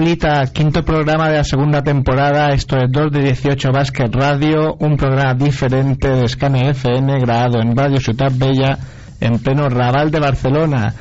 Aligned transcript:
Quinto 0.00 0.82
programa 0.82 1.28
de 1.28 1.36
la 1.36 1.44
segunda 1.44 1.82
temporada, 1.82 2.54
esto 2.54 2.78
es 2.78 2.90
2 2.90 3.12
de 3.12 3.20
18 3.20 3.68
Basket 3.70 4.08
Radio, 4.10 4.74
un 4.80 4.96
programa 4.96 5.34
diferente 5.34 6.08
de 6.08 6.26
Scane 6.26 6.70
FM 6.70 7.20
grabado 7.20 7.60
en 7.60 7.76
Radio 7.76 7.98
Ciudad 8.00 8.32
Bella 8.34 8.78
en 9.20 9.38
pleno 9.40 9.68
Raval 9.68 10.10
de 10.10 10.18
Barcelona. 10.18 10.94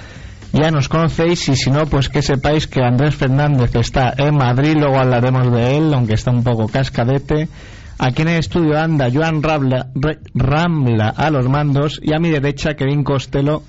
Ya 0.51 0.69
nos 0.69 0.89
conocéis 0.89 1.47
y 1.47 1.55
si 1.55 1.71
no, 1.71 1.85
pues 1.85 2.09
que 2.09 2.21
sepáis 2.21 2.67
que 2.67 2.83
Andrés 2.83 3.15
Fernández 3.15 3.73
está 3.75 4.13
en 4.17 4.35
Madrid, 4.35 4.75
luego 4.77 4.99
hablaremos 4.99 5.49
de 5.49 5.77
él, 5.77 5.93
aunque 5.93 6.15
está 6.15 6.31
un 6.31 6.43
poco 6.43 6.67
cascadete. 6.67 7.47
Aquí 7.99 8.23
en 8.23 8.27
el 8.27 8.39
estudio 8.39 8.77
anda 8.77 9.07
Joan 9.09 9.41
Ramla 9.41 11.13
a 11.15 11.29
los 11.29 11.47
mandos 11.47 12.01
y 12.03 12.13
a 12.13 12.19
mi 12.19 12.31
derecha 12.31 12.73
Kevin 12.73 13.05
Costello, 13.05 13.63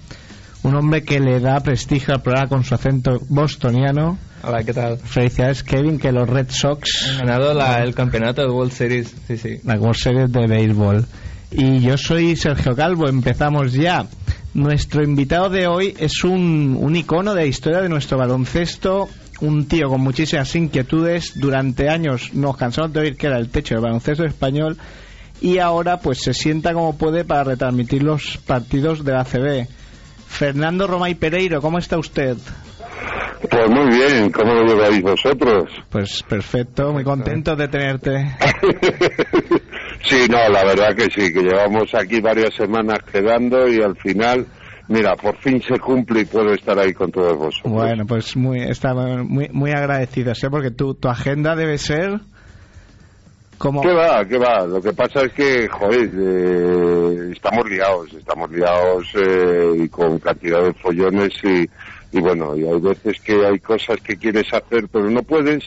un 0.65 0.75
hombre 0.75 1.05
que 1.05 1.20
le 1.20 1.39
da 1.39 1.61
prestigio 1.61 2.15
al 2.15 2.20
programa 2.20 2.48
con 2.48 2.65
su 2.65 2.75
acento 2.75 3.20
bostoniano. 3.28 4.19
Hola, 4.42 4.64
¿qué 4.64 4.72
tal? 4.72 4.96
Felicidades, 4.98 5.62
Kevin, 5.62 5.98
que 5.98 6.12
los 6.12 6.28
Red 6.28 6.46
Sox, 6.50 7.08
Han 7.10 7.27
ganado 7.27 7.52
la- 7.52 7.83
el 7.83 7.94
campeonato 7.94 8.41
de 8.42 8.48
World 8.48 8.72
Series, 8.72 9.14
sí, 9.28 9.36
sí. 9.36 9.60
la 9.64 9.74
World 9.77 9.97
Series 9.97 10.32
de 10.32 10.47
béisbol. 10.47 11.06
Y 11.50 11.80
yo 11.80 11.97
soy 11.98 12.36
Sergio 12.36 12.74
Calvo, 12.74 13.08
empezamos 13.08 13.72
ya. 13.72 14.06
Nuestro 14.55 15.02
invitado 15.05 15.50
de 15.50 15.66
hoy 15.66 15.94
es 15.98 16.24
un, 16.24 16.77
un 16.80 16.97
icono 16.97 17.34
de 17.34 17.42
la 17.42 17.47
historia 17.47 17.80
de 17.82 17.88
nuestro 17.88 18.16
baloncesto, 18.19 19.08
un 19.41 19.66
tío 19.66 19.88
con 19.88 20.00
muchísimas 20.00 20.54
inquietudes. 20.56 21.32
Durante 21.38 21.88
años 21.91 22.32
nos 22.32 22.56
cansamos 22.56 22.92
de 22.92 23.00
oír 23.00 23.16
que 23.16 23.27
era 23.27 23.36
el 23.38 23.48
techo 23.50 23.75
del 23.75 23.82
baloncesto 23.84 24.25
español 24.25 24.78
y 25.41 25.58
ahora 25.58 25.98
pues 26.00 26.19
se 26.19 26.32
sienta 26.34 26.72
como 26.72 26.97
puede 26.97 27.25
para 27.25 27.44
retransmitir 27.44 28.02
los 28.02 28.38
partidos 28.38 29.04
de 29.04 29.12
la 29.12 29.25
CB. 29.25 29.69
Fernando 30.28 30.86
Romay 30.86 31.14
Pereiro, 31.14 31.60
¿cómo 31.60 31.78
está 31.78 31.98
usted? 31.98 32.36
Pues 33.48 33.70
muy 33.70 33.88
bien, 33.88 34.30
¿cómo 34.30 34.52
lo 34.52 34.64
lleváis 34.64 35.00
vosotros? 35.02 35.70
Pues 35.88 36.22
perfecto, 36.24 36.92
muy 36.92 37.05
contento 37.05 37.56
de 37.56 37.69
tenerte. 37.69 38.36
sí, 40.02 40.27
no, 40.28 40.48
la 40.50 40.64
verdad 40.64 40.94
que 40.94 41.05
sí, 41.05 41.32
que 41.32 41.41
llevamos 41.41 41.94
aquí 41.94 42.20
varias 42.20 42.55
semanas 42.55 42.98
quedando 43.10 43.66
y 43.66 43.82
al 43.82 43.97
final, 43.97 44.47
mira, 44.88 45.16
por 45.16 45.38
fin 45.38 45.62
se 45.62 45.78
cumple 45.78 46.20
y 46.20 46.25
puedo 46.26 46.53
estar 46.53 46.78
ahí 46.78 46.92
con 46.92 47.10
todos 47.10 47.34
vosotros. 47.37 47.72
Bueno, 47.72 48.04
pues 48.06 48.37
muy, 48.37 48.60
estamos 48.60 49.25
muy, 49.25 49.48
muy 49.48 49.70
agradecidos, 49.70 50.42
¿eh? 50.44 50.50
porque 50.50 50.70
tu, 50.70 50.94
tu 50.94 51.09
agenda 51.09 51.56
debe 51.56 51.78
ser 51.78 52.20
como... 53.56 53.81
¿Qué 53.81 53.92
va? 53.92 54.22
¿Qué 54.26 54.36
va? 54.36 54.66
Lo 54.66 54.82
que 54.82 54.92
pasa 54.92 55.22
es 55.25 55.32
que, 55.32 55.66
joder, 55.66 56.10
eh, 56.15 57.32
estamos 57.32 57.70
liados, 57.70 58.12
estamos 58.12 58.50
liados 58.50 59.06
eh, 59.15 59.82
y 59.84 59.88
con 59.88 60.19
cantidad 60.19 60.62
de 60.62 60.75
follones 60.75 61.32
y, 61.42 61.66
y 62.12 62.21
bueno, 62.21 62.56
y 62.56 62.66
hay 62.66 62.81
veces 62.81 63.21
que 63.21 63.47
hay 63.47 63.59
cosas 63.60 64.00
que 64.00 64.16
quieres 64.16 64.53
hacer 64.53 64.88
pero 64.91 65.10
no 65.10 65.22
puedes 65.22 65.65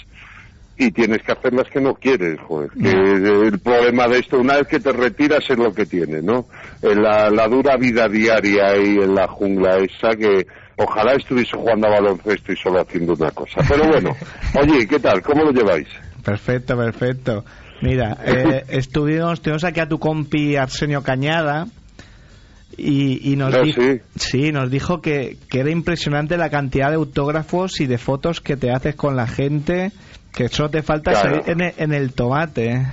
y 0.78 0.92
tienes 0.92 1.22
que 1.22 1.32
hacer 1.32 1.54
las 1.54 1.70
que 1.70 1.80
no 1.80 1.94
quieres, 1.94 2.40
joder. 2.42 2.72
Que 2.72 2.90
el 2.90 3.60
problema 3.60 4.08
de 4.08 4.20
esto, 4.20 4.40
una 4.40 4.58
vez 4.58 4.68
que 4.68 4.80
te 4.80 4.92
retiras 4.92 5.44
es 5.48 5.58
lo 5.58 5.74
que 5.74 5.86
tiene, 5.86 6.22
¿no? 6.22 6.48
En 6.82 7.02
la, 7.02 7.30
la 7.30 7.48
dura 7.48 7.78
vida 7.78 8.08
diaria 8.10 8.70
ahí 8.70 8.98
en 8.98 9.14
la 9.14 9.28
jungla 9.28 9.78
esa 9.78 10.16
que 10.16 10.48
ojalá 10.78 11.14
estuviese 11.14 11.56
jugando 11.56 11.88
a 11.88 11.92
baloncesto 11.92 12.52
y 12.52 12.58
solo 12.58 12.82
haciendo 12.82 13.14
una 13.14 13.30
cosa. 13.32 13.62
Pero 13.68 13.88
bueno, 13.88 14.16
oye, 14.60 14.88
¿qué 14.88 15.00
tal? 15.00 15.22
¿Cómo 15.22 15.44
lo 15.44 15.52
lleváis? 15.52 15.88
Perfecto, 16.24 16.76
perfecto. 16.76 17.46
Mira, 17.82 18.18
eh, 18.26 18.64
estuvimos, 18.70 19.42
tuvimos 19.42 19.64
aquí 19.64 19.80
a 19.80 19.88
tu 19.88 20.00
compi 20.00 20.56
Arsenio 20.56 21.04
Cañada 21.04 21.68
y, 22.78 23.32
y 23.32 23.36
nos, 23.36 23.54
dijo, 23.64 23.82
sí. 23.82 24.02
sí, 24.16 24.52
nos 24.52 24.70
dijo 24.72 25.02
que, 25.02 25.38
que 25.50 25.60
era 25.60 25.70
impresionante 25.72 26.38
la 26.38 26.50
cantidad 26.50 26.90
de 26.90 26.96
autógrafos 26.96 27.80
y 27.80 27.86
de 27.86 27.98
fotos 27.98 28.42
que 28.42 28.58
te 28.58 28.72
haces 28.72 28.96
con 28.96 29.16
la 29.16 29.28
gente, 29.28 29.92
que 30.34 30.50
solo 30.50 30.70
te 30.70 30.82
falta 30.82 31.12
Claro. 31.12 31.30
salir 31.44 31.50
en 31.50 31.62
el, 31.62 31.74
en 31.78 31.94
el 31.94 32.14
tomate. 32.14 32.86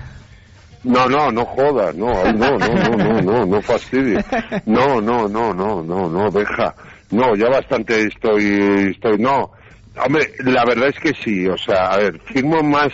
No, 0.83 1.07
no, 1.09 1.31
no 1.31 1.45
jodas, 1.45 1.95
no, 1.95 2.25
no, 2.33 2.33
no, 2.33 2.59
no, 2.59 2.97
no, 2.97 3.21
no, 3.23 3.47
no 3.47 3.63
fastidies. 3.63 4.25
No, 4.65 5.01
no, 5.01 5.29
no, 5.29 5.53
no, 5.53 5.83
no, 5.83 6.09
no, 6.09 6.31
deja. 6.31 6.75
No, 7.11 7.35
ya 7.37 7.49
bastante 7.51 8.03
estoy, 8.07 8.91
estoy, 8.95 9.19
no. 9.19 9.51
Hombre, 10.03 10.33
la 10.45 10.65
verdad 10.65 10.89
es 10.89 10.99
que 10.99 11.13
sí, 11.23 11.47
o 11.49 11.59
sea, 11.59 11.87
a 11.89 11.99
ver, 11.99 12.21
firmo 12.33 12.63
más 12.63 12.93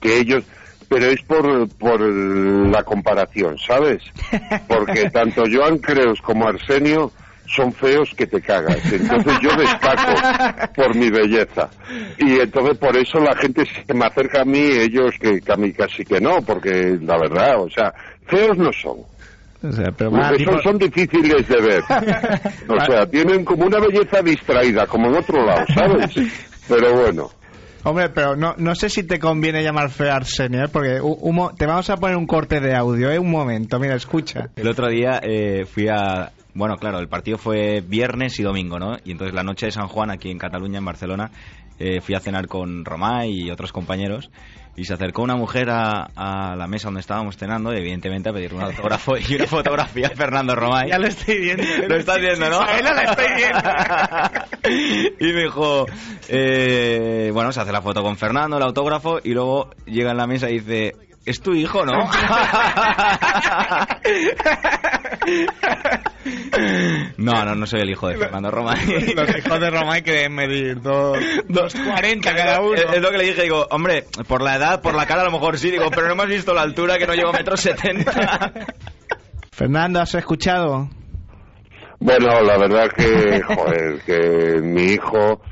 que 0.00 0.18
ellos, 0.20 0.44
pero 0.90 1.06
es 1.06 1.22
por, 1.22 1.68
por 1.78 2.00
la 2.00 2.82
comparación, 2.82 3.56
¿sabes? 3.64 4.02
Porque 4.66 5.08
tanto 5.12 5.44
Joan 5.50 5.78
Creus 5.78 6.20
como 6.20 6.48
Arsenio 6.48 7.12
son 7.46 7.72
feos 7.72 8.12
que 8.16 8.26
te 8.26 8.40
cagas. 8.40 8.92
Entonces 8.92 9.32
yo 9.40 9.50
destaco 9.56 10.12
por 10.74 10.94
mi 10.96 11.08
belleza. 11.08 11.70
Y 12.18 12.40
entonces 12.40 12.76
por 12.78 12.96
eso 12.96 13.20
la 13.20 13.36
gente 13.36 13.64
se 13.86 13.94
me 13.94 14.04
acerca 14.04 14.42
a 14.42 14.44
mí, 14.44 14.58
ellos 14.58 15.12
que, 15.20 15.40
que 15.40 15.52
a 15.52 15.56
mí 15.56 15.72
casi 15.72 16.04
que 16.04 16.20
no, 16.20 16.42
porque 16.42 16.98
la 17.00 17.16
verdad, 17.18 17.60
o 17.60 17.70
sea, 17.70 17.94
feos 18.26 18.58
no 18.58 18.72
son. 18.72 18.98
O 19.62 19.72
sea, 19.72 19.92
pero 19.96 20.10
más 20.10 20.32
Esos 20.32 20.38
tipo- 20.46 20.62
son 20.62 20.78
difíciles 20.78 21.46
de 21.48 21.60
ver. 21.60 21.82
O 22.68 22.80
sea, 22.84 23.06
tienen 23.06 23.44
como 23.44 23.66
una 23.66 23.78
belleza 23.78 24.22
distraída, 24.22 24.86
como 24.88 25.08
en 25.08 25.16
otro 25.18 25.44
lado, 25.46 25.64
¿sabes? 25.72 26.14
Pero 26.68 26.94
bueno. 26.94 27.30
Hombre, 27.82 28.10
pero 28.10 28.36
no, 28.36 28.54
no 28.58 28.74
sé 28.74 28.90
si 28.90 29.04
te 29.04 29.18
conviene 29.18 29.62
llamar 29.62 29.90
a 29.98 30.14
Arsenio, 30.16 30.64
¿eh? 30.64 30.68
porque 30.68 31.00
mo- 31.00 31.54
te 31.54 31.66
vamos 31.66 31.88
a 31.90 31.96
poner 31.96 32.16
un 32.16 32.26
corte 32.26 32.60
de 32.60 32.74
audio, 32.74 33.10
¿eh? 33.10 33.18
Un 33.18 33.30
momento, 33.30 33.78
mira, 33.80 33.94
escucha. 33.94 34.50
El 34.56 34.68
otro 34.68 34.88
día 34.88 35.20
eh, 35.22 35.64
fui 35.64 35.88
a... 35.88 36.32
Bueno, 36.52 36.76
claro, 36.78 36.98
el 36.98 37.08
partido 37.08 37.38
fue 37.38 37.80
viernes 37.80 38.38
y 38.40 38.42
domingo, 38.42 38.78
¿no? 38.80 38.96
Y 39.04 39.12
entonces 39.12 39.34
la 39.34 39.44
noche 39.44 39.66
de 39.66 39.72
San 39.72 39.86
Juan, 39.86 40.10
aquí 40.10 40.30
en 40.30 40.38
Cataluña, 40.38 40.78
en 40.78 40.84
Barcelona, 40.84 41.30
eh, 41.80 42.00
fui 42.02 42.14
a 42.14 42.20
cenar 42.20 42.46
con 42.46 42.84
Romá 42.84 43.26
y 43.26 43.50
otros 43.50 43.72
compañeros. 43.72 44.30
Y 44.76 44.84
se 44.84 44.94
acercó 44.94 45.22
una 45.22 45.34
mujer 45.34 45.68
a, 45.70 46.10
a 46.14 46.54
la 46.54 46.66
mesa 46.66 46.88
donde 46.88 47.00
estábamos 47.00 47.36
cenando, 47.36 47.74
y 47.74 47.78
evidentemente 47.78 48.28
a 48.28 48.32
pedirle 48.32 48.58
un 48.58 48.64
autógrafo 48.70 49.16
y 49.16 49.34
una 49.34 49.46
fotografía 49.46 50.08
a 50.08 50.10
Fernando 50.10 50.54
Romay. 50.54 50.90
Ya 50.90 50.98
lo 50.98 51.08
estoy 51.08 51.40
viendo. 51.40 51.64
Lo 51.88 51.96
estás 51.96 52.18
viendo, 52.18 52.48
¿no? 52.48 52.62
Isabela, 52.62 52.92
la 52.92 53.02
estoy 53.02 53.26
viendo. 53.34 55.16
y 55.20 55.32
me 55.32 55.42
dijo, 55.42 55.86
eh, 56.28 57.30
bueno, 57.32 57.50
se 57.50 57.60
hace 57.60 57.72
la 57.72 57.82
foto 57.82 58.02
con 58.02 58.16
Fernando, 58.16 58.58
el 58.58 58.62
autógrafo, 58.62 59.18
y 59.24 59.32
luego 59.34 59.70
llega 59.86 60.12
en 60.12 60.16
la 60.18 60.26
mesa 60.26 60.48
y 60.50 60.60
dice, 60.60 60.94
es 61.30 61.40
tu 61.40 61.54
hijo, 61.54 61.84
¿no? 61.84 61.92
no, 67.16 67.44
no, 67.44 67.54
no 67.54 67.66
soy 67.66 67.80
el 67.80 67.90
hijo 67.90 68.08
de 68.08 68.16
Fernando 68.16 68.50
Romay. 68.50 69.14
Los 69.14 69.36
hijos 69.36 69.60
de 69.60 69.70
Romay 69.70 70.02
que 70.02 70.12
deben 70.12 70.34
medir 70.34 70.80
dos, 70.80 71.18
dos 71.48 71.74
cuarenta 71.74 72.34
cada 72.34 72.60
uno. 72.60 72.74
Es, 72.74 72.84
es 72.92 73.00
lo 73.00 73.10
que 73.10 73.18
le 73.18 73.24
dije, 73.24 73.42
digo, 73.42 73.66
hombre, 73.70 74.04
por 74.28 74.42
la 74.42 74.56
edad, 74.56 74.82
por 74.82 74.94
la 74.94 75.06
cara 75.06 75.22
a 75.22 75.24
lo 75.24 75.30
mejor 75.32 75.58
sí, 75.58 75.70
digo, 75.70 75.90
pero 75.90 76.06
no 76.06 76.12
hemos 76.12 76.26
visto 76.28 76.52
la 76.54 76.62
altura 76.62 76.98
que 76.98 77.06
no 77.06 77.14
llevo 77.14 77.32
metro 77.32 77.56
setenta. 77.56 78.52
Fernando, 79.52 80.00
¿has 80.00 80.14
escuchado? 80.14 80.88
Bueno, 81.98 82.40
la 82.40 82.56
verdad 82.56 82.88
que, 82.96 83.42
joder, 83.42 84.00
que 84.06 84.62
mi 84.62 84.94
hijo, 84.94 85.42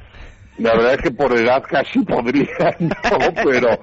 la 0.57 0.73
verdad 0.73 0.95
es 0.95 1.03
que 1.03 1.11
por 1.11 1.37
edad 1.37 1.63
casi 1.69 2.01
podría, 2.01 2.47
no, 2.79 2.91
pero, 3.45 3.79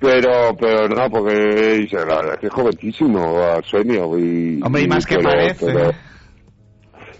pero, 0.00 0.56
pero 0.58 0.88
no, 0.88 1.10
porque 1.10 1.84
es, 1.84 1.92
la 1.92 2.04
verdad 2.04 2.34
es 2.34 2.38
que 2.40 2.46
es 2.46 2.52
jovencísimo, 2.52 3.38
Arsenio, 3.42 4.18
y... 4.18 4.60
Hombre, 4.62 4.82
y 4.82 4.88
más 4.88 5.06
que 5.06 5.16
pero- 5.16 5.28
parece. 5.30 5.66
Pero, 5.66 5.90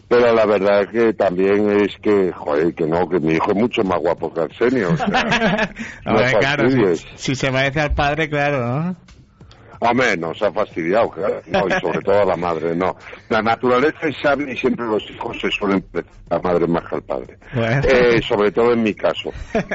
pero 0.09 0.33
la 0.35 0.47
verdad 0.47 0.83
es 0.83 0.89
que 0.89 1.13
también 1.13 1.69
es 1.83 1.95
que, 2.01 2.33
joder, 2.33 2.75
que 2.75 2.87
no, 2.87 3.07
que 3.09 3.21
mi 3.21 3.35
hijo 3.35 3.51
es 3.51 3.57
mucho 3.57 3.83
más 3.83 3.99
guapo 4.01 4.33
que 4.33 4.41
Arsenio. 4.41 4.91
O 4.93 4.97
sea, 4.97 5.07
no 6.07 6.13
Hombre, 6.13 6.33
claro, 6.41 6.71
si, 6.97 7.05
si 7.17 7.35
se 7.35 7.51
parece 7.53 7.81
al 7.81 7.95
padre, 7.95 8.29
claro, 8.31 8.67
¿no? 8.67 8.97
Hombre, 9.81 10.17
nos 10.17 10.43
ha 10.43 10.53
fastidiado, 10.53 11.09
claro. 11.11 11.41
No, 11.47 11.67
y 11.69 11.81
sobre 11.81 12.01
todo 12.01 12.23
a 12.23 12.25
la 12.25 12.37
madre, 12.37 12.75
no. 12.75 12.97
La 13.29 13.41
naturaleza 13.41 14.09
es 14.09 14.17
sabia 14.21 14.53
y 14.53 14.57
siempre 14.57 14.85
los 14.87 15.09
hijos 15.11 15.39
se 15.41 15.51
suelen 15.51 15.85
la 16.29 16.39
madre 16.41 16.67
más 16.67 16.85
que 16.89 16.97
al 16.97 17.03
padre. 17.03 17.39
Bueno. 17.55 17.83
Eh, 17.89 18.21
sobre 18.27 18.51
todo 18.51 18.73
en 18.73 18.83
mi 18.83 18.95
caso. 18.95 19.31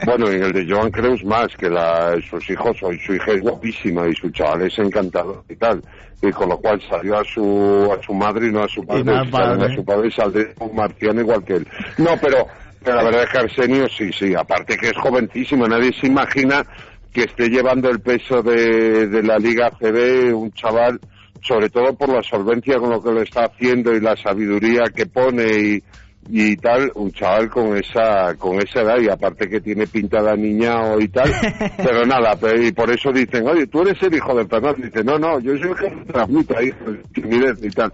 Bueno, 0.06 0.30
en 0.30 0.44
el 0.44 0.52
de 0.52 0.66
Joan 0.68 0.92
Creus 0.92 1.24
más, 1.24 1.56
que 1.56 1.70
la, 1.70 2.16
sus 2.30 2.50
hijos, 2.50 2.78
hoy 2.84 3.00
su 3.00 3.14
hija 3.14 3.32
es 3.32 3.42
guapísima 3.42 4.08
y 4.08 4.14
su 4.14 4.30
chaval 4.32 4.64
es 4.64 4.78
encantador 4.78 5.44
y 5.50 5.56
tal. 5.56 5.82
Y 6.22 6.32
con 6.32 6.50
lo 6.50 6.58
cual 6.58 6.82
salió 6.90 7.18
a 7.18 7.24
su, 7.24 7.90
a 7.92 8.02
su 8.04 8.14
madre 8.14 8.48
y 8.48 8.52
no 8.52 8.64
a 8.64 8.68
su 8.68 8.86
padre. 8.86 9.04
padre. 9.30 9.66
a 9.66 9.76
su 9.76 9.86
padre 9.86 10.12
saldría 10.12 10.48
un 10.60 10.76
marciano 10.76 11.22
igual 11.22 11.44
que 11.44 11.56
él. 11.56 11.68
No, 11.98 12.12
pero, 12.22 12.48
pero 12.84 12.98
la 12.98 13.04
verdad 13.04 13.24
es 13.24 13.30
que 13.30 13.38
Arsenio 13.38 13.88
sí, 13.90 14.12
sí. 14.12 14.36
Aparte 14.36 14.78
que 14.78 14.88
es 14.88 14.98
jovencísimo, 14.98 15.68
nadie 15.68 15.92
se 16.00 16.08
imagina 16.08 16.66
que 17.14 17.24
esté 17.24 17.48
llevando 17.50 17.90
el 17.90 18.00
peso 18.00 18.42
de, 18.42 19.08
de 19.08 19.24
la 19.24 19.38
Liga 19.38 19.72
CB 19.80 20.34
un 20.36 20.52
chaval, 20.54 21.00
sobre 21.42 21.70
todo 21.70 21.94
por 21.94 22.10
la 22.10 22.24
solvencia 22.24 22.78
con 22.80 22.90
lo 22.90 23.02
que 23.04 23.12
lo 23.12 23.22
está 23.22 23.46
haciendo 23.46 23.94
y 23.94 24.00
la 24.02 24.16
sabiduría 24.18 24.86
que 24.96 25.06
pone 25.06 25.46
y, 25.46 25.84
y 26.30 26.56
tal, 26.58 26.92
un 26.96 27.12
chaval 27.12 27.50
con 27.50 27.78
esa 27.78 28.34
con 28.38 28.56
esa 28.62 28.82
edad 28.82 28.98
y 29.00 29.10
aparte 29.10 29.48
que 29.50 29.60
tiene 29.60 29.86
pinta 29.88 30.24
de 30.24 30.32
aniñado 30.32 31.00
y 31.00 31.08
tal, 31.10 31.32
pero 31.78 32.06
nada, 32.06 32.36
pe- 32.36 32.66
y 32.68 32.72
por 32.72 32.90
eso 32.90 33.12
dicen, 33.12 33.46
oye, 33.48 33.68
tú 33.68 33.82
eres 33.82 34.02
el 34.02 34.16
hijo 34.16 34.34
de 34.36 34.46
Fernando, 34.48 34.82
dice, 34.82 35.04
no, 35.04 35.20
no, 35.20 35.40
yo 35.40 35.56
soy 35.58 35.70
el 35.72 35.76
que 35.76 36.12
transmite 36.12 36.66
hijo 36.66 36.92
de 36.92 36.98
timidez 37.14 37.60
y 37.62 37.70
tal, 37.72 37.92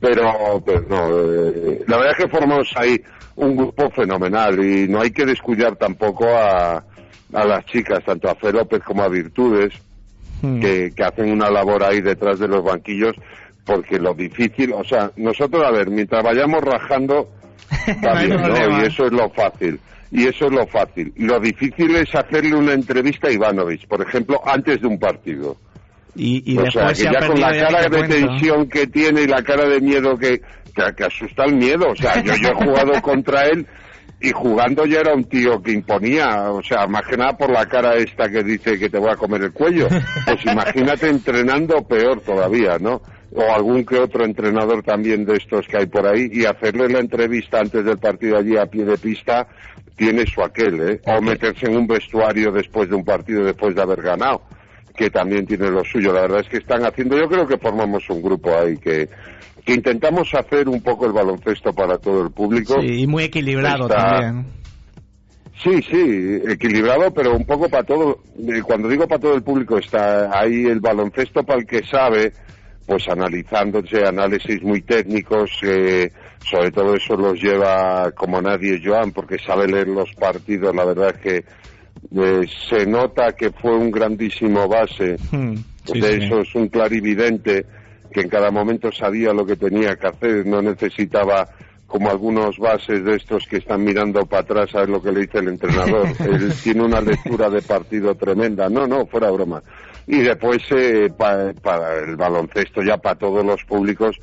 pero, 0.00 0.62
pero 0.64 0.82
no, 0.88 1.08
eh, 1.18 1.82
la 1.88 1.96
verdad 1.98 2.14
es 2.18 2.24
que 2.24 2.30
formamos 2.30 2.72
ahí 2.76 3.00
un 3.34 3.56
grupo 3.56 3.90
fenomenal 3.90 4.64
y 4.64 4.86
no 4.88 5.00
hay 5.00 5.10
que 5.10 5.24
descuidar 5.26 5.74
tampoco 5.76 6.24
a, 6.28 6.84
a 7.32 7.44
las 7.44 7.64
chicas, 7.66 8.04
tanto 8.04 8.28
a 8.28 8.34
Fe 8.34 8.52
López 8.52 8.82
como 8.84 9.02
a 9.02 9.08
Virtudes, 9.08 9.72
Hmm. 10.42 10.60
que, 10.60 10.90
que 10.90 11.04
hacen 11.04 11.30
una 11.30 11.48
labor 11.48 11.84
ahí 11.84 12.00
detrás 12.00 12.40
de 12.40 12.48
los 12.48 12.64
banquillos, 12.64 13.14
porque 13.64 13.98
lo 13.98 14.12
difícil, 14.12 14.72
o 14.72 14.82
sea, 14.82 15.12
nosotros, 15.16 15.64
a 15.64 15.70
ver, 15.70 15.88
mientras 15.88 16.22
vayamos 16.22 16.60
rajando, 16.62 17.28
está 17.86 18.26
No. 18.26 18.82
Y 18.82 18.86
eso 18.86 19.06
es 19.06 19.12
lo 19.12 19.30
fácil. 19.30 19.78
Y 20.10 20.26
eso 20.26 20.46
es 20.46 20.52
lo 20.52 20.66
fácil. 20.66 21.12
Lo 21.16 21.38
difícil 21.38 21.94
es 21.94 22.12
hacerle 22.14 22.56
una 22.56 22.72
entrevista 22.72 23.28
a 23.28 23.32
Ivanovic, 23.32 23.86
por 23.86 24.02
ejemplo, 24.02 24.40
antes 24.44 24.80
de 24.80 24.88
un 24.88 24.98
partido. 24.98 25.56
Y, 26.16 26.42
y 26.52 26.58
o 26.58 26.70
sea, 26.70 26.88
que 26.88 27.04
ya 27.04 27.26
con 27.26 27.40
la 27.40 27.56
cara 27.56 27.88
de 27.88 28.08
tensión 28.08 28.68
que 28.68 28.86
tiene 28.88 29.22
y 29.22 29.26
la 29.26 29.42
cara 29.42 29.66
de 29.66 29.80
miedo 29.80 30.18
que, 30.18 30.40
que, 30.74 30.94
que 30.94 31.04
asusta 31.04 31.44
el 31.44 31.54
miedo. 31.54 31.86
O 31.88 31.96
sea, 31.96 32.20
yo, 32.22 32.34
yo 32.34 32.48
he 32.48 32.54
jugado 32.54 32.92
contra 33.02 33.46
él 33.46 33.66
y 34.22 34.30
jugando 34.30 34.86
ya 34.86 35.00
era 35.00 35.14
un 35.14 35.24
tío 35.24 35.60
que 35.60 35.72
imponía, 35.72 36.50
o 36.52 36.62
sea, 36.62 36.86
más 36.86 37.02
que 37.02 37.16
nada 37.16 37.36
por 37.36 37.50
la 37.50 37.66
cara 37.66 37.96
esta 37.96 38.28
que 38.28 38.44
dice 38.44 38.78
que 38.78 38.88
te 38.88 38.98
voy 38.98 39.10
a 39.10 39.16
comer 39.16 39.42
el 39.42 39.52
cuello. 39.52 39.88
Pues 40.24 40.46
imagínate 40.46 41.08
entrenando 41.08 41.82
peor 41.82 42.20
todavía, 42.20 42.78
¿no? 42.78 43.02
O 43.34 43.42
algún 43.52 43.84
que 43.84 43.98
otro 43.98 44.24
entrenador 44.24 44.82
también 44.82 45.24
de 45.24 45.36
estos 45.36 45.66
que 45.66 45.78
hay 45.78 45.86
por 45.86 46.06
ahí 46.06 46.28
y 46.32 46.44
hacerle 46.44 46.88
la 46.88 47.00
entrevista 47.00 47.60
antes 47.60 47.84
del 47.84 47.98
partido 47.98 48.36
allí 48.36 48.56
a 48.56 48.66
pie 48.66 48.84
de 48.84 48.96
pista 48.96 49.48
tiene 49.96 50.24
su 50.26 50.42
aquel, 50.42 50.80
¿eh? 50.80 51.00
O 51.06 51.20
meterse 51.20 51.66
en 51.66 51.76
un 51.76 51.86
vestuario 51.86 52.52
después 52.52 52.88
de 52.88 52.94
un 52.94 53.04
partido, 53.04 53.44
después 53.44 53.74
de 53.74 53.82
haber 53.82 54.02
ganado 54.02 54.42
que 54.94 55.10
también 55.10 55.46
tiene 55.46 55.70
lo 55.70 55.82
suyo. 55.84 56.12
La 56.12 56.22
verdad 56.22 56.40
es 56.40 56.48
que 56.48 56.58
están 56.58 56.84
haciendo, 56.84 57.16
yo 57.16 57.26
creo 57.26 57.46
que 57.46 57.56
formamos 57.56 58.08
un 58.10 58.22
grupo 58.22 58.56
ahí 58.56 58.76
que, 58.76 59.08
que 59.64 59.74
intentamos 59.74 60.28
hacer 60.34 60.68
un 60.68 60.82
poco 60.82 61.06
el 61.06 61.12
baloncesto 61.12 61.72
para 61.72 61.98
todo 61.98 62.22
el 62.24 62.30
público. 62.32 62.80
Sí, 62.80 63.02
y 63.02 63.06
muy 63.06 63.24
equilibrado 63.24 63.86
Está- 63.86 64.20
también. 64.20 64.46
Sí, 65.62 65.80
sí, 65.82 66.40
equilibrado, 66.48 67.12
pero 67.12 67.36
un 67.36 67.44
poco 67.44 67.68
para 67.68 67.84
todo. 67.84 68.18
eh, 68.48 68.62
Cuando 68.62 68.88
digo 68.88 69.06
para 69.06 69.20
todo 69.20 69.34
el 69.34 69.42
público, 69.42 69.78
está 69.78 70.36
ahí 70.36 70.64
el 70.64 70.80
baloncesto 70.80 71.44
para 71.44 71.60
el 71.60 71.66
que 71.66 71.84
sabe, 71.84 72.32
pues 72.86 73.06
analizándose, 73.08 74.04
análisis 74.04 74.60
muy 74.62 74.80
técnicos, 74.82 75.50
eh, 75.62 76.10
sobre 76.50 76.72
todo 76.72 76.96
eso 76.96 77.14
los 77.16 77.40
lleva 77.40 78.10
como 78.12 78.40
nadie 78.42 78.80
Joan, 78.84 79.12
porque 79.12 79.38
sabe 79.38 79.68
leer 79.68 79.86
los 79.88 80.12
partidos, 80.14 80.74
la 80.74 80.84
verdad 80.84 81.14
es 81.16 81.22
que 81.22 81.44
eh, 82.16 82.46
se 82.68 82.84
nota 82.86 83.32
que 83.36 83.52
fue 83.52 83.76
un 83.76 83.90
grandísimo 83.92 84.66
base, 84.66 85.16
Hmm, 85.30 85.54
sí, 85.84 86.00
de 86.00 86.18
sí. 86.18 86.24
eso 86.24 86.40
es 86.40 86.54
un 86.56 86.68
clarividente 86.68 87.64
que 88.12 88.20
en 88.20 88.28
cada 88.28 88.50
momento 88.50 88.92
sabía 88.92 89.32
lo 89.32 89.44
que 89.46 89.56
tenía 89.56 89.96
que 89.96 90.06
hacer, 90.06 90.46
no 90.46 90.62
necesitaba 90.62 91.48
como 91.86 92.10
algunos 92.10 92.58
bases 92.58 93.04
de 93.04 93.16
estos 93.16 93.46
que 93.46 93.58
están 93.58 93.84
mirando 93.84 94.24
para 94.24 94.42
atrás 94.42 94.74
a 94.74 94.80
ver 94.80 94.88
lo 94.90 95.02
que 95.02 95.12
le 95.12 95.20
dice 95.20 95.38
el 95.38 95.48
entrenador. 95.48 96.06
Él 96.24 96.52
tiene 96.62 96.82
una 96.84 97.00
lectura 97.00 97.50
de 97.50 97.60
partido 97.62 98.14
tremenda. 98.14 98.68
No, 98.70 98.86
no, 98.86 99.04
fuera 99.06 99.30
broma. 99.30 99.62
Y 100.06 100.18
después 100.20 100.62
eh, 100.70 101.10
pa- 101.16 101.52
para 101.62 101.98
el 101.98 102.16
baloncesto 102.16 102.82
ya 102.82 102.96
para 102.96 103.16
todos 103.16 103.44
los 103.44 103.62
públicos 103.64 104.16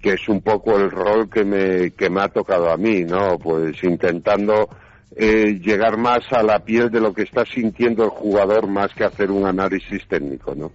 que 0.00 0.14
es 0.14 0.28
un 0.28 0.40
poco 0.42 0.76
el 0.76 0.90
rol 0.90 1.30
que 1.30 1.44
me, 1.44 1.92
que 1.92 2.10
me 2.10 2.22
ha 2.22 2.28
tocado 2.28 2.70
a 2.70 2.76
mí, 2.76 3.04
¿no? 3.04 3.38
Pues 3.38 3.82
intentando 3.84 4.68
eh, 5.14 5.58
llegar 5.62 5.98
más 5.98 6.20
a 6.30 6.42
la 6.42 6.60
piel 6.60 6.90
de 6.90 6.98
lo 7.00 7.12
que 7.12 7.22
está 7.22 7.44
sintiendo 7.44 8.04
el 8.04 8.10
jugador 8.10 8.66
más 8.66 8.94
que 8.94 9.04
hacer 9.04 9.30
un 9.30 9.46
análisis 9.46 10.06
técnico, 10.08 10.54
¿no? 10.54 10.72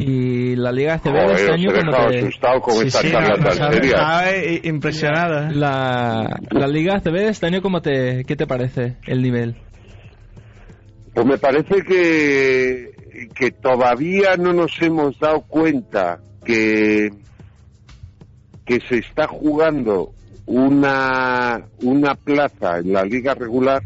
Y 0.00 0.56
la 0.56 0.72
Liga 0.72 0.94
ACB 0.94 1.12
de 1.12 1.32
este 1.34 1.52
año 1.52 1.70
como 1.72 2.08
te... 2.08 2.18
asustado 2.18 2.60
con 2.60 2.74
Sí, 2.74 2.86
esta 2.88 3.00
sí, 3.02 3.10
charla 3.12 3.28
no, 3.36 3.44
tan 3.44 3.58
no, 3.58 3.72
seria. 3.72 3.90
estaba 3.90 4.36
i- 4.36 4.60
impresionada. 4.64 5.50
La, 5.52 6.40
la 6.50 6.66
Liga 6.66 6.96
ACB 6.96 7.12
de 7.12 7.28
este 7.28 7.46
año 7.46 7.62
como 7.62 7.80
te... 7.80 8.24
¿Qué 8.24 8.34
te 8.34 8.46
parece 8.48 8.96
el 9.06 9.22
nivel? 9.22 9.54
Pues 11.14 11.26
me 11.26 11.38
parece 11.38 11.82
que, 11.82 13.28
que 13.34 13.50
todavía 13.52 14.36
no 14.36 14.52
nos 14.52 14.72
hemos 14.82 15.18
dado 15.20 15.42
cuenta 15.42 16.18
que, 16.44 17.10
que 18.64 18.80
se 18.88 18.98
está 18.98 19.26
jugando 19.26 20.12
una, 20.48 21.62
una 21.82 22.14
plaza 22.14 22.78
en 22.78 22.94
la 22.94 23.04
liga 23.04 23.34
regular, 23.34 23.82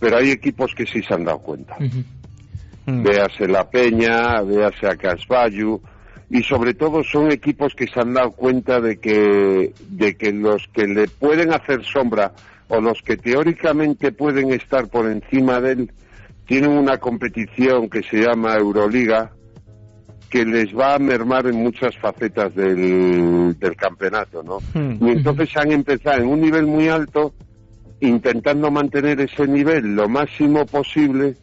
pero 0.00 0.16
hay 0.16 0.30
equipos 0.30 0.74
que 0.74 0.86
sí 0.86 1.02
se 1.02 1.14
han 1.14 1.24
dado 1.24 1.40
cuenta. 1.40 1.76
Mm. 2.86 3.02
véase 3.02 3.46
La 3.46 3.68
Peña, 3.68 4.40
véase 4.42 4.86
a 4.86 4.96
Casballu, 4.96 5.80
y 6.30 6.42
sobre 6.42 6.72
todo 6.74 7.04
son 7.04 7.30
equipos 7.30 7.74
que 7.74 7.86
se 7.86 8.00
han 8.00 8.14
dado 8.14 8.30
cuenta 8.32 8.80
de 8.80 8.98
que, 8.98 9.72
de 9.90 10.16
que 10.16 10.32
los 10.32 10.66
que 10.72 10.86
le 10.86 11.06
pueden 11.06 11.52
hacer 11.52 11.84
sombra 11.84 12.32
o 12.68 12.80
los 12.80 13.02
que 13.02 13.16
teóricamente 13.16 14.12
pueden 14.12 14.52
estar 14.52 14.88
por 14.88 15.10
encima 15.10 15.60
de 15.60 15.72
él 15.72 15.92
tienen 16.46 16.70
una 16.70 16.98
competición 16.98 17.90
que 17.90 18.02
se 18.02 18.22
llama 18.22 18.56
Euroliga 18.56 19.32
que 20.30 20.44
les 20.44 20.76
va 20.76 20.94
a 20.94 20.98
mermar 20.98 21.46
en 21.46 21.56
muchas 21.56 21.96
facetas 21.96 22.54
del, 22.54 23.58
del 23.58 23.76
campeonato, 23.76 24.42
¿no? 24.42 24.58
Hmm. 24.74 25.04
Y 25.06 25.12
entonces 25.12 25.56
han 25.56 25.72
empezado 25.72 26.22
en 26.22 26.28
un 26.28 26.40
nivel 26.40 26.66
muy 26.66 26.88
alto 26.88 27.32
intentando 28.00 28.70
mantener 28.70 29.20
ese 29.20 29.46
nivel 29.46 29.94
lo 29.94 30.08
máximo 30.08 30.66
posible 30.66 31.34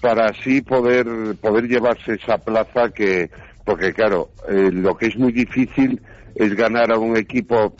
para 0.00 0.26
así 0.26 0.62
poder 0.62 1.06
poder 1.40 1.68
llevarse 1.68 2.14
esa 2.14 2.38
plaza 2.38 2.88
que 2.88 3.30
porque 3.64 3.92
claro 3.92 4.30
eh, 4.48 4.70
lo 4.72 4.96
que 4.96 5.06
es 5.06 5.16
muy 5.16 5.32
difícil 5.32 6.00
es 6.34 6.54
ganar 6.54 6.90
a 6.92 6.98
un 6.98 7.16
equipo 7.16 7.74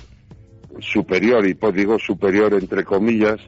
superior 0.79 1.47
y 1.47 1.55
pues 1.55 1.75
digo 1.75 1.99
superior 1.99 2.53
entre 2.55 2.85
comillas 2.85 3.41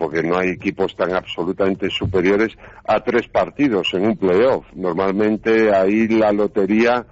porque 0.00 0.22
no 0.22 0.38
hay 0.38 0.48
equipos 0.48 0.96
tan 0.96 1.12
absolutamente 1.12 1.90
superiores 1.90 2.56
a 2.86 3.00
tres 3.00 3.28
partidos 3.28 3.92
en 3.92 4.06
un 4.06 4.16
playoff 4.16 4.64
normalmente 4.74 5.70
ahí 5.74 6.08
la 6.08 6.32
lotería 6.32 7.04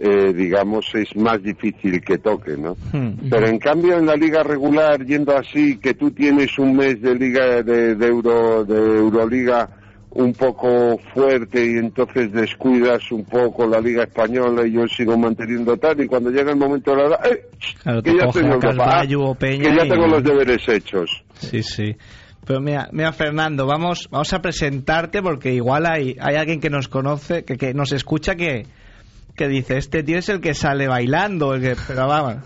eh, 0.00 0.32
digamos 0.34 0.92
es 0.94 1.14
más 1.14 1.40
difícil 1.40 2.00
que 2.02 2.18
toque 2.18 2.56
no 2.56 2.76
Hmm. 2.92 3.30
pero 3.30 3.46
en 3.46 3.58
cambio 3.58 3.96
en 3.96 4.06
la 4.06 4.16
liga 4.16 4.42
regular 4.42 5.04
yendo 5.06 5.36
así 5.36 5.78
que 5.78 5.94
tú 5.94 6.10
tienes 6.10 6.58
un 6.58 6.74
mes 6.76 7.00
de 7.00 7.14
liga 7.14 7.62
de, 7.62 7.94
de 7.94 8.06
euro 8.06 8.64
de 8.64 8.76
euroliga 8.98 9.68
un 10.14 10.34
poco 10.34 10.98
fuerte 11.14 11.64
y 11.64 11.76
entonces 11.78 12.30
descuidas 12.32 13.10
un 13.12 13.24
poco 13.24 13.66
la 13.66 13.80
liga 13.80 14.02
española 14.02 14.66
y 14.66 14.72
yo 14.72 14.86
sigo 14.88 15.16
manteniendo 15.16 15.74
tal 15.78 16.02
y 16.02 16.06
cuando 16.06 16.28
llega 16.30 16.50
el 16.50 16.58
momento 16.58 16.90
de 16.90 16.96
la 16.98 17.04
hora, 17.04 17.20
¡eh! 17.30 17.44
Claro, 17.82 18.02
que 18.02 18.10
te 18.10 18.18
ya 18.18 18.24
coge 18.26 18.40
tengo 18.40 18.52
a 18.52 18.56
Europa, 18.56 18.84
ah, 19.00 19.36
Peña 19.38 19.70
que 19.70 19.76
ya 19.78 19.84
y- 19.86 19.88
tengo 19.88 20.06
los 20.08 20.22
deberes 20.22 20.68
hechos 20.68 21.22
Sí, 21.38 21.62
sí. 21.62 21.96
Pero 22.44 22.60
mira, 22.60 22.88
mira 22.92 23.12
Fernando, 23.12 23.66
vamos, 23.66 24.08
vamos 24.10 24.32
a 24.32 24.42
presentarte 24.42 25.22
porque 25.22 25.52
igual 25.52 25.86
hay, 25.86 26.16
hay 26.20 26.36
alguien 26.36 26.60
que 26.60 26.70
nos 26.70 26.88
conoce, 26.88 27.44
que, 27.44 27.56
que 27.56 27.72
nos 27.72 27.92
escucha 27.92 28.34
que, 28.34 28.66
que 29.36 29.48
dice, 29.48 29.78
este 29.78 30.02
tío 30.02 30.18
es 30.18 30.28
el 30.28 30.40
que 30.40 30.54
sale 30.54 30.88
bailando, 30.88 31.54
el 31.54 31.62
que, 31.62 31.76
pero 31.86 32.08
vamos. 32.08 32.36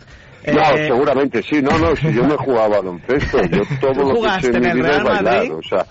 no 0.46 0.62
Eh, 0.76 0.86
seguramente 0.86 1.42
sí 1.42 1.60
no 1.60 1.76
no 1.78 1.96
si 1.96 2.12
yo 2.12 2.24
no 2.24 2.36
jugaba 2.38 2.76
baloncesto 2.76 3.42
yo 3.50 3.62
todo 3.80 3.92
¿Tú 3.94 4.12
lo 4.12 4.22
que 4.22 4.42
sé 4.42 4.50
en 4.52 4.60
mi 4.60 4.72
vida 4.74 5.02
bailar 5.02 5.24
Madrid? 5.24 5.52
o 5.54 5.62
sea 5.62 5.84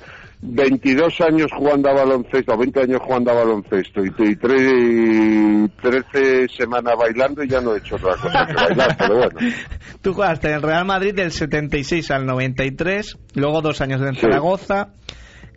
22 0.48 1.22
años 1.22 1.48
jugando 1.58 1.90
a 1.90 1.94
baloncesto, 1.94 2.58
20 2.58 2.82
años 2.82 3.00
jugando 3.04 3.32
a 3.32 3.34
baloncesto 3.36 4.04
y, 4.04 4.08
y 4.08 4.36
tre- 4.36 5.72
13 5.82 6.48
semanas 6.56 6.94
bailando 6.98 7.44
y 7.44 7.48
ya 7.50 7.62
no 7.62 7.74
he 7.76 7.80
hecho 7.80 7.96
otra 7.96 8.16
cosa 8.16 8.46
que 8.46 8.54
bailar, 8.54 8.96
pero 8.98 9.16
bueno. 9.18 9.40
Tú 10.02 10.14
jugaste 10.14 10.48
en 10.50 10.56
el 10.56 10.62
Real 10.62 10.86
Madrid 10.86 11.14
del 11.16 11.32
76 11.32 12.12
al 12.12 12.26
93, 12.26 13.18
luego 13.36 13.62
dos 13.62 13.82
años 13.82 14.02
en 14.02 14.14
Sí. 14.16 14.22
Zaragoza, 14.22 14.90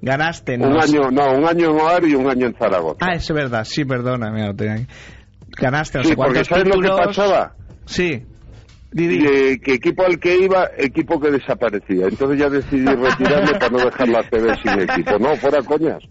ganaste 0.00 0.54
en 0.54 0.64
Un 0.64 0.80
año, 0.80 1.10
no, 1.10 1.32
un 1.32 1.46
año 1.46 1.70
en 1.70 1.80
Oar 1.80 2.04
y 2.04 2.14
un 2.14 2.28
año 2.30 2.46
en 2.46 2.54
Zaragoza. 2.54 2.98
Ah, 3.00 3.14
es 3.14 3.28
verdad, 3.32 3.64
sí, 3.64 3.84
perdona, 3.84 4.30
mira, 4.30 4.54
tenía. 4.54 4.86
Ganaste 5.60 5.98
no 5.98 6.04
sí, 6.04 6.10
sé 6.10 6.16
porque 6.16 6.32
cuántos 6.32 6.46
¿sabes 6.48 6.64
lo 6.66 6.72
que 6.80 6.88
títulos. 6.88 7.06
pasaba? 7.06 7.54
Sí. 7.86 8.22
Di. 8.90 9.58
Que, 9.60 9.74
equipo 9.74 10.04
al 10.04 10.18
que 10.18 10.36
iba, 10.36 10.70
equipo 10.76 11.20
que 11.20 11.30
desaparecía. 11.30 12.06
Entonces 12.06 12.38
ya 12.38 12.48
decidí 12.48 12.86
retirarme 12.94 13.52
para 13.52 13.70
no 13.70 13.78
dejar 13.78 14.08
la 14.08 14.22
CB 14.22 14.62
sin 14.62 14.80
equipo. 14.80 15.18
No, 15.18 15.36
fuera 15.36 15.62
coñas. 15.62 16.02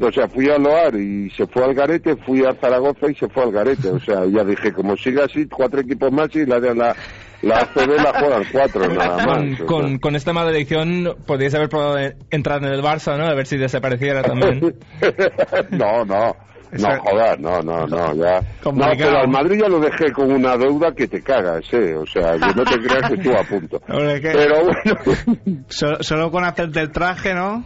O 0.00 0.10
sea, 0.10 0.28
fui 0.28 0.48
a 0.50 0.58
Loar 0.58 0.96
y 0.96 1.30
se 1.30 1.46
fue 1.46 1.64
al 1.64 1.74
Garete, 1.74 2.16
fui 2.16 2.44
a 2.44 2.52
Zaragoza 2.54 3.08
y 3.08 3.14
se 3.14 3.28
fue 3.28 3.44
al 3.44 3.52
Garete. 3.52 3.90
O 3.90 4.00
sea, 4.00 4.24
ya 4.26 4.44
dije, 4.44 4.72
como 4.72 4.96
siga 4.96 5.24
así, 5.24 5.46
cuatro 5.46 5.80
equipos 5.80 6.10
más 6.10 6.34
y 6.34 6.44
la 6.46 6.58
de 6.58 6.74
la, 6.74 6.96
la 7.42 7.58
ACB 7.58 8.02
la 8.02 8.18
juegan 8.18 8.44
cuatro 8.50 8.88
nada 8.88 9.26
más. 9.26 9.58
Con, 9.58 9.66
con, 9.66 9.98
con 9.98 10.16
esta 10.16 10.32
mala 10.32 10.50
elección 10.50 11.14
podríais 11.26 11.54
haber 11.54 11.68
probado 11.68 11.94
de 11.94 12.16
entrar 12.30 12.62
en 12.64 12.72
el 12.72 12.82
Barça, 12.82 13.16
¿no? 13.16 13.26
A 13.26 13.34
ver 13.34 13.46
si 13.46 13.56
desapareciera 13.56 14.22
también. 14.22 14.74
no, 15.70 16.04
no. 16.04 16.36
No 16.80 17.00
jodas, 17.00 17.38
no, 17.38 17.62
no, 17.62 17.86
no, 17.86 18.14
ya. 18.14 18.40
No, 18.64 18.90
pero 18.96 19.18
al 19.18 19.28
Madrid 19.28 19.60
ya 19.62 19.68
lo 19.68 19.80
dejé 19.80 20.12
con 20.12 20.30
una 20.32 20.56
deuda 20.56 20.92
que 20.94 21.06
te 21.08 21.22
cagas, 21.22 21.64
eh. 21.72 21.94
O 21.94 22.06
sea, 22.06 22.32
que 22.32 22.54
no 22.54 22.64
te 22.64 22.78
creas 22.78 23.08
que 23.10 23.14
estuvo 23.16 23.38
a 23.38 23.44
punto. 23.44 23.80
Pero 23.86 24.64
bueno. 24.64 25.64
So- 25.68 26.02
solo 26.02 26.30
con 26.30 26.44
hacerte 26.44 26.80
el 26.80 26.90
traje, 26.90 27.34
¿no? 27.34 27.64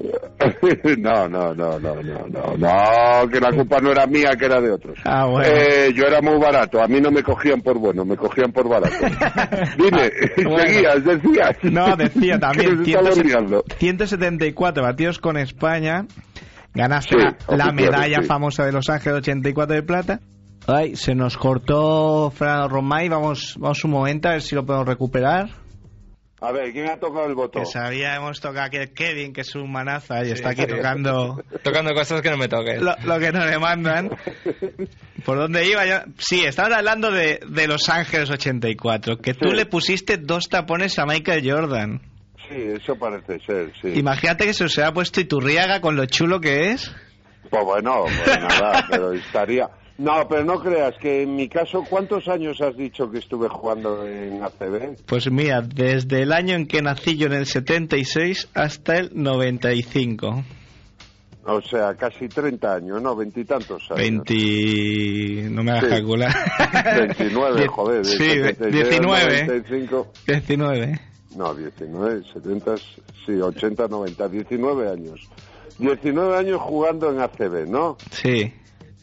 No, 0.98 1.28
no, 1.28 1.54
no, 1.54 1.78
no, 1.78 1.94
no, 2.02 2.26
no, 2.28 2.56
no, 2.56 3.28
que 3.30 3.38
la 3.38 3.50
culpa 3.52 3.78
no 3.80 3.90
era 3.92 4.06
mía, 4.06 4.30
que 4.38 4.46
era 4.46 4.58
de 4.60 4.70
otros. 4.72 4.98
Ah, 5.04 5.26
bueno. 5.26 5.46
Eh, 5.46 5.92
yo 5.94 6.04
era 6.06 6.22
muy 6.22 6.38
barato, 6.38 6.80
a 6.82 6.86
mí 6.88 7.00
no 7.00 7.10
me 7.10 7.22
cogían 7.22 7.60
por 7.60 7.78
bueno, 7.78 8.04
me 8.06 8.16
cogían 8.16 8.50
por 8.50 8.66
barato. 8.68 8.96
Dime, 9.76 10.10
Bueno. 10.48 10.58
seguías, 10.66 11.04
decías. 11.04 11.56
No, 11.64 11.96
decía 11.96 12.38
también. 12.38 12.78
Que 12.78 12.84
se 12.84 12.90
estaba 12.92 13.10
170 13.12 13.28
liando. 13.40 13.64
174 13.78 14.82
batidos 14.82 15.18
con 15.18 15.36
España. 15.36 16.06
Ganaste 16.74 17.16
Sí, 17.18 17.56
la, 17.56 17.72
medalla 17.72 18.22
sí. 18.22 18.26
famosa 18.28 18.64
de 18.64 18.72
Los 18.72 18.88
Ángeles 18.88 19.18
84 19.18 19.74
de 19.74 19.82
plata. 19.82 20.20
Ay, 20.66 20.94
se 20.96 21.14
nos 21.14 21.36
cortó 21.36 22.30
Fernando 22.30 22.68
Romay. 22.68 23.08
Vamos, 23.08 23.56
vamos 23.58 23.82
un 23.84 23.90
momento 23.90 24.28
a 24.28 24.32
ver 24.32 24.42
si 24.42 24.54
lo 24.54 24.64
podemos 24.64 24.86
recuperar. 24.86 25.48
A 26.42 26.52
ver, 26.52 26.72
¿quién 26.72 26.88
ha 26.88 26.96
tocado 26.98 27.26
el 27.26 27.34
botón? 27.34 27.64
Que 27.64 27.68
sabía, 27.70 28.14
hemos 28.16 28.40
tocado 28.40 28.66
aquí 28.66 28.78
el 28.78 28.94
Kevin, 28.94 29.34
que 29.34 29.42
es 29.42 29.54
un 29.56 29.70
manaza, 29.70 30.24
y 30.24 30.30
está 30.30 30.50
aquí 30.50 30.62
sí. 30.62 30.68
tocando 30.68 31.42
Tocando 31.62 31.92
cosas 31.92 32.22
que 32.22 32.30
no 32.30 32.38
me 32.38 32.48
toquen. 32.48 32.82
lo, 32.82 32.94
lo 33.04 33.18
que 33.18 33.30
nos 33.30 33.44
demandan. 33.50 34.10
¿Por 35.24 35.36
dónde 35.38 35.68
iba 35.68 35.84
yo? 35.84 35.96
Sí, 36.16 36.42
estabas 36.44 36.78
hablando 36.78 37.10
de, 37.10 37.40
de 37.46 37.66
Los 37.68 37.88
Ángeles 37.90 38.30
84, 38.30 39.18
que 39.18 39.34
tú 39.34 39.48
le 39.52 39.66
pusiste 39.66 40.16
dos 40.16 40.48
tapones 40.48 40.98
a 40.98 41.04
Michael 41.04 41.42
Jordan. 41.50 42.00
Sí, 42.50 42.56
eso 42.82 42.96
parece 42.96 43.38
ser, 43.46 43.72
sí. 43.80 43.92
Imagínate 43.98 44.44
que 44.44 44.52
se 44.52 44.64
os 44.64 44.78
ha 44.80 44.92
puesto 44.92 45.20
Iturriaga 45.20 45.80
con 45.80 45.94
lo 45.96 46.04
chulo 46.06 46.40
que 46.40 46.70
es. 46.72 46.90
Pues 47.48 47.64
bueno, 47.64 48.04
pues 48.24 48.40
nada, 48.40 48.84
pero 48.90 49.12
estaría... 49.12 49.68
No, 49.98 50.26
pero 50.28 50.44
no 50.46 50.58
creas 50.60 50.94
que 50.98 51.22
en 51.24 51.36
mi 51.36 51.46
caso, 51.46 51.84
¿cuántos 51.88 52.26
años 52.26 52.58
has 52.62 52.74
dicho 52.74 53.10
que 53.10 53.18
estuve 53.18 53.48
jugando 53.50 54.06
en 54.06 54.42
ACB? 54.42 54.96
Pues 55.04 55.30
mira, 55.30 55.60
desde 55.60 56.22
el 56.22 56.32
año 56.32 56.54
en 56.56 56.66
que 56.66 56.80
nací 56.80 57.18
yo 57.18 57.26
en 57.26 57.34
el 57.34 57.44
76 57.46 58.48
hasta 58.54 58.96
el 58.96 59.10
95. 59.12 60.42
O 61.44 61.60
sea, 61.62 61.94
casi 61.96 62.28
30 62.28 62.74
años, 62.76 63.02
¿no? 63.02 63.14
Veintitantos 63.14 63.82
años. 63.90 64.24
20... 64.26 65.50
no 65.50 65.62
me 65.62 65.70
hagas 65.72 65.84
Sí. 65.84 65.90
calcular. 65.90 66.34
29, 67.18 67.66
joder. 67.68 67.98
de 67.98 68.04
Sí, 68.04 68.16
76 68.18 68.72
19. 68.72 69.46
95. 69.46 70.12
19. 70.26 71.00
No, 71.36 71.54
19, 71.54 72.22
70, 72.32 72.76
sí, 73.26 73.32
80, 73.40 73.86
90, 73.88 74.28
19 74.28 74.88
años. 74.90 75.20
19 75.78 76.36
años 76.36 76.60
jugando 76.60 77.10
en 77.10 77.20
ACB, 77.20 77.68
¿no? 77.68 77.96
Sí. 78.10 78.52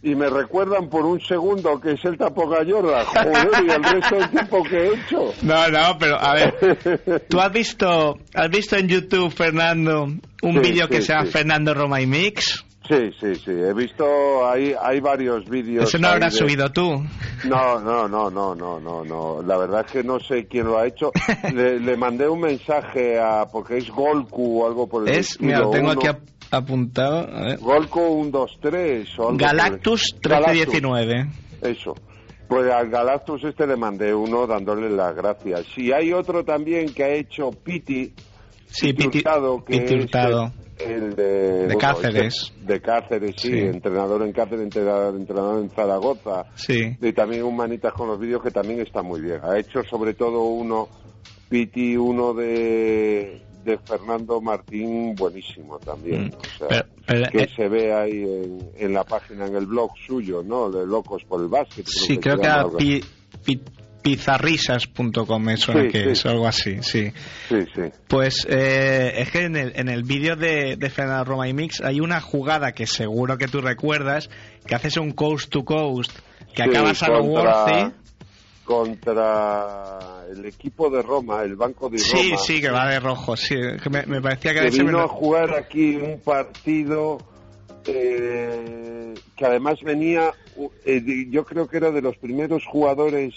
Y 0.03 0.13
me 0.13 0.29
recuerdan 0.29 0.89
por 0.89 1.05
un 1.05 1.19
segundo 1.19 1.79
que 1.81 1.93
es 1.93 2.05
el 2.05 2.17
Tapo 2.17 2.47
Gallorda, 2.47 3.03
joder, 3.05 3.49
y 3.67 3.71
el 3.71 3.83
resto 3.83 4.15
del 4.15 4.29
tiempo 4.29 4.63
que 4.63 4.75
he 4.77 4.93
hecho. 4.93 5.33
No, 5.41 5.67
no, 5.69 5.97
pero 5.99 6.19
a 6.19 6.33
ver, 6.35 7.25
¿tú 7.29 7.39
has 7.39 7.51
visto, 7.51 8.15
has 8.33 8.49
visto 8.49 8.75
en 8.77 8.87
YouTube, 8.87 9.31
Fernando, 9.33 10.03
un 10.03 10.53
Sí, 10.53 10.59
vídeo 10.59 10.87
que 10.87 10.97
sí, 11.01 11.07
se 11.07 11.13
llama 11.13 11.25
sí. 11.25 11.31
Fernando 11.31 11.73
Roma 11.73 11.99
y 12.01 12.05
Mix? 12.07 12.63
Sí, 12.87 13.11
sí, 13.19 13.35
sí, 13.35 13.51
he 13.51 13.73
visto, 13.73 14.05
hay, 14.47 14.73
hay 14.81 14.99
varios 15.01 15.43
vídeos. 15.49 15.89
Eso 15.89 15.97
no 15.97 16.07
habrás 16.07 16.33
de- 16.33 16.39
subido 16.39 16.71
tú. 16.71 17.03
No, 17.45 17.79
no, 17.81 18.07
no, 18.07 18.29
no, 18.29 18.55
no, 18.55 18.79
no, 18.79 19.03
no. 19.03 19.41
La 19.41 19.57
verdad 19.57 19.83
es 19.85 19.91
que 19.91 20.03
no 20.03 20.19
sé 20.19 20.47
quién 20.47 20.67
lo 20.67 20.77
ha 20.77 20.87
hecho. 20.87 21.11
Le, 21.53 21.79
le 21.81 21.97
mandé 21.97 22.29
un 22.29 22.39
mensaje 22.39 23.19
a, 23.19 23.45
porque 23.51 23.77
es 23.77 23.89
Golku 23.89 24.61
o 24.63 24.67
algo 24.67 24.87
por 24.87 25.03
el 25.03 25.09
Es, 25.13 25.31
estilo. 25.31 25.47
mira, 25.47 25.59
lo 25.59 25.69
tengo 25.71 25.91
uno- 25.91 25.99
aquí 25.99 26.07
ap- 26.07 26.19
apuntado. 26.51 27.19
A 27.29 27.41
ver. 27.41 27.59
Golco 27.59 27.99
123 28.21 29.19
o 29.19 29.27
algo 29.29 29.37
Galactus, 29.37 30.13
1319. 30.23 31.27
Eso. 31.61 31.93
Pues 32.47 32.71
al 32.71 32.89
Galactus 32.89 33.43
este 33.43 33.67
le 33.67 33.75
mandé 33.75 34.13
uno 34.13 34.47
dándole 34.47 34.89
las 34.89 35.13
gracias. 35.13 35.65
Si 35.75 35.91
hay 35.91 36.13
otro 36.13 36.45
también 36.45 36.93
que 36.93 37.03
ha 37.03 37.09
hecho 37.09 37.51
Piti, 37.51 38.13
Sí, 38.67 38.93
Piti, 38.93 39.19
Hurtado, 39.19 39.63
que 39.65 39.79
Piti 39.79 39.95
es 39.95 40.03
Hurtado. 40.03 40.51
el 40.79 41.15
de, 41.15 41.67
De 41.67 41.75
Cáceres. 41.77 42.35
este- 42.53 42.65
de 42.73 42.81
Cáceres, 42.81 43.35
sí, 43.37 43.47
Sí. 43.49 43.57
entrenador 43.59 44.21
en 44.23 44.31
Cáceres, 44.33 44.61
entrenador, 44.61 45.15
entrenador 45.15 45.63
en 45.63 45.69
Zaragoza. 45.71 46.45
Sí. 46.55 46.95
Y 47.01 47.13
también 47.13 47.43
un 47.43 47.55
manitas 47.55 47.93
con 47.93 48.07
los 48.09 48.19
vídeos 48.19 48.43
que 48.43 48.51
también 48.51 48.79
está 48.81 49.01
muy 49.01 49.21
bien. 49.21 49.39
Ha 49.43 49.57
hecho 49.57 49.81
sobre 49.89 50.13
todo 50.13 50.43
uno, 50.43 50.87
Piti, 51.49 51.95
uno 51.97 52.33
de, 52.33 53.41
de 53.63 53.77
Fernando 53.79 54.41
Martín, 54.41 55.15
buenísimo 55.15 55.79
también. 55.79 56.25
Mm. 56.25 56.33
O 56.35 56.57
sea, 56.57 56.67
Pero- 56.67 56.85
pero, 57.07 57.31
que 57.31 57.43
eh, 57.43 57.49
se 57.55 57.69
ve 57.69 57.93
ahí 57.93 58.21
en, 58.23 58.69
en 58.75 58.93
la 58.93 59.03
página, 59.05 59.45
en 59.47 59.55
el 59.55 59.65
blog 59.65 59.91
suyo, 60.05 60.43
¿no? 60.43 60.69
De 60.69 60.85
Locos 60.85 61.23
por 61.23 61.41
el 61.41 61.47
Básquet. 61.47 61.85
Sí, 61.87 62.17
creo 62.17 62.37
que 62.37 63.01
pizarrisas.com, 64.11 65.41
me 65.43 65.57
suena 65.57 65.83
Sí, 65.83 65.87
que 65.89 66.03
sí. 66.03 66.09
es 66.11 66.25
algo 66.25 66.47
así, 66.47 66.77
sí. 66.81 67.11
Sí, 67.49 67.55
sí. 67.75 67.81
Pues 68.07 68.45
eh, 68.49 69.13
es 69.17 69.31
que 69.31 69.43
en 69.45 69.55
el, 69.55 69.73
en 69.75 69.89
el 69.89 70.03
vídeo 70.03 70.35
de, 70.35 70.75
de 70.77 70.89
Fernando 70.89 71.23
Roma 71.25 71.47
y 71.47 71.53
Mix 71.53 71.81
hay 71.81 71.99
una 71.99 72.21
jugada 72.21 72.71
que 72.73 72.87
seguro 72.87 73.37
que 73.37 73.47
tú 73.47 73.61
recuerdas, 73.61 74.29
que 74.65 74.75
haces 74.75 74.97
un 74.97 75.11
coast 75.11 75.49
to 75.49 75.63
coast, 75.65 76.11
que 76.55 76.63
Sí, 76.63 76.69
acabas 76.69 77.03
a 77.03 77.09
lo 77.09 77.19
contra- 77.21 77.65
worthy. 77.65 77.93
Contra 78.65 80.25
el 80.29 80.45
equipo 80.45 80.89
de 80.89 81.01
Roma, 81.01 81.41
el 81.43 81.55
Banco 81.55 81.89
de 81.89 81.99
Sí, 81.99 82.31
Roma. 82.31 82.37
sí, 82.37 82.59
que 82.61 82.69
va 82.69 82.89
de 82.89 82.99
rojo, 82.99 83.37
sí. 83.37 83.55
me, 83.89 84.05
me 84.05 84.21
parecía 84.21 84.53
que, 84.53 84.59
que 84.69 84.71
me 84.83 84.83
vino 84.91 84.99
a 84.99 85.07
jugar 85.07 85.53
aquí 85.55 85.95
un 85.95 86.19
partido 86.19 87.17
eh, 87.85 89.13
que 89.37 89.45
además 89.45 89.75
venía, 89.81 90.33
eh, 90.85 91.01
yo 91.29 91.45
creo 91.45 91.67
que 91.67 91.77
era 91.77 91.91
de 91.91 92.01
los 92.01 92.17
primeros 92.17 92.65
jugadores 92.65 93.35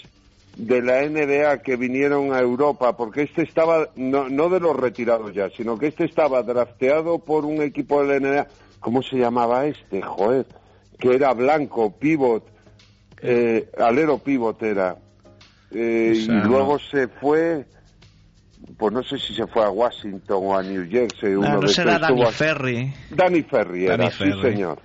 de 0.57 0.81
la 0.81 1.01
NBA 1.07 1.61
que 1.63 1.75
vinieron 1.77 2.33
a 2.33 2.39
Europa, 2.39 2.95
porque 2.97 3.23
este 3.23 3.43
estaba, 3.43 3.87
no, 3.95 4.29
no 4.29 4.49
de 4.49 4.59
los 4.59 4.75
retirados 4.75 5.33
ya, 5.33 5.49
sino 5.49 5.77
que 5.77 5.87
este 5.87 6.05
estaba 6.05 6.43
drafteado 6.43 7.19
por 7.19 7.45
un 7.45 7.61
equipo 7.61 8.03
de 8.03 8.19
la 8.19 8.27
NBA, 8.27 8.47
¿cómo 8.79 9.01
se 9.01 9.17
llamaba 9.17 9.65
este? 9.65 10.01
Joder, 10.01 10.45
que 10.99 11.15
era 11.15 11.33
blanco, 11.33 11.97
pivot, 11.97 12.45
eh, 13.21 13.69
alero 13.77 14.17
pivot 14.19 14.61
era. 14.63 14.97
Eh, 15.71 16.13
y 16.15 16.27
no. 16.27 16.43
luego 16.45 16.79
se 16.79 17.07
fue, 17.07 17.65
pues 18.77 18.93
no 18.93 19.01
sé 19.03 19.17
si 19.19 19.33
se 19.33 19.47
fue 19.47 19.63
a 19.63 19.69
Washington 19.69 20.37
o 20.41 20.57
a 20.57 20.61
New 20.61 20.85
Jersey. 20.89 21.33
Uno 21.35 21.47
no 21.53 21.59
de 21.61 21.67
será 21.69 21.97
Danny 21.97 22.23
a- 22.23 22.31
Ferry. 22.31 22.93
Danny 23.09 23.41
Ferry 23.43 23.85
era, 23.85 23.97
Danny 23.97 24.11
sí 24.11 24.41
señor. 24.41 24.79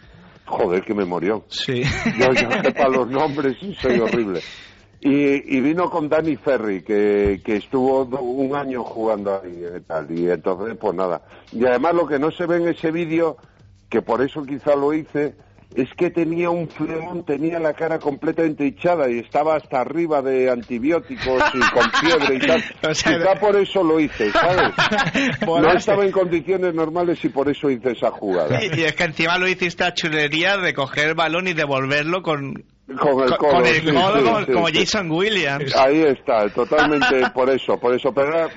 Joder, 0.44 0.82
que 0.85 0.94
me 0.94 1.04
murió. 1.04 1.44
Sí. 1.49 1.82
Yo, 2.16 2.32
yo 2.35 2.49
sepa 2.62 2.88
los 2.88 3.11
nombres 3.11 3.56
soy 3.80 3.99
horrible. 3.99 4.40
Y, 5.06 5.56
y 5.56 5.60
vino 5.60 5.88
con 5.88 6.08
Danny 6.08 6.34
Ferry, 6.34 6.82
que, 6.82 7.40
que 7.44 7.56
estuvo 7.56 8.02
un 8.02 8.56
año 8.56 8.82
jugando 8.82 9.40
ahí 9.40 9.64
y 9.76 9.80
tal. 9.82 10.10
Y 10.10 10.28
entonces, 10.28 10.76
pues 10.80 10.94
nada. 10.94 11.22
Y 11.52 11.64
además 11.64 11.94
lo 11.94 12.08
que 12.08 12.18
no 12.18 12.32
se 12.32 12.44
ve 12.46 12.56
en 12.56 12.68
ese 12.68 12.90
vídeo, 12.90 13.36
que 13.88 14.02
por 14.02 14.20
eso 14.20 14.42
quizá 14.42 14.75
lo 14.75 14.92
hice, 14.92 15.36
es 15.76 15.88
que 15.96 16.10
tenía 16.10 16.50
un 16.50 16.68
flemón, 16.68 17.25
tenía 17.25 17.60
la 17.60 17.75
cara 17.75 18.00
completamente 18.00 18.66
hinchada 18.66 19.08
y 19.08 19.20
estaba 19.20 19.54
hasta 19.54 19.80
arriba 19.80 20.22
de 20.22 20.50
antibióticos 20.50 21.42
y 21.54 21.60
con 21.60 21.90
fiebre 21.92 22.34
y 22.34 22.46
tal. 22.46 22.64
O 22.90 22.94
sea, 22.94 23.16
quizá 23.16 23.34
por 23.38 23.56
eso 23.56 23.84
lo 23.84 24.00
hice, 24.00 24.32
¿sabes? 24.32 24.72
No 25.46 25.70
estaba 25.72 26.04
en 26.04 26.10
condiciones 26.10 26.75
normales 26.75 27.25
y 27.25 27.28
por 27.28 27.48
eso 27.48 27.70
hice 27.70 27.92
esa 27.92 28.10
jugada. 28.10 28.58
Y 28.64 28.82
es 28.82 28.94
que 28.94 29.04
encima 29.04 29.38
lo 29.38 29.46
hiciste 29.46 29.84
a 29.84 29.94
chulería 29.94 30.56
de 30.56 30.75
coger 30.75 31.10
el 31.10 31.14
balón 31.14 31.46
y 31.46 31.52
devolverlo 31.52 32.22
con, 32.22 32.64
Con 32.87 33.21
el 33.25 33.37
codo. 33.37 33.50
con 33.50 33.66
el 33.66 33.75
sí, 33.81 33.93
codo 33.93 34.40
sí, 34.45 34.52
como, 34.52 34.69
sí. 34.69 34.75
Jason 34.78 35.11
Williams. 35.11 35.75
Ahí 35.76 36.02
está, 36.02 36.49
totalmente 36.55 37.31
por 37.35 37.50
eso, 37.50 37.78
por 37.81 37.95
eso. 37.95 38.12
Pero 38.12 38.49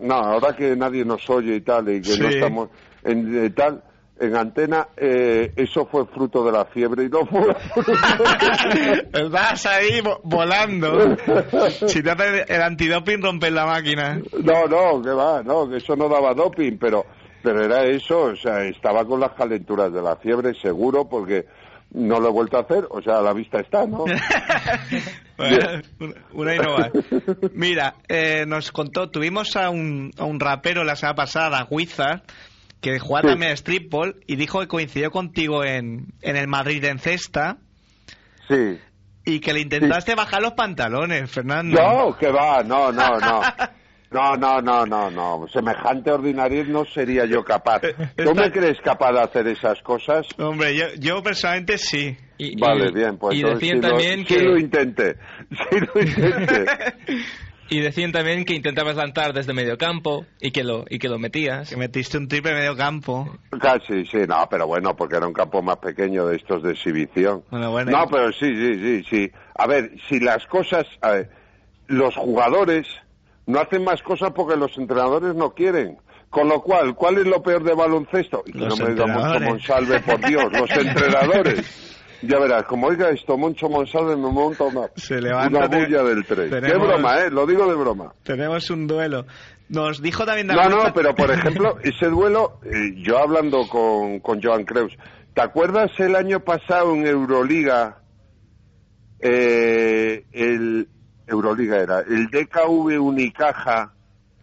no, 0.00 0.14
ahora 0.14 0.54
que 0.56 0.74
nadie 0.76 1.04
nos 1.04 1.28
oye 1.30 1.56
y 1.56 1.60
tal, 1.60 1.88
y 1.88 2.00
que 2.02 2.16
no 2.18 2.28
estamos. 2.28 2.68
en 3.04 3.44
eh, 3.46 3.50
tal, 3.50 3.82
en 4.18 4.34
antena, 4.34 4.88
eh, 4.96 5.52
eso 5.56 5.86
fue 5.86 6.06
fruto 6.06 6.42
de 6.44 6.50
la 6.50 6.64
fiebre 6.64 7.04
y 7.04 7.08
no 7.08 7.24
fue 7.26 7.42
Vas 9.30 9.66
ahí 9.66 10.00
vo- 10.00 10.20
volando. 10.24 11.16
Si 11.86 12.02
te 12.02 12.10
hace 12.10 12.44
el 12.48 12.62
antidoping, 12.62 13.22
rompes 13.22 13.52
la 13.52 13.66
máquina. 13.66 14.20
No, 14.42 14.66
no, 14.66 15.02
que 15.02 15.10
va, 15.10 15.42
no, 15.42 15.68
que 15.68 15.76
eso 15.76 15.94
no 15.96 16.08
daba 16.08 16.34
doping, 16.34 16.78
pero, 16.78 17.04
pero 17.42 17.62
era 17.64 17.84
eso, 17.84 18.22
o 18.22 18.36
sea, 18.36 18.64
estaba 18.64 19.04
con 19.04 19.20
las 19.20 19.32
calenturas 19.32 19.92
de 19.92 20.02
la 20.02 20.16
fiebre, 20.16 20.54
seguro, 20.54 21.08
porque 21.08 21.46
no 21.96 22.20
lo 22.20 22.28
he 22.28 22.32
vuelto 22.32 22.56
a 22.58 22.60
hacer, 22.60 22.86
o 22.90 23.00
sea, 23.02 23.18
a 23.18 23.22
la 23.22 23.32
vista 23.32 23.58
está, 23.60 23.86
¿no? 23.86 24.04
Bueno, 25.36 25.82
una- 26.00 26.14
una 26.32 26.54
y 26.54 26.58
no 26.58 26.78
más. 26.78 26.90
Mira, 27.52 27.94
eh, 28.08 28.44
nos 28.46 28.72
contó, 28.72 29.10
tuvimos 29.10 29.54
a 29.56 29.68
un, 29.70 30.10
a 30.18 30.24
un 30.24 30.40
rapero 30.40 30.82
la 30.84 30.96
semana 30.96 31.14
pasada, 31.16 31.66
Wizard, 31.68 32.22
que 32.80 32.98
jugaba 32.98 33.22
Sí. 33.22 33.32
también 33.32 33.52
a 33.52 33.56
streetball 33.56 34.16
y 34.26 34.36
dijo 34.36 34.60
que 34.60 34.68
coincidió 34.68 35.10
contigo 35.10 35.62
en, 35.64 36.06
en 36.22 36.36
el 36.36 36.48
Madrid 36.48 36.82
en 36.84 36.98
cesta 36.98 37.58
Sí. 38.48 38.78
y 39.26 39.40
que 39.40 39.52
le 39.52 39.60
intentaste 39.60 40.14
bajar 40.14 40.40
los 40.40 40.52
pantalones, 40.52 41.30
Fernando. 41.30 41.80
No, 41.82 42.16
que 42.16 42.30
va, 42.30 42.62
no, 42.62 42.90
no, 42.92 43.18
no. 43.18 43.40
No, 44.10 44.36
no, 44.36 44.60
no, 44.62 44.86
no, 44.86 45.10
no. 45.10 45.46
Semejante 45.48 46.10
ordinario 46.12 46.64
no 46.64 46.84
sería 46.84 47.24
yo 47.26 47.44
capaz. 47.44 47.80
¿Tú 48.16 48.34
me 48.34 48.50
crees 48.52 48.80
capaz 48.80 49.12
de 49.12 49.20
hacer 49.20 49.46
esas 49.48 49.82
cosas? 49.82 50.26
Hombre, 50.38 50.76
yo, 50.76 50.84
yo 50.98 51.22
personalmente 51.22 51.76
sí. 51.78 52.16
Y, 52.38 52.58
Vale, 52.60 52.88
y- 52.88 52.92
bien, 52.92 53.18
pues 53.18 53.36
y 53.36 53.42
decían 53.42 53.80
lo- 53.80 53.88
también 53.88 54.20
sí 54.20 54.24
que 54.34 54.42
lo 54.42 54.58
intenté, 54.58 55.16
sí 55.50 55.78
lo 55.94 56.00
intenté. 56.02 56.66
y 57.68 57.80
decían 57.80 58.12
también 58.12 58.44
que 58.44 58.54
intentabas 58.54 58.94
lanzar 58.94 59.32
desde 59.32 59.52
medio 59.52 59.76
campo 59.76 60.24
y 60.40 60.50
que 60.52 60.62
lo 60.62 60.84
y 60.88 60.98
que 61.00 61.08
lo 61.08 61.18
metías. 61.18 61.68
Que 61.70 61.76
metiste 61.76 62.16
un 62.18 62.28
triple 62.28 62.54
medio 62.54 62.76
campo. 62.76 63.36
Casi, 63.60 64.04
sí, 64.06 64.18
no, 64.28 64.46
pero 64.48 64.66
bueno, 64.68 64.94
porque 64.94 65.16
era 65.16 65.26
un 65.26 65.32
campo 65.32 65.62
más 65.62 65.78
pequeño 65.78 66.26
de 66.26 66.36
estos 66.36 66.62
de 66.62 66.72
exhibición. 66.72 67.42
Bueno, 67.50 67.70
bueno. 67.72 67.90
No, 67.90 68.06
pero 68.08 68.30
sí, 68.32 68.54
sí, 68.54 68.74
sí, 68.74 69.04
sí. 69.10 69.30
A 69.56 69.66
ver, 69.66 69.90
si 70.08 70.20
las 70.20 70.46
cosas, 70.46 70.86
a 71.00 71.10
ver, 71.10 71.30
los 71.88 72.14
jugadores 72.14 72.86
no 73.46 73.60
hacen 73.60 73.84
más 73.84 74.02
cosas 74.02 74.32
porque 74.34 74.56
los 74.56 74.76
entrenadores 74.78 75.34
no 75.34 75.50
quieren. 75.54 75.98
Con 76.28 76.48
lo 76.48 76.60
cual, 76.60 76.94
¿cuál 76.94 77.18
es 77.18 77.26
lo 77.26 77.42
peor 77.42 77.62
de 77.62 77.74
baloncesto? 77.74 78.42
Y 78.46 78.52
que 78.52 78.58
Los 78.58 78.78
no 78.78 78.86
me 78.86 78.92
diga 78.94 79.06
Moncho. 79.06 79.40
Monsalve, 79.40 80.00
por 80.00 80.20
Dios, 80.26 80.44
los 80.52 80.70
entrenadores. 80.76 81.92
Ya 82.22 82.38
verás, 82.38 82.64
como 82.64 82.88
oiga 82.88 83.10
esto, 83.10 83.36
Moncho 83.38 83.68
Monsalve 83.68 84.16
me 84.16 84.30
monta 84.32 84.64
una, 84.64 84.88
Se 84.96 85.20
levanta 85.20 85.58
una 85.58 85.68
de- 85.68 85.84
bulla 85.84 86.02
del 86.02 86.24
tren. 86.26 86.50
Qué 86.50 86.74
broma, 86.76 87.20
¿eh? 87.20 87.30
Lo 87.30 87.46
digo 87.46 87.66
de 87.68 87.74
broma. 87.76 88.12
Tenemos 88.24 88.68
un 88.70 88.86
duelo. 88.86 89.26
Nos 89.68 90.00
dijo 90.02 90.24
también 90.24 90.46
No, 90.48 90.56
David- 90.56 90.74
no, 90.74 90.92
pero 90.94 91.14
por 91.14 91.30
ejemplo, 91.30 91.76
ese 91.82 92.06
duelo, 92.06 92.58
eh, 92.64 92.94
yo 92.96 93.18
hablando 93.18 93.68
con, 93.68 94.18
con 94.20 94.42
Joan 94.42 94.64
Creus, 94.64 94.92
¿te 95.34 95.42
acuerdas 95.42 95.90
el 95.98 96.16
año 96.16 96.40
pasado 96.40 96.94
en 96.94 97.06
Euroliga, 97.06 97.98
eh, 99.20 100.24
el 100.32 100.88
Euroliga 101.26 101.78
era, 101.78 102.00
el 102.00 102.26
DKV 102.28 103.00
Unicaja, 103.00 103.92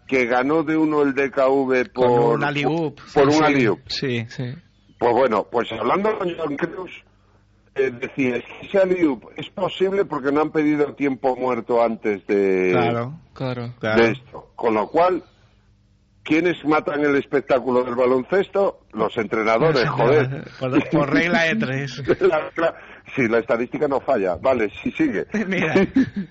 que 0.08 0.26
ganó 0.26 0.64
de 0.64 0.76
uno 0.78 1.02
el 1.02 1.14
DKV 1.14 1.92
por, 1.94 2.08
Con 2.08 2.34
un 2.36 2.44
alley-oop. 2.44 3.00
por 3.14 3.32
Sí, 3.32 3.40
un 3.40 3.80
sí. 3.88 3.88
Sí. 3.88 4.26
Sí. 4.30 4.54
Pues 5.00 5.14
bueno, 5.14 5.48
pues 5.52 5.72
hablando 5.72 6.18
con 6.18 6.36
Joan 6.36 6.56
Creus, 6.58 6.92
eh, 7.76 7.92
decía, 8.00 8.42
ese 8.62 8.78
alley-oop 8.78 9.32
es 9.36 9.50
posible 9.50 10.06
porque 10.06 10.32
no 10.32 10.42
han 10.42 10.52
pedido 10.52 10.94
tiempo 10.94 11.36
muerto 11.36 11.82
antes 11.82 12.26
de 12.28 12.70
Claro, 12.72 13.20
Claro. 13.34 13.74
claro. 13.80 14.02
de 14.04 14.12
esto. 14.12 14.52
Con 14.56 14.76
lo 14.76 14.88
cual, 14.90 15.24
¿quiénes 16.24 16.64
matan 16.66 17.04
el 17.04 17.16
espectáculo 17.16 17.84
del 17.84 17.96
baloncesto? 17.96 18.80
Los 18.94 19.16
entrenadores, 19.18 19.88
joder. 19.90 20.44
Por, 20.60 20.90
por 20.90 21.14
regla 21.14 21.44
de 21.44 21.56
tres. 21.56 22.04
Sí, 23.16 23.28
la 23.28 23.40
estadística 23.40 23.88
no 23.88 24.00
falla. 24.00 24.38
Vale, 24.42 24.70
sí 24.82 24.90
sigue. 24.98 25.26
Mira, 25.48 25.76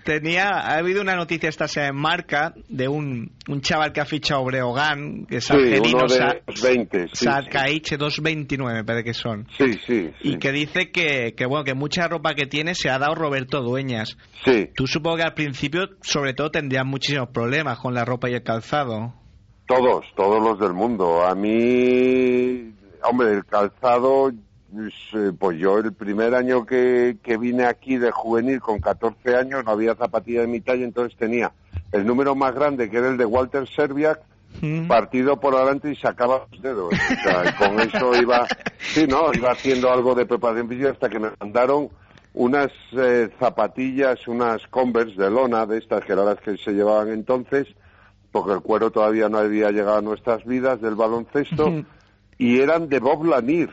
tenía, 0.04 0.49
ha 0.49 0.78
habido 0.78 1.02
una 1.02 1.14
noticia 1.14 1.49
esta 1.49 1.68
semana 1.68 1.90
en 1.90 1.96
Marca 1.96 2.54
de 2.68 2.88
un, 2.88 3.30
un 3.46 3.61
chaval 3.61 3.92
que 3.92 4.00
ha 4.00 4.04
fichado 4.06 4.42
Breogán, 4.44 5.26
que 5.26 5.37
es 5.37 5.44
Sí, 5.44 5.52
argelino, 5.52 5.99
uno 5.99 6.02
de 6.08 6.08
Sa- 6.18 6.37
los 6.46 6.62
20, 6.62 7.08
sí, 7.12 7.25
Sarcaiche 7.26 7.99
229, 7.99 8.75
me 8.78 8.84
parece 8.84 9.04
que 9.04 9.14
son. 9.14 9.46
Sí, 9.58 9.75
sí, 9.87 10.11
sí. 10.22 10.30
Y 10.30 10.38
que 10.38 10.50
dice 10.50 10.90
que, 10.90 11.34
que, 11.37 11.46
bueno, 11.46 11.62
que 11.64 11.75
mucha 11.75 12.08
ropa 12.08 12.34
que 12.34 12.46
tiene 12.46 12.75
se 12.75 12.88
ha 12.90 12.99
dado 12.99 13.14
Roberto 13.14 13.60
Dueñas. 13.60 14.17
Sí, 14.45 14.71
Tú 14.75 14.86
supongo 14.86 15.19
que 15.19 15.23
al 15.25 15.34
principio, 15.34 15.82
sobre 16.00 16.32
todo, 16.32 16.50
tendrías 16.50 16.86
muchísimos 16.86 17.28
problemas 17.28 17.78
con 17.78 17.93
la 17.95 18.04
ropa 18.04 18.28
y 18.30 18.34
el 18.34 18.43
calzado. 18.43 19.14
Todos, 19.66 20.04
todos 20.16 20.42
los 20.42 20.58
del 20.58 20.72
mundo. 20.72 21.25
A 21.25 21.34
mí, 21.34 22.75
hombre, 23.02 23.32
el 23.32 23.44
calzado, 23.44 24.32
pues, 24.72 24.94
eh, 25.14 25.32
pues 25.38 25.58
yo 25.58 25.78
el 25.78 25.92
primer 25.92 26.34
año 26.34 26.64
que, 26.64 27.16
que 27.22 27.36
vine 27.36 27.64
aquí 27.64 27.96
de 27.98 28.10
juvenil 28.10 28.60
con 28.60 28.80
14 28.80 29.36
años 29.36 29.64
no 29.64 29.72
había 29.72 29.94
zapatilla 29.94 30.42
de 30.42 30.46
mi 30.46 30.60
talla, 30.60 30.84
entonces 30.84 31.16
tenía 31.18 31.52
el 31.92 32.06
número 32.06 32.34
más 32.34 32.54
grande 32.54 32.90
que 32.90 32.96
era 32.96 33.08
el 33.08 33.16
de 33.16 33.26
Walter 33.26 33.68
Serbiak, 33.68 34.20
Mm. 34.60 34.86
partido 34.86 35.40
por 35.40 35.54
adelante 35.54 35.90
y 35.90 35.96
sacaba 35.96 36.46
los 36.50 36.62
dedos. 36.62 36.92
O 36.92 37.22
sea, 37.22 37.44
y 37.48 37.52
con 37.54 37.80
eso 37.80 38.14
iba, 38.20 38.46
sí, 38.78 39.06
no, 39.06 39.32
iba 39.32 39.52
haciendo 39.52 39.90
algo 39.90 40.14
de 40.14 40.26
preparación 40.26 40.68
física 40.68 40.90
hasta 40.90 41.08
que 41.08 41.18
me 41.18 41.30
mandaron 41.40 41.88
unas 42.34 42.70
eh, 42.92 43.28
zapatillas, 43.38 44.26
unas 44.28 44.66
Converse 44.68 45.20
de 45.20 45.30
lona, 45.30 45.66
de 45.66 45.78
estas 45.78 46.04
que 46.04 46.12
eran 46.12 46.26
las 46.26 46.40
que 46.40 46.56
se 46.56 46.72
llevaban 46.72 47.08
entonces, 47.10 47.66
porque 48.32 48.54
el 48.54 48.60
cuero 48.62 48.90
todavía 48.90 49.28
no 49.28 49.38
había 49.38 49.71
llegado 49.71 49.99
a 49.99 50.02
nuestras 50.02 50.45
vidas 50.45 50.80
del 50.80 50.97
baloncesto, 50.97 51.84
y 52.38 52.58
eran 52.58 52.88
de 52.88 52.99
Bob 52.99 53.25
Lanier. 53.26 53.71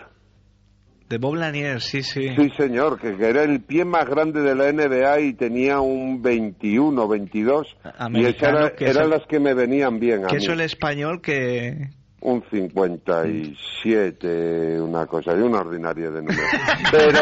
De 1.08 1.18
Bob 1.18 1.34
Lanier, 1.36 1.82
sí, 1.82 2.04
sí. 2.04 2.28
Sí, 2.38 2.52
señor, 2.56 3.00
que, 3.02 3.18
que 3.18 3.30
era 3.30 3.42
el 3.42 3.62
pie 3.62 3.84
más 3.84 4.06
grande 4.06 4.42
de 4.42 4.54
la 4.54 4.72
NBA 4.72 5.22
y 5.22 5.34
tenía 5.34 5.80
un 5.80 6.22
21, 6.22 7.08
22, 7.08 7.68
y 7.68 7.72
esas 7.88 8.00
Americano, 8.00 8.60
era- 8.60 8.76
eran 8.92 9.10
las 9.10 9.26
que 9.28 9.40
me 9.40 9.56
venían 9.56 10.00
bien 10.00 10.26
a 10.26 10.28
Que 10.28 10.36
mí. 10.36 10.44
eso 10.44 10.54
el 10.54 10.62
español 10.62 11.20
que... 11.20 11.90
Un 12.22 12.44
57, 12.52 14.82
una 14.82 15.06
cosa, 15.08 15.34
y 15.36 15.40
un 15.42 15.56
ordinario 15.56 16.12
de 16.12 16.22
número. 16.22 16.44
Pero, 16.92 17.22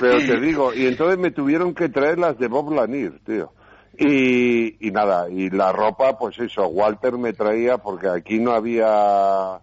pero 0.00 0.18
te 0.18 0.40
digo, 0.40 0.72
y 0.74 0.86
entonces 0.86 1.18
me 1.18 1.30
tuvieron 1.30 1.74
que 1.74 1.88
traer 1.88 2.18
las 2.18 2.38
de 2.38 2.48
Bob 2.48 2.72
Lanier, 2.72 3.18
tío. 3.26 3.52
Y, 3.98 4.86
y 4.86 4.90
nada, 4.90 5.28
y 5.30 5.50
la 5.50 5.72
ropa, 5.72 6.18
pues 6.18 6.38
eso, 6.38 6.66
Walter 6.66 7.16
me 7.16 7.32
traía 7.32 7.78
porque 7.78 8.08
aquí 8.08 8.38
no 8.38 8.52
había 8.52 9.60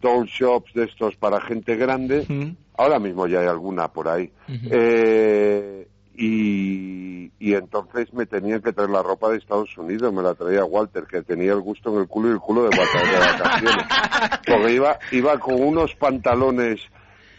doll 0.00 0.26
shops 0.26 0.74
de 0.74 0.84
estos 0.84 1.16
para 1.16 1.40
gente 1.40 1.76
grande. 1.76 2.54
Ahora 2.76 2.98
mismo 2.98 3.26
ya 3.26 3.40
hay 3.40 3.46
alguna 3.46 3.88
por 3.88 4.08
ahí. 4.08 4.30
Eh, 4.48 5.88
y, 6.16 7.32
y 7.40 7.54
entonces 7.54 8.12
me 8.14 8.26
tenían 8.26 8.62
que 8.62 8.72
traer 8.72 8.90
la 8.90 9.02
ropa 9.02 9.30
de 9.30 9.38
Estados 9.38 9.76
Unidos, 9.76 10.12
me 10.12 10.22
la 10.22 10.34
traía 10.34 10.64
Walter, 10.64 11.04
que 11.04 11.22
tenía 11.22 11.52
el 11.52 11.60
gusto 11.60 11.92
en 11.92 12.02
el 12.02 12.06
culo 12.08 12.28
y 12.28 12.32
el 12.32 12.38
culo 12.40 12.62
de, 12.64 12.70
de 12.70 12.76
vacaciones. 12.78 13.84
Porque 14.46 14.72
iba, 14.72 14.98
iba 15.10 15.38
con 15.38 15.60
unos 15.60 15.94
pantalones 15.96 16.80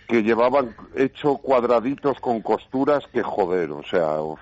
que 0.07 0.21
llevaban 0.23 0.75
hecho 0.95 1.37
cuadraditos 1.37 2.19
con 2.19 2.41
costuras 2.41 3.03
que 3.11 3.23
joder, 3.23 3.71
o 3.71 3.83
sea, 3.83 4.21
uf. 4.21 4.39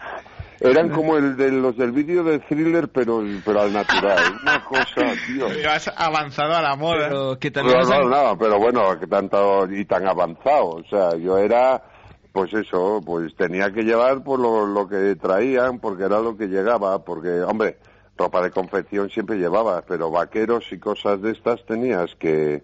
Eran 0.59 0.89
como 0.89 1.17
el 1.17 1.35
de 1.35 1.51
los 1.51 1.77
del 1.77 1.91
vídeo 1.91 2.23
de 2.23 2.39
thriller, 2.39 2.89
pero, 2.89 3.23
pero 3.45 3.61
al 3.61 3.73
natural. 3.73 4.39
Una 4.41 4.63
cosa, 4.63 5.13
tío. 5.27 5.47
Has 5.69 5.91
avanzado 5.95 6.55
a 6.55 6.61
la 6.61 6.75
moda. 6.75 7.07
Pero 7.09 7.39
que 7.39 7.51
también 7.51 7.79
No, 7.79 8.03
no, 8.03 8.09
no, 8.09 8.37
pero 8.37 8.59
bueno, 8.59 8.99
que 8.99 9.07
tanto 9.07 9.67
y 9.71 9.85
tan 9.85 10.07
avanzado. 10.07 10.69
O 10.69 10.83
sea, 10.89 11.15
yo 11.17 11.37
era, 11.37 11.83
pues 12.31 12.53
eso, 12.53 13.01
pues 13.05 13.35
tenía 13.35 13.71
que 13.71 13.83
llevar 13.83 14.23
por 14.23 14.39
lo, 14.39 14.65
lo 14.65 14.87
que 14.87 15.15
traían, 15.15 15.79
porque 15.79 16.03
era 16.03 16.19
lo 16.19 16.37
que 16.37 16.47
llegaba, 16.47 17.03
porque, 17.03 17.41
hombre, 17.41 17.77
ropa 18.17 18.41
de 18.41 18.51
confección 18.51 19.09
siempre 19.09 19.37
llevabas, 19.37 19.83
pero 19.87 20.11
vaqueros 20.11 20.71
y 20.71 20.79
cosas 20.79 21.21
de 21.21 21.31
estas 21.31 21.65
tenías 21.65 22.15
que, 22.15 22.63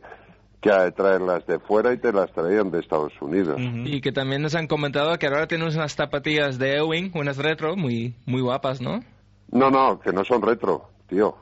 que 0.62 0.70
traerlas 0.96 1.46
de 1.48 1.60
fuera 1.60 1.94
y 1.94 1.98
te 1.98 2.12
las 2.12 2.32
traían 2.34 2.70
de 2.72 2.80
Estados 2.80 3.14
Unidos. 3.22 3.58
Y 3.60 4.02
que 4.02 4.12
también 4.12 4.42
nos 4.42 4.56
han 4.56 4.68
comentado 4.68 5.18
que 5.18 5.28
ahora 5.28 5.48
tienes 5.48 5.76
unas 5.76 5.94
zapatillas 5.94 6.60
de 6.60 6.78
Ewing, 6.78 7.12
unas 7.16 7.38
retro, 7.38 7.76
muy 7.76 8.16
muy 8.26 8.42
guapas, 8.42 8.82
¿no? 8.82 9.00
No, 9.52 9.70
no, 9.70 10.00
que 10.00 10.12
no 10.12 10.24
son 10.24 10.42
retro, 10.42 10.90
tío. 11.08 11.36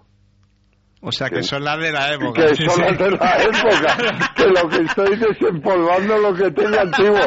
O 0.99 1.11
sea, 1.11 1.29
que 1.29 1.43
son 1.43 1.63
las 1.63 1.79
de 1.79 1.91
la 1.91 2.11
época. 2.13 2.47
Que 2.47 2.55
son 2.55 2.69
sí. 2.69 2.81
las 2.81 2.97
de 2.97 3.11
la 3.11 3.43
época, 3.43 4.33
que 4.35 4.47
lo 4.47 4.67
que 4.67 4.81
estoy 4.81 5.15
desempolvando 5.15 6.17
lo 6.17 6.33
que 6.33 6.49
tengo 6.51 6.79
antiguo, 6.79 7.19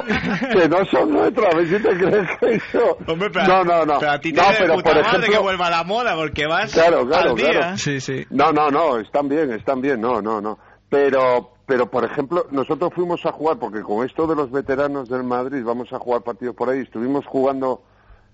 que 0.52 0.68
no 0.68 0.84
son 0.86 1.16
retro, 1.16 1.46
a 1.46 1.56
ver 1.56 1.68
si 1.68 1.80
te 1.80 1.96
crees 1.96 2.28
que 2.40 2.54
eso... 2.54 2.98
Hombre, 3.06 3.30
pero, 3.32 3.46
no, 3.46 3.64
no, 3.64 3.86
no. 3.86 3.98
Pero 4.00 4.10
a 4.12 4.18
ti 4.18 4.32
te 4.32 4.40
no, 4.40 4.46
pero 4.58 4.74
puta 4.74 4.90
por 4.90 4.94
madre 4.94 5.08
ejemplo... 5.18 5.32
que 5.32 5.38
vuelva 5.38 5.66
a 5.68 5.70
la 5.70 5.84
moda 5.84 6.16
porque 6.16 6.46
vas 6.46 6.72
Claro, 6.72 7.06
claro, 7.06 7.30
al 7.30 7.36
día. 7.36 7.50
claro. 7.50 7.76
Sí, 7.76 8.00
sí. 8.00 8.26
No, 8.30 8.52
no, 8.52 8.70
no, 8.70 8.98
están 8.98 9.28
bien, 9.28 9.52
están 9.52 9.80
bien, 9.80 10.00
no, 10.00 10.20
no, 10.20 10.40
no. 10.40 10.58
Pero, 10.88 11.52
pero 11.70 11.88
por 11.88 12.04
ejemplo, 12.04 12.46
nosotros 12.50 12.92
fuimos 12.92 13.24
a 13.26 13.30
jugar, 13.30 13.56
porque 13.60 13.82
con 13.82 14.04
esto 14.04 14.26
de 14.26 14.34
los 14.34 14.50
veteranos 14.50 15.08
del 15.08 15.22
Madrid 15.22 15.62
vamos 15.64 15.92
a 15.92 16.00
jugar 16.00 16.22
partidos 16.22 16.56
por 16.56 16.68
ahí, 16.68 16.80
estuvimos 16.80 17.24
jugando 17.26 17.84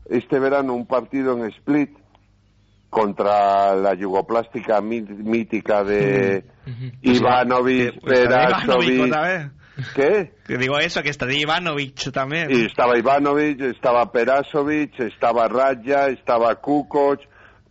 este 0.08 0.38
verano 0.38 0.72
un 0.72 0.86
partido 0.86 1.36
en 1.36 1.44
Split 1.50 1.90
contra 2.88 3.74
la 3.74 3.92
yugoplástica 3.92 4.80
mí- 4.80 5.02
mítica 5.02 5.84
de 5.84 6.44
Pues 6.64 7.18
Ivanovic 7.18 8.02
Perasovic. 8.02 9.02
otra 9.02 9.20
vez. 9.22 9.50
¿Qué? 9.94 10.32
Que 10.46 10.56
digo 10.56 10.78
eso, 10.78 11.02
que 11.02 11.10
estaría 11.10 11.40
Ivanovic 11.42 12.10
también. 12.12 12.50
Y 12.50 12.64
estaba 12.64 12.96
Ivanovic, 12.96 13.60
estaba 13.60 14.10
Perasovic, 14.10 14.98
estaba 15.00 15.46
Raya, 15.46 16.08
estaba 16.08 16.54
Kukoc, 16.54 17.20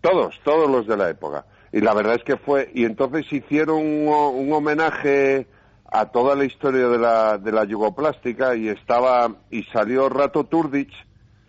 todos, 0.02 0.40
todos 0.44 0.70
los 0.70 0.86
de 0.86 0.96
la 0.96 1.10
época. 1.10 1.44
Y 1.72 1.82
la 1.82 1.96
verdad 1.96 2.18
es 2.18 2.24
que 2.24 2.38
fue, 2.38 2.70
y 2.76 2.86
entonces 2.86 3.26
hicieron 3.34 3.78
un, 3.80 4.08
un 4.08 4.54
homenaje 4.54 5.48
a 6.00 6.08
toda 6.08 6.36
la 6.36 6.46
historia 6.46 6.88
de 6.88 6.98
la, 6.98 7.38
de 7.38 7.52
la 7.52 7.64
yugoplástica 7.64 8.56
y 8.56 8.68
estaba, 8.68 9.34
y 9.50 9.64
salió 9.64 10.10
Rato 10.10 10.46
Turdic, 10.46 10.90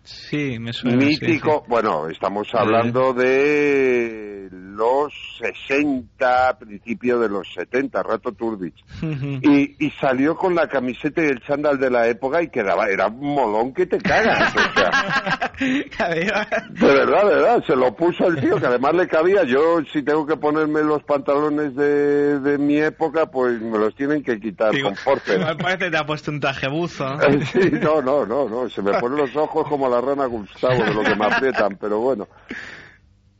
Sí, 0.07 0.57
me 0.59 0.71
suena. 0.71 1.01
sí, 1.01 1.05
mítico, 1.05 1.65
bueno, 1.67 2.07
estamos 2.09 2.47
hablando 2.53 3.13
de 3.13 4.47
los 4.51 5.11
60, 5.39 6.57
principio 6.59 7.19
de 7.19 7.27
los 7.29 7.47
70, 7.53 8.03
Rato 8.03 8.31
Turdic. 8.31 8.73
sí. 8.99 9.39
Y, 9.41 9.85
y 9.85 9.91
salió 9.99 10.35
con 10.37 10.55
la 10.55 10.67
camiseta 10.67 11.21
y 11.21 11.25
el 11.25 11.41
chándal 11.41 11.77
de 11.79 11.89
la 11.89 12.07
época 12.07 12.41
y 12.41 12.49
quedaba, 12.49 12.87
era 12.87 13.07
un 13.07 13.33
molón 13.35 13.73
que 13.73 13.85
te 13.85 13.97
cagas. 13.97 14.53
O 14.55 14.73
sea, 14.73 15.51
de 15.59 16.87
verdad, 16.87 17.27
de 17.27 17.35
verdad, 17.35 17.63
se 17.65 17.75
lo 17.75 17.95
puso 17.95 18.27
el 18.27 18.39
tío, 18.39 18.57
que 18.59 18.67
además 18.67 18.93
le 18.93 19.07
cabía. 19.07 19.43
Yo, 19.43 19.79
si 19.91 20.03
tengo 20.03 20.25
que 20.25 20.37
ponerme 20.37 20.81
los 20.83 21.03
pantalones 21.03 21.75
de, 21.75 22.39
de 22.39 22.57
mi 22.57 22.77
época, 22.77 23.25
pues 23.27 23.59
me 23.61 23.77
los 23.77 23.95
tienen 23.95 24.23
que 24.23 24.39
quitar 24.39 24.71
Digo, 24.71 24.89
con 24.89 24.95
force. 24.97 25.35
igual 25.35 25.57
parece 25.61 25.85
que 25.85 25.91
te 25.91 25.97
ha 25.97 26.05
puesto 26.05 26.31
un 26.31 26.39
traje 26.39 26.67
buzo. 26.69 27.17
Sí, 27.51 27.71
no, 27.81 28.01
no, 28.01 28.25
no, 28.25 28.47
no, 28.49 28.69
se 28.69 28.81
me 28.81 28.93
ponen 28.99 29.17
los 29.17 29.35
ojos 29.35 29.67
como 29.67 29.87
la 29.89 29.96
rana 30.01 30.25
Gustavo 30.25 30.83
de 30.83 30.93
lo 30.93 31.03
que 31.03 31.15
me 31.15 31.25
aprietan, 31.31 31.77
pero 31.79 31.99
bueno. 31.99 32.27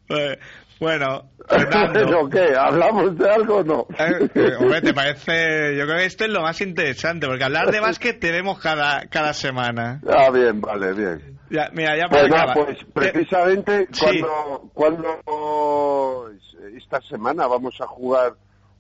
Eh, 0.10 0.38
Bueno, 0.80 1.32
Fernando. 1.50 1.92
¿Pero 1.94 2.30
qué? 2.30 2.56
¿Hablamos 2.56 3.18
de 3.18 3.30
algo 3.30 3.56
o 3.58 3.64
no? 3.64 3.88
Eh, 3.98 4.30
eh, 4.36 4.52
hombre, 4.60 4.82
¿te 4.82 4.94
parece? 4.94 5.76
Yo 5.76 5.86
creo 5.86 5.98
que 5.98 6.06
esto 6.06 6.26
es 6.26 6.30
lo 6.30 6.42
más 6.42 6.62
interesante, 6.62 7.26
porque 7.28 7.44
hablar 7.44 7.72
de 7.72 7.80
básquet 7.80 8.20
te 8.20 8.32
vemos 8.32 8.60
cada, 8.60 9.08
cada 9.08 9.34
semana. 9.34 10.02
Ah, 10.08 10.30
bien, 10.30 10.62
vale, 10.62 10.94
bien. 10.94 11.40
Ya, 11.50 11.70
mira, 11.74 11.98
ya 11.98 12.08
para 12.10 12.28
Pues, 12.28 12.34
acabar. 12.34 12.56
pues 12.66 12.78
precisamente 12.94 13.88
Sí. 13.92 14.06
cuando, 14.22 14.70
cuando 14.74 16.30
esta 16.76 17.02
semana 17.02 17.48
vamos 17.48 17.74
a 17.82 17.88
jugar 17.88 18.34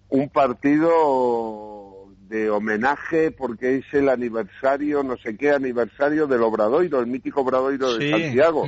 un 0.09 0.29
partido 0.29 1.76
de 2.29 2.49
homenaje 2.49 3.31
porque 3.31 3.77
es 3.77 3.93
el 3.93 4.09
aniversario, 4.09 5.03
no 5.03 5.17
sé 5.17 5.35
qué 5.37 5.51
aniversario 5.51 6.27
del 6.27 6.41
Obradoiro, 6.43 6.99
el 6.99 7.07
mítico 7.07 7.41
Obradoiro 7.41 7.91
Sí. 7.97 8.05
de 8.05 8.11
Santiago. 8.11 8.65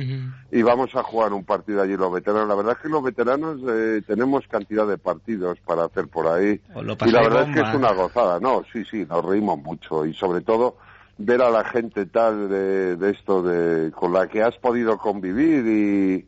Y 0.50 0.62
vamos 0.62 0.94
a 0.96 1.02
jugar 1.02 1.32
un 1.32 1.44
partido 1.44 1.82
allí 1.82 1.96
los 1.96 2.12
veteranos. 2.12 2.48
La 2.48 2.54
verdad 2.54 2.72
es 2.76 2.82
que 2.82 2.88
los 2.88 3.02
veteranos 3.02 3.60
eh, 3.68 4.02
tenemos 4.06 4.46
cantidad 4.48 4.86
de 4.86 4.98
partidos 4.98 5.58
para 5.64 5.84
hacer 5.84 6.08
por 6.08 6.26
ahí. 6.26 6.60
Y 7.06 7.10
la 7.12 7.22
verdad 7.22 7.48
es 7.48 7.54
que 7.54 7.60
es 7.68 7.74
una 7.74 7.92
gozada. 7.92 8.40
No, 8.40 8.62
sí, 8.72 8.84
sí, 8.84 9.06
nos 9.08 9.24
reímos 9.24 9.58
mucho. 9.58 10.04
Y 10.06 10.14
sobre 10.14 10.40
todo 10.40 10.76
ver 11.18 11.42
a 11.42 11.50
la 11.50 11.64
gente 11.64 12.06
tal 12.06 12.48
de, 12.48 12.96
de 12.96 13.10
esto, 13.10 13.42
de 13.42 13.90
con 13.92 14.12
la 14.12 14.26
que 14.26 14.42
has 14.42 14.56
podido 14.56 14.96
convivir 14.96 15.66
y, 15.66 16.26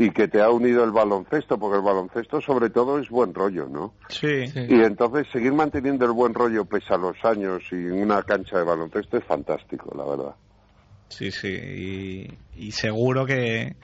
y 0.00 0.10
que 0.10 0.28
te 0.28 0.40
ha 0.40 0.48
unido 0.50 0.84
el 0.84 0.92
baloncesto, 0.92 1.58
porque 1.58 1.78
el 1.78 1.82
baloncesto 1.84 2.40
sobre 2.40 2.70
todo 2.70 2.98
es 3.00 3.08
buen 3.08 3.34
rollo, 3.34 3.66
¿no? 3.68 3.94
Sí. 4.08 4.46
Sí. 4.46 4.60
Y 4.68 4.74
entonces 4.82 5.26
seguir 5.32 5.52
manteniendo 5.52 6.04
el 6.04 6.12
buen 6.12 6.32
rollo 6.34 6.64
pese 6.64 6.94
a 6.94 6.98
los 6.98 7.16
años 7.24 7.62
y 7.72 7.74
en 7.74 8.02
una 8.04 8.22
cancha 8.22 8.58
de 8.58 8.64
baloncesto 8.64 9.16
es 9.16 9.24
fantástico, 9.24 9.92
la 9.96 10.04
verdad. 10.04 10.34
Sí, 11.08 11.30
sí, 11.32 11.48
y, 11.48 12.38
y 12.66 12.70
seguro 12.72 13.26
que... 13.26 13.74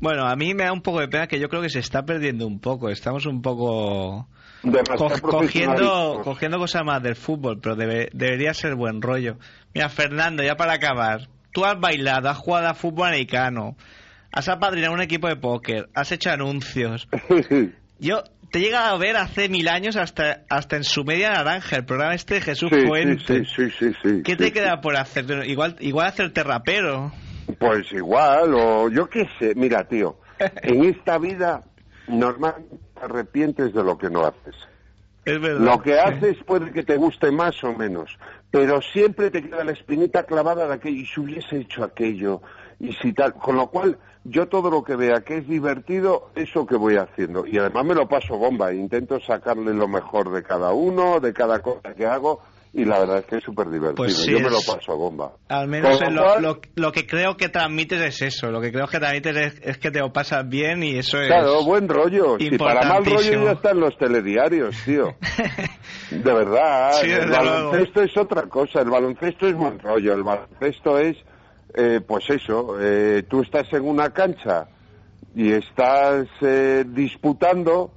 Bueno, 0.00 0.26
a 0.26 0.34
mí 0.36 0.52
me 0.54 0.64
da 0.64 0.72
un 0.72 0.82
poco 0.82 1.00
de 1.00 1.08
pena 1.08 1.26
que 1.26 1.38
yo 1.40 1.48
creo 1.48 1.62
que 1.62 1.68
se 1.70 1.78
está 1.78 2.04
perdiendo 2.04 2.46
un 2.46 2.58
poco. 2.60 2.88
Estamos 2.90 3.26
un 3.26 3.40
poco 3.42 4.28
co- 4.96 5.08
cogiendo, 5.30 6.20
cogiendo 6.22 6.58
cosas 6.58 6.84
más 6.84 7.02
del 7.02 7.16
fútbol, 7.16 7.60
pero 7.62 7.76
debe- 7.76 8.08
debería 8.12 8.52
ser 8.54 8.74
buen 8.76 9.00
rollo. 9.02 9.36
Mira, 9.74 9.88
Fernando, 9.88 10.42
ya 10.42 10.56
para 10.56 10.74
acabar. 10.74 11.28
Tú 11.52 11.64
has 11.64 11.78
bailado, 11.80 12.28
has 12.28 12.38
jugado 12.38 12.68
a 12.68 12.74
fútbol 12.74 13.08
americano, 13.08 13.76
has 14.32 14.48
apadrinado 14.48 14.94
un 14.94 15.00
equipo 15.00 15.28
de 15.28 15.36
póker, 15.36 15.88
has 15.94 16.12
hecho 16.12 16.30
anuncios. 16.30 17.08
Yo 17.98 18.22
te 18.50 18.58
he 18.58 18.62
llegado 18.62 18.94
a 18.94 18.98
ver 18.98 19.16
hace 19.16 19.48
mil 19.48 19.68
años 19.68 19.96
hasta, 19.96 20.42
hasta 20.48 20.76
en 20.76 20.84
su 20.84 21.04
media 21.04 21.30
naranja, 21.30 21.76
el 21.76 21.84
programa 21.84 22.14
este 22.14 22.34
de 22.34 22.40
Jesús 22.40 22.70
Sí, 22.72 22.86
Fuentes. 22.86 23.48
sí, 23.54 23.70
sí, 23.70 24.22
¿Qué 24.24 24.36
te 24.36 24.52
queda 24.52 24.80
por 24.80 24.96
hacer? 24.96 25.26
Igual, 25.46 25.76
igual 25.80 26.06
hacerte 26.06 26.42
rapero. 26.42 27.12
Pues 27.58 27.92
igual, 27.92 28.54
o 28.54 28.88
yo 28.88 29.08
qué 29.08 29.28
sé. 29.38 29.54
Mira, 29.54 29.84
tío, 29.86 30.16
en 30.62 30.84
esta 30.84 31.18
vida 31.18 31.62
normalmente 32.08 32.76
te 32.94 33.04
arrepientes 33.04 33.72
de 33.74 33.84
lo 33.84 33.98
que 33.98 34.10
no 34.10 34.24
haces. 34.24 34.54
Es 35.24 35.38
verdad. 35.40 35.60
Lo 35.60 35.82
que 35.82 35.98
haces 35.98 36.36
puede 36.46 36.72
que 36.72 36.82
te 36.82 36.96
guste 36.96 37.30
más 37.30 37.62
o 37.62 37.74
menos, 37.74 38.18
pero 38.50 38.80
siempre 38.80 39.30
te 39.30 39.42
queda 39.42 39.62
la 39.64 39.72
espinita 39.72 40.24
clavada 40.24 40.66
de 40.66 40.74
aquello, 40.74 40.96
y 41.02 41.06
si 41.06 41.20
hubiese 41.20 41.58
hecho 41.58 41.84
aquello, 41.84 42.40
y 42.78 42.94
si 42.94 43.12
tal, 43.12 43.34
con 43.34 43.56
lo 43.56 43.68
cual 43.68 43.98
yo 44.24 44.46
todo 44.48 44.70
lo 44.70 44.82
que 44.84 44.96
vea 44.96 45.20
que 45.22 45.38
es 45.38 45.48
divertido, 45.48 46.30
eso 46.34 46.66
que 46.66 46.76
voy 46.76 46.96
haciendo, 46.96 47.46
y 47.46 47.58
además 47.58 47.84
me 47.86 47.94
lo 47.94 48.06
paso 48.08 48.36
bomba, 48.36 48.72
intento 48.72 49.18
sacarle 49.20 49.72
lo 49.74 49.88
mejor 49.88 50.30
de 50.32 50.42
cada 50.42 50.72
uno, 50.72 51.20
de 51.20 51.32
cada 51.32 51.60
cosa 51.60 51.94
que 51.96 52.06
hago, 52.06 52.40
y 52.72 52.84
la 52.84 53.00
verdad 53.00 53.18
es 53.18 53.24
que 53.26 53.36
es 53.38 53.42
súper 53.42 53.66
divertido, 53.68 53.96
Pues 53.96 54.16
sí, 54.16 54.30
yo 54.30 54.38
me 54.38 54.48
lo 54.48 54.58
paso 54.64 54.96
bomba. 54.96 55.32
Al 55.48 55.66
menos 55.66 56.00
lo 56.00 56.10
lo, 56.10 56.22
cual- 56.22 56.42
lo, 56.42 56.60
lo 56.76 56.92
que 56.92 57.04
creo 57.04 57.36
que 57.36 57.48
transmites 57.48 58.00
es 58.00 58.22
eso. 58.22 58.48
Lo 58.52 58.60
que 58.60 58.70
creo 58.70 58.86
que 58.86 59.00
transmites 59.00 59.36
es, 59.36 59.60
es 59.60 59.78
que 59.78 59.90
te 59.90 59.98
lo 59.98 60.12
pasas 60.12 60.48
bien 60.48 60.84
y 60.84 60.96
eso 60.96 61.20
es. 61.20 61.26
Claro, 61.26 61.64
buen 61.64 61.88
rollo. 61.88 62.36
Si 62.38 62.56
para 62.56 62.82
mal 62.88 63.04
rollo 63.04 63.44
ya 63.46 63.52
están 63.52 63.80
los 63.80 63.98
telediarios, 63.98 64.76
tío. 64.84 65.16
De 66.10 66.32
verdad, 66.32 66.92
Sí, 67.00 67.10
el 67.10 67.28
baloncesto 67.30 68.02
es 68.02 68.16
otra 68.16 68.42
cosa. 68.42 68.82
El 68.82 68.90
baloncesto 68.90 69.48
es 69.48 69.54
buen 69.54 69.78
rollo. 69.80 70.14
El 70.14 70.22
baloncesto 70.22 70.96
es, 70.98 71.16
eh, 71.74 72.00
pues 72.06 72.28
eso, 72.30 72.76
eh, 72.80 73.24
tú 73.28 73.42
estás 73.42 73.72
en 73.72 73.86
una 73.86 74.10
cancha 74.10 74.68
y 75.34 75.52
estás 75.52 76.26
eh, 76.40 76.84
disputando 76.86 77.94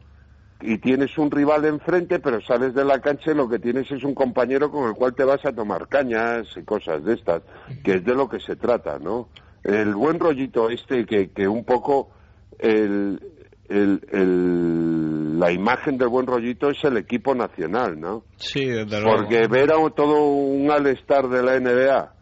y 0.62 0.78
tienes 0.78 1.18
un 1.18 1.30
rival 1.30 1.66
enfrente, 1.66 2.20
pero 2.20 2.40
sales 2.42 2.74
de 2.74 2.86
la 2.86 3.00
cancha 3.00 3.32
y 3.32 3.36
lo 3.36 3.50
que 3.50 3.60
tienes 3.60 3.92
es 3.92 4.04
un 4.04 4.14
compañero 4.16 4.72
con 4.72 4.88
el 4.88 4.94
cual 4.96 5.14
te 5.14 5.24
vas 5.26 5.44
a 5.46 5.52
tomar 5.52 5.88
cañas 5.88 6.48
y 6.56 6.64
cosas 6.64 7.04
de 7.04 7.16
estas, 7.16 7.42
que 7.84 7.96
es 7.96 8.06
de 8.06 8.14
lo 8.16 8.30
que 8.30 8.40
se 8.40 8.56
trata, 8.56 8.98
¿no? 9.00 9.30
El 9.64 9.94
buen 9.96 10.20
rollito 10.20 10.70
este 10.70 11.06
que, 11.06 11.32
que 11.32 11.48
un 11.48 11.66
poco 11.66 12.12
el, 12.60 13.20
el, 13.68 14.02
el- 14.12 15.40
la 15.40 15.52
imagen 15.52 15.98
del 15.98 16.08
buen 16.08 16.26
rollito 16.28 16.70
es 16.70 16.82
el 16.86 16.96
equipo 16.96 17.36
nacional, 17.36 18.00
¿no? 18.00 18.24
Sí, 18.38 18.66
desde 18.66 19.02
luego. 19.02 19.18
Porque 19.18 19.48
ver 19.50 19.74
a 19.74 19.90
todo 19.90 20.28
un 20.28 20.70
all-star 20.72 21.28
de 21.28 21.44
la 21.44 21.60
NBA 21.60 22.13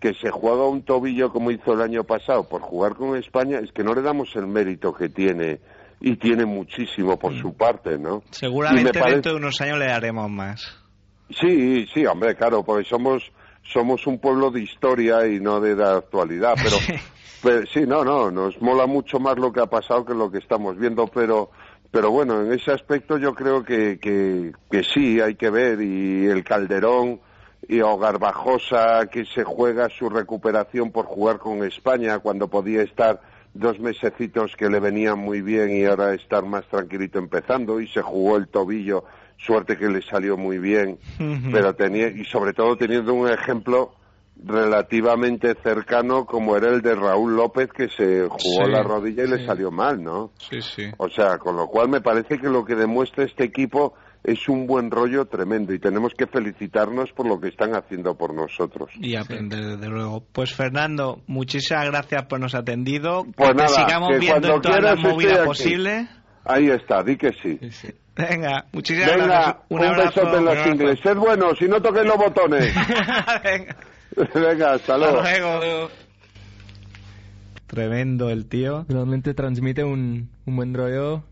que 0.00 0.14
se 0.14 0.30
juega 0.30 0.66
un 0.66 0.82
tobillo 0.82 1.30
como 1.30 1.50
hizo 1.50 1.74
el 1.74 1.82
año 1.82 2.04
pasado 2.04 2.48
por 2.48 2.62
jugar 2.62 2.94
con 2.94 3.16
España, 3.16 3.58
es 3.58 3.70
que 3.72 3.84
no 3.84 3.94
le 3.94 4.00
damos 4.02 4.34
el 4.34 4.46
mérito 4.46 4.94
que 4.94 5.08
tiene 5.10 5.60
y 6.00 6.16
tiene 6.16 6.46
muchísimo 6.46 7.18
por 7.18 7.38
su 7.38 7.54
parte, 7.54 7.98
¿no? 7.98 8.22
Seguramente 8.30 8.92
parece- 8.98 9.12
dentro 9.16 9.32
de 9.32 9.38
unos 9.38 9.60
años 9.60 9.78
le 9.78 9.90
haremos 9.92 10.30
más. 10.30 10.76
Sí, 11.28 11.86
sí, 11.92 12.06
hombre, 12.06 12.34
claro, 12.34 12.64
porque 12.64 12.88
somos 12.88 13.30
somos 13.62 14.06
un 14.06 14.18
pueblo 14.18 14.50
de 14.50 14.62
historia 14.62 15.26
y 15.28 15.38
no 15.38 15.60
de 15.60 15.76
la 15.76 15.96
actualidad, 15.98 16.54
pero, 16.56 16.76
pero 17.42 17.66
sí, 17.66 17.80
no, 17.86 18.02
no, 18.04 18.30
nos 18.30 18.60
mola 18.62 18.86
mucho 18.86 19.20
más 19.20 19.38
lo 19.38 19.52
que 19.52 19.60
ha 19.60 19.66
pasado 19.66 20.04
que 20.04 20.14
lo 20.14 20.30
que 20.30 20.38
estamos 20.38 20.76
viendo, 20.78 21.06
pero 21.06 21.50
pero 21.92 22.10
bueno, 22.10 22.40
en 22.40 22.52
ese 22.52 22.70
aspecto 22.72 23.18
yo 23.18 23.34
creo 23.34 23.64
que, 23.64 23.98
que, 24.00 24.52
que 24.70 24.82
sí, 24.84 25.20
hay 25.20 25.34
que 25.34 25.50
ver, 25.50 25.80
y 25.82 26.26
el 26.26 26.42
Calderón 26.44 27.20
y 27.68 27.80
o 27.80 27.98
Garbajosa 27.98 29.06
que 29.06 29.24
se 29.24 29.44
juega 29.44 29.88
su 29.90 30.08
recuperación 30.08 30.90
por 30.90 31.06
jugar 31.06 31.38
con 31.38 31.64
España 31.64 32.18
cuando 32.18 32.48
podía 32.48 32.82
estar 32.82 33.20
dos 33.54 33.78
mesecitos 33.80 34.54
que 34.56 34.68
le 34.68 34.80
venían 34.80 35.18
muy 35.18 35.42
bien 35.42 35.70
y 35.70 35.84
ahora 35.84 36.14
estar 36.14 36.44
más 36.44 36.64
tranquilito 36.66 37.18
empezando 37.18 37.80
y 37.80 37.88
se 37.88 38.00
jugó 38.00 38.36
el 38.36 38.48
tobillo, 38.48 39.04
suerte 39.36 39.76
que 39.76 39.88
le 39.88 40.02
salió 40.02 40.36
muy 40.36 40.58
bien, 40.58 40.98
pero 41.52 41.74
tenía 41.74 42.08
y 42.08 42.24
sobre 42.24 42.52
todo 42.52 42.76
teniendo 42.76 43.12
un 43.14 43.28
ejemplo 43.28 43.94
relativamente 44.42 45.54
cercano 45.62 46.24
como 46.24 46.56
era 46.56 46.68
el 46.68 46.80
de 46.80 46.94
Raúl 46.94 47.36
López 47.36 47.70
que 47.72 47.88
se 47.88 48.22
jugó 48.28 48.64
Sí, 48.64 48.70
la 48.70 48.82
rodilla 48.82 49.24
y 49.24 49.28
le 49.28 49.44
salió 49.44 49.70
mal, 49.70 50.02
¿no? 50.02 50.30
Sí, 50.38 50.62
sí. 50.62 50.84
O 50.96 51.08
sea, 51.10 51.38
con 51.38 51.56
lo 51.56 51.66
cual 51.66 51.88
me 51.88 52.00
parece 52.00 52.38
que 52.38 52.48
lo 52.48 52.64
que 52.64 52.74
demuestra 52.74 53.24
este 53.24 53.44
equipo 53.44 53.94
es 54.22 54.48
un 54.48 54.66
buen 54.66 54.90
rollo 54.90 55.26
tremendo 55.26 55.72
y 55.72 55.78
tenemos 55.78 56.12
que 56.14 56.26
felicitarnos 56.26 57.10
por 57.12 57.26
lo 57.26 57.40
que 57.40 57.48
están 57.48 57.74
haciendo 57.74 58.14
por 58.16 58.34
nosotros. 58.34 58.90
Y 59.00 59.16
aprender, 59.16 59.64
desde 59.76 59.88
luego. 59.88 60.22
Pues 60.32 60.54
Fernando, 60.54 61.22
muchísimas 61.26 61.86
gracias 61.86 62.24
por 62.26 62.38
nos 62.40 62.54
atendido. 62.54 63.24
Pues 63.36 63.50
que 63.50 63.54
te 63.56 63.62
nada, 63.62 63.68
sigamos 63.68 64.10
que 64.10 64.18
viendo 64.18 64.36
en 64.36 64.52
cuando 64.52 64.60
todas 64.60 64.82
las 64.82 64.98
movidas 64.98 65.38
posibles. 65.46 66.08
Ahí 66.44 66.68
está, 66.68 67.02
di 67.02 67.16
que 67.16 67.30
sí. 67.42 67.58
Venga, 68.16 68.66
muchísimas 68.72 69.16
gracias. 69.16 69.28
Venga, 69.28 69.62
un, 69.68 69.84
abrazo. 69.84 70.20
besote 70.20 70.32
en 70.36 70.38
un 70.38 70.44
las 70.44 70.56
abrazo. 70.56 70.70
ingles. 70.70 71.00
Sed 71.02 71.16
buenos, 71.16 71.58
si 71.58 71.64
no 71.66 71.80
toquéis 71.80 72.06
los 72.06 72.16
botones. 72.16 72.74
Venga, 73.44 73.76
Venga, 74.34 74.72
hasta 74.72 74.98
luego. 74.98 75.20
hasta 75.20 75.38
luego. 75.38 75.90
tremendo 77.66 78.28
el 78.30 78.46
tío. 78.46 78.84
Realmente 78.88 79.32
transmite 79.32 79.84
un, 79.84 80.28
un 80.44 80.56
buen 80.56 80.74
rollo. 80.74 81.24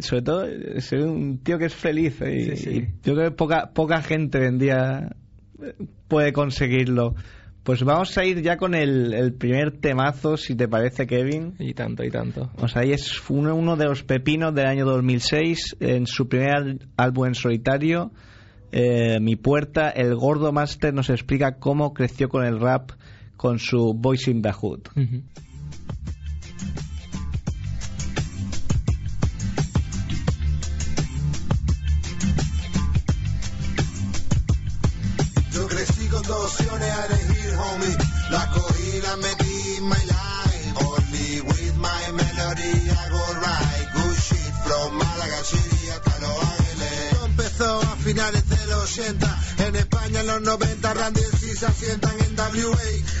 Sobre 0.00 0.22
todo, 0.22 0.44
es 0.44 0.92
un 0.92 1.38
tío 1.38 1.58
que 1.58 1.66
es 1.66 1.74
feliz. 1.74 2.20
¿eh? 2.22 2.36
Y, 2.36 2.44
Sí, 2.44 2.56
sí. 2.56 2.70
y 2.70 3.06
yo 3.06 3.14
creo 3.14 3.30
que 3.30 3.36
poca, 3.36 3.70
poca 3.72 4.02
gente 4.02 4.38
hoy 4.38 4.46
en 4.46 4.58
día 4.58 5.16
eh, 5.62 5.74
puede 6.08 6.32
conseguirlo. 6.32 7.14
Pues 7.62 7.84
vamos 7.84 8.16
a 8.16 8.24
ir 8.24 8.40
ya 8.40 8.56
con 8.56 8.74
el, 8.74 9.12
el 9.12 9.34
primer 9.34 9.78
temazo, 9.80 10.36
si 10.38 10.54
te 10.54 10.66
parece, 10.66 11.06
Kevin. 11.06 11.54
Y 11.58 11.74
tanto, 11.74 12.02
y 12.04 12.10
tanto. 12.10 12.50
O 12.56 12.68
sea, 12.68 12.82
ahí 12.82 12.92
es 12.92 13.20
uno, 13.28 13.54
uno 13.54 13.76
de 13.76 13.84
los 13.84 14.02
pepinos 14.02 14.54
del 14.54 14.66
año 14.66 14.86
2006, 14.86 15.76
en 15.80 16.06
su 16.06 16.26
primer 16.26 16.78
álbum 16.96 17.26
en 17.26 17.34
solitario, 17.34 18.12
eh, 18.72 19.18
Mi 19.20 19.36
Puerta, 19.36 19.90
el 19.90 20.14
Gordo 20.14 20.52
Master 20.52 20.94
nos 20.94 21.10
explica 21.10 21.56
cómo 21.58 21.92
creció 21.92 22.28
con 22.28 22.44
el 22.46 22.58
rap 22.58 22.92
con 23.36 23.58
su 23.58 23.94
Voice 23.94 24.30
in 24.30 24.42
the 24.42 24.52
Hood. 24.52 24.80
Yo 24.94 25.04
finales 48.10 48.48
de 48.48 48.66
los 48.66 48.90
80. 48.90 49.40
En 49.58 49.76
España 49.76 50.20
en 50.20 50.26
los 50.26 50.42
90 50.42 50.94
Randy 50.94 51.20
y 51.42 51.56
se 51.56 51.66
asientan 51.66 52.16
en 52.20 52.34
WA. 52.36 52.76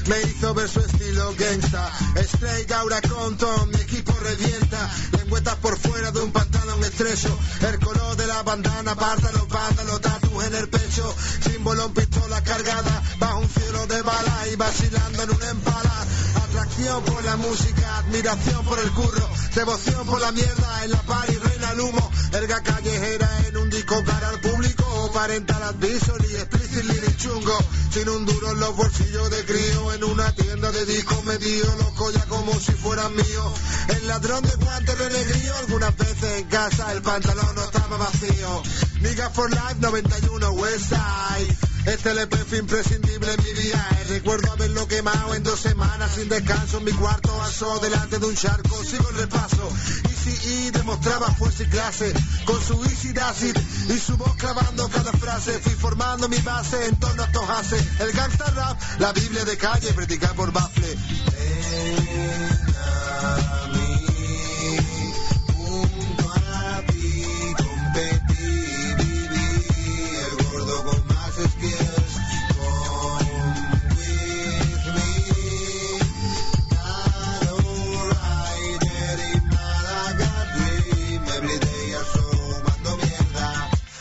Me 0.08 0.20
hizo 0.22 0.52
ver 0.52 0.68
su 0.68 0.80
estilo 0.80 1.32
gangsta. 1.38 1.92
Straight 2.16 2.72
Aura 2.72 3.00
Compton, 3.00 3.70
mi 3.70 3.80
equipo 3.80 4.12
revienta. 4.20 4.90
Lengüetas 5.12 5.54
por 5.56 5.78
fuera 5.78 6.10
de 6.10 6.20
un 6.20 6.32
pantalón 6.32 6.82
estrecho. 6.82 7.38
El 7.70 7.78
color 7.78 8.16
de 8.16 8.26
la 8.26 8.42
bandana, 8.42 8.90
aparta 8.90 9.30
los 9.30 9.48
vándalos, 9.48 10.00
en 10.46 10.54
el 10.56 10.68
pecho. 10.68 11.14
Símbolo 11.44 11.94
pistola 11.94 12.42
cargada, 12.42 13.02
bajo 13.20 13.38
un 13.40 13.48
cielo 13.48 13.86
de 13.86 14.02
bala 14.02 14.48
y 14.52 14.56
vacilando 14.56 15.22
en 15.22 15.30
un 15.30 15.42
empala. 15.42 16.06
Atracción 16.48 17.04
por 17.04 17.22
la 17.22 17.36
música, 17.36 17.98
admiración 17.98 18.64
por 18.64 18.78
el 18.80 18.90
curro, 18.90 19.28
devoción 19.54 20.04
por 20.06 20.20
la 20.20 20.32
mierda, 20.32 20.84
en 20.84 20.90
la 20.90 21.02
par 21.02 21.30
y 21.30 21.36
reina 21.70 21.72
el 21.72 21.80
humo. 21.80 22.10
Erga 22.32 22.62
callejera 22.62 23.28
en 23.48 23.56
un 23.56 23.70
disco 23.70 24.02
cara 24.04 24.28
al 24.28 24.40
público, 24.40 25.10
parental 25.12 25.62
advisory, 25.62 26.36
explicit 26.36 26.84
lyric 26.84 27.16
chungo. 27.16 27.58
Sin 27.92 28.08
un 28.08 28.24
duro 28.24 28.52
en 28.52 28.60
los 28.60 28.76
bolsillos 28.76 29.30
de 29.30 29.44
crío, 29.44 29.92
en 29.92 30.04
una 30.04 30.32
tienda 30.34 30.70
de 30.70 30.84
discos 30.86 31.24
metido, 31.24 31.74
loco 31.76 32.10
ya 32.12 32.24
como 32.26 32.52
si 32.54 32.72
fueran 32.72 33.14
míos. 33.14 33.52
El 33.88 34.06
ladrón 34.06 34.42
de 34.42 34.54
guantes 34.56 34.98
renegrío, 34.98 35.56
algunas 35.56 35.96
veces 35.96 36.38
en 36.38 36.44
casa 36.44 36.92
el 36.92 37.02
pantalón 37.02 37.54
no 37.54 37.64
estaba 37.64 37.96
vacío. 37.96 38.62
Nigga 39.00 39.30
for 39.30 39.50
Life 39.50 39.76
91 39.80 40.50
Westside. 40.52 41.69
Este 41.86 42.10
LP 42.10 42.36
fue 42.36 42.58
imprescindible 42.58 43.32
en 43.32 43.42
mi 43.42 43.52
viaje. 43.52 44.04
Recuerdo 44.08 44.52
haberlo 44.52 44.86
quemado 44.86 45.34
en 45.34 45.42
dos 45.42 45.60
semanas 45.60 46.10
sin 46.14 46.28
descanso 46.28 46.78
en 46.78 46.84
mi 46.84 46.92
cuarto 46.92 47.34
vaso 47.36 47.78
delante 47.80 48.18
de 48.18 48.26
un 48.26 48.34
charco. 48.34 48.84
Sigo 48.84 49.08
el 49.08 49.16
repaso. 49.16 49.70
Easy 50.10 50.66
E 50.66 50.70
demostraba 50.72 51.28
fuerza 51.34 51.62
y 51.62 51.66
clase 51.66 52.12
con 52.44 52.62
su 52.62 52.82
Easy 52.84 53.14
Acid 53.18 53.56
y 53.88 53.98
su 53.98 54.16
voz 54.16 54.36
clavando 54.36 54.88
cada 54.88 55.12
frase. 55.12 55.58
Fui 55.58 55.72
formando 55.72 56.28
mi 56.28 56.38
base 56.38 56.86
en 56.86 56.96
torno 56.96 57.22
a 57.22 57.26
estos 57.26 57.48
haces. 57.48 58.00
El 58.00 58.12
gangsta 58.12 58.44
rap, 58.50 58.80
la 58.98 59.12
Biblia 59.12 59.44
de 59.44 59.56
calle, 59.56 59.92
predicada 59.94 60.34
por 60.34 60.52
Bafle. 60.52 60.96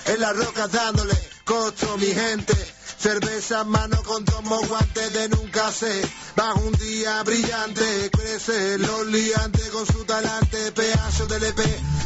En 0.10 0.20
las 0.22 0.36
rocas 0.36 0.72
dándole 0.72 1.14
costo 1.44 1.96
mi 1.98 2.08
gente. 2.08 2.56
Cerveza 2.98 3.62
en 3.62 3.70
mano 3.70 4.02
con 4.02 4.26
tomo 4.26 4.60
guantes 4.68 5.14
de 5.14 5.30
nunca 5.30 5.72
sé. 5.72 6.02
Bajo 6.36 6.62
un 6.62 6.74
día 6.74 7.22
brillante, 7.22 8.10
crece 8.12 8.80
los 8.80 9.06
liantes 9.06 9.70
con 9.70 9.86
su 9.86 10.04
talante. 10.06 10.72
Pedazo 10.72 11.28
del 11.28 11.44
EP 11.44 11.60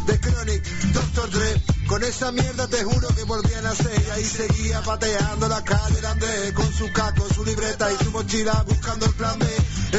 de 0.05 0.19
Chronic, 0.19 0.63
Dr. 0.91 1.29
Dre. 1.31 1.72
Con 1.87 2.03
esa 2.03 2.31
mierda 2.31 2.67
te 2.67 2.83
juro 2.83 3.07
que 3.09 3.23
volví 3.23 3.53
a 3.53 3.61
nacer. 3.61 4.01
Y 4.19 4.23
seguía 4.23 4.81
pateando 4.81 5.47
la 5.47 5.63
calle 5.63 6.01
de. 6.01 6.53
Con 6.53 6.71
su 6.73 6.91
caco, 6.91 7.27
su 7.33 7.43
libreta 7.43 7.91
y 7.91 8.03
su 8.03 8.11
mochila 8.11 8.63
buscando 8.67 9.05
el 9.05 9.13
plan 9.13 9.37
B. 9.39 9.45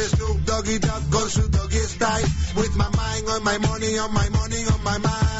Snoop 0.09 0.39
Doggy 0.45 0.79
Dogg 0.79 1.09
con 1.09 1.29
su 1.29 1.47
doggy 1.49 1.79
style. 1.79 2.27
With 2.55 2.75
my 2.75 2.87
mind 2.95 3.29
on 3.29 3.43
my 3.43 3.57
money, 3.59 3.97
on 3.97 4.13
my 4.13 4.29
money, 4.29 4.65
on 4.65 4.83
my 4.83 4.97
mind. 4.97 5.35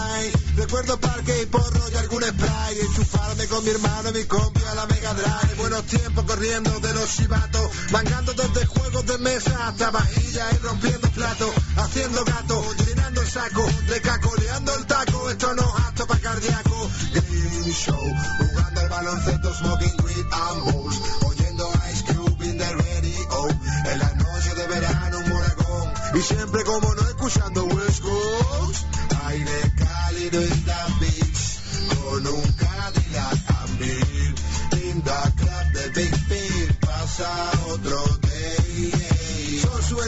Recuerdo 0.55 0.99
parque 0.99 1.41
y 1.41 1.45
porro 1.47 1.89
y 1.91 1.95
algún 1.97 2.23
spray. 2.23 2.79
Enchufarme 2.79 3.47
con 3.47 3.63
mi 3.63 3.71
hermano 3.71 4.09
y 4.09 4.13
mi 4.13 4.23
compi 4.25 4.61
a 4.63 4.75
la 4.75 4.85
Mega 4.85 5.13
Drive. 5.13 5.55
Buenos 5.57 5.85
tiempos 5.85 6.25
corriendo 6.25 6.79
de 6.79 6.93
los 6.93 7.09
chivatos. 7.15 7.69
Mangando 7.91 8.33
desde 8.33 8.65
juegos 8.65 9.05
de 9.05 9.17
mesa 9.17 9.67
hasta 9.67 9.91
vajilla 9.91 10.47
y 10.53 10.57
rompiendo 10.57 11.09
platos. 11.09 11.49
Haciendo 11.75 12.23
gato, 12.23 12.63
llenando 12.85 13.21
el 13.21 13.27
saco. 13.27 13.67
Recacoleando 13.87 14.34
el 14.34 14.34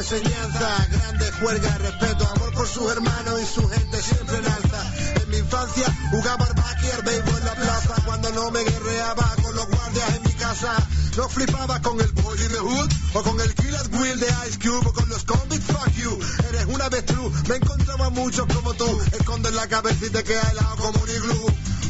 enseñanza, 0.10 0.88
grande 0.90 1.32
juerga, 1.34 1.78
respeto, 1.80 2.26
amor 2.36 2.54
por 2.54 2.68
sus 2.68 2.90
hermanos 2.92 3.42
y 3.42 3.46
su 3.46 3.68
gente 3.68 4.02
siempre 4.02 4.38
en 4.38 4.46
alza. 4.46 4.94
En 5.22 5.30
mi 5.30 5.38
infancia 5.38 5.86
jugaba 6.12 6.46
al 6.46 6.54
básquet, 6.54 6.94
al 6.94 7.02
béisbol 7.02 7.38
en 7.38 7.46
la 7.46 7.56
plaza, 7.56 7.96
cuando 8.06 8.32
no 8.32 8.50
me 8.52 8.64
guerreaba 8.64 9.36
con 9.44 9.54
los 9.54 9.68
guardias 9.68 10.16
en 10.16 10.24
mi 10.24 10.32
casa. 10.34 10.74
No 11.18 11.28
flipaba 11.28 11.82
con 11.82 12.00
el 12.00 12.12
boy 12.14 12.42
in 12.42 12.48
the 12.48 12.60
hood, 12.60 12.90
o 13.16 13.24
con 13.24 13.42
el 13.42 13.54
killer 13.54 13.90
Will 14.00 14.20
de 14.20 14.28
Ice 14.48 14.60
Cube, 14.60 14.88
o 14.88 14.94
con 14.94 15.10
los 15.10 15.26
convicts, 15.26 15.68
fuck 15.68 15.92
you. 15.96 16.18
Eres 16.50 16.66
una 16.68 16.86
avestruz, 16.86 17.34
me 17.50 17.56
encontraba 17.58 18.10
muchos 18.10 18.46
como 18.54 18.74
tú. 18.76 19.02
Escondes 19.12 19.54
la 19.56 19.68
cabeza 19.68 20.06
y 20.06 20.10
te 20.10 20.24
queda 20.24 20.50
helado 20.52 20.76
como 20.78 21.04
un 21.04 21.10
iglú. 21.10 21.46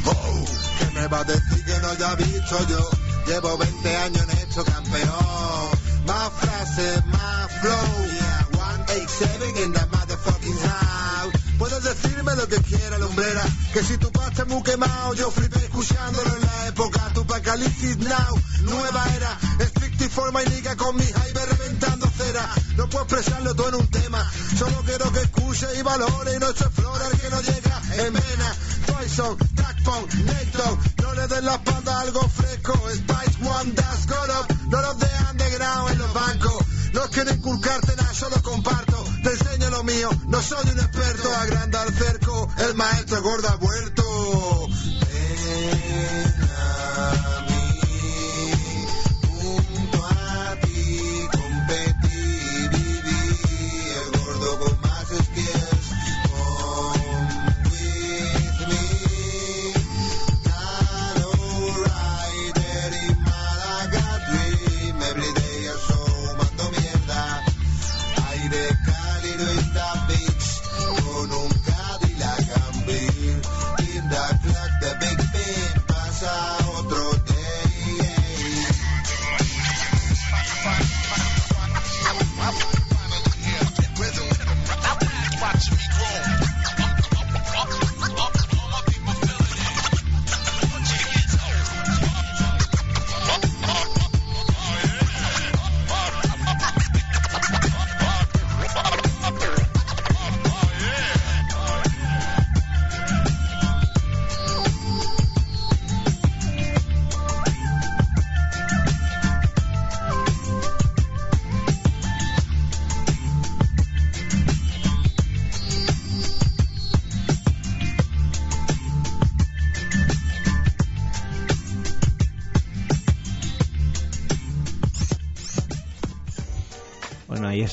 Oh, 0.06 0.44
¿qué 0.78 1.00
me 1.00 1.06
va 1.06 1.20
a 1.20 1.24
decir 1.24 1.64
que 1.64 1.78
no 1.78 1.88
haya 1.90 2.14
visto 2.16 2.66
yo? 2.68 2.90
Llevo 3.26 3.58
20 3.58 3.96
años 3.96 4.22
en 4.28 4.38
esto, 4.38 4.64
campeón. 4.64 5.87
Más 6.08 6.32
frases, 6.40 7.04
más 7.04 7.52
flow. 7.60 8.06
Yeah, 8.06 8.46
187 8.56 9.62
in 9.62 9.72
the 9.74 9.80
motherfucking 9.92 10.58
house. 10.58 11.32
Puedes 11.58 11.84
decirme 11.84 12.34
lo 12.34 12.48
que 12.48 12.56
quiera, 12.62 12.96
lumbrera. 12.96 13.44
Que 13.74 13.82
si 13.82 13.98
tu 13.98 14.10
pasta 14.10 14.46
muy 14.46 14.62
quemado, 14.62 15.12
yo 15.12 15.30
flipé 15.30 15.58
escuchándolo 15.58 16.34
en 16.34 16.46
la 16.46 16.66
época. 16.68 17.10
Tu 17.12 17.26
Pacalicis 17.26 17.98
now, 17.98 18.40
nueva 18.62 19.04
era. 19.16 19.38
Strictly 19.68 20.08
for 20.08 20.32
my 20.32 20.44
nigga 20.46 20.76
con 20.76 20.96
mi 20.96 21.04
hype 21.04 21.44
reventando 21.44 22.08
cera. 22.16 22.54
No 22.78 22.88
puedo 22.88 23.04
expresarlo 23.04 23.56
todo 23.56 23.70
en 23.70 23.74
un 23.74 23.88
tema. 23.88 24.24
Solo 24.56 24.82
quiero 24.86 25.12
que 25.12 25.18
escuche 25.18 25.66
y 25.76 25.82
valore 25.82 26.36
y 26.36 26.38
no 26.38 26.46
se 26.54 26.70
flora 26.70 27.08
el 27.08 27.18
que 27.18 27.28
no 27.28 27.40
llega 27.40 27.82
en 28.06 28.12
vena. 28.12 28.56
Nate 29.18 30.58
Dogg. 30.58 30.78
No 31.02 31.14
le 31.14 31.26
den 31.26 31.44
la 31.44 31.54
espalda 31.54 32.00
algo 32.00 32.20
fresco. 32.28 32.74
Spice 32.94 33.44
One, 33.44 33.72
Das 33.72 34.06
Got. 34.06 34.50
No 34.68 34.80
los 34.80 34.96
de 34.96 35.08
underground 35.28 35.90
en 35.90 35.98
los 35.98 36.14
bancos. 36.14 36.64
No 36.92 37.02
quiero 37.10 37.32
inculcarte 37.32 37.96
nada, 37.96 38.14
solo 38.14 38.40
comparto. 38.44 39.04
Te 39.24 39.30
enseño 39.30 39.70
lo 39.70 39.82
mío, 39.82 40.10
no 40.28 40.40
soy 40.40 40.70
un 40.70 40.78
experto. 40.78 41.34
Agranda 41.34 41.82
el 41.82 41.94
cerco, 41.94 42.48
el 42.58 42.74
maestro 42.76 43.22
gordo 43.22 43.48
ha 43.48 43.56
vuelto. 43.56 44.68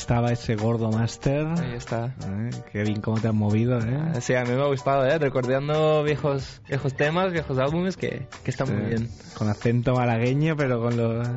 Estaba 0.06 0.32
ese 0.32 0.56
gordo 0.56 0.92
master. 0.92 1.48
Ahí 1.60 1.74
está. 1.74 2.14
Eh, 2.28 2.52
Kevin, 2.72 3.02
¿cómo 3.02 3.20
te 3.20 3.28
has 3.28 3.34
movido, 3.34 3.80
eh? 3.80 4.22
Sí, 4.22 4.36
a 4.36 4.44
mí 4.44 4.52
me 4.52 4.62
ha 4.62 4.68
gustado, 4.68 5.04
¿eh? 5.04 5.18
Recordando 5.18 6.04
viejos, 6.04 6.62
viejos 6.70 6.94
temas, 6.94 7.34
viejos 7.34 7.58
álbumes 7.58 7.98
que, 7.98 8.28
que 8.44 8.52
están 8.52 8.72
muy 8.72 8.84
Sí, 8.84 8.90
bien. 8.90 9.10
Con 9.36 9.50
acento 9.50 9.96
malagueño, 9.96 10.56
pero 10.56 10.80
con 10.80 10.96
los, 10.96 11.28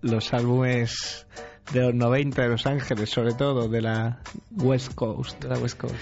los 0.00 0.32
álbumes 0.32 1.26
de 1.74 1.80
los 1.82 1.94
90 1.94 2.40
de 2.40 2.48
Los 2.48 2.66
Ángeles, 2.66 3.10
sobre 3.10 3.34
todo, 3.34 3.68
de 3.68 3.82
la 3.82 4.22
West 4.52 4.94
Coast. 4.94 5.42
De 5.42 5.50
la 5.50 5.58
West 5.58 5.78
Coast. 5.78 5.94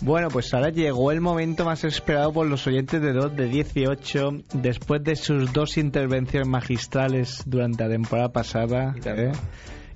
Bueno, 0.00 0.26
pues 0.26 0.52
ahora 0.52 0.70
llegó 0.70 1.12
el 1.12 1.20
momento 1.20 1.64
más 1.64 1.84
esperado 1.84 2.32
por 2.32 2.48
los 2.48 2.66
oyentes 2.66 3.00
de 3.00 3.12
2 3.12 3.36
de 3.36 3.46
18, 3.46 4.30
después 4.54 5.04
de 5.04 5.14
sus 5.14 5.52
dos 5.52 5.76
intervenciones 5.76 6.48
magistrales 6.48 7.44
durante 7.46 7.84
la 7.84 7.90
temporada 7.90 8.30
pasada. 8.30 8.92
¿eh? 9.04 9.30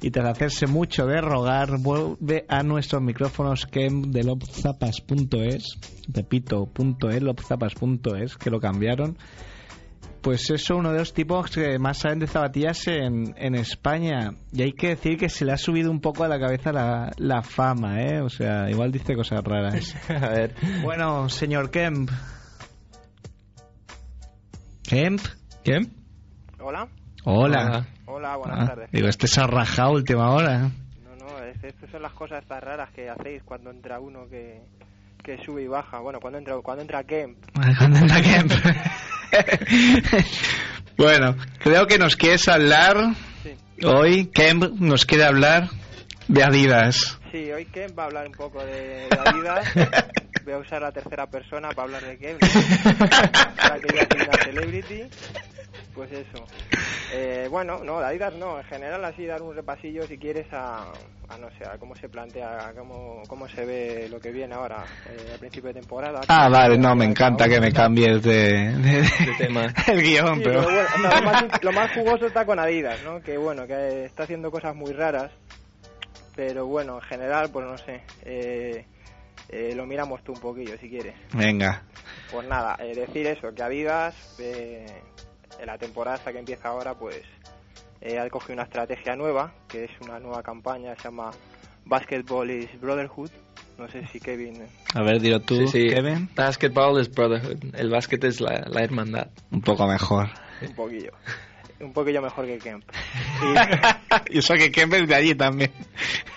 Y 0.05 0.11
tras 0.11 0.33
hacerse 0.33 0.67
mucho 0.67 1.07
de 1.07 1.19
rogar, 1.23 1.79
vuelve 1.79 2.45
a 2.47 2.62
nuestros 2.62 3.01
micrófonos 3.01 3.64
Kem 3.64 4.03
de 4.03 4.23
lobzapas.es, 4.23 5.79
repito, 6.09 6.67
punto 6.67 7.09
.es, 7.09 7.23
lobzapas.es, 7.23 8.37
que 8.37 8.51
lo 8.51 8.61
cambiaron. 8.61 9.17
Pues 10.21 10.51
eso, 10.51 10.77
uno 10.77 10.93
de 10.93 10.99
los 10.99 11.14
tipos 11.14 11.51
que 11.51 11.79
más 11.79 12.01
saben 12.01 12.19
de 12.19 12.27
zapatillas 12.27 12.87
en, 12.87 13.35
en 13.38 13.55
España. 13.55 14.33
Y 14.53 14.61
hay 14.61 14.73
que 14.73 14.88
decir 14.88 15.17
que 15.17 15.31
se 15.31 15.47
le 15.47 15.53
ha 15.53 15.57
subido 15.57 15.90
un 15.90 16.03
poco 16.03 16.23
a 16.23 16.29
la 16.29 16.38
cabeza 16.38 16.71
la, 16.71 17.11
la 17.17 17.40
fama, 17.40 18.03
¿eh? 18.03 18.21
O 18.21 18.29
sea, 18.29 18.69
igual 18.69 18.93
dice 18.93 19.17
cosas 19.17 19.43
raras. 19.43 19.97
A 20.11 20.29
ver. 20.29 20.55
Bueno, 20.83 21.31
señor 21.31 21.71
Kemp. 21.71 22.11
¿Kemp? 24.83 25.23
Hola. 26.61 26.88
Hola. 27.25 27.59
Hola, 27.59 27.88
buenas 28.37 28.61
Ah, 28.61 28.66
tardes. 28.66 28.90
digo, 28.92 29.09
este 29.09 29.27
se 29.27 29.40
ha 29.40 29.46
rajado 29.46 29.92
última 29.92 30.31
hora. 30.33 30.59
No, 30.59 30.70
no, 31.18 31.38
es- 31.44 31.62
estas 31.64 31.90
son 31.90 32.03
las 32.03 32.12
cosas 32.12 32.42
estas 32.42 32.62
raras 32.62 32.90
que 32.94 33.09
hacéis 33.11 33.42
cuando 33.42 33.70
entra 33.70 33.98
uno 34.00 34.29
que, 34.29 34.61
que 35.22 35.38
sube 35.44 35.62
y 35.62 35.66
baja. 35.66 35.98
Bueno, 36.00 36.20
cuando 36.20 36.38
entra 36.38 36.55
cuando 36.62 36.83
entra 36.83 37.03
Kemp. 37.05 37.38
Cuando 37.79 37.98
entra 37.98 38.22
Kemp. 38.22 38.53
bueno, 40.96 41.37
creo 41.59 41.87
que 41.87 41.98
nos 41.98 42.16
quieres 42.16 42.46
hablar 42.48 42.96
Sí. 43.42 43.55
hoy. 43.85 44.27
Kemp 44.27 44.64
nos 44.81 45.05
quiere 45.07 45.24
hablar 45.24 45.68
de 46.29 46.42
Adidas. 46.44 47.18
Sí, 47.33 47.50
hoy 47.50 47.64
Kemp 47.66 47.98
va 47.98 48.05
a 48.05 48.07
hablar 48.07 48.27
un 48.27 48.33
poco 48.33 48.64
de, 48.64 49.09
de 49.09 49.18
Adidas. 49.24 49.66
Voy 50.44 50.53
a 50.53 50.59
usar 50.59 50.83
la 50.83 50.92
tercera 50.92 51.27
persona 51.27 51.70
para 51.70 51.85
hablar 51.85 52.03
de 52.05 52.18
Kemp. 52.18 52.38
Para 52.40 53.81
que 53.81 53.96
ya 53.96 54.07
soy 54.11 54.20
una 54.29 54.44
celebrity. 54.44 55.03
Pues 55.94 56.11
eso. 56.12 56.44
Eh, 57.12 57.46
bueno, 57.50 57.85
no, 57.85 58.00
de 58.00 58.07
Adidas 58.07 58.35
no. 58.35 58.59
En 58.59 58.64
general 58.64 59.04
así 59.04 59.24
dar 59.26 59.42
un 59.42 59.54
repasillo 59.54 60.07
si 60.09 60.18
quieres 60.18 60.46
a, 60.52 60.83
a 61.28 61.38
no 61.38 61.48
sé, 61.59 61.64
a 61.64 61.78
cómo 61.78 61.94
se 61.96 62.09
plantea, 62.09 62.68
a 62.68 62.74
cómo, 62.74 63.22
cómo 63.28 63.48
se 63.48 63.64
ve 63.64 64.09
lo 64.11 64.18
que 64.20 64.33
viene 64.33 64.54
ahora 64.54 64.85
eh, 65.09 65.30
al 65.35 65.38
principio 65.38 65.68
de 65.68 65.74
temporada. 65.74 66.22
Ah, 66.28 66.48
vale, 66.48 66.76
no, 66.78 66.96
me 66.96 67.04
encanta 67.04 67.48
que 67.48 67.61
me 67.61 67.72
cambies 67.72 68.22
de, 68.22 68.72
de- 68.74 69.02
De 69.02 69.35
tema. 69.38 69.66
el 69.87 70.02
guion, 70.02 70.38
Sí, 70.38 70.40
pero... 70.44 70.64
pero 70.64 70.72
bueno, 70.72 70.88
o 70.96 71.11
sea, 71.11 71.20
lo, 71.20 71.22
más, 71.30 71.62
lo 71.62 71.72
más 71.72 71.90
jugoso 71.92 72.26
está 72.26 72.44
con 72.44 72.59
Adidas, 72.59 73.00
¿no? 73.04 73.20
Que 73.22 73.37
bueno, 73.38 73.66
que 73.66 74.04
está 74.07 74.24
haciendo 74.24 74.50
cosas 74.50 74.74
muy 74.74 74.92
raras, 74.92 75.30
pero 76.35 76.66
bueno, 76.66 76.96
en 76.96 77.02
general, 77.02 77.50
pues 77.52 77.64
no 77.66 77.78
sé, 77.78 78.02
eh, 78.24 78.85
eh, 79.48 79.72
lo 79.76 79.87
miramos 79.87 80.24
tú 80.24 80.33
un 80.33 80.40
poquillo 80.40 80.76
si 80.78 80.88
quieres. 80.90 81.14
Venga. 81.33 81.85
Pues 82.33 82.44
nada, 82.48 82.76
eh, 82.80 82.94
decir 82.96 83.26
eso, 83.28 83.54
que 83.54 83.62
Adidas, 83.62 84.14
eh, 84.40 85.00
en 85.61 85.67
la 85.67 85.79
temporada 85.79 86.17
hasta 86.17 86.33
que 86.33 86.38
empieza 86.38 86.69
ahora, 86.69 86.95
pues 86.95 87.23
eh, 88.01 88.19
ha 88.19 88.29
cogido 88.29 88.55
una 88.55 88.64
estrategia 88.64 89.17
nueva, 89.17 89.53
que 89.69 89.85
es 89.85 89.90
una 90.01 90.19
nueva 90.19 90.43
campaña, 90.43 90.95
se 90.97 91.05
llama 91.05 91.31
Basketball 91.85 92.51
is 92.51 92.69
Brotherhood. 92.81 93.31
No 93.77 93.88
sé 93.88 94.07
si 94.07 94.21
Kevin, 94.21 94.62
A 94.95 95.03
ver, 95.03 95.21
dilo 95.21 95.40
tú, 95.40 95.57
Sí, 95.57 95.67
sí. 95.67 95.88
Kevin. 95.88 96.29
Basketball 96.37 97.01
es 97.01 97.11
brotherhood. 97.11 97.75
El 97.75 97.90
básquet 97.90 98.23
es 98.23 98.40
la, 98.40 98.64
la 98.69 98.83
hermandad. 98.85 99.29
Un 99.51 99.62
poco 99.62 99.87
mejor. 99.88 100.29
un 100.62 100.75
poquillo, 100.77 101.11
un 101.81 101.93
poquillo 101.93 102.23
mejor 102.23 102.47
que 102.47 102.59
Kemp. 102.59 102.85
y 104.31 104.38
eso 104.38 104.55
que 104.55 104.71
Kemp 104.71 104.95
es 104.95 105.09
de 105.09 105.14
allí 105.17 105.35
también. 105.35 105.73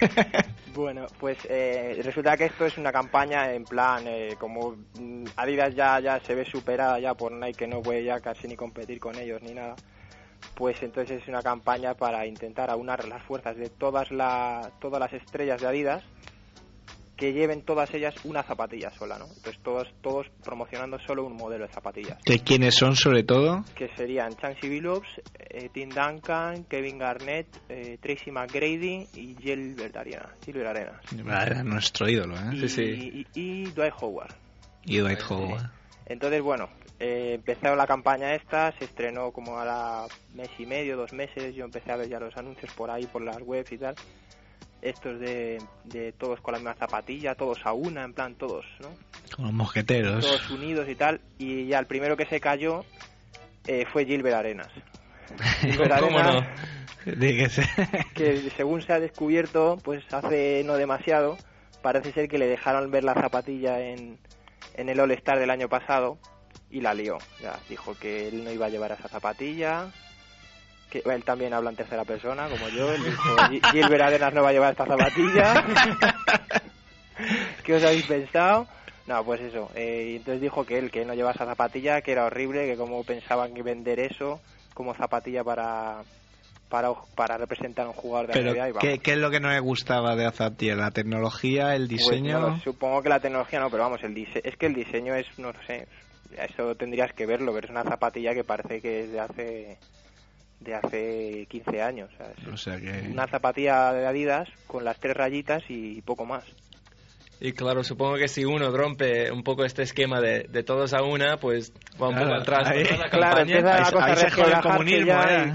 Bueno, 0.77 1.07
pues 1.19 1.39
eh, 1.49 1.99
resulta 2.03 2.37
que 2.37 2.45
esto 2.45 2.67
es 2.67 2.77
una 2.77 2.91
campaña 2.91 3.51
en 3.51 3.63
plan, 3.63 4.03
eh, 4.05 4.35
como 4.37 4.75
mm, 4.99 5.23
Adidas 5.35 5.73
ya, 5.73 5.99
ya 5.99 6.19
se 6.19 6.35
ve 6.35 6.45
superada 6.45 6.99
ya 6.99 7.15
por 7.15 7.31
Nike, 7.31 7.57
que 7.57 7.67
no 7.67 7.81
puede 7.81 8.03
ya 8.03 8.19
casi 8.19 8.47
ni 8.47 8.55
competir 8.55 8.99
con 8.99 9.17
ellos 9.17 9.41
ni 9.41 9.55
nada, 9.55 9.75
pues 10.53 10.83
entonces 10.83 11.23
es 11.23 11.27
una 11.27 11.41
campaña 11.41 11.95
para 11.95 12.27
intentar 12.27 12.69
aunar 12.69 13.07
las 13.07 13.23
fuerzas 13.23 13.57
de 13.57 13.69
todas, 13.69 14.11
la, 14.11 14.69
todas 14.79 14.99
las 14.99 15.13
estrellas 15.13 15.59
de 15.59 15.65
Adidas 15.67 16.03
que 17.17 17.34
lleven 17.34 17.63
todas 17.63 17.91
ellas 17.95 18.13
una 18.25 18.43
zapatilla 18.43 18.91
sola, 18.91 19.17
¿no? 19.17 19.25
Entonces 19.25 19.58
todos, 19.63 19.88
todos 20.01 20.27
promocionando 20.43 20.99
solo 20.99 21.25
un 21.25 21.36
modelo 21.36 21.65
de 21.65 21.73
zapatillas, 21.73 22.19
¿De 22.25 22.39
quiénes 22.39 22.75
son, 22.75 22.95
sobre 22.95 23.23
todo? 23.23 23.65
que 23.75 23.89
serían 23.97 24.36
Chansey 24.38 24.69
Billups, 24.69 25.08
eh, 25.39 25.69
Tim 25.73 25.89
Duncan, 25.89 26.63
Kevin 26.65 26.99
Garnett, 26.99 27.47
eh, 27.69 27.97
Tracy 27.99 28.30
McGrady 28.32 29.08
y 29.15 29.36
Gilbert 29.41 29.97
Arenas. 29.97 30.30
Gilbert 30.45 30.67
Arenas. 30.69 31.01
Era 31.47 31.63
nuestro 31.63 32.08
ídolo, 32.08 32.36
¿eh? 32.36 32.49
y, 32.53 32.60
Sí, 32.62 32.69
sí. 32.69 33.25
y- 33.34 33.41
y 33.41 33.63
Dwight 33.71 33.93
Howard. 33.99 34.36
Y 34.86 34.97
Dwight 34.99 35.19
Howard. 35.30 35.71
Entonces, 36.06 36.41
bueno, 36.41 36.69
eh, 36.99 37.34
empezó 37.36 37.75
la 37.75 37.86
campaña 37.88 38.34
esta, 38.36 38.71
se 38.77 38.86
estrenó 38.86 39.32
como 39.32 39.58
a 39.60 39.65
la 39.65 40.08
mes 40.36 40.49
y 40.60 40.65
medio, 40.65 40.95
dos 40.95 41.12
meses, 41.13 41.53
yo 41.56 41.65
empecé 41.65 41.91
a 41.91 41.97
ver 41.97 42.08
ya 42.10 42.19
los 42.19 42.38
anuncios 42.38 42.71
por 42.73 42.89
ahí, 42.91 43.06
por 43.08 43.23
las 43.23 43.41
webs 43.41 43.71
y 43.71 43.77
tal. 43.80 43.95
Estos 44.81 45.19
de, 45.19 45.57
de 45.85 46.11
todos 46.11 46.39
con 46.41 46.53
la 46.53 46.59
misma 46.59 46.75
zapatilla, 46.75 47.35
todos 47.35 47.65
a 47.65 47.73
una, 47.73 48.03
en 48.03 48.13
plan 48.13 48.35
todos, 48.35 48.65
¿no? 48.79 48.89
Con 49.35 49.45
los 49.45 49.53
mosqueteros. 49.53 50.23
Todos 50.23 50.49
unidos 50.51 50.87
y 50.87 50.95
tal. 50.95 51.19
Y 51.39 51.67
ya 51.67 51.79
el 51.79 51.87
primero 51.87 52.15
que 52.15 52.25
se 52.25 52.39
cayó 52.39 52.85
eh, 53.65 53.85
fue 53.91 54.05
Gilbert 54.05 54.35
Arenas. 54.35 54.69
Gilbert 55.61 55.99
¿Cómo 55.99 56.19
Arenas, 56.19 56.45
no? 57.05 57.15
Dígase. 57.15 57.63
que 58.13 58.49
según 58.55 58.81
se 58.81 58.93
ha 58.93 58.99
descubierto, 58.99 59.77
pues 59.83 60.03
hace 60.13 60.63
no 60.65 60.75
demasiado, 60.75 61.37
parece 61.81 62.11
ser 62.11 62.27
que 62.27 62.37
le 62.37 62.47
dejaron 62.47 62.91
ver 62.91 63.03
la 63.03 63.13
zapatilla 63.13 63.79
en, 63.79 64.19
en 64.75 64.89
el 64.89 64.99
All 64.99 65.11
Star 65.11 65.39
del 65.39 65.49
año 65.49 65.69
pasado 65.69 66.17
y 66.69 66.81
la 66.81 66.93
lió. 66.93 67.17
Ya, 67.41 67.57
dijo 67.69 67.95
que 67.95 68.27
él 68.27 68.43
no 68.43 68.51
iba 68.51 68.65
a 68.65 68.69
llevar 68.69 68.91
esa 68.91 69.07
zapatilla, 69.07 69.91
que 70.89 71.02
él 71.06 71.23
también 71.23 71.54
habla 71.54 71.69
en 71.69 71.76
tercera 71.76 72.06
persona, 72.06 72.50
como 72.50 72.69
yo. 72.69 72.93
Él 72.93 73.04
dijo, 73.04 73.36
"Gi- 73.50 73.62
Gilbert 73.71 74.04
Arenas 74.04 74.34
no 74.34 74.43
va 74.43 74.50
a 74.50 74.54
llevar 74.54 74.71
esta 74.71 74.86
zapatilla. 74.86 75.54
¿Qué 77.63 77.76
os 77.76 77.84
habéis 77.84 78.06
pensado? 78.06 78.67
No, 79.08 79.23
pues 79.23 79.41
eso. 79.41 79.69
eh, 79.76 80.13
entonces 80.17 80.42
dijo 80.42 80.65
que 80.65 80.77
él, 80.77 80.92
que 80.92 81.06
no 81.06 81.13
llevaba 81.13 81.33
esa 81.33 81.46
zapatilla, 81.46 82.02
que 82.02 82.12
era 82.12 82.25
horrible, 82.25 82.67
que 82.67 82.75
como 82.77 83.04
pensaban 83.04 83.54
que 83.54 83.63
vender 83.63 84.00
eso 84.00 84.40
como 84.73 84.94
zapatilla 84.94 85.44
para 85.44 86.04
para, 86.69 86.90
para 87.15 87.38
representar 87.38 87.85
a 87.85 87.90
un 87.90 87.94
jugador 87.96 88.27
de 88.27 88.33
Pero, 88.33 88.52
NBA 88.52 88.67
y 88.67 88.71
vamos. 88.73 88.81
¿qué, 88.81 89.00
qué 89.00 89.12
es 89.13 89.17
lo 89.17 89.31
que 89.31 89.40
no 89.40 89.48
me 89.48 89.60
gustaba 89.62 90.17
de 90.17 90.25
Azati? 90.25 90.69
¿La 90.75 90.92
tecnología, 90.92 91.73
el 91.75 91.88
Pues 91.88 91.90
diseño? 91.90 92.40
no 92.42 92.60
supongo 92.62 93.02
que 93.02 93.08
la 93.08 93.21
tecnología 93.21 93.62
no, 93.62 93.71
pero 93.71 93.83
vamos, 93.83 94.04
el 94.04 94.13
dise 94.13 94.42
es 94.44 94.58
que 94.58 94.65
el 94.65 94.73
diseño 94.73 95.15
es, 95.15 95.25
no 95.38 95.54
sé, 95.65 95.88
eso 96.38 96.75
tendrías 96.75 97.13
que 97.13 97.25
verlo, 97.25 97.54
pero 97.54 97.67
es 97.67 97.71
una 97.71 97.83
zapatilla 97.83 98.33
que 98.33 98.44
parece 98.44 98.81
que 98.81 99.06
es 99.06 99.12
de 99.13 99.19
hace 99.21 99.77
de 100.60 100.73
hace 100.75 101.45
15 101.49 101.81
años. 101.81 102.10
o 102.13 102.17
sea, 102.17 102.31
es 102.37 102.47
o 102.53 102.58
sea 102.58 102.79
que... 102.79 103.08
Una 103.12 103.27
zapatilla 103.27 103.93
de 103.93 104.08
Adidas 104.08 104.49
con 104.67 104.83
las 104.83 104.99
tres 104.99 105.15
rayitas 105.15 105.63
y 105.69 106.01
poco 106.01 106.25
más. 106.25 106.43
Y 107.39 107.51
claro, 107.53 107.83
supongo 107.83 108.15
que 108.17 108.27
si 108.27 108.45
uno 108.45 108.75
rompe 108.75 109.31
un 109.31 109.43
poco 109.43 109.63
este 109.63 109.83
esquema 109.83 110.19
de, 110.19 110.47
de 110.49 110.63
todos 110.63 110.93
a 110.95 111.03
una, 111.03 111.37
pues 111.37 111.71
va 112.01 112.08
un 112.10 112.15
poco 112.15 112.25
Claro, 112.25 112.41
atrás 112.41 112.67
ahí- 112.69 112.83
Claro, 113.10 113.10
campaña. 113.12 113.41
empieza 113.41 113.79
la 113.81 113.91
cosa 113.91 114.05
ahí 114.05 114.12
a 114.13 114.15
se 114.15 114.41
el 114.41 114.62
comunismo, 114.62 115.05
ya 115.05 115.43
¿eh? 115.43 115.53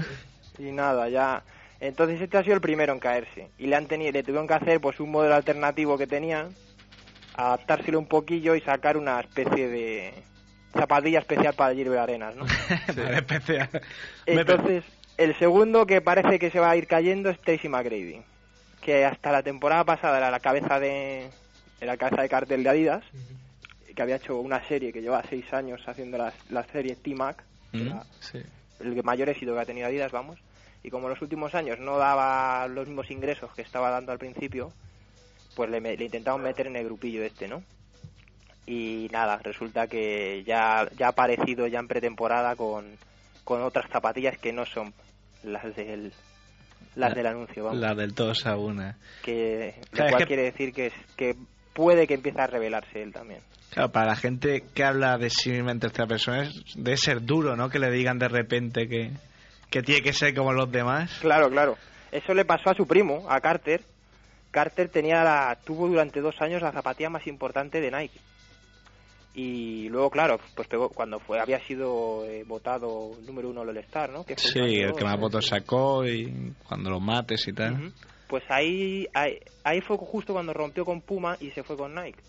y, 0.59 0.67
y 0.67 0.71
nada, 0.71 1.09
ya. 1.09 1.43
Entonces 1.81 2.21
este 2.21 2.37
ha 2.37 2.43
sido 2.43 2.55
el 2.55 2.61
primero 2.61 2.93
en 2.93 2.99
caerse. 2.99 3.49
Y 3.57 3.67
le 3.67 3.75
han 3.75 3.87
tenido, 3.87 4.13
le 4.13 4.23
tuvieron 4.23 4.47
que 4.47 4.53
hacer 4.53 4.79
pues 4.79 5.01
un 5.01 5.11
modelo 5.11 5.35
alternativo 5.35 5.97
que 5.97 6.07
tenían, 6.07 6.55
adaptárselo 7.35 7.99
un 7.99 8.07
poquillo 8.07 8.55
y 8.55 8.61
sacar 8.61 8.95
una 8.95 9.19
especie 9.19 9.67
de 9.67 10.13
zapatilla 10.73 11.19
especial 11.19 11.53
para 11.53 11.73
Gilbert 11.75 12.01
Arenas, 12.01 12.35
¿no? 12.35 12.45
Especial. 13.15 13.69
Entonces, 14.25 14.83
el 15.17 15.37
segundo 15.37 15.85
que 15.85 16.01
parece 16.01 16.39
que 16.39 16.49
se 16.51 16.59
va 16.59 16.71
a 16.71 16.75
ir 16.75 16.87
cayendo 16.87 17.29
es 17.29 17.39
Tracy 17.39 17.69
McGrady, 17.69 18.21
que 18.81 19.05
hasta 19.05 19.31
la 19.31 19.43
temporada 19.43 19.83
pasada 19.83 20.17
era 20.17 20.31
la 20.31 20.39
cabeza 20.39 20.79
de 20.79 21.29
era 21.79 21.93
la 21.93 21.97
cabeza 21.97 22.21
de 22.21 22.29
cartel 22.29 22.63
de 22.63 22.69
Adidas, 22.69 23.03
que 23.95 24.01
había 24.01 24.15
hecho 24.15 24.39
una 24.39 24.63
serie 24.67 24.91
que 24.93 25.01
lleva 25.01 25.21
seis 25.29 25.51
años 25.53 25.81
haciendo 25.87 26.17
las, 26.17 26.33
la 26.49 26.63
serie 26.65 26.95
T-Mac, 26.95 27.43
que 27.71 27.77
Mm. 27.79 27.87
era 27.87 28.03
Sí. 28.19 28.41
el 28.79 29.03
mayor 29.03 29.29
éxito 29.29 29.53
que 29.53 29.59
ha 29.59 29.65
tenido 29.65 29.87
Adidas, 29.87 30.11
vamos, 30.11 30.39
y 30.81 30.89
como 30.89 31.07
en 31.07 31.11
los 31.11 31.21
últimos 31.21 31.53
años 31.55 31.79
no 31.79 31.97
daba 31.97 32.67
los 32.67 32.87
mismos 32.87 33.11
ingresos 33.11 33.51
que 33.53 33.61
estaba 33.61 33.89
dando 33.89 34.11
al 34.11 34.17
principio, 34.17 34.71
pues 35.55 35.69
le, 35.69 35.79
le 35.81 36.05
intentaron 36.05 36.41
meter 36.41 36.67
en 36.67 36.75
el 36.77 36.85
grupillo 36.85 37.23
este, 37.23 37.47
¿no? 37.47 37.63
Y 38.65 39.09
nada, 39.11 39.37
resulta 39.43 39.87
que 39.87 40.43
ya, 40.45 40.87
ya 40.97 41.07
ha 41.07 41.09
aparecido 41.09 41.67
ya 41.67 41.79
en 41.79 41.87
pretemporada 41.87 42.55
con, 42.55 42.85
con 43.43 43.61
otras 43.61 43.89
zapatillas 43.91 44.37
que 44.37 44.53
no 44.53 44.65
son 44.65 44.93
las 45.43 45.75
del 45.75 46.13
Las 46.95 47.13
del 47.13 47.25
anuncio, 47.27 47.65
vamos. 47.65 47.79
La 47.79 47.93
del 47.93 48.13
todos 48.13 48.45
a 48.45 48.55
una. 48.55 48.97
Que, 49.23 49.75
lo 49.77 49.87
Claro, 49.91 50.05
es 50.05 50.11
cual 50.11 50.21
que- 50.23 50.27
quiere 50.27 50.43
decir 50.43 50.73
que, 50.73 50.85
es, 50.87 50.93
que 51.17 51.35
puede 51.73 52.07
que 52.07 52.13
empiece 52.13 52.39
a 52.39 52.47
revelarse 52.47 53.01
él 53.01 53.11
también. 53.11 53.41
Claro, 53.71 53.91
para 53.91 54.05
la 54.11 54.15
gente 54.15 54.63
que 54.73 54.83
habla 54.83 55.17
de 55.17 55.29
sí 55.31 55.49
misma 55.51 55.71
en 55.71 55.79
tercera 55.79 56.07
persona 56.07 56.43
es- 56.43 56.53
debe 56.75 56.95
ser 56.95 57.21
duro, 57.21 57.55
¿no? 57.57 57.69
Que 57.69 57.79
le 57.79 57.89
digan 57.91 58.17
de 58.19 58.27
repente 58.29 58.87
que, 58.87 59.11
que 59.69 59.81
tiene 59.81 60.01
que 60.01 60.13
ser 60.13 60.33
como 60.35 60.53
los 60.53 60.71
demás. 60.71 61.17
Claro, 61.19 61.49
claro. 61.49 61.75
Eso 62.11 62.33
le 62.33 62.45
pasó 62.45 62.69
a 62.69 62.75
su 62.75 62.85
primo, 62.85 63.25
a 63.29 63.41
Carter. 63.41 63.81
Carter 64.51 64.87
tenía 64.89 65.23
la, 65.23 65.57
tuvo 65.65 65.87
durante 65.87 66.21
dos 66.21 66.35
años 66.39 66.61
la 66.61 66.71
zapatilla 66.71 67.09
más 67.09 67.25
importante 67.25 67.81
de 67.81 67.89
Nike. 67.91 68.19
Y 69.35 69.89
luego, 69.89 70.11
claro, 70.11 70.39
pues 70.55 70.67
pegó- 70.67 70.89
cuando 70.89 71.19
fue 71.19 71.39
había 71.39 71.59
sido 71.65 72.23
eh, 72.25 72.43
votado 72.43 73.11
número 73.25 73.49
uno 73.49 73.61
All 73.61 73.75
Star, 73.77 74.11
¿no? 74.11 74.23
Que 74.23 74.35
fue 74.35 74.51
Sí, 74.51 74.59
el 74.81 74.93
que 74.93 75.03
más 75.03 75.19
votos 75.19 75.47
sacó 75.47 76.05
y 76.05 76.53
cuando 76.67 76.91
los 76.91 77.01
mates 77.01 77.47
y 77.47 77.53
tal. 77.53 77.91
Pues 78.27 78.43
ahí, 78.49 79.07
ahí, 79.13 79.39
ahí 79.63 79.81
fue 79.81 79.97
justo 79.97 80.33
cuando 80.33 80.53
rompió 80.53 80.85
con 80.85 81.01
Puma 81.01 81.35
y 81.39 81.49
se 81.51 81.63
fue 81.63 81.75
con 81.77 81.95
Nike. 81.95 82.19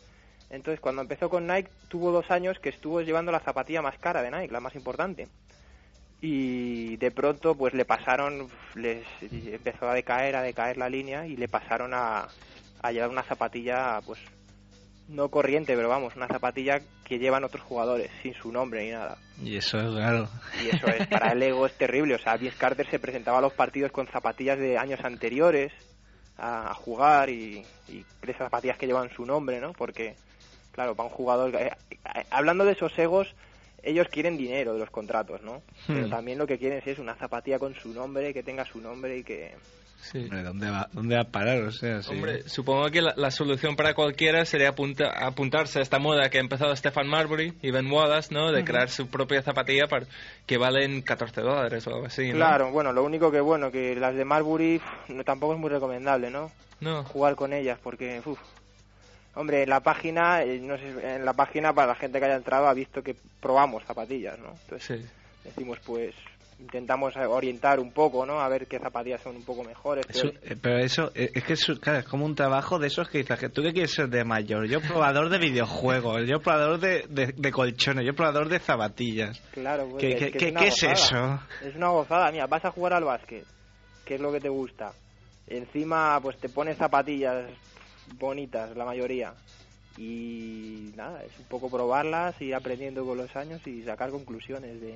Entonces, 0.50 0.80
cuando 0.80 1.02
empezó 1.02 1.28
con 1.28 1.46
Nike, 1.46 1.68
tuvo 1.88 2.10
dos 2.12 2.30
años 2.30 2.58
que 2.58 2.68
estuvo 2.70 3.00
llevando 3.02 3.32
la 3.32 3.40
zapatilla 3.40 3.82
más 3.82 3.98
cara 3.98 4.22
de 4.22 4.30
Nike, 4.30 4.52
la 4.52 4.60
más 4.60 4.74
importante. 4.74 5.28
Y 6.20 6.96
de 6.96 7.10
pronto, 7.10 7.54
pues 7.54 7.74
le 7.74 7.84
pasaron, 7.84 8.48
les 8.76 9.04
empezó 9.22 9.88
a 9.88 9.94
decaer, 9.94 10.36
a 10.36 10.42
decaer 10.42 10.78
la 10.78 10.88
línea 10.88 11.26
y 11.26 11.36
le 11.36 11.48
pasaron 11.48 11.92
a, 11.92 12.28
a 12.82 12.92
llevar 12.92 13.10
una 13.10 13.22
zapatilla, 13.24 14.00
pues 14.06 14.20
no 15.08 15.28
corriente, 15.28 15.76
pero 15.76 15.88
vamos, 15.88 16.16
una 16.16 16.26
zapatilla 16.28 16.80
que 17.04 17.18
llevan 17.18 17.44
otros 17.44 17.62
jugadores, 17.64 18.10
sin 18.22 18.34
su 18.34 18.50
nombre 18.50 18.84
ni 18.84 18.90
nada. 18.92 19.18
Y 19.42 19.56
eso 19.56 19.78
es 19.78 19.84
claro. 19.90 20.28
Y 20.62 20.68
eso 20.74 20.86
es, 20.88 21.06
para 21.08 21.32
el 21.32 21.42
ego 21.42 21.66
es 21.66 21.76
terrible. 21.76 22.14
O 22.14 22.18
sea, 22.18 22.36
Vince 22.36 22.56
Carter 22.56 22.88
se 22.90 22.98
presentaba 22.98 23.38
a 23.38 23.42
los 23.42 23.52
partidos 23.52 23.92
con 23.92 24.06
zapatillas 24.06 24.58
de 24.58 24.78
años 24.78 25.00
anteriores 25.04 25.72
a, 26.38 26.70
a 26.70 26.74
jugar 26.74 27.28
y, 27.30 27.64
y 27.88 27.98
de 28.22 28.32
esas 28.32 28.46
zapatillas 28.46 28.78
que 28.78 28.86
llevan 28.86 29.10
su 29.14 29.26
nombre, 29.26 29.60
¿no? 29.60 29.72
Porque, 29.72 30.16
claro, 30.72 30.94
para 30.94 31.08
un 31.08 31.14
jugador... 31.14 31.54
eh, 31.56 31.70
eh, 31.90 32.24
hablando 32.30 32.64
de 32.64 32.72
esos 32.72 32.98
egos, 32.98 33.34
ellos 33.82 34.08
quieren 34.10 34.38
dinero 34.38 34.72
de 34.72 34.78
los 34.80 34.90
contratos, 34.90 35.42
¿no? 35.42 35.62
Pero 35.86 36.06
Hmm. 36.06 36.10
también 36.10 36.38
lo 36.38 36.46
que 36.46 36.58
quieren 36.58 36.82
es 36.84 36.98
una 36.98 37.14
zapatilla 37.16 37.58
con 37.58 37.74
su 37.74 37.90
nombre, 37.92 38.32
que 38.32 38.42
tenga 38.42 38.64
su 38.64 38.80
nombre 38.80 39.18
y 39.18 39.22
que... 39.22 39.54
Sí. 40.12 40.18
Hombre, 40.18 40.42
¿Dónde 40.42 40.70
va, 40.70 40.88
¿Dónde 40.92 41.14
va 41.16 41.22
a 41.22 41.24
parar? 41.24 41.62
O 41.62 41.72
sea, 41.72 42.02
sí. 42.02 42.10
Hombre, 42.10 42.46
supongo 42.48 42.90
que 42.90 43.00
la, 43.00 43.14
la 43.16 43.30
solución 43.30 43.74
para 43.74 43.94
cualquiera 43.94 44.44
sería 44.44 44.68
apunta- 44.70 45.10
apuntarse 45.26 45.78
a 45.78 45.82
esta 45.82 45.98
moda 45.98 46.28
que 46.28 46.38
ha 46.38 46.40
empezado 46.42 46.76
Stefan 46.76 47.08
Marbury 47.08 47.54
y 47.62 47.70
Ben 47.70 47.90
Wallace, 47.90 48.32
¿no? 48.34 48.52
De 48.52 48.64
crear 48.64 48.90
su 48.90 49.06
propia 49.08 49.40
zapatilla 49.42 49.86
para, 49.88 50.06
que 50.46 50.58
valen 50.58 51.00
14 51.02 51.40
dólares 51.40 51.86
o 51.86 51.94
algo 51.94 52.06
así, 52.06 52.28
¿no? 52.28 52.34
Claro, 52.36 52.70
bueno, 52.70 52.92
lo 52.92 53.02
único 53.02 53.30
que, 53.32 53.40
bueno, 53.40 53.70
que 53.70 53.96
las 53.96 54.14
de 54.14 54.24
Marbury 54.24 54.80
no, 55.08 55.24
tampoco 55.24 55.54
es 55.54 55.58
muy 55.60 55.70
recomendable, 55.70 56.30
¿no? 56.30 56.50
No. 56.80 57.02
jugar 57.04 57.34
con 57.34 57.52
ellas 57.54 57.78
porque 57.82 58.20
uf. 58.26 58.38
hombre 59.36 59.62
en 59.62 59.70
la 59.70 59.80
página 59.80 60.42
eh, 60.42 60.58
no 60.60 60.76
sé 60.76 61.14
en 61.16 61.24
la 61.24 61.32
página 61.32 61.72
para 61.72 61.86
la 61.88 61.94
gente 61.94 62.18
que 62.18 62.24
haya 62.26 62.36
entrado 62.36 62.66
ha 62.68 62.74
visto 62.74 63.02
que 63.02 63.16
probamos 63.40 63.84
zapatillas 63.84 64.38
no 64.38 64.50
entonces 64.64 65.00
Sí. 65.00 65.06
decimos 65.44 65.78
pues 65.86 66.14
intentamos 66.60 67.14
eh, 67.16 67.26
orientar 67.26 67.80
un 67.80 67.92
poco 67.92 68.24
no 68.24 68.40
a 68.40 68.48
ver 68.48 68.66
qué 68.66 68.78
zapatillas 68.78 69.20
son 69.22 69.36
un 69.36 69.42
poco 69.44 69.64
mejores 69.64 70.06
Eso- 70.08 70.30
pero- 70.32 70.52
eh, 70.54 70.58
pero 70.60 70.78
eso, 70.78 71.10
eh, 71.14 71.30
es 71.34 71.44
que 71.44 71.54
eso, 71.54 71.78
claro, 71.80 71.98
es 71.98 72.04
como 72.06 72.24
un 72.24 72.34
trabajo 72.34 72.78
de 72.78 72.86
esos 72.86 73.08
que 73.08 73.18
dices 73.18 73.38
que 73.38 73.48
tú 73.48 73.62
qué 73.62 73.72
quieres 73.72 73.92
ser 73.92 74.08
de 74.08 74.24
mayor. 74.24 74.66
Yo 74.68 74.80
probador 74.80 75.28
de 75.28 75.38
videojuegos, 75.38 76.22
yo 76.26 76.40
probador 76.40 76.78
de, 76.78 77.04
de, 77.08 77.32
de 77.36 77.50
colchones, 77.52 78.06
yo 78.06 78.14
probador 78.14 78.48
de 78.48 78.58
zapatillas. 78.60 79.40
claro 79.52 79.88
pues, 79.90 80.00
¿Qué, 80.00 80.08
es 80.12 80.16
que 80.16 80.30
qué- 80.38 80.54
qué 80.54 80.66
es 80.68 80.82
eso? 80.82 81.40
es 81.62 81.74
una 81.76 81.88
gozada 81.88 82.30
mira 82.30 82.46
vas 82.46 82.64
a 82.64 82.70
jugar 82.70 82.92
al 82.94 83.04
básquet 83.04 83.44
qué 84.04 84.14
es 84.16 84.20
lo 84.20 84.30
que 84.32 84.40
te 84.40 84.48
gusta 84.48 84.92
encima 85.46 86.18
pues 86.22 86.38
te 86.38 86.48
pones 86.48 86.76
zapatillas 86.78 87.50
bonitas 88.18 88.76
la 88.76 88.84
mayoría 88.84 89.34
y 89.96 90.92
nada 90.96 91.22
es 91.24 91.38
un 91.38 91.44
poco 91.46 91.70
probarlas 91.70 92.40
ir 92.40 92.54
aprendiendo 92.54 93.04
con 93.04 93.16
los 93.18 93.34
años 93.36 93.64
y 93.66 93.82
sacar 93.82 94.10
conclusiones 94.10 94.80
de 94.80 94.94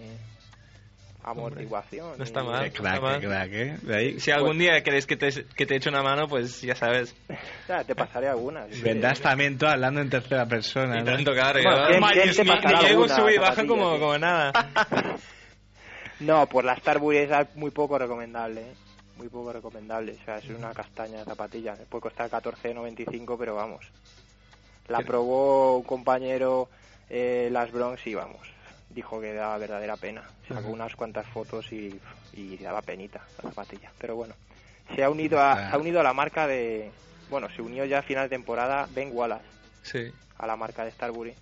amortiguación 1.30 2.18
no 2.18 2.24
está 2.24 2.40
y- 2.42 2.44
mal. 2.46 2.64
Qué 2.64 2.70
crack, 2.80 2.94
está 2.94 3.00
mal. 3.06 3.20
qué 3.20 3.26
crack, 3.26 3.52
¿eh? 3.52 3.76
De 3.82 3.96
ahí, 3.96 4.20
Si 4.20 4.30
algún 4.30 4.58
día 4.58 4.82
queréis 4.82 5.06
que 5.06 5.16
te, 5.16 5.28
que 5.56 5.66
te 5.66 5.76
eche 5.76 5.88
una 5.88 6.02
mano, 6.02 6.28
pues 6.28 6.60
ya 6.62 6.74
sabes. 6.74 7.14
Ya, 7.68 7.84
te 7.84 7.94
pasaré 7.94 8.28
algunas. 8.28 8.70
sí. 8.74 8.80
vendrás 8.82 9.20
también 9.20 9.58
tú 9.58 9.66
hablando 9.66 10.00
en 10.00 10.08
tercera 10.10 10.46
persona. 10.46 10.96
Y 10.96 11.00
¿no? 11.00 11.12
tanto, 11.12 11.32
claro. 11.32 11.60
Bueno, 11.62 11.78
yo- 11.80 11.86
¿quién- 11.88 12.04
Ay, 12.04 12.10
quién 12.12 12.24
Dios 12.24 12.36
te 12.36 12.44
mío, 12.44 12.52
pasará 12.56 12.78
que 12.80 12.86
llego, 12.86 13.08
sube 13.08 13.34
y 13.34 13.38
baja 13.38 13.66
como, 13.66 13.94
sí? 13.94 14.00
como 14.00 14.18
nada. 14.18 14.52
No, 16.20 16.46
pues 16.48 16.66
la 16.66 16.74
Starbury 16.76 17.18
es 17.18 17.30
muy 17.54 17.70
poco 17.70 17.96
recomendable, 17.96 18.60
¿eh? 18.62 18.74
Muy 19.18 19.28
poco 19.28 19.52
recomendable. 19.52 20.16
O 20.20 20.24
sea, 20.24 20.38
es 20.38 20.48
una 20.50 20.72
castaña 20.72 21.18
de 21.18 21.24
zapatilla. 21.24 21.74
Puede 21.88 22.02
costar 22.02 22.28
14,95, 22.30 23.36
pero 23.38 23.54
vamos. 23.54 23.86
La 24.88 25.00
probó 25.02 25.76
un 25.76 25.84
compañero, 25.84 26.68
eh, 27.08 27.48
Las 27.52 27.70
Bronx, 27.70 28.04
y 28.06 28.14
vamos. 28.14 28.40
Dijo 28.90 29.20
que 29.20 29.32
daba 29.34 29.58
verdadera 29.58 29.96
pena. 29.96 30.22
Sacó 30.48 30.68
unas 30.68 30.94
cuantas 30.96 31.26
fotos 31.26 31.70
y, 31.72 32.00
y 32.32 32.56
daba 32.56 32.80
penita 32.82 33.20
la 33.42 33.50
zapatilla. 33.50 33.92
Pero 33.98 34.16
bueno, 34.16 34.34
se 34.96 35.04
ha 35.04 35.10
unido 35.10 35.40
a, 35.40 35.52
Claro. 35.54 35.70
se 35.70 35.76
ha 35.76 35.78
unido 35.78 36.00
a 36.00 36.02
la 36.04 36.12
marca 36.14 36.46
de. 36.46 36.90
Bueno, 37.28 37.48
se 37.54 37.60
unió 37.62 37.84
ya 37.84 37.98
a 37.98 38.02
final 38.02 38.24
de 38.24 38.36
temporada 38.36 38.88
Ben 38.94 39.10
Wallace 39.12 39.44
Sí. 39.82 40.10
a 40.38 40.46
la 40.46 40.56
marca 40.56 40.84
de 40.84 40.90
Starbury. 40.92 41.34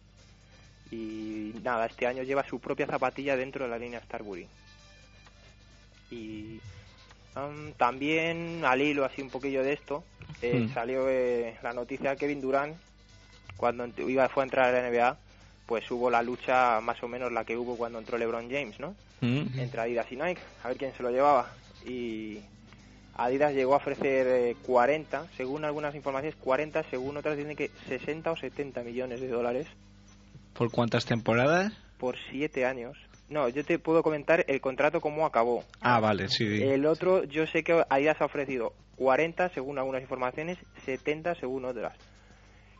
Y 0.91 1.53
nada, 1.63 1.87
este 1.87 2.07
año 2.07 2.23
lleva 2.25 2.45
su 2.45 2.59
propia 2.61 2.87
zapatilla 2.87 3.37
dentro 3.37 3.65
de 3.65 3.71
la 3.71 3.79
línea 3.79 4.01
Starbury. 4.01 4.47
Y 6.11 6.61
am, 7.35 7.73
también 7.75 8.65
al 8.65 8.81
hilo 8.81 9.05
así 9.05 9.23
un 9.23 9.31
poquillo 9.31 9.63
de 9.63 9.73
esto, 9.73 10.05
eh, 10.43 10.67
Hmm. 10.69 10.75
salió 10.75 11.09
eh, 11.09 11.57
la 11.63 11.73
noticia 11.73 12.11
de 12.11 12.17
Kevin 12.17 12.41
Durant 12.41 12.77
cuando 13.57 13.87
iba 14.09 14.29
fue 14.29 14.43
a 14.43 14.47
entrar 14.47 14.69
a 14.69 14.73
la 14.73 14.89
NBA, 14.91 15.17
pues 15.67 15.91
hubo 15.91 16.11
la 16.11 16.23
lucha 16.23 16.81
más 16.81 17.03
o 17.03 17.09
menos 17.09 17.33
la 17.33 17.45
que 17.45 17.57
hubo 17.57 17.77
cuando 17.77 17.99
entró 17.99 18.17
LeBron 18.19 18.49
James, 18.51 18.79
¿no? 18.81 18.95
Mm. 19.21 19.59
entre 19.59 19.81
Adidas 19.81 20.11
y 20.11 20.17
Nike, 20.17 20.41
a 20.63 20.69
ver 20.69 20.77
quién 20.77 20.93
se 20.97 21.03
lo 21.03 21.11
llevaba. 21.11 21.51
Y 21.85 22.41
Adidas 23.17 23.55
llegó 23.55 23.75
a 23.75 23.79
ofrecer 23.79 24.27
eh, 24.27 24.57
40, 24.65 25.27
según 25.37 25.65
algunas 25.65 25.95
informaciones, 25.95 26.37
40, 26.37 26.85
según 26.91 27.17
otras 27.17 27.37
dicen 27.37 27.57
que 27.57 27.71
60 27.89 28.31
o 28.31 28.37
70 28.37 28.83
millones 28.83 29.21
de 29.21 29.29
dólares 29.29 29.67
¿Por 30.53 30.71
cuántas 30.71 31.05
temporadas? 31.05 31.73
por 31.99 32.17
7 32.31 32.65
años. 32.65 32.97
No, 33.29 33.49
yo 33.49 33.65
te 33.65 33.79
puedo 33.79 34.03
comentar 34.03 34.45
el 34.49 34.61
contrato 34.61 35.01
cómo 35.01 35.27
acabó. 35.27 35.65
Ah, 35.81 35.99
vale, 35.99 36.29
sí. 36.29 36.63
El 36.63 36.87
otro, 36.87 37.25
yo 37.25 37.47
sé 37.47 37.65
que 37.65 37.85
Adidas 37.89 38.21
ha 38.21 38.27
ofrecido 38.27 38.73
40 38.97 39.49
según 39.51 39.79
algunas 39.79 40.03
informaciones, 40.03 40.59
70 40.85 41.35
según 41.37 41.65
otras. 41.65 41.95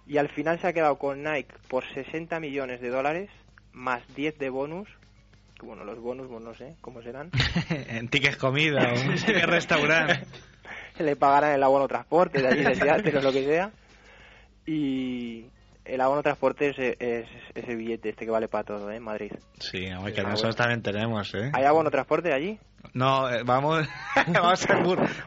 Y 0.07 0.19
al 0.19 0.29
final 0.29 0.61
se 0.61 0.69
ha 0.69 0.73
quedado 0.73 0.97
con 0.99 1.23
Nike 1.23 1.55
por 1.69 1.85
60 1.93 2.39
millones 2.41 2.81
de 2.81 2.91
dólares, 2.91 3.31
más 3.73 4.03
10 4.15 4.39
de 4.39 4.51
bonus. 4.51 4.89
que 5.59 5.67
Bueno, 5.67 5.85
los 5.85 5.99
bonus, 6.01 6.29
pues 6.29 6.43
no 6.43 6.55
sé 6.55 6.77
cómo 6.81 7.03
serán. 7.03 7.31
en 7.71 8.09
tickets 8.09 8.37
comida 8.37 8.93
o 8.93 9.15
ticket 9.15 9.47
restaurante. 9.47 10.27
le 10.99 11.17
pagarán 11.17 11.53
el 11.53 11.63
abono 11.63 11.89
transporte 11.89 12.41
de 12.41 12.49
allí 12.49 12.65
de 12.65 12.75
Seattle 12.77 13.19
o 13.19 13.23
lo 13.23 13.33
que 13.33 13.45
sea 13.45 13.71
y 14.67 15.47
el 15.89 16.01
abono 16.01 16.23
transporte 16.23 16.69
es, 16.71 16.97
es 17.01 17.27
ese 17.55 17.75
billete 17.77 18.11
este 18.11 18.25
que 18.25 18.31
vale 18.31 18.49
para 18.49 18.65
todo 18.65 18.91
¿eh? 18.91 18.97
en 18.97 19.03
Madrid 19.03 19.33
Sí, 19.59 19.87
hombre, 19.93 20.13
que 20.13 20.21
Ah, 20.21 20.25
nosotros 20.31 20.57
también 20.57 20.83
tenemos, 20.83 21.35
¿eh? 21.35 21.51
¿hay 21.53 21.65
abono 21.65 21.91
transporte 21.91 22.33
allí? 22.33 22.59
No, 22.95 23.29
eh, 23.31 23.43
vamos, 23.45 23.87
vamos 24.29 24.67
a 24.71 24.77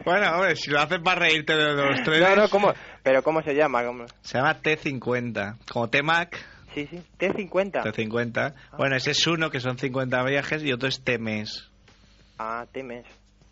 Bueno, 0.05 0.31
hombre, 0.35 0.55
si 0.55 0.71
lo 0.71 0.79
haces 0.79 0.99
para 1.03 1.19
reírte 1.21 1.55
de 1.55 1.73
los 1.73 2.03
tres. 2.03 2.21
no, 2.21 2.35
no, 2.35 2.49
¿cómo? 2.49 2.73
pero 3.03 3.21
¿cómo 3.23 3.41
se 3.41 3.53
llama? 3.53 3.83
¿Cómo? 3.83 4.05
Se 4.21 4.37
llama 4.37 4.61
T50. 4.61 5.57
Como 5.71 5.89
T-Mac, 5.89 6.37
sí, 6.73 6.87
sí, 6.87 7.01
T50 7.19 7.83
T50. 7.83 8.53
Bueno, 8.77 8.95
ese 8.95 9.11
es 9.11 9.27
uno, 9.27 9.49
que 9.49 9.59
son 9.59 9.77
50 9.77 10.23
viajes, 10.23 10.63
y 10.63 10.71
otro 10.71 10.87
es 10.87 11.03
T-Mes. 11.03 11.69
ah, 12.37 12.65
Temes 12.71 13.05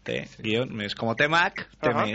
T, 0.04 0.26
guion, 0.40 0.74
mes. 0.74 0.96
Como 0.96 1.16
T-Mac, 1.16 1.68
Ajá. 1.82 2.06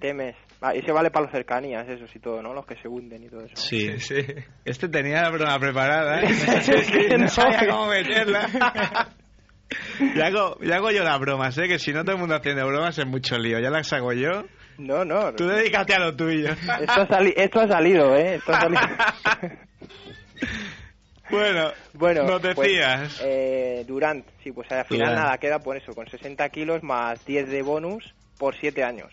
T-Mes. 0.00 0.36
Ah, 0.62 0.72
ese 0.74 0.92
vale 0.92 1.10
para 1.10 1.24
los 1.24 1.32
cercanías 1.32 1.88
esos 1.88 2.14
y 2.14 2.20
todo 2.20 2.40
¿no? 2.40 2.54
los 2.54 2.64
que 2.64 2.76
se 2.76 2.86
hunden 2.88 3.24
y 3.24 3.28
todo 3.28 3.44
eso 3.44 3.56
Sí. 3.56 3.98
Sí. 3.98 4.24
Este 4.64 4.88
tenía 4.88 5.22
la 5.22 5.30
broma 5.30 5.58
preparada, 5.58 6.20
¿eh? 6.22 6.28
que 6.92 7.08
no 7.18 7.24
no. 7.24 7.28
sabía 7.28 7.66
cómo 7.68 7.88
meterla. 7.88 8.48
ya, 10.16 10.26
hago, 10.26 10.58
ya 10.60 10.76
hago 10.76 10.90
yo 10.92 11.02
las 11.02 11.18
bromas, 11.18 11.58
¿eh? 11.58 11.66
Que 11.66 11.78
si 11.80 11.92
no 11.92 12.02
todo 12.04 12.12
el 12.14 12.20
mundo 12.20 12.36
haciendo 12.36 12.66
bromas 12.66 12.96
es 12.98 13.06
mucho 13.06 13.36
lío. 13.38 13.58
Ya 13.58 13.70
las 13.70 13.92
hago 13.92 14.12
yo. 14.12 14.44
no, 14.78 15.04
no 15.04 15.32
Tú 15.34 15.46
dedícate 15.48 15.94
a 15.94 15.98
lo 15.98 16.14
tuyo. 16.14 16.50
esto 16.52 17.00
ha, 17.00 17.06
sali- 17.08 17.34
esto 17.36 17.60
ha 17.60 17.68
salido 17.68 18.14
¿eh? 18.16 18.36
esto 18.36 18.52
ha 18.54 18.60
salido 18.60 18.80
bueno, 21.30 21.70
Bueno, 21.94 22.22
nos 22.24 22.40
pues, 22.40 22.56
decías. 22.56 23.20
eh, 23.24 23.84
Durant, 23.86 24.26
sí, 24.42 24.52
pues 24.52 24.70
al 24.70 24.84
final 24.84 25.08
Durant. 25.10 25.24
nada, 25.24 25.38
queda 25.38 25.58
por 25.60 25.76
eso, 25.76 25.92
con 25.94 26.06
60 26.08 26.48
kilos 26.50 26.82
más 26.82 27.24
10 27.24 27.48
de 27.48 27.62
bonus 27.62 28.14
por 28.38 28.54
7 28.56 28.82
años. 28.84 29.10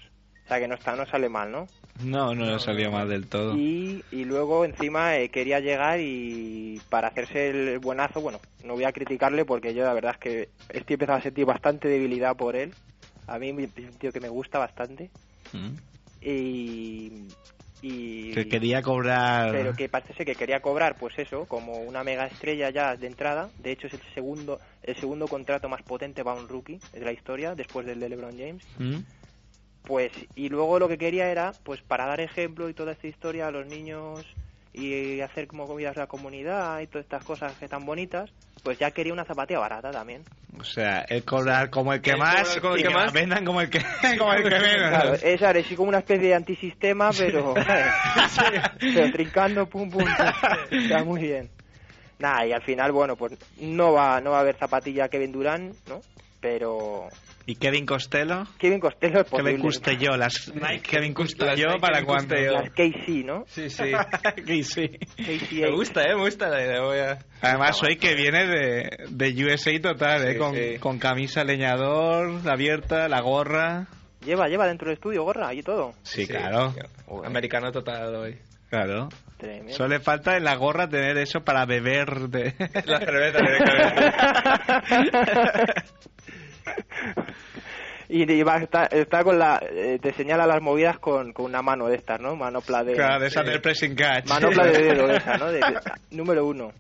Sea 0.49 0.59
que 0.59 0.67
no 0.67 0.73
está, 0.73 0.95
no 0.95 1.05
sale 1.05 1.29
mal, 1.29 1.51
¿no? 1.51 1.67
No, 2.03 2.33
no 2.33 2.57
salió 2.57 2.91
mal 2.91 3.07
del 3.07 3.27
todo. 3.27 3.55
Y, 3.55 4.03
y 4.11 4.25
luego 4.25 4.65
encima 4.65 5.15
eh, 5.17 5.29
quería 5.29 5.59
llegar 5.59 5.99
y 5.99 6.81
para 6.89 7.09
hacerse 7.09 7.49
el 7.49 7.77
buenazo, 7.79 8.19
bueno, 8.19 8.39
no 8.63 8.73
voy 8.73 8.85
a 8.85 8.91
criticarle 8.91 9.45
porque 9.45 9.75
yo 9.75 9.83
la 9.83 9.93
verdad 9.93 10.13
es 10.15 10.17
que 10.17 10.49
estoy 10.69 10.95
empezando 10.95 11.19
a 11.19 11.21
sentir 11.21 11.45
bastante 11.45 11.87
debilidad 11.87 12.35
por 12.35 12.55
él. 12.55 12.73
A 13.27 13.37
mí 13.37 13.49
es 13.49 13.85
un 13.85 13.99
tío 13.99 14.11
que 14.11 14.19
me 14.19 14.29
gusta 14.29 14.57
bastante. 14.57 15.11
Mm. 15.53 15.75
Y... 16.21 17.27
y 17.83 18.31
Que 18.33 18.47
quería 18.49 18.81
cobrar... 18.81 19.51
pero 19.51 19.73
que 19.75 19.87
parece 19.87 20.25
que 20.25 20.35
quería 20.35 20.61
cobrar 20.61 20.97
pues 20.97 21.17
eso 21.19 21.45
como 21.45 21.77
una 21.77 22.03
mega 22.03 22.25
estrella 22.25 22.71
ya 22.71 22.95
de 22.95 23.07
entrada 23.07 23.49
de 23.59 23.71
hecho 23.71 23.87
es 23.87 23.93
el 23.93 24.01
segundo 24.13 24.59
el 24.83 24.95
segundo 24.97 25.27
contrato 25.27 25.69
más 25.69 25.81
potente 25.83 26.23
para 26.23 26.39
un 26.41 26.49
rookie 26.49 26.79
de 26.91 27.05
la 27.05 27.13
historia 27.13 27.55
después 27.55 27.85
del 27.85 27.99
de 27.99 28.09
LeBron 28.09 28.37
James 28.37 28.63
Mm. 28.79 28.97
Pues 29.84 30.11
y 30.36 30.49
luego 30.49 30.80
lo 30.80 30.88
que 30.88 30.97
quería 30.97 31.30
era 31.30 31.53
pues 31.63 31.82
para 31.82 32.05
dar 32.05 32.19
ejemplo 32.19 32.69
y 32.69 32.73
toda 32.73 32.91
esta 32.93 33.07
historia 33.07 33.47
a 33.47 33.51
los 33.51 33.65
niños 33.67 34.25
y 34.73 35.19
hacer 35.21 35.47
como 35.47 35.67
comidas 35.67 35.97
a 35.97 36.01
la 36.01 36.07
comunidad 36.07 36.80
y 36.80 36.88
todas 36.88 37.05
estas 37.05 37.23
cosas 37.23 37.53
que 37.57 37.67
tan 37.67 37.86
bonitas 37.86 38.30
pues 38.63 38.77
ya 38.77 38.91
quería 38.91 39.13
una 39.13 39.23
zapatilla 39.25 39.59
barata 39.59 39.89
también. 39.91 40.23
O 40.59 40.63
sea, 40.63 41.05
el 41.07 41.23
cobrar 41.23 41.69
como 41.69 41.93
el 41.93 42.01
que 42.01 42.11
El 42.11 42.17
más 42.17 42.57
como 42.59 42.75
el 42.75 42.84
que 42.84 42.89
que 42.89 43.11
vendan 43.13 43.45
como 43.45 43.61
el 43.61 43.69
que, 43.69 43.80
como 44.17 44.34
el 44.34 44.43
que 44.43 44.59
menos. 44.59 44.89
claro 44.89 45.13
es 45.13 45.41
ahora 45.41 45.63
sí 45.63 45.75
como 45.75 45.89
una 45.89 45.99
especie 45.99 46.27
de 46.27 46.36
antisistema 46.36 47.11
pero 47.17 47.53
pero 48.80 49.11
trincando 49.11 49.65
pum 49.67 49.89
pum 49.89 50.03
pum. 50.03 50.13
está 50.71 51.03
muy 51.03 51.21
bien. 51.21 51.49
Nada 52.19 52.45
y 52.45 52.51
al 52.51 52.61
final 52.61 52.91
bueno 52.91 53.15
pues 53.15 53.34
no 53.59 53.93
va 53.93 54.19
no 54.21 54.32
va 54.32 54.38
a 54.38 54.41
haber 54.41 54.55
zapatilla 54.57 55.07
Kevin 55.07 55.32
Durant 55.32 55.75
no 55.88 56.01
pero 56.41 57.07
¿Y 57.49 57.55
Kevin 57.55 57.83
Costello? 57.87 58.43
Kevin 58.59 58.79
Costello 58.79 59.21
es 59.21 59.27
Kevin 59.27 59.43
posible. 59.43 59.63
Costello, 59.63 60.17
las 60.17 60.53
Nike 60.53 60.81
Kevin 60.87 61.15
Costello, 61.15 61.79
¿para 61.81 61.93
Kevin? 62.01 62.05
Costello. 62.05 62.51
las 62.61 62.69
KC 62.69 63.25
no 63.25 63.43
Sí, 63.47 63.71
sí. 63.71 63.91
Sí, 64.45 64.63
sí. 64.63 64.87
KC 64.87 65.51
Me 65.53 65.71
gusta, 65.71 66.03
eh, 66.03 66.15
me 66.15 66.21
gusta 66.25 66.47
la 66.47 66.61
idea. 66.63 66.81
Voy 66.81 66.99
a... 66.99 67.17
Además, 67.41 67.81
hoy 67.81 67.95
que 67.97 68.13
viene 68.13 68.45
de, 68.45 68.89
de 69.09 69.45
USA 69.45 69.71
total, 69.81 70.27
¿eh? 70.27 70.33
Sí, 70.33 70.37
con, 70.37 70.53
sí. 70.55 70.77
con 70.79 70.99
camisa 70.99 71.43
leñador, 71.43 72.47
abierta, 72.47 73.09
la 73.09 73.19
gorra. 73.21 73.87
lleva 74.23 74.47
lleva 74.47 74.67
dentro 74.67 74.89
del 74.89 74.97
estudio 74.97 75.23
gorra 75.23 75.51
y 75.51 75.63
todo 75.63 75.95
Sí, 76.03 76.27
claro. 76.27 76.75
Americano 77.25 77.71
total 77.71 78.13
hoy. 78.15 78.37
Claro. 78.69 79.09
Tremendo. 79.39 79.73
Solo 79.73 79.89
le 79.89 79.99
falta 79.99 80.37
en 80.37 80.43
la 80.43 80.55
gorra 80.55 80.87
tener 80.87 81.17
eso 81.17 81.39
para 81.43 81.65
beber 81.65 82.29
de... 82.29 82.53
La 82.85 82.99
cerveza 82.99 83.39
directamente. 83.39 84.13
y, 88.10 88.30
y 88.32 88.43
va, 88.43 88.57
está, 88.57 88.86
está 88.88 89.24
con 89.24 89.38
la 89.39 89.62
eh, 89.72 89.99
te 90.01 90.12
señala 90.14 90.45
las 90.47 90.62
movidas 90.62 90.99
con, 90.99 91.32
con 91.32 91.45
una 91.45 91.62
mano 91.62 91.88
de 91.88 91.95
estas 91.95 92.20
no 92.20 92.36
manopla 92.36 92.84
de 92.84 92.93
Claro, 92.95 93.22
de 93.22 93.28
esa 93.28 93.43
del 93.43 93.62
pressing 93.62 93.95
catch. 93.95 94.28
manopla 94.28 94.66
de 94.66 94.84
dedo 94.84 95.07
de 95.07 95.18
esa 95.18 95.38
no 95.38 95.47
de- 95.51 95.60
de- 95.60 95.80
número 96.18 96.45
uno 96.45 96.74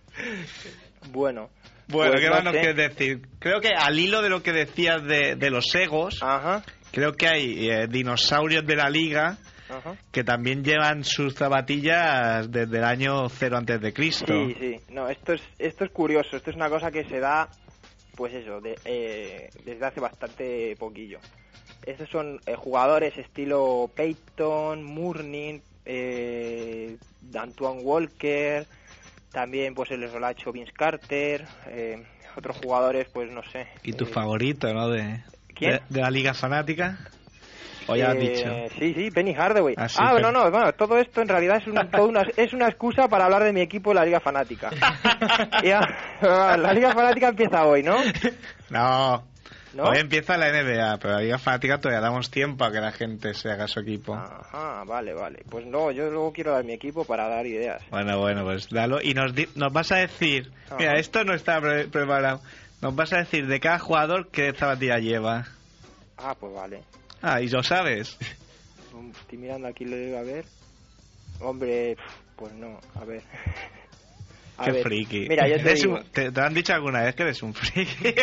bueno 1.11 1.49
Bueno, 1.87 2.11
Pues 2.11 2.21
¿qué 2.21 2.27
no 2.29 2.35
más 2.35 2.43
nos 2.43 2.53
sé. 2.53 2.59
quieres 2.59 2.75
decir? 2.75 3.21
Creo 3.39 3.59
que 3.61 3.69
al 3.75 3.97
hilo 3.97 4.21
de 4.21 4.29
lo 4.29 4.43
que 4.43 4.51
decías 4.51 5.03
de, 5.03 5.35
de 5.35 5.49
los 5.49 5.73
egos, 5.75 6.19
ajá 6.21 6.63
creo 6.91 7.13
que 7.13 7.27
hay 7.27 7.69
eh, 7.69 7.87
dinosaurios 7.87 8.65
de 8.65 8.75
la 8.75 8.89
liga 8.89 9.37
ajá 9.69 9.95
que 10.11 10.23
también 10.23 10.63
llevan 10.63 11.03
sus 11.03 11.35
zapatillas 11.35 12.49
desde 12.51 12.77
el 12.79 12.83
año 12.83 13.29
cero 13.29 13.57
antes 13.57 13.79
de 13.79 13.93
Cristo. 13.93 14.25
Sí, 14.33 14.55
sí. 14.59 14.75
No, 14.89 15.07
esto 15.07 15.33
es, 15.33 15.41
esto 15.59 15.85
es 15.85 15.91
curioso. 15.91 16.35
Esto 16.37 16.49
es 16.49 16.55
una 16.55 16.69
cosa 16.69 16.89
que 16.89 17.03
se 17.05 17.19
da, 17.19 17.47
pues 18.19 18.33
eso, 18.33 18.59
de, 18.59 18.77
eh, 18.83 19.49
desde 19.63 19.85
hace 19.85 20.01
bastante 20.01 20.75
poquillo. 20.77 21.19
Estos 21.85 22.09
son 22.09 22.41
eh, 22.45 22.55
jugadores 22.55 23.17
estilo 23.17 23.89
Peyton, 23.95 24.83
Mourning, 24.83 25.61
eh, 25.85 26.97
Antoine 27.33 27.81
Walker, 27.81 28.67
también 29.31 29.73
pues 29.73 29.89
el 29.91 30.03
hecho 30.03 30.51
Vince 30.51 30.73
Carter, 30.73 31.45
eh, 31.67 32.03
otros 32.35 32.57
jugadores, 32.57 33.07
pues 33.07 33.31
no 33.31 33.41
sé. 33.41 33.67
¿Y 33.83 33.93
tu 33.93 34.03
eh, 34.03 34.07
favorito, 34.07 34.73
no? 34.73 34.89
De, 34.89 35.23
¿Quién? 35.55 35.71
de, 35.71 35.81
de 35.87 36.01
la 36.01 36.11
liga 36.11 36.33
fanática. 36.33 36.99
Has 37.93 38.15
eh, 38.15 38.19
dicho. 38.19 38.75
Sí, 38.79 38.93
sí, 38.93 39.11
Penny 39.11 39.33
Hardaway. 39.33 39.75
Ah, 39.77 39.87
ah, 39.97 40.17
no, 40.21 40.31
no, 40.31 40.49
bueno, 40.51 40.71
todo 40.73 40.97
esto 40.97 41.21
en 41.21 41.27
realidad 41.27 41.57
es, 41.57 41.67
un- 41.67 41.89
toda 41.89 42.03
una, 42.05 42.21
es 42.37 42.53
una 42.53 42.67
excusa 42.67 43.07
para 43.07 43.25
hablar 43.25 43.43
de 43.43 43.53
mi 43.53 43.61
equipo, 43.61 43.93
la 43.93 44.05
Liga 44.05 44.19
Fanática. 44.19 44.69
Ya, 45.63 45.79
la 46.21 46.73
Liga 46.73 46.93
Fanática 46.93 47.29
empieza 47.29 47.65
hoy, 47.65 47.83
¿no? 47.83 47.97
No. 48.69 49.23
¿No? 49.73 49.83
Hoy 49.83 49.99
empieza 49.99 50.35
la 50.35 50.49
NBA, 50.51 50.97
pero 50.97 51.13
la 51.13 51.21
liga 51.21 51.37
fanática 51.37 51.77
todavía 51.77 52.01
damos 52.01 52.31
tiempo 52.31 52.63
a 52.65 52.71
que 52.71 52.79
la 52.79 52.91
gente 52.91 53.35
se 53.35 53.51
haga 53.51 53.67
su 53.67 53.79
equipo. 53.81 54.15
Ajá, 54.15 54.83
vale, 54.83 55.13
vale. 55.13 55.43
Pues 55.47 55.67
no, 55.67 55.91
yo 55.91 56.09
luego 56.09 56.33
quiero 56.33 56.53
dar 56.53 56.63
mi 56.63 56.73
equipo 56.73 57.05
para 57.05 57.27
dar 57.27 57.45
ideas. 57.45 57.79
Bueno, 57.91 58.17
bueno, 58.17 58.43
pues 58.43 58.67
dalo. 58.69 58.99
Y 58.99 59.13
nos, 59.13 59.35
di- 59.35 59.47
nos 59.53 59.71
vas 59.71 59.91
a 59.91 59.97
decir, 59.97 60.51
Ajá. 60.65 60.75
mira, 60.79 60.95
esto 60.97 61.23
no 61.23 61.35
está 61.35 61.61
pre- 61.61 61.87
preparado. 61.87 62.41
Nos 62.81 62.95
vas 62.95 63.13
a 63.13 63.17
decir 63.17 63.45
de 63.45 63.59
cada 63.59 63.77
jugador 63.77 64.29
qué 64.31 64.53
zapatilla 64.53 64.97
lleva. 64.97 65.45
Ah, 66.17 66.33
pues 66.39 66.51
vale. 66.51 66.81
Ah, 67.21 67.41
y 67.41 67.47
lo 67.49 67.61
sabes. 67.63 68.17
Um, 68.93 69.11
Estoy 69.11 69.37
mirando 69.37 69.67
aquí, 69.67 69.85
lo 69.85 69.95
debe 69.97 70.17
a 70.17 70.23
ver. 70.23 70.45
Hombre, 71.41 71.95
pues 72.35 72.53
no, 72.53 72.79
a 72.95 73.05
ver. 73.05 73.23
A 74.57 74.65
qué 74.65 74.71
ver, 74.73 74.83
friki. 74.83 75.25
Mira, 75.29 75.47
yo 75.47 75.63
te 75.63 75.73
digo, 75.73 75.93
un- 75.95 76.03
te, 76.11 76.31
te 76.31 76.41
han 76.41 76.53
dicho 76.53 76.73
alguna 76.73 77.03
vez 77.03 77.15
que 77.15 77.23
eres 77.23 77.41
un 77.43 77.53
friki? 77.53 78.13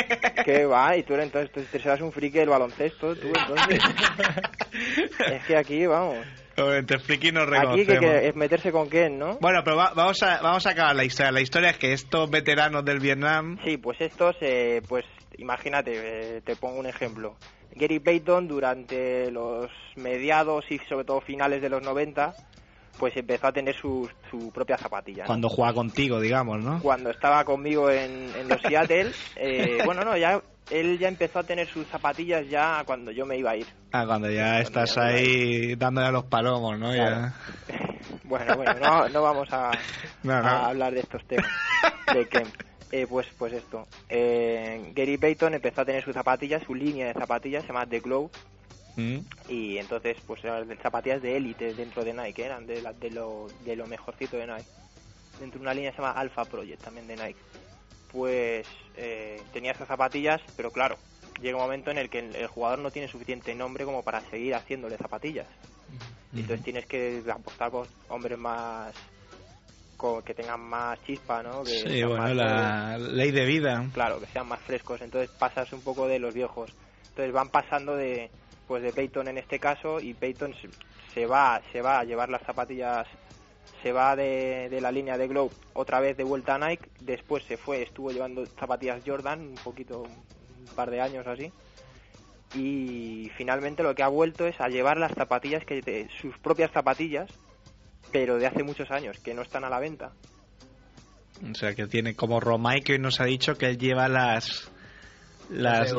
¿qué 0.45 0.67
va? 0.67 0.95
Y 0.97 1.03
tú 1.03 1.15
eres 1.15 1.27
entonces, 1.27 1.71
te 1.71 1.79
serás 1.81 2.01
un 2.03 2.13
friki 2.13 2.39
del 2.39 2.51
baloncesto, 2.51 3.15
tú 3.17 3.29
entonces. 3.29 3.81
es 5.33 5.45
que 5.47 5.57
aquí, 5.57 5.87
vamos. 5.87 6.27
Hombre, 6.59 6.79
Entre 6.79 6.99
friki 6.99 7.33
nos 7.33 7.45
Aquí 7.49 7.53
que, 7.87 7.95
reconocemos. 7.95 8.01
que 8.21 8.29
es 8.29 8.37
meterse 8.37 8.73
con 8.73 8.89
Ken, 8.91 9.19
¿no? 9.19 9.39
Bueno, 9.41 9.61
pero 9.65 9.77
va- 9.77 9.93
vamos, 9.95 10.23
a, 10.23 10.41
vamos 10.43 10.67
a 10.67 10.71
acabar 10.71 10.97
la 10.97 11.05
historia. 11.05 11.33
La 11.33 11.41
historia 11.43 11.71
es 11.71 11.79
que 11.79 11.93
estos 11.93 12.31
veteranos 12.31 12.85
del 12.85 12.99
Vietnam... 13.01 13.59
Sí, 13.65 13.77
pues 13.79 13.99
estos, 14.01 14.37
eh, 14.41 14.83
pues 14.89 15.05
imagínate, 15.39 15.93
eh, 16.37 16.41
te 16.43 16.57
pongo 16.57 16.79
un 16.81 16.87
ejemplo. 16.87 17.37
Gary 17.77 18.01
Payton 18.01 18.49
durante 18.49 19.31
los 19.31 19.71
mediados 19.97 20.65
y 20.71 20.79
sobre 20.89 21.05
todo 21.05 21.21
finales 21.21 21.61
de 21.63 21.69
los 21.69 21.83
90, 21.83 22.35
pues 22.99 23.15
empezó 23.17 23.49
a 23.49 23.53
tener 23.53 23.75
su, 23.77 24.09
su 24.31 24.51
propia 24.51 24.79
zapatilla. 24.79 25.23
¿no? 25.25 25.27
Cuando 25.27 25.49
juega 25.49 25.75
contigo, 25.75 26.19
digamos, 26.21 26.63
¿no? 26.65 26.81
Cuando 26.81 27.11
estaba 27.11 27.45
conmigo 27.45 27.91
en, 27.91 28.31
en 28.35 28.49
los 28.49 28.61
Seattle, 28.63 29.13
eh, 29.37 29.83
bueno, 29.85 30.03
no, 30.03 30.17
ya 30.17 30.41
él 30.71 30.99
ya 30.99 31.07
empezó 31.09 31.39
a 31.41 31.45
tener 31.45 31.69
sus 31.69 31.87
zapatillas 31.89 32.49
ya 32.49 32.83
cuando 32.87 33.13
yo 33.13 33.25
me 33.27 33.37
iba 33.39 33.51
a 33.53 33.57
ir. 33.57 33.67
Ah, 33.93 34.05
cuando 34.07 34.31
ya 34.31 34.61
estás 34.61 34.95
ya- 34.97 35.03
ahí 35.05 35.75
dándole 35.77 36.07
a 36.09 36.11
los 36.13 36.25
palomos, 36.25 36.79
¿no? 36.79 36.91
Claro. 36.93 37.17
Ya. 37.69 37.77
Bueno, 38.25 38.57
bueno, 38.57 38.75
no, 38.81 39.09
no 39.09 39.23
vamos 39.23 39.49
a, 39.53 39.71
No, 40.25 40.43
no. 40.43 40.49
a 40.49 40.67
hablar 40.71 40.93
de 40.93 40.99
estos 41.01 41.25
temas 41.29 41.47
de 42.13 42.27
Kemp. 42.27 42.53
Eh, 42.93 43.07
pues, 43.09 43.27
pues 43.37 43.53
esto. 43.53 43.87
Eh, 44.09 44.93
Gary 44.95 45.17
Payton 45.19 45.55
empezó 45.55 45.81
a 45.81 45.85
tener 45.85 46.05
sus 46.05 46.15
zapatillas, 46.15 46.63
su 46.65 46.75
línea 46.75 47.09
de 47.09 47.15
zapatillas, 47.15 47.63
se 47.63 47.69
llama 47.69 47.87
The 47.87 48.01
Glow, 48.01 48.31
Mm. 48.99 49.19
y 49.51 49.77
entonces 49.77 50.17
pues 50.27 50.43
eran 50.43 50.67
zapatillas 50.83 51.21
de 51.21 51.37
élite 51.37 51.75
dentro 51.75 52.03
de 52.03 52.15
Nike, 52.15 52.45
eran 52.47 52.67
de, 52.67 52.81
la- 52.81 52.95
de, 52.95 53.11
lo, 53.11 53.47
de 53.65 53.77
lo 53.77 53.87
mejorcito 53.87 54.39
de 54.39 54.47
Nike. 54.47 54.65
Dentro 55.39 55.59
de 55.59 55.65
una 55.65 55.75
línea 55.75 55.91
que 55.91 55.97
se 55.97 56.03
llama 56.03 56.19
Alpha 56.19 56.47
Project, 56.47 56.83
también 56.83 57.07
de 57.07 57.17
Nike. 57.17 57.39
Pues 58.11 58.67
eh, 58.97 59.43
tenía 59.53 59.73
esas 59.73 59.89
zapatillas, 59.89 60.41
pero 60.57 60.71
claro, 60.71 60.97
llega 61.43 61.59
un 61.59 61.63
momento 61.65 61.91
en 61.91 61.99
el 61.99 62.09
que 62.09 62.21
el, 62.21 62.35
el 62.37 62.47
jugador 62.47 62.79
no 62.79 62.91
tiene 62.91 63.09
suficiente 63.09 63.55
nombre 63.55 63.85
como 63.85 64.03
para 64.03 64.23
seguir 64.31 64.55
haciéndole 64.55 64.97
zapatillas. 64.97 65.47
Y 66.33 66.41
Entonces 66.41 66.65
tienes 66.65 66.87
que 66.87 67.23
apostar 67.31 67.71
por 67.71 67.87
hombres 68.09 68.39
más 68.39 68.95
que 70.25 70.35
tengan 70.35 70.61
más 70.61 71.03
chispa, 71.05 71.43
¿no? 71.43 71.63
Que 71.65 71.71
Sí, 71.71 72.03
bueno, 72.05 72.35
la 72.35 72.99
ley 72.99 73.31
de 73.31 73.45
vida. 73.45 73.85
claro, 73.93 74.21
que 74.21 74.27
sean 74.27 74.49
más 74.49 74.61
frescos. 74.61 75.01
Entonces 75.01 75.31
pasas 75.39 75.73
un 75.73 75.81
poco 75.83 76.07
de 76.07 76.19
los 76.19 76.35
viejos. 76.35 76.73
Entonces 77.09 77.33
van 77.33 77.49
pasando 77.49 77.97
de 77.97 78.31
pues 78.69 78.83
de 78.83 78.93
Peyton 78.93 79.29
en 79.29 79.39
este 79.39 79.59
caso 79.61 80.01
y 80.01 80.13
Peyton 80.15 80.53
se, 80.55 80.69
se 81.15 81.25
va 81.27 81.61
se 81.73 81.81
va 81.81 82.01
a 82.01 82.05
llevar 82.05 82.29
las 82.29 82.43
zapatillas 82.43 83.07
se 83.83 83.93
va 83.93 84.17
de, 84.17 84.69
de 84.69 84.81
la 84.81 84.91
línea 84.91 85.17
de 85.17 85.29
Globe 85.29 85.55
otra 85.73 86.01
vez 86.01 86.17
de 86.17 86.25
vuelta 86.25 86.57
a 86.57 86.59
Nike, 86.59 86.89
después 87.01 87.45
se 87.45 87.57
fue, 87.57 87.83
estuvo 87.83 88.11
llevando 88.11 88.45
zapatillas 88.45 89.03
Jordan 89.07 89.41
un 89.41 89.55
poquito 89.55 90.03
un 90.03 90.75
par 90.75 90.91
de 90.91 91.01
años 91.01 91.27
así. 91.27 91.53
Y 92.55 93.31
finalmente 93.37 93.83
lo 93.83 93.95
que 93.95 94.03
ha 94.03 94.09
vuelto 94.09 94.47
es 94.47 94.61
a 94.61 94.69
llevar 94.69 94.97
las 94.97 95.13
zapatillas 95.13 95.65
que 95.65 96.09
sus 96.21 96.37
propias 96.39 96.71
zapatillas, 96.73 97.31
pero 98.13 98.39
de 98.39 98.47
hace 98.47 98.63
muchos 98.63 98.91
años 98.91 99.19
que 99.19 99.35
no 99.35 99.43
están 99.43 99.65
a 99.65 99.71
la 99.71 99.79
venta. 99.81 100.13
O 101.51 101.55
sea, 101.55 101.75
que 101.75 101.87
tiene 101.87 102.15
como 102.15 102.41
Romay 102.41 102.81
que 102.81 102.95
hoy 102.95 102.99
nos 102.99 103.21
ha 103.21 103.25
dicho 103.25 103.57
que 103.59 103.67
él 103.67 103.79
lleva 103.79 104.09
las 104.09 104.71
las, 105.49 105.93
las 105.93 105.95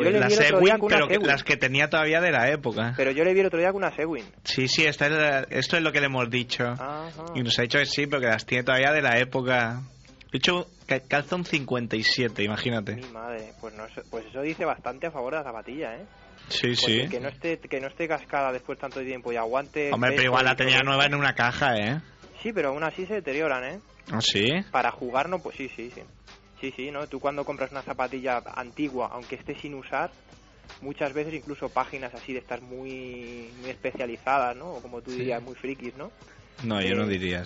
pero 0.90 1.08
que- 1.08 1.20
las 1.20 1.44
que 1.44 1.56
tenía 1.56 1.90
todavía 1.90 2.20
de 2.20 2.32
la 2.32 2.50
época. 2.50 2.94
Pero 2.98 3.12
yo 3.12 3.24
le 3.24 3.34
vi 3.34 3.40
el 3.40 3.46
otro 3.46 3.60
día 3.60 3.72
con 3.72 3.78
una 3.84 3.96
Sewin. 3.96 4.26
Sí, 4.44 4.68
sí, 4.68 4.84
esta 4.86 5.06
es 5.06 5.12
la- 5.14 5.48
esto 5.50 5.78
es 5.78 5.84
lo 5.84 5.92
que 5.94 6.00
le 6.02 6.08
hemos 6.08 6.30
dicho. 6.30 6.66
Ajá. 6.66 7.10
Y 7.34 7.44
nos 7.44 7.58
ha 7.58 7.62
dicho 7.62 7.78
que 7.80 7.86
sí, 7.86 8.08
pero 8.08 8.20
que 8.22 8.28
las 8.28 8.46
tiene 8.46 8.64
todavía 8.66 8.92
de 8.92 9.02
la 9.02 9.18
época. 9.20 9.82
De 10.34 10.38
hecho, 10.40 10.68
ca- 10.86 11.00
calza 11.00 11.38
un 11.38 11.46
57, 11.46 12.44
imagínate. 12.44 12.96
Mi 12.96 13.08
madre, 13.08 13.54
pues 13.62 13.74
no 13.76 13.86
pues 14.10 14.26
eso 14.26 14.42
dice 14.42 14.66
bastante 14.66 15.08
a 15.08 15.12
favor 15.12 15.32
de 15.34 15.38
la 15.40 15.44
zapatilla, 15.46 15.96
¿eh? 15.96 16.06
Sí, 16.50 16.70
Porque 16.80 17.04
sí. 17.04 17.10
Que 17.10 17.20
no 17.20 17.30
esté 17.30 17.60
que 17.60 17.80
no 17.80 17.88
esté 17.88 18.08
cascada 18.08 18.52
después 18.52 18.78
de 18.78 18.82
tanto 18.82 19.02
tiempo 19.04 19.32
y 19.32 19.36
aguante. 19.38 19.92
Hombre, 19.92 20.12
pero 20.12 20.24
igual 20.24 20.46
la 20.46 20.56
tenía 20.56 20.82
nueva 20.82 21.06
en 21.06 21.16
una 21.16 21.34
caja, 21.34 21.76
¿eh? 21.78 22.02
Sí, 22.42 22.54
pero 22.54 22.70
aún 22.70 22.84
así 22.84 23.06
se 23.06 23.16
deterioran, 23.16 23.64
¿eh? 23.64 23.80
¿Ah, 24.12 24.22
sí? 24.22 24.48
Para 24.72 24.92
jugar 24.92 25.28
no, 25.30 25.40
pues 25.42 25.58
sí, 25.58 25.70
sí, 25.76 25.92
sí. 25.94 26.02
Sí, 26.62 26.74
sí, 26.76 26.92
¿no? 26.92 27.08
Tú 27.08 27.20
cuando 27.20 27.44
compras 27.46 27.72
una 27.72 27.84
zapatilla 27.84 28.42
antigua, 28.56 29.10
aunque 29.12 29.36
esté 29.36 29.56
sin 29.60 29.76
usar, 29.76 30.12
muchas 30.82 31.14
veces 31.14 31.34
incluso 31.34 31.70
páginas 31.70 32.14
así 32.14 32.34
de 32.34 32.40
estas 32.40 32.62
muy, 32.62 33.52
muy 33.60 33.70
especializadas, 33.70 34.56
¿no? 34.56 34.72
O 34.76 34.82
como 34.82 35.02
tú 35.02 35.12
Sí. 35.12 35.20
dirías, 35.20 35.42
muy 35.42 35.56
frikis, 35.56 35.96
¿no? 35.96 36.12
No, 36.64 36.82
yo 36.82 36.96
no 36.96 37.08
diría 37.08 37.44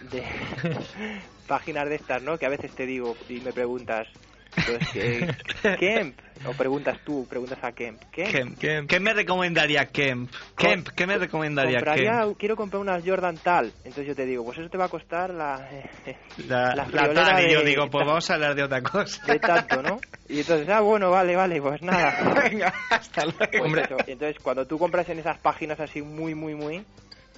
de 0.00 0.22
páginas 1.48 1.88
de 1.88 1.96
estas, 1.96 2.22
¿no? 2.22 2.38
Que 2.38 2.46
a 2.46 2.50
veces 2.50 2.74
te 2.74 2.86
digo 2.86 3.16
y 3.28 3.40
me 3.40 3.52
preguntas, 3.52 4.06
pues, 4.54 4.96
eh, 4.96 5.28
Kemp, 5.78 6.18
o 6.44 6.52
preguntas 6.52 6.98
tú, 7.04 7.26
preguntas 7.28 7.58
a 7.62 7.72
Kemp, 7.72 8.00
Kemp, 8.10 8.58
Kemp. 8.58 8.88
¿Qué 8.88 9.00
me 9.00 9.12
recomendaría 9.12 9.86
Kemp? 9.86 10.30
Kemp, 10.56 10.88
¿qué 10.90 11.06
me 11.06 11.18
recomendaría 11.18 11.78
compraría, 11.78 12.20
Kemp? 12.22 12.38
quiero 12.38 12.56
comprar 12.56 12.80
unas 12.80 13.02
Jordan 13.04 13.36
tal, 13.42 13.66
entonces 13.84 14.06
yo 14.06 14.14
te 14.14 14.26
digo, 14.26 14.44
pues 14.44 14.58
eso 14.58 14.68
te 14.68 14.78
va 14.78 14.86
a 14.86 14.88
costar 14.88 15.32
la, 15.32 15.68
La, 16.48 16.74
la 16.74 16.74
la 16.74 16.84
friolera 16.86 17.26
tal, 17.36 17.48
y 17.48 17.52
yo 17.52 17.58
de- 17.60 17.64
digo, 17.66 17.90
pues 17.90 18.06
vamos 18.06 18.30
a 18.30 18.34
hablar 18.34 18.54
de 18.54 18.62
otra 18.64 18.82
cosa. 18.82 19.26
de 19.26 19.38
tanto, 19.40 19.82
¿no? 19.82 19.98
Y 20.28 20.40
entonces, 20.40 20.68
ah, 20.70 20.80
bueno, 20.80 21.10
vale, 21.10 21.36
vale, 21.36 21.60
pues 21.60 21.82
nada. 21.82 22.16
Venga, 22.50 22.72
hasta 22.88 23.24
luego. 23.26 23.70
Pues 23.70 23.84
eso. 23.84 23.96
Y 24.06 24.12
Entonces, 24.12 24.38
cuando 24.42 24.66
tú 24.66 24.78
compras 24.78 25.08
en 25.10 25.18
esas 25.18 25.38
páginas 25.40 25.78
así 25.80 26.00
muy, 26.00 26.34
muy, 26.34 26.54
muy, 26.54 26.82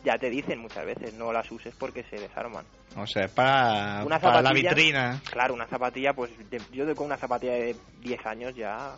ya 0.05 0.19
te 0.19 0.29
dicen 0.31 0.61
muchas 0.61 0.85
veces, 0.85 1.15
no 1.15 1.33
las 1.33 1.51
uses 1.51 1.75
porque 1.79 2.05
se 2.05 2.17
desarman. 2.17 2.65
O 2.97 3.07
sea, 3.07 3.27
para, 3.29 4.05
Una 4.05 4.21
para 4.21 4.43
la 4.43 4.53
vitrina. 4.53 5.21
Claro, 5.31 5.55
una 5.55 5.67
zapatilla, 5.67 6.13
pues 6.13 6.31
de- 6.51 6.61
yo 6.73 6.95
con 6.95 7.07
una 7.07 7.17
zapatilla 7.17 7.55
de 7.55 7.77
10 8.01 8.27
años 8.27 8.55
ya... 8.55 8.95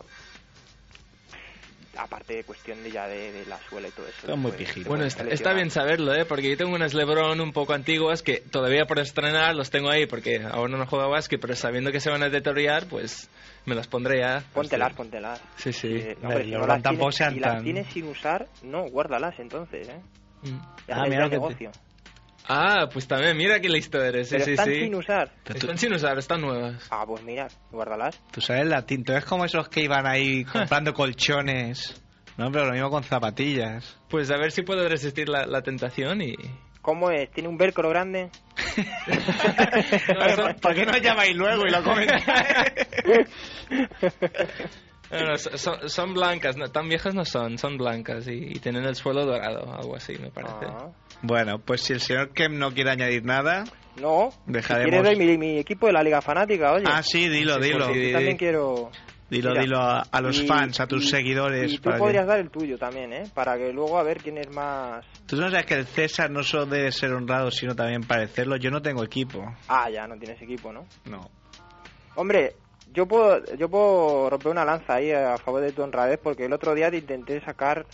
Aparte 1.99 2.35
de 2.35 2.43
cuestión 2.43 2.83
de 2.83 2.91
ya 2.91 3.07
de, 3.07 3.31
de 3.31 3.45
la 3.47 3.57
suela 3.67 3.87
y 3.87 3.91
todo 3.91 4.05
eso. 4.05 4.27
Son 4.27 4.39
muy 4.39 4.51
pues, 4.51 4.67
pijitos. 4.67 4.83
te 4.83 4.89
Bueno, 4.89 5.05
está, 5.05 5.23
está 5.23 5.53
bien 5.53 5.71
saberlo, 5.71 6.13
¿eh? 6.13 6.25
Porque 6.25 6.47
yo 6.47 6.55
tengo 6.55 6.75
unas 6.75 6.93
LeBron 6.93 7.41
un 7.41 7.51
poco 7.53 7.73
antiguas 7.73 8.21
que 8.21 8.35
todavía 8.51 8.85
por 8.85 8.99
estrenar 8.99 9.55
los 9.55 9.71
tengo 9.71 9.89
ahí 9.89 10.05
porque 10.05 10.43
ahora 10.43 10.77
no 10.77 10.85
juego 10.85 11.05
a 11.05 11.07
básquet, 11.07 11.41
pero 11.41 11.55
sabiendo 11.55 11.91
que 11.91 11.99
se 11.99 12.11
van 12.11 12.21
a 12.21 12.29
deteriorar, 12.29 12.85
pues 12.87 13.31
me 13.65 13.73
las 13.73 13.87
pondré 13.87 14.19
ya. 14.19 14.43
Póntelas, 14.53 14.93
póntelas. 14.93 15.41
Sí, 15.55 15.73
sí. 15.73 15.87
Eh, 15.87 16.15
hombre, 16.21 16.43
si, 16.43 16.51
no 16.51 16.67
las 16.67 16.83
tampoco 16.83 17.09
tienes, 17.09 17.15
sean 17.15 17.33
si 17.33 17.39
las 17.39 17.63
tienes 17.63 17.87
sin 17.87 18.07
usar, 18.09 18.47
no, 18.61 18.83
guárdalas 18.89 19.39
entonces, 19.39 19.89
¿eh? 19.89 19.99
Mm. 20.51 20.61
Ah, 20.89 21.03
mira 21.07 21.23
que 21.25 21.29
te- 21.31 21.35
negocio. 21.35 21.71
Ah, 22.49 22.87
pues 22.93 23.07
también, 23.07 23.35
mira 23.35 23.59
qué 23.59 23.67
listo 23.67 24.01
eres. 24.01 24.29
Sí, 24.29 24.35
Pero 24.35 24.45
sí, 24.45 24.51
están 24.51 24.65
sí. 24.67 24.75
sin 24.79 24.95
usar. 24.95 25.31
Están 25.45 25.77
sin 25.77 25.93
usar, 25.93 26.17
están 26.17 26.41
nuevas. 26.41 26.87
Ah, 26.91 27.03
pues 27.05 27.21
mira, 27.23 27.47
guárdalas. 27.71 28.21
Tú 28.31 28.39
sabes 28.39 28.65
latín, 28.67 29.03
tú 29.03 29.11
eres 29.11 29.25
como 29.25 29.43
esos 29.43 29.67
que 29.67 29.81
iban 29.81 30.05
ahí 30.07 30.45
comprando 30.51 30.93
colchones. 30.93 32.01
No, 32.37 32.49
pero 32.51 32.67
lo 32.67 32.71
mismo 32.73 32.89
con 32.89 33.03
zapatillas. 33.03 33.97
Pues 34.09 34.31
a 34.31 34.37
ver 34.37 34.51
si 34.51 34.61
puedo 34.61 34.87
resistir 34.87 35.27
la, 35.27 35.45
la 35.45 35.61
tentación 35.61 36.21
y... 36.21 36.35
¿Cómo 36.81 37.11
es? 37.11 37.29
¿Tiene 37.31 37.49
un 37.49 37.57
velcro 37.57 37.89
grande? 37.89 38.29
No, 40.17 40.35
son- 40.35 40.55
¿Por 40.61 40.73
qué 40.73 40.85
no 40.85 40.97
llamáis 40.97 41.35
luego 41.35 41.63
y 41.67 41.71
lo 41.71 41.83
comentáis? 41.83 42.23
No, 45.11 45.37
son, 45.37 45.89
son 45.89 46.13
blancas, 46.13 46.57
no, 46.57 46.69
tan 46.69 46.89
viejas 46.89 47.15
no 47.15 47.23
son, 47.23 47.57
son 47.57 47.77
blancas 47.77 48.27
y, 48.27 48.33
y 48.33 48.59
tienen 48.59 48.83
el 48.85 48.95
suelo 48.95 49.25
dorado, 49.25 49.73
algo 49.73 49.95
así 49.95 50.17
me 50.17 50.29
parece. 50.31 50.65
Ah. 50.67 50.89
bueno, 51.21 51.59
pues 51.59 51.81
si 51.81 51.93
el 51.93 52.01
señor 52.01 52.29
Kem 52.33 52.57
no 52.57 52.73
quiere 52.73 52.91
añadir 52.91 53.23
nada, 53.23 53.63
No, 54.01 54.29
Dejaremos- 54.45 55.07
si 55.07 55.15
quieres 55.15 55.17
mi, 55.17 55.37
mi 55.37 55.57
equipo 55.59 55.87
de 55.87 55.93
la 55.93 56.03
Liga 56.03 56.21
Fanática, 56.21 56.73
oye. 56.73 56.85
ah, 56.87 57.01
sí, 57.03 57.29
dilo, 57.29 57.55
Sí, 57.55 57.61
dilo. 57.71 57.93
Yo 57.93 58.11
también 58.11 58.37
quiero... 58.37 58.91
Dilo, 59.29 59.49
Mira, 59.49 59.61
dilo 59.61 59.77
a, 59.81 59.99
a 60.09 60.21
los 60.21 60.39
y- 60.41 60.47
fans, 60.47 60.79
a 60.79 60.87
tus 60.87 61.03
y- 61.03 61.09
seguidores. 61.09 61.73
Y 61.73 61.77
tú 61.77 61.83
para 61.83 61.97
que- 61.97 62.01
podrías 62.03 62.25
dar 62.27 62.39
el 62.39 62.49
tuyo 62.49 62.77
también, 62.77 63.11
¿eh? 63.11 63.23
Para 63.33 63.57
que 63.57 63.73
luego 63.73 63.97
a 63.99 64.03
ver 64.03 64.19
quién 64.23 64.37
es 64.37 64.49
más... 64.49 65.05
Tú 65.25 65.35
no 65.35 65.49
sabes 65.49 65.65
que 65.65 65.73
el 65.73 65.85
César 65.85 66.31
no 66.31 66.43
solo 66.43 66.65
debe 66.65 66.91
ser 66.93 67.11
honrado, 67.11 67.51
sino 67.51 67.75
también 67.75 68.03
parecerlo. 68.03 68.55
Yo 68.55 68.71
no 68.71 68.81
tengo 68.81 69.03
equipo. 69.03 69.43
Ah, 69.67 69.89
ya, 69.89 70.07
no 70.07 70.15
tienes 70.17 70.41
equipo, 70.41 70.71
¿no? 70.71 70.85
No. 71.05 71.29
Hombre, 72.15 72.55
yo 72.93 73.07
puedo, 73.07 73.43
yo 73.55 73.69
puedo 73.69 74.29
romper 74.29 74.51
una 74.51 74.65
lanza 74.65 74.95
ahí 74.95 75.11
a 75.11 75.37
favor 75.37 75.61
de 75.61 75.71
tu 75.71 75.83
honradez 75.83 76.19
porque 76.21 76.45
el 76.45 76.53
otro 76.53 76.73
día 76.73 76.89
te 76.89 76.97
intenté 76.97 77.41
sacar 77.41 77.85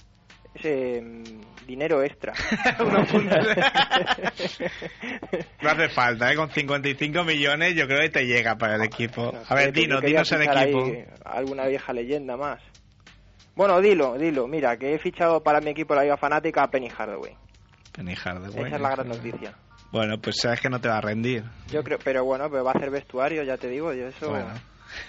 ese 0.54 1.02
mm, 1.02 1.66
dinero 1.66 2.04
extra. 2.04 2.34
No 5.62 5.70
hace 5.70 5.90
falta, 5.90 6.32
¿eh? 6.32 6.36
Con 6.36 6.50
55 6.50 7.24
millones 7.24 7.76
yo 7.76 7.88
creo 7.88 8.02
que 8.02 8.10
te 8.10 8.26
llega 8.26 8.58
para 8.58 8.76
el 8.76 8.84
equipo. 8.84 9.32
No 9.32 9.40
A 9.48 9.56
ver, 9.56 9.72
pues 9.72 9.74
dinos, 9.74 10.02
dinos 10.02 10.32
el 10.32 10.42
equipo. 10.42 10.86
ahí 10.86 11.06
alguna 11.24 11.68
vieja 11.68 11.94
leyenda 11.94 12.36
más. 12.36 12.62
Bueno, 13.56 13.80
dilo, 13.82 14.18
dilo. 14.18 14.48
Mira, 14.48 14.78
que 14.78 14.94
he 14.94 15.00
fichado 15.00 15.42
para 15.42 15.62
mi 15.62 15.72
equipo 15.72 15.96
la 15.96 16.04
Liga 16.04 16.18
Fanática 16.18 16.64
a 16.64 16.72
Penny 16.72 16.90
Hardaway. 16.90 17.36
Penny 17.94 18.16
Hardaway. 18.16 18.68
Esa 18.68 18.76
es 18.76 18.82
la 18.82 18.90
gran 18.90 19.08
noticia. 19.08 19.54
Bueno, 19.92 20.20
pues 20.20 20.38
sabes 20.42 20.60
que 20.60 20.70
no 20.70 20.82
te 20.82 20.90
va 20.90 20.98
a 20.98 21.02
rendir. 21.02 21.44
Yo 21.70 21.84
creo, 21.84 22.00
pero 22.04 22.26
bueno, 22.26 22.50
pero 22.50 22.64
va 22.64 22.72
a 22.72 22.74
hacer 22.74 22.90
vestuario, 22.90 23.44
ya 23.44 23.58
te 23.58 23.70
digo, 23.70 23.94
yo 23.94 24.08
eso. 24.08 24.30
Bueno. 24.30 24.48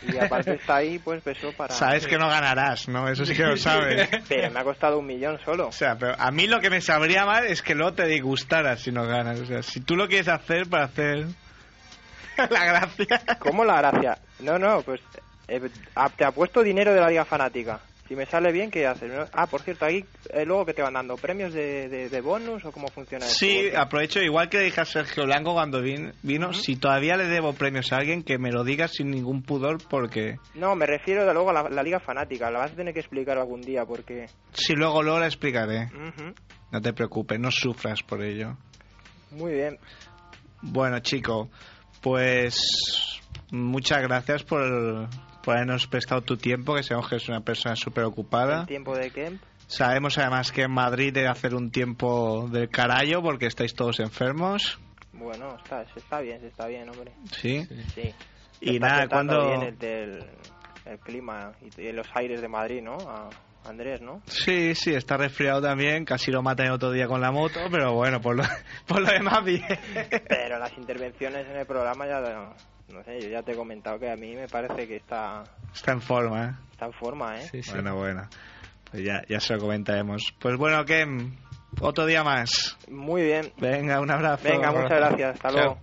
Y 0.06 0.16
aparte 0.18 0.54
está 0.54 0.76
ahí, 0.76 0.98
pues 0.98 1.26
eso 1.26 1.52
para. 1.52 1.74
Sabes 1.74 2.06
que 2.06 2.18
no 2.18 2.28
ganarás, 2.28 2.88
¿no? 2.88 3.08
Eso 3.08 3.24
sí 3.24 3.34
que 3.34 3.44
lo 3.44 3.56
sabes. 3.56 4.08
Pero 4.28 4.50
me 4.50 4.60
ha 4.60 4.64
costado 4.64 4.98
un 4.98 5.06
millón 5.06 5.38
solo. 5.44 5.68
O 5.68 5.72
sea, 5.72 5.96
pero 5.96 6.14
a 6.18 6.30
mí 6.30 6.46
lo 6.46 6.60
que 6.60 6.70
me 6.70 6.80
sabría 6.80 7.24
mal 7.24 7.46
es 7.46 7.62
que 7.62 7.74
luego 7.74 7.94
te 7.94 8.06
disgustara 8.06 8.76
si 8.76 8.92
no 8.92 9.06
ganas. 9.06 9.40
O 9.40 9.46
sea, 9.46 9.62
si 9.62 9.80
tú 9.80 9.96
lo 9.96 10.08
quieres 10.08 10.28
hacer 10.28 10.68
para 10.68 10.84
hacer 10.84 11.26
la 12.50 12.64
gracia. 12.64 13.22
¿Cómo 13.38 13.64
la 13.64 13.78
gracia? 13.78 14.18
No, 14.40 14.58
no, 14.58 14.82
pues 14.82 15.00
eh, 15.48 15.60
te 16.16 16.24
apuesto 16.24 16.62
dinero 16.62 16.92
de 16.92 17.00
la 17.00 17.08
Liga 17.08 17.24
Fanática. 17.24 17.80
Si 18.08 18.14
me 18.14 18.26
sale 18.26 18.52
bien, 18.52 18.70
¿qué 18.70 18.86
haces? 18.86 19.10
Ah, 19.32 19.46
por 19.46 19.62
cierto, 19.62 19.86
ahí 19.86 20.04
eh, 20.30 20.44
luego 20.44 20.66
que 20.66 20.74
te 20.74 20.82
van 20.82 20.92
dando 20.92 21.16
premios 21.16 21.54
de, 21.54 21.88
de, 21.88 22.08
de 22.10 22.20
bonus 22.20 22.62
o 22.66 22.70
cómo 22.70 22.88
funciona 22.88 23.24
esto? 23.24 23.38
Sí, 23.38 23.70
aprovecho, 23.74 24.20
igual 24.20 24.50
que 24.50 24.60
dije 24.60 24.80
a 24.82 24.84
Sergio 24.84 25.24
Blanco 25.24 25.54
cuando 25.54 25.80
vin- 25.82 26.12
vino, 26.22 26.52
si 26.52 26.76
todavía 26.76 27.16
le 27.16 27.26
debo 27.28 27.54
premios 27.54 27.92
a 27.92 27.96
alguien, 27.96 28.22
que 28.22 28.36
me 28.36 28.52
lo 28.52 28.62
diga 28.62 28.88
sin 28.88 29.10
ningún 29.10 29.42
pudor, 29.42 29.78
porque 29.88 30.36
No, 30.54 30.76
me 30.76 30.84
refiero 30.86 31.24
de 31.26 31.32
luego 31.32 31.48
a 31.48 31.54
la, 31.54 31.62
la 31.70 31.82
Liga 31.82 31.98
Fanática. 31.98 32.50
La 32.50 32.58
vas 32.58 32.72
a 32.72 32.76
tener 32.76 32.92
que 32.92 33.00
explicar 33.00 33.38
algún 33.38 33.62
día 33.62 33.86
porque... 33.86 34.26
si 34.52 34.74
luego 34.74 35.02
luego 35.02 35.18
la 35.20 35.26
explicaré. 35.26 35.84
Ujú. 35.86 36.34
No 36.72 36.80
te 36.82 36.92
preocupes, 36.92 37.40
no 37.40 37.50
sufras 37.50 38.02
por 38.02 38.22
ello. 38.22 38.56
Muy 39.30 39.52
bien. 39.54 39.78
Bueno, 40.60 40.98
chico, 41.00 41.48
pues 42.02 42.54
muchas 43.50 44.02
gracias 44.02 44.42
por, 44.44 45.08
por 45.44 45.54
habernos 45.56 45.86
prestado 45.86 46.22
tu 46.22 46.36
tiempo, 46.36 46.74
que 46.74 46.82
sabemos 46.82 47.08
que 47.10 47.16
es 47.16 47.28
una 47.28 47.40
persona 47.40 47.76
súper 47.76 48.04
ocupada. 48.04 48.60
El 48.62 48.66
tiempo 48.66 48.96
de 48.96 49.10
Kemp. 49.10 49.42
Sabemos 49.66 50.18
además 50.18 50.52
que 50.52 50.62
en 50.62 50.70
Madrid 50.72 51.12
debe 51.12 51.28
hacer 51.28 51.54
un 51.54 51.70
tiempo 51.70 52.48
del 52.50 52.68
carallo 52.68 53.22
porque 53.22 53.46
estáis 53.46 53.74
todos 53.74 53.98
enfermos. 54.00 54.78
Bueno, 55.12 55.56
está, 55.62 55.84
se 55.92 56.00
está 56.00 56.20
bien, 56.20 56.40
se 56.40 56.48
está 56.48 56.66
bien, 56.66 56.88
hombre. 56.90 57.12
Sí. 57.32 57.66
Sí. 57.94 58.14
Y 58.60 58.78
nada, 58.78 59.08
cuando... 59.08 59.46
bien 59.48 59.62
el, 59.62 59.78
del- 59.78 60.24
el 60.86 60.98
clima 60.98 61.52
y, 61.62 61.80
y 61.80 61.92
los 61.92 62.06
aires 62.14 62.42
de 62.42 62.48
Madrid, 62.48 62.82
¿no? 62.82 62.96
A 63.08 63.30
Andrés, 63.66 64.02
¿no? 64.02 64.20
Sí, 64.26 64.74
sí, 64.74 64.92
está 64.92 65.16
resfriado 65.16 65.62
también, 65.62 66.04
casi 66.04 66.30
lo 66.30 66.42
matan 66.42 66.66
el 66.66 66.72
otro 66.72 66.90
día 66.90 67.06
con 67.06 67.22
la 67.22 67.30
moto, 67.32 67.60
pero 67.70 67.94
bueno, 67.94 68.20
por 68.20 68.36
lo, 68.36 68.42
por 68.86 69.00
lo 69.00 69.08
demás 69.10 69.42
bien. 69.44 69.62
Pero 70.28 70.58
las 70.58 70.76
intervenciones 70.76 71.46
en 71.48 71.56
el 71.56 71.66
programa 71.66 72.06
ya... 72.06 72.20
No 72.88 73.02
sé, 73.02 73.20
yo 73.20 73.28
ya 73.28 73.42
te 73.42 73.52
he 73.52 73.56
comentado 73.56 73.98
que 73.98 74.10
a 74.10 74.16
mí 74.16 74.34
me 74.34 74.46
parece 74.46 74.86
que 74.86 74.96
está, 74.96 75.44
Está 75.74 75.92
en 75.92 76.00
forma, 76.00 76.44
¿eh? 76.46 76.52
está 76.72 76.86
en 76.86 76.92
forma, 76.92 77.40
¿eh? 77.40 77.50
Bueno, 77.72 77.96
bueno. 77.96 78.28
Pues 78.90 79.02
ya, 79.04 79.22
ya 79.28 79.40
se 79.40 79.54
lo 79.54 79.60
comentaremos. 79.60 80.34
Pues 80.38 80.56
bueno, 80.56 80.84
Ken, 80.84 81.36
otro 81.80 82.06
día 82.06 82.22
más. 82.22 82.78
Muy 82.88 83.22
bien. 83.22 83.52
Venga, 83.58 84.00
un 84.00 84.10
abrazo. 84.10 84.44
Venga, 84.44 84.70
muchas 84.70 84.98
gracias. 84.98 85.34
Hasta 85.34 85.48
Chao. 85.48 85.58
luego. 85.58 85.78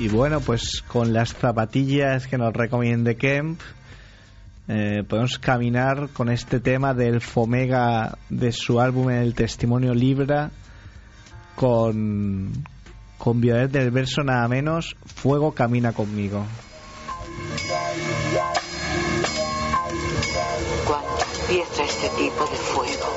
Y 0.00 0.08
bueno, 0.08 0.40
pues 0.40 0.82
con 0.88 1.12
las 1.12 1.34
zapatillas 1.34 2.26
que 2.26 2.38
nos 2.38 2.54
recomiende 2.54 3.16
Kemp, 3.16 3.60
eh, 4.66 5.04
podemos 5.06 5.38
caminar 5.38 6.08
con 6.14 6.30
este 6.30 6.58
tema 6.58 6.94
del 6.94 7.20
Fomega 7.20 8.16
de 8.30 8.50
su 8.50 8.80
álbum 8.80 9.10
El 9.10 9.34
Testimonio 9.34 9.92
Libra, 9.92 10.50
con, 11.60 12.64
con 13.18 13.38
Violet 13.38 13.70
del 13.70 13.90
verso 13.90 14.22
nada 14.22 14.48
menos, 14.48 14.96
Fuego 15.04 15.52
camina 15.52 15.92
conmigo. 15.92 16.42
Cuando 20.86 21.18
empieza 21.42 21.84
este 21.84 22.08
tipo 22.16 22.46
de 22.46 22.56
fuego, 22.56 23.12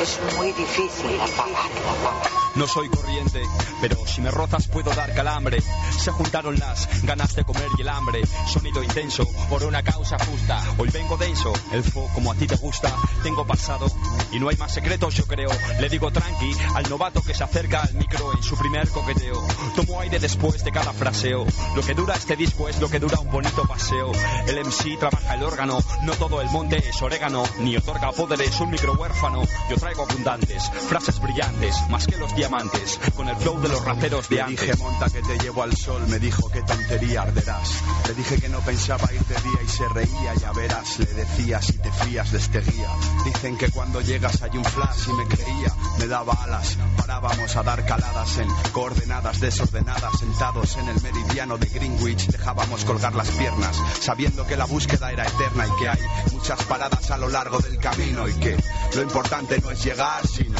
es 0.00 0.36
muy 0.38 0.52
difícil 0.52 1.20
apagarlo. 1.20 2.43
No 2.56 2.68
soy 2.68 2.88
corriente, 2.88 3.42
pero 3.80 3.96
si 4.06 4.20
me 4.20 4.30
rozas 4.30 4.68
puedo 4.68 4.94
dar 4.94 5.12
calambre. 5.12 5.60
Se 5.98 6.12
juntaron 6.12 6.56
las 6.56 7.02
ganas 7.02 7.34
de 7.34 7.44
comer 7.44 7.66
y 7.76 7.82
el 7.82 7.88
hambre. 7.88 8.22
Sonido 8.46 8.80
intenso 8.80 9.26
por 9.50 9.64
una 9.64 9.82
causa 9.82 10.16
justa. 10.24 10.62
Hoy 10.78 10.88
vengo 10.90 11.16
denso, 11.16 11.52
el 11.72 11.82
fo 11.82 12.08
como 12.14 12.30
a 12.30 12.36
ti 12.36 12.46
te 12.46 12.54
gusta. 12.54 12.94
Tengo 13.24 13.44
pasado 13.44 13.86
y 14.30 14.38
no 14.38 14.50
hay 14.50 14.56
más 14.56 14.72
secretos, 14.72 15.14
yo 15.14 15.26
creo. 15.26 15.50
Le 15.80 15.88
digo 15.88 16.12
tranqui 16.12 16.52
al 16.76 16.88
novato 16.88 17.22
que 17.22 17.34
se 17.34 17.42
acerca 17.42 17.82
al 17.82 17.94
micro 17.94 18.32
en 18.36 18.42
su 18.44 18.56
primer 18.56 18.88
coqueteo. 18.88 19.44
Tomo 19.74 19.98
aire 20.00 20.20
después 20.20 20.62
de 20.62 20.70
cada 20.70 20.92
fraseo. 20.92 21.46
Lo 21.74 21.82
que 21.82 21.94
dura 21.94 22.14
este 22.14 22.36
disco 22.36 22.68
es 22.68 22.78
lo 22.80 22.88
que 22.88 23.00
dura 23.00 23.18
un 23.18 23.32
bonito 23.32 23.66
paseo. 23.66 24.12
El 24.46 24.64
MC 24.64 24.96
trabaja 24.96 25.34
el 25.34 25.42
órgano, 25.42 25.80
no 26.02 26.12
todo 26.12 26.40
el 26.40 26.48
monte 26.50 26.88
es 26.88 27.02
orégano, 27.02 27.42
ni 27.58 27.76
otorga 27.76 28.12
poderes 28.12 28.60
un 28.60 28.70
micro 28.70 28.92
huérfano. 28.92 29.42
Yo 29.68 29.76
traigo 29.76 30.04
abundantes, 30.04 30.70
frases 30.88 31.18
brillantes, 31.18 31.76
más 31.90 32.06
que 32.06 32.16
los 32.16 32.28
diamantes. 32.28 32.43
Diamantes, 32.44 33.00
con 33.16 33.26
el 33.26 33.36
flow 33.36 33.58
de 33.60 33.68
los 33.68 33.82
raperos 33.82 34.28
de 34.28 34.36
Le 34.36 34.42
antes. 34.42 34.60
dije 34.60 34.76
monta 34.76 35.06
que 35.08 35.22
te 35.22 35.38
llevo 35.38 35.62
al 35.62 35.74
sol, 35.74 36.02
me 36.08 36.18
dijo 36.18 36.50
qué 36.50 36.62
tontería 36.62 37.22
arderás. 37.22 37.70
Le 38.06 38.14
dije 38.14 38.38
que 38.38 38.48
no 38.50 38.60
pensaba 38.60 39.10
ir 39.14 39.24
de 39.24 39.34
día 39.34 39.62
y 39.64 39.68
se 39.68 39.88
reía, 39.88 40.34
ya 40.34 40.52
verás, 40.52 40.98
le 40.98 41.06
decía 41.06 41.62
si 41.62 41.72
te 41.78 41.90
fías 41.90 42.32
de 42.32 42.38
este 42.38 42.60
guía. 42.60 42.88
Dicen 43.24 43.56
que 43.56 43.70
cuando 43.70 44.02
llegas 44.02 44.42
hay 44.42 44.58
un 44.58 44.64
flash 44.64 45.08
y 45.08 45.12
me 45.14 45.26
creía, 45.26 45.73
me 45.98 46.06
daba 46.06 46.34
alas. 46.42 46.76
Parábamos 46.96 47.56
a 47.56 47.62
dar 47.62 47.84
caladas 47.84 48.38
en 48.38 48.48
coordenadas 48.72 49.40
desordenadas, 49.40 50.18
sentados 50.18 50.76
en 50.76 50.88
el 50.88 51.00
meridiano 51.02 51.58
de 51.58 51.66
Greenwich, 51.66 52.26
dejábamos 52.28 52.84
colgar 52.84 53.14
las 53.14 53.28
piernas, 53.30 53.76
sabiendo 54.00 54.46
que 54.46 54.56
la 54.56 54.64
búsqueda 54.64 55.12
era 55.12 55.26
eterna 55.26 55.66
y 55.66 55.80
que 55.80 55.88
hay 55.88 56.00
muchas 56.32 56.62
paradas 56.64 57.10
a 57.10 57.18
lo 57.18 57.28
largo 57.28 57.58
del 57.58 57.78
camino 57.78 58.28
y 58.28 58.34
que 58.34 58.56
lo 58.94 59.02
importante 59.02 59.60
no 59.60 59.70
es 59.70 59.84
llegar, 59.84 60.26
sino 60.26 60.58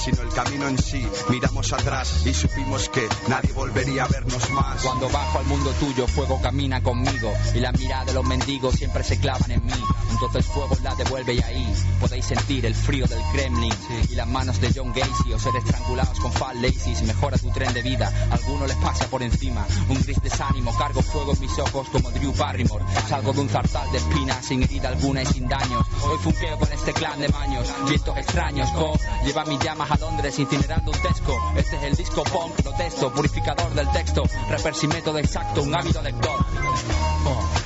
sino 0.00 0.22
el 0.22 0.30
camino 0.30 0.66
en 0.66 0.78
sí. 0.78 1.06
Miramos 1.28 1.72
atrás 1.72 2.26
y 2.26 2.32
supimos 2.32 2.88
que 2.88 3.06
nadie 3.28 3.52
volvería 3.52 4.04
a 4.04 4.08
vernos 4.08 4.50
más. 4.50 4.82
Cuando 4.82 5.08
bajo 5.10 5.38
al 5.38 5.44
mundo 5.44 5.70
tuyo, 5.72 6.06
fuego 6.06 6.40
camina 6.40 6.82
conmigo 6.82 7.32
y 7.54 7.60
la 7.60 7.72
mirada 7.72 8.06
de 8.06 8.14
los 8.14 8.24
mendigos 8.24 8.74
siempre 8.74 9.04
se 9.04 9.18
clavan 9.18 9.50
en 9.50 9.64
mí. 9.64 9.84
Entonces 10.10 10.46
fuego 10.46 10.76
la 10.82 10.94
devuelve 10.94 11.34
y 11.34 11.42
ahí 11.42 11.74
podéis 12.00 12.24
sentir 12.24 12.64
el 12.66 12.74
frío 12.74 13.06
del 13.06 13.20
Kremlin 13.32 13.74
y 14.10 14.14
las 14.14 14.26
manos 14.40 14.58
de 14.58 14.72
John 14.74 14.90
Gacy 14.94 15.34
o 15.34 15.38
ser 15.38 15.54
estrangulados 15.54 16.18
con 16.18 16.32
fat 16.32 16.54
laces. 16.54 17.02
Mejora 17.02 17.36
tu 17.36 17.50
tren 17.50 17.74
de 17.74 17.82
vida, 17.82 18.10
alguno 18.30 18.66
les 18.66 18.76
pasa 18.76 19.04
por 19.08 19.22
encima. 19.22 19.66
Un 19.90 20.00
gris 20.00 20.18
desánimo, 20.22 20.74
cargo 20.78 21.02
fuego 21.02 21.34
en 21.34 21.40
mis 21.40 21.58
ojos 21.58 21.86
como 21.90 22.10
Drew 22.10 22.32
Barrymore. 22.32 22.82
Salgo 23.06 23.34
de 23.34 23.40
un 23.42 23.50
zartal 23.50 23.92
de 23.92 23.98
espinas 23.98 24.42
sin 24.42 24.62
herida 24.62 24.88
alguna 24.88 25.22
y 25.22 25.26
sin 25.26 25.46
daños. 25.46 25.86
Hoy 26.04 26.16
funqueo 26.22 26.58
con 26.58 26.72
este 26.72 26.94
clan 26.94 27.20
de 27.20 27.28
maños, 27.28 27.68
vientos 27.86 28.16
extraños. 28.16 28.70
Co 28.70 28.98
lleva 29.26 29.44
mis 29.44 29.60
llamas 29.60 29.90
a 29.90 29.96
Londres 29.96 30.38
incinerando 30.38 30.90
un 30.90 30.98
tesco. 31.02 31.36
Este 31.56 31.76
es 31.76 31.82
el 31.82 31.96
disco 31.96 32.22
punk, 32.24 32.54
protesto, 32.62 33.12
purificador 33.12 33.74
del 33.74 33.90
texto. 33.90 34.22
Rapper 34.48 34.74
sin 34.74 34.90
exacto, 34.92 35.62
un 35.62 35.74
ávido 35.74 36.00
lector. 36.00 36.46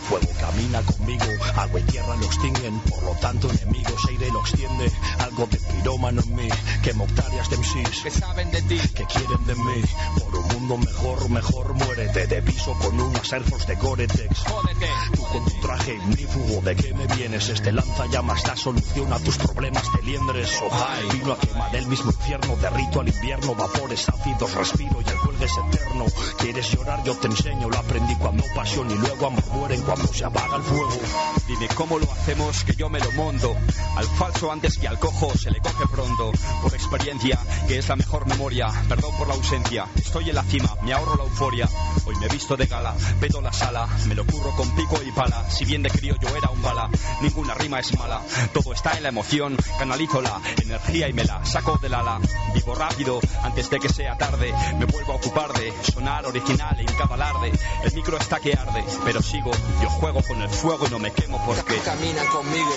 Fuego 0.08 0.33
camina 0.54 0.82
conmigo, 0.82 1.24
agua 1.56 1.80
y 1.80 1.82
tierra 1.84 2.16
lo 2.16 2.26
extinguen, 2.26 2.78
por 2.80 3.02
lo 3.02 3.12
tanto 3.14 3.50
enemigos 3.50 4.04
aire 4.08 4.30
lo 4.30 4.40
extiende, 4.40 4.92
algo 5.18 5.46
de 5.46 5.58
pirómano 5.58 6.22
en 6.22 6.36
mí, 6.36 6.48
quemo 6.82 7.04
hectáreas 7.04 7.50
de 7.50 7.56
MCs, 7.56 8.02
que 8.02 8.10
saben 8.10 8.50
de 8.50 8.62
ti, 8.62 8.78
que 8.94 9.04
quieren 9.04 9.44
de 9.46 9.54
mí, 9.56 9.82
por 10.20 10.36
un 10.36 10.48
mundo 10.54 10.78
mejor, 10.78 11.28
mejor 11.30 11.74
muérete, 11.74 12.26
de 12.26 12.42
piso 12.42 12.72
con 12.74 13.00
unas 13.00 13.32
Air 13.32 13.42
Force 13.42 13.66
de 13.66 13.74
Gore-Tex, 13.76 14.44
jódete, 14.46 14.88
tú 15.14 15.22
con 15.24 15.44
tu 15.44 15.60
traje 15.60 15.94
ignífugo, 15.94 16.60
¿de 16.62 16.76
qué 16.76 16.94
me 16.94 17.06
vienes? 17.16 17.48
Este 17.48 17.72
lanzallamas 17.72 18.42
da 18.44 18.56
solución 18.56 19.12
a 19.12 19.18
tus 19.18 19.36
problemas 19.38 19.92
de 19.92 20.02
liendres, 20.02 20.50
oh, 20.62 21.12
vino 21.12 21.32
a 21.32 21.38
quemar 21.38 21.74
el 21.74 21.86
mismo 21.86 22.12
infierno, 22.12 22.56
derrito 22.56 23.00
al 23.00 23.08
invierno, 23.08 23.54
vapores 23.54 24.08
ácidos, 24.08 24.54
respiro 24.54 25.00
y 25.04 25.10
el 25.10 25.18
cuelgue 25.18 25.46
es 25.46 25.52
eterno, 25.68 26.04
quieres 26.38 26.70
llorar, 26.70 27.02
yo 27.02 27.16
te 27.16 27.26
enseño, 27.26 27.68
lo 27.68 27.78
aprendí 27.78 28.14
cuando 28.16 28.44
pasión 28.54 28.90
y 28.90 28.94
luego 28.94 29.26
amor 29.26 29.44
mueren 29.54 29.82
cuando 29.82 30.06
se 30.08 30.24
apaga 30.44 30.56
el 30.56 30.62
fuego. 30.62 31.00
Dime 31.46 31.68
cómo 31.74 31.98
lo 31.98 32.10
hacemos, 32.10 32.64
que 32.64 32.74
yo 32.74 32.88
me 32.88 33.00
lo 33.00 33.10
monto. 33.12 33.54
Al 33.96 34.06
falso 34.06 34.50
antes 34.50 34.78
que 34.78 34.88
al 34.88 34.98
cojo 34.98 35.36
se 35.36 35.50
le 35.50 35.60
coge 35.60 35.86
pronto. 35.86 36.32
Por 36.62 36.74
experiencia, 36.74 37.38
que 37.68 37.78
es 37.78 37.88
la 37.88 37.96
mejor 37.96 38.26
memoria. 38.26 38.68
Perdón 38.88 39.16
por 39.16 39.28
la 39.28 39.34
ausencia, 39.34 39.86
estoy 39.96 40.30
en 40.30 40.36
la 40.36 40.42
cima, 40.44 40.76
me 40.82 40.92
ahorro 40.92 41.16
la 41.16 41.24
euforia. 41.24 41.68
Hoy 42.06 42.16
me 42.16 42.28
visto 42.28 42.56
de 42.56 42.66
gala, 42.66 42.94
pedo 43.20 43.40
la 43.40 43.52
sala. 43.52 43.88
Me 44.06 44.14
lo 44.14 44.24
curro 44.26 44.54
con 44.56 44.70
pico 44.74 45.00
y 45.02 45.12
pala. 45.12 45.48
Si 45.50 45.64
bien 45.64 45.82
de 45.82 45.90
crío 45.90 46.16
yo 46.20 46.34
era 46.36 46.50
un 46.50 46.62
bala, 46.62 46.88
ninguna 47.20 47.54
rima 47.54 47.80
es 47.80 47.96
mala. 47.98 48.20
Todo 48.52 48.72
está 48.72 48.92
en 48.92 49.02
la 49.02 49.08
emoción, 49.10 49.56
canalizo 49.78 50.20
la 50.20 50.40
energía 50.62 51.08
y 51.08 51.12
me 51.12 51.24
la 51.24 51.44
saco 51.44 51.78
del 51.78 51.94
ala. 51.94 52.20
Vivo 52.54 52.74
rápido, 52.74 53.20
antes 53.42 53.70
de 53.70 53.78
que 53.80 53.88
sea 53.88 54.16
tarde. 54.16 54.52
Me 54.78 54.86
vuelvo 54.86 55.12
a 55.12 55.16
ocupar 55.16 55.52
de 55.52 55.72
sonar 55.82 56.26
original 56.26 56.78
en 56.78 56.86
cada 56.86 57.14
alarde. 57.14 57.52
El 57.82 57.92
micro 57.94 58.16
está 58.16 58.40
que 58.40 58.54
arde, 58.54 58.84
pero 59.04 59.22
sigo. 59.22 59.50
Yo 59.82 59.90
juego 59.90 60.22
con 60.22 60.33
el 60.42 60.50
fuego 60.50 60.86
y 60.86 60.90
no 60.90 60.98
me 60.98 61.12
quemo 61.12 61.40
porque 61.46 61.76
camina 61.78 62.24
conmigo. 62.26 62.72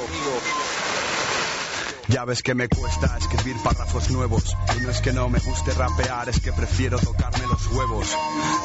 Ya 2.09 2.23
ves 2.23 2.41
que 2.41 2.55
me 2.55 2.69
cuesta 2.69 3.17
escribir 3.17 3.57
párrafos 3.61 4.09
nuevos. 4.11 4.55
Y 4.77 4.81
no 4.81 4.89
es 4.89 5.01
que 5.01 5.11
no 5.11 5.27
me 5.29 5.39
guste 5.39 5.71
rapear, 5.73 6.29
es 6.29 6.39
que 6.39 6.53
prefiero 6.53 6.97
tocarme 6.99 7.45
los 7.47 7.67
huevos. 7.67 8.07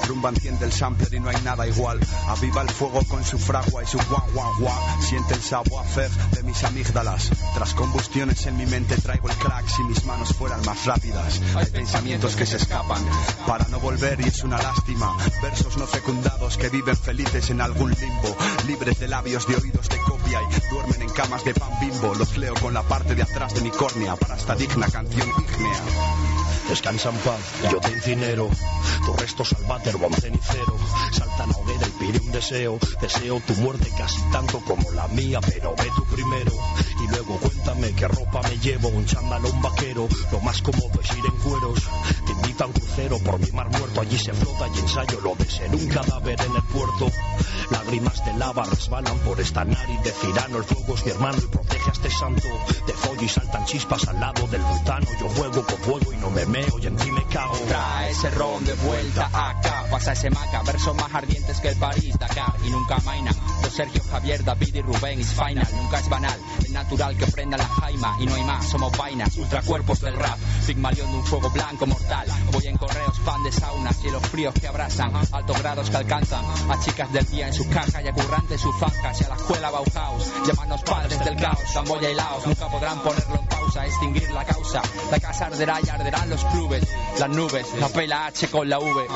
Rumba 0.07 0.31
enciende 0.31 0.65
el 0.65 0.73
sampler 0.73 1.13
y 1.15 1.21
no 1.21 1.29
hay 1.29 1.41
nada 1.43 1.67
igual. 1.67 1.99
Aviva 2.29 2.63
el 2.63 2.71
fuego 2.71 3.03
con 3.09 3.25
su 3.25 3.39
fragua 3.39 3.83
y 3.83 3.87
su 3.87 3.99
guau 3.99 4.31
guau 4.33 4.55
guau. 4.61 5.03
Siente 5.03 5.35
el 5.35 5.43
savoir-faire 5.43 6.11
de 6.33 6.43
mis 6.45 6.63
amígdalas. 6.63 7.31
Tras 7.55 7.75
combustiones 7.75 8.47
en 8.47 8.57
mi 8.57 8.67
mente 8.67 8.97
traigo 8.97 9.29
el 9.29 9.37
crack 9.37 9.67
Si 9.69 9.83
mis 9.85 10.05
manos 10.05 10.35
fueran 10.35 10.65
más 10.65 10.85
rápidas. 10.87 11.41
Hay 11.57 11.67
pensamientos 11.67 12.37
que 12.37 12.47
se 12.47 12.57
escapan 12.57 13.05
Para 13.47 13.67
no 13.69 13.81
volver 13.81 14.21
y 14.21 14.29
es 14.29 14.45
una 14.45 14.59
lástima. 14.59 15.17
Versos 15.43 15.77
no 15.79 15.87
fecundados 15.87 16.57
que 16.57 16.69
viven 16.69 16.97
felices 16.97 17.51
en 17.51 17.61
algún 17.61 17.91
limbo. 17.91 18.37
Libres 18.69 19.01
de 19.01 19.09
labios, 19.09 19.49
de 19.49 19.57
oídos, 19.57 19.89
de 19.89 19.99
Y 20.41 20.71
duermen 20.71 21.03
en 21.03 21.11
camas 21.11 21.45
de 21.45 21.53
pan 21.53 21.69
bimbo 21.79 22.15
Los 22.15 22.39
leo 22.39 22.55
con 22.55 22.73
la 22.73 22.83
parte 22.83 23.15
de 23.15 23.23
atrás 23.23 23.55
de 23.55 23.61
mi 23.61 23.71
córnea 23.71 24.17
para 24.17 24.37
esta 24.37 24.55
digna 24.55 24.87
canción 24.89 25.29
ígnea. 25.29 26.32
Descansa 26.73 27.11
en 27.11 27.17
paz, 27.19 27.39
yo 27.71 27.81
te 27.81 27.91
incinero. 27.93 28.49
Tu 29.05 29.13
resto 29.13 29.43
al 29.43 29.65
váter 29.67 29.95
o 29.97 30.05
a 30.05 30.07
un 30.07 30.15
cenicero. 30.15 30.79
Salta 31.13 31.47
la 31.47 31.55
hoguera 31.59 31.87
y 31.87 31.91
pide 31.91 32.19
un 32.21 32.33
deseo. 32.33 32.79
Deseo 32.99 33.41
tu 33.41 33.53
muerte 33.57 33.93
casi 33.99 34.23
tanto 34.33 34.59
como 34.61 34.91
la 34.93 35.07
mía, 35.09 35.41
pero 35.43 35.75
ve 35.77 35.91
tú 35.95 36.07
primero. 36.07 36.53
Y 37.05 37.09
luego 37.09 37.37
cuéntame 37.37 37.93
qué 37.93 38.09
ropa 38.09 38.41
me 38.49 38.57
llevo. 38.59 38.89
Un 38.89 39.05
chándal 39.05 39.45
un 39.45 39.61
vaquero. 39.61 40.09
Lo 40.31 40.41
más 40.41 40.63
cómodo 40.63 40.99
es 41.03 41.11
ir 41.11 41.25
en 41.27 41.37
cueros. 41.43 41.79
Te 42.25 42.33
invito 42.33 42.67
un 42.67 42.73
crucero 42.73 43.19
por 43.19 43.39
mi 43.39 43.51
mar 43.51 43.69
muerto. 43.69 44.01
Allí 44.01 44.19
se 44.19 44.33
flota 44.33 44.67
y 44.75 44.79
ensayo 44.79 45.21
lo 45.21 45.35
de 45.35 45.51
ser 45.51 45.75
un 45.75 45.87
cadáver 45.89 46.41
en 46.41 46.57
el 46.57 46.63
puerto. 46.63 47.13
Lágrimas 47.71 48.25
de 48.25 48.33
lava 48.35 48.65
resbalan 48.65 49.19
por 49.19 49.39
esta 49.41 49.65
nariz 49.65 50.03
de 50.03 50.11
cirano. 50.11 50.57
El 50.57 50.65
fuego 50.65 50.95
es 50.95 51.05
mi 51.05 51.11
hermano 51.11 51.37
y 51.39 51.49
protege 51.49 51.91
a 51.91 51.93
este 51.93 52.11
santo. 52.11 52.49
De 52.87 52.95
follo 52.95 53.23
y 53.23 53.29
saltan 53.29 53.67
chispas 53.67 54.09
al 54.09 54.21
lado 54.21 54.47
del 54.47 54.63
butano. 54.63 55.07
Yo 55.21 55.29
juego 55.29 55.67
con 55.67 55.79
fuego 55.79 56.13
y 56.13 56.17
no 56.17 56.31
me 56.31 56.47
Trae 57.69 58.11
ese 58.11 58.31
ron 58.31 58.65
de 58.65 58.75
vuelta 58.75 59.27
acá, 59.27 59.87
pasa 59.91 60.13
ese 60.13 60.29
maca, 60.31 60.63
versos 60.63 60.95
más 60.95 61.15
ardientes 61.15 61.61
que 61.61 61.69
el 61.69 61.77
París, 61.77 62.19
Dakar, 62.19 62.55
y 62.65 62.71
nunca 62.71 62.99
mainan. 63.05 63.35
Los 63.63 63.73
Sergio, 63.73 64.03
Javier, 64.11 64.45
David 64.45 64.75
y 64.75 64.83
Rubén 64.83 65.21
is 65.21 65.33
final, 65.33 65.67
nunca 65.75 65.99
es 65.99 66.09
banal, 66.09 66.39
es 66.59 66.71
natural 66.71 67.17
que 67.17 67.27
prenda 67.29 67.57
la 67.57 67.67
jaima, 67.67 68.17
y 68.21 68.27
no 68.27 68.35
hay 68.35 68.45
más, 68.45 68.69
somos 68.69 68.97
vainas, 68.99 69.37
ultracuerpos 69.37 70.01
del 70.01 70.15
rap, 70.15 70.39
Pigmalión 70.67 71.11
de 71.11 71.19
un 71.19 71.25
fuego 71.25 71.51
blanco 71.51 71.87
mortal, 71.87 72.27
voy 72.53 72.67
en 72.67 72.77
correos, 72.77 73.19
fan 73.21 73.43
de 73.43 73.53
saunas, 73.53 73.97
cielos 73.97 74.23
fríos 74.29 74.55
que 74.55 74.67
abrazan, 74.67 75.13
altos 75.33 75.59
grados 75.59 75.91
que 75.91 75.97
alcanzan, 75.97 76.45
a 76.71 76.81
chicas 76.81 77.13
del 77.13 77.27
día 77.31 77.47
en 77.49 77.55
sus 77.55 77.67
cajas 77.67 78.03
y 78.05 78.09
a 78.09 78.13
currantes 78.13 78.61
sus 78.61 78.75
fajas, 78.79 79.21
y 79.21 79.25
a 79.25 79.29
la 79.29 79.37
escuela 79.37 79.71
Bauhaus, 79.71 80.33
llamarnos 80.47 80.83
padres 80.83 81.25
del 81.25 81.37
caos, 81.37 81.61
Camboya 81.73 82.11
y 82.11 82.15
Laos, 82.15 82.47
nunca 82.47 82.69
podrán 82.69 83.03
ponerlo 83.03 83.37
en 83.37 83.47
pausa, 83.47 83.87
extinguir 83.87 84.31
la 84.31 84.45
causa, 84.45 84.83
la 85.11 85.19
casa 85.19 85.47
arderá 85.47 85.79
y 85.85 85.89
arderán 85.89 86.31
los 86.31 86.45
clubes, 86.53 86.85
las 87.19 87.31
nubes, 87.31 87.67
la 87.79 87.89
P 87.89 88.07
la 88.07 88.27
H 88.27 88.49
con 88.49 88.69
la 88.69 88.79
V. 88.79 89.07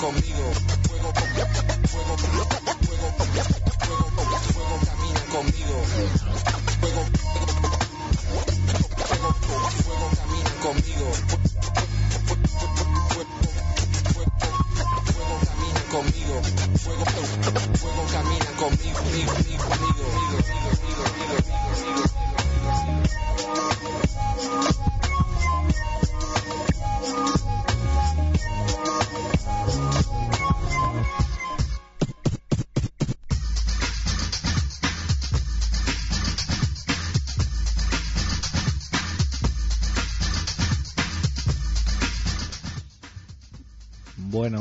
Conmigo. 0.00 0.52
Fuego, 0.88 1.12
fuego, 1.92 2.16
fuego, 4.52 4.76
camina 4.84 5.20
conmigo. 5.30 5.76
Fuego, 6.80 7.02
fuego 9.84 10.08
camina 10.16 10.50
conmigo. 10.62 11.08
Fuego 15.12 15.36
camina 15.46 15.82
conmigo. 15.90 16.36
Fuego, 16.78 17.04
fuego 17.78 18.02
camina 18.12 18.50
conmigo. 18.58 19.00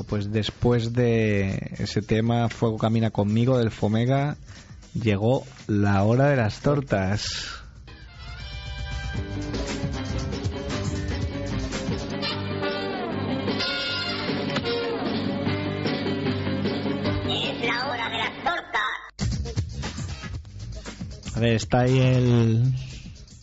Bueno, 0.04 0.08
pues 0.10 0.32
después 0.32 0.93
de 0.93 1.76
ese 1.78 2.01
tema 2.01 2.49
Fuego 2.49 2.78
Camina 2.78 3.12
conmigo 3.12 3.58
del 3.58 3.72
Fomega, 3.72 4.38
llegó 4.93 5.45
la 5.68 6.04
hora 6.04 6.30
de 6.30 6.36
las 6.36 6.60
tortas. 6.60 7.62
Es 17.30 17.66
la 17.66 17.88
hora 17.88 18.10
de 18.10 18.18
las 18.18 18.43
tortas. 18.43 18.82
A 21.36 21.39
ver, 21.39 21.54
está 21.54 21.82
ahí 21.82 21.99
el, 21.99 22.74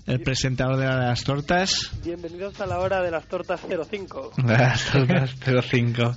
el 0.06 0.22
presentador 0.22 0.76
de 0.76 0.86
la 0.86 0.98
de 0.98 1.06
las 1.06 1.24
tortas. 1.24 1.90
Bienvenidos 2.04 2.60
a 2.60 2.66
la 2.66 2.80
hora 2.80 3.02
de 3.02 3.10
las 3.10 3.26
tortas 3.26 3.60
05. 3.60 4.32
De 4.44 4.58
las 4.58 4.84
tortas 4.90 5.36
05. 5.70 6.16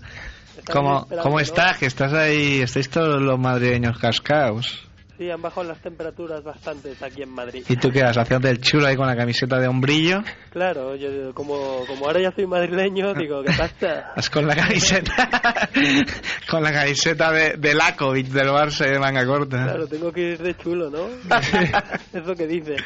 ¿Cómo, 0.72 1.08
¿Cómo 1.22 1.40
estás? 1.40 1.78
Que 1.78 1.86
estás 1.86 2.14
ahí, 2.14 2.62
estáis 2.62 2.90
todos 2.90 3.22
los 3.22 3.40
madrileños 3.40 3.98
cascaos. 4.00 4.90
Sí, 5.18 5.30
han 5.30 5.44
bajado 5.44 5.68
las 5.68 5.80
temperaturas 5.80 6.44
bastantes 6.44 7.02
aquí 7.04 7.22
en 7.22 7.30
Madrid. 7.30 7.64
¿Y 7.70 7.76
tú 7.76 7.92
qué 7.92 8.02
vas 8.02 8.18
haciendo 8.18 8.48
el 8.48 8.60
chulo 8.60 8.88
ahí 8.88 8.96
con 8.96 9.06
la 9.06 9.16
camiseta 9.16 9.60
de 9.60 9.68
hombrillo? 9.68 10.24
Claro, 10.50 10.96
yo 10.96 11.34
como, 11.36 11.86
como 11.86 12.08
ahora 12.08 12.20
ya 12.20 12.32
soy 12.32 12.48
madrileño, 12.48 13.14
digo, 13.14 13.44
¿qué 13.44 13.54
pasa? 13.56 14.12
Vas 14.16 14.30
con 14.32 14.48
la 14.48 14.56
camiseta 14.56 15.70
con 16.50 16.64
la 16.64 16.74
camiseta 16.74 17.32
de, 17.32 17.58
de 17.58 17.76
Lakovic 17.76 18.28
del 18.30 18.48
Barça 18.48 18.88
y 18.88 18.92
de 18.92 19.00
manga 19.00 19.24
corta. 19.24 19.64
Claro, 19.64 19.88
tengo 19.88 20.12
que 20.12 20.32
ir 20.32 20.40
de 20.40 20.58
chulo, 20.58 20.90
¿no? 20.90 21.08
es 22.14 22.26
lo 22.26 22.36
que 22.36 22.48
dice. 22.48 22.78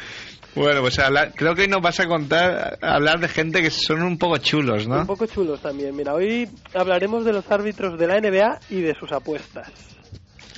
Bueno, 0.58 0.80
pues 0.80 0.98
hablar- 0.98 1.32
creo 1.34 1.54
que 1.54 1.62
hoy 1.62 1.68
nos 1.68 1.80
vas 1.82 2.00
a 2.00 2.06
contar, 2.06 2.78
a 2.82 2.94
hablar 2.94 3.20
de 3.20 3.28
gente 3.28 3.62
que 3.62 3.70
son 3.70 4.02
un 4.02 4.18
poco 4.18 4.38
chulos, 4.38 4.86
¿no? 4.88 5.00
Un 5.00 5.06
poco 5.06 5.26
chulos 5.26 5.60
también. 5.60 5.94
Mira, 5.96 6.14
hoy 6.14 6.48
hablaremos 6.74 7.24
de 7.24 7.32
los 7.32 7.50
árbitros 7.50 7.98
de 7.98 8.06
la 8.06 8.16
NBA 8.20 8.58
y 8.70 8.80
de 8.80 8.94
sus 8.94 9.12
apuestas. 9.12 9.68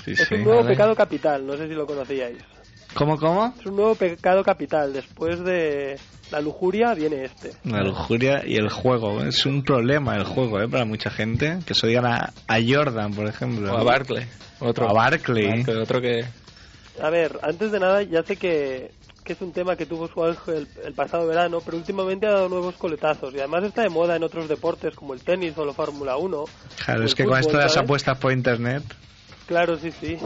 Sí, 0.04 0.12
es 0.12 0.20
sí, 0.26 0.34
un 0.36 0.44
nuevo 0.44 0.62
vale. 0.62 0.70
pecado 0.74 0.94
capital, 0.96 1.46
no 1.46 1.56
sé 1.56 1.68
si 1.68 1.74
lo 1.74 1.86
conocíais. 1.86 2.38
¿Cómo, 2.94 3.16
cómo? 3.18 3.54
Es 3.60 3.66
un 3.66 3.76
nuevo 3.76 3.94
pecado 3.94 4.42
capital. 4.42 4.92
Después 4.92 5.44
de 5.44 5.96
la 6.32 6.40
lujuria 6.40 6.94
viene 6.94 7.24
este. 7.24 7.52
La 7.64 7.82
lujuria 7.82 8.42
y 8.44 8.56
el 8.56 8.68
juego. 8.68 9.22
Es 9.22 9.46
un 9.46 9.62
problema 9.62 10.16
el 10.16 10.24
juego, 10.24 10.60
¿eh? 10.60 10.66
Para 10.68 10.84
mucha 10.84 11.10
gente. 11.10 11.58
Que 11.66 11.74
se 11.74 11.86
digan 11.86 12.06
a, 12.06 12.32
a 12.48 12.58
Jordan, 12.66 13.12
por 13.14 13.26
ejemplo. 13.28 13.72
O 13.72 13.76
a 13.78 13.84
Barkley. 13.84 14.26
Otro. 14.58 14.88
A 14.88 14.92
Barkley. 14.92 15.46
Barkley, 15.46 15.76
otro 15.76 16.00
que... 16.00 16.24
A 17.00 17.08
ver, 17.10 17.38
antes 17.42 17.70
de 17.72 17.78
nada, 17.80 18.02
ya 18.02 18.22
sé 18.24 18.36
que, 18.36 18.90
que 19.30 19.34
es 19.34 19.42
un 19.42 19.52
tema 19.52 19.76
que 19.76 19.86
tuvo 19.86 20.08
su 20.08 20.24
auge 20.24 20.56
el, 20.56 20.68
el 20.84 20.92
pasado 20.92 21.24
verano, 21.24 21.60
pero 21.64 21.76
últimamente 21.76 22.26
ha 22.26 22.30
dado 22.32 22.48
nuevos 22.48 22.74
coletazos 22.74 23.32
y 23.32 23.38
además 23.38 23.62
está 23.62 23.82
de 23.82 23.88
moda 23.88 24.16
en 24.16 24.24
otros 24.24 24.48
deportes 24.48 24.96
como 24.96 25.14
el 25.14 25.22
tenis 25.22 25.56
o 25.56 25.64
la 25.64 25.72
Fórmula 25.72 26.16
1. 26.16 26.44
Claro, 26.84 27.04
es 27.04 27.14
que 27.14 27.24
con 27.24 27.38
esto 27.38 27.56
de 27.56 27.62
las 27.62 27.76
apuestas 27.76 28.18
por 28.18 28.32
internet, 28.32 28.82
Claro, 29.46 29.76
sí, 29.76 29.92
sí. 29.92 30.16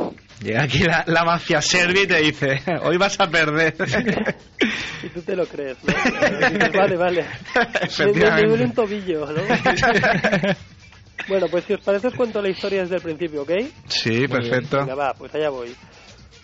llega 0.43 0.63
aquí 0.63 0.85
la, 0.85 1.05
la 1.07 1.23
mafia 1.23 1.61
serbia 1.61 2.03
y 2.03 2.07
te 2.07 2.17
dice, 2.23 2.63
hoy 2.83 2.97
vas 2.97 3.21
a 3.21 3.29
perder. 3.29 3.75
Y 5.03 5.09
tú 5.11 5.21
te 5.21 5.37
lo 5.37 5.45
crees, 5.45 5.77
¿no? 5.85 5.93
Vale, 6.73 6.97
vale. 6.97 7.27
Me, 7.99 8.47
duele 8.47 8.65
un 8.65 8.73
tobillo, 8.73 9.27
¿no? 9.27 9.43
bueno, 11.29 11.47
pues 11.51 11.65
si 11.67 11.75
os 11.75 11.81
parece 11.83 12.07
os 12.07 12.15
cuento 12.15 12.41
la 12.41 12.49
historia 12.49 12.81
desde 12.81 12.97
el 12.97 13.03
principio, 13.03 13.43
¿ok? 13.43 13.51
Sí, 13.87 14.27
perfecto. 14.27 14.79
Venga, 14.79 14.95
va, 14.95 15.13
pues 15.13 15.35
allá 15.35 15.51
voy. 15.51 15.77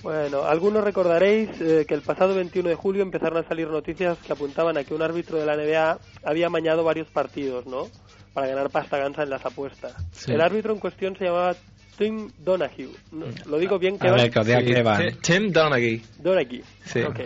Bueno, 0.03 0.45
algunos 0.45 0.83
recordaréis 0.83 1.51
eh, 1.61 1.85
que 1.87 1.95
el 1.95 2.01
pasado 2.03 2.35
21 2.35 2.69
de 2.71 2.75
julio 2.75 3.03
empezaron 3.03 3.45
a 3.45 3.47
salir 3.49 3.69
noticias 3.69 4.17
que 4.19 4.33
apuntaban 4.33 4.79
a 4.79 4.85
que 4.85 4.95
un 4.95 5.03
árbitro 5.03 5.39
de 5.39 5.45
la 5.47 5.57
NBA 5.57 5.99
había 6.25 6.47
amañado 6.47 6.83
varios 6.85 7.09
partidos, 7.09 7.67
¿no? 7.67 7.89
Para 8.33 8.47
ganar 8.49 8.71
pasta 8.71 8.97
gansa 8.97 9.23
en 9.25 9.31
las 9.31 9.45
apuestas. 9.45 9.93
Sí. 10.13 10.33
El 10.33 10.41
árbitro 10.41 10.73
en 10.73 10.79
cuestión 10.79 11.17
se 11.19 11.25
llamaba 11.25 11.55
Tim 11.99 12.31
Donahue. 12.39 12.89
No, 13.13 13.27
¿Lo 13.47 13.59
digo 13.59 13.79
bien? 13.79 13.97
A 13.97 13.99
ver, 14.23 14.31
que 14.61 14.65
Sí. 15.11 15.17
Ti- 15.17 15.17
Tim 15.21 15.53
Donaghy. 15.53 16.03
Donaghy. 16.19 16.63
Sí. 16.87 17.03
Ok. 17.03 17.21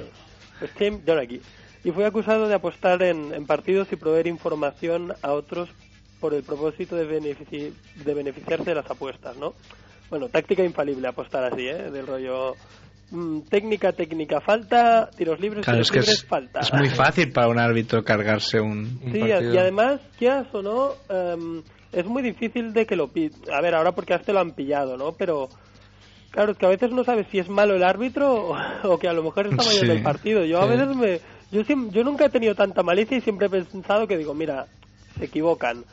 Pues 0.59 0.70
Tim 0.72 1.05
Donaghy. 1.05 1.41
Y 1.85 1.91
fue 1.93 2.07
acusado 2.07 2.49
de 2.49 2.55
apostar 2.55 3.03
en, 3.03 3.33
en 3.35 3.47
partidos 3.47 3.87
y 3.93 3.97
proveer 3.97 4.27
información 4.27 5.12
a 5.22 5.33
otros 5.33 5.68
por 6.18 6.33
el 6.35 6.43
propósito 6.43 6.97
de, 6.97 7.07
benefici- 7.07 7.72
de 8.03 8.14
beneficiarse 8.14 8.64
de 8.64 8.75
las 8.75 8.91
apuestas, 8.91 9.37
¿no? 9.37 9.55
Bueno, 10.11 10.29
táctica 10.29 10.63
infalible 10.65 11.09
apostar 11.09 11.45
así, 11.45 11.67
¿eh? 11.67 11.91
Del 11.91 12.07
rollo... 12.07 12.55
mm, 13.11 13.41
técnica, 13.51 13.93
técnica, 13.93 14.41
falta, 14.41 15.11
tiros 15.17 15.41
libres, 15.41 15.65
Claro, 15.65 15.79
tiros 15.79 15.87
es 15.89 15.93
que 15.93 15.99
libres, 16.01 16.15
es, 16.23 16.27
falta. 16.27 16.61
es 16.61 16.73
muy 16.73 16.89
fácil 16.91 17.33
para 17.33 17.49
un 17.49 17.59
árbitro 17.59 18.03
cargarse 18.05 18.61
un, 18.61 18.99
un 19.03 19.13
Sí, 19.13 19.19
partido. 19.21 19.55
y 19.55 19.59
además, 19.59 20.01
quieras 20.19 20.47
o 20.53 20.63
no, 20.63 20.91
em, 21.09 21.63
es 21.93 22.05
muy 22.07 22.23
difícil 22.23 22.73
de 22.73 22.87
que 22.87 22.97
lo 22.97 23.09
pi 23.09 23.31
A 23.53 23.61
ver, 23.61 23.75
ahora 23.75 23.93
porque 23.93 24.15
a 24.15 24.17
este 24.17 24.33
lo 24.33 24.41
han 24.41 24.53
pillado, 24.53 24.97
¿no? 24.97 25.13
Pero, 25.13 25.49
claro, 26.31 26.53
es 26.53 26.59
que 26.59 26.67
a 26.67 26.71
veces 26.71 26.91
no 26.91 27.05
sabes 27.05 27.27
si 27.31 27.39
es 27.39 27.49
malo 27.49 27.75
el 27.75 27.83
árbitro 27.85 28.33
o, 28.51 28.57
o 28.85 28.99
que 28.99 29.09
a 29.09 29.13
lo 29.13 29.23
mejor 29.23 29.47
está 29.47 29.63
mañana 29.63 29.87
Sí. 29.87 29.91
el 29.99 30.03
partido. 30.03 30.45
Yo 30.45 30.61
a 30.61 30.65
Sí. 30.65 30.71
veces 30.77 30.97
me... 30.97 31.21
Yo, 31.53 31.63
yo 31.93 32.03
nunca 32.03 32.25
he 32.27 32.31
tenido 32.31 32.55
tanta 32.55 32.83
malicia 32.83 33.17
y 33.17 33.21
siempre 33.21 33.47
he 33.47 33.51
pensado 33.51 34.07
que 34.09 34.17
digo, 34.19 34.35
mira, 34.35 34.67
se 35.19 35.27
equivocan. 35.27 35.85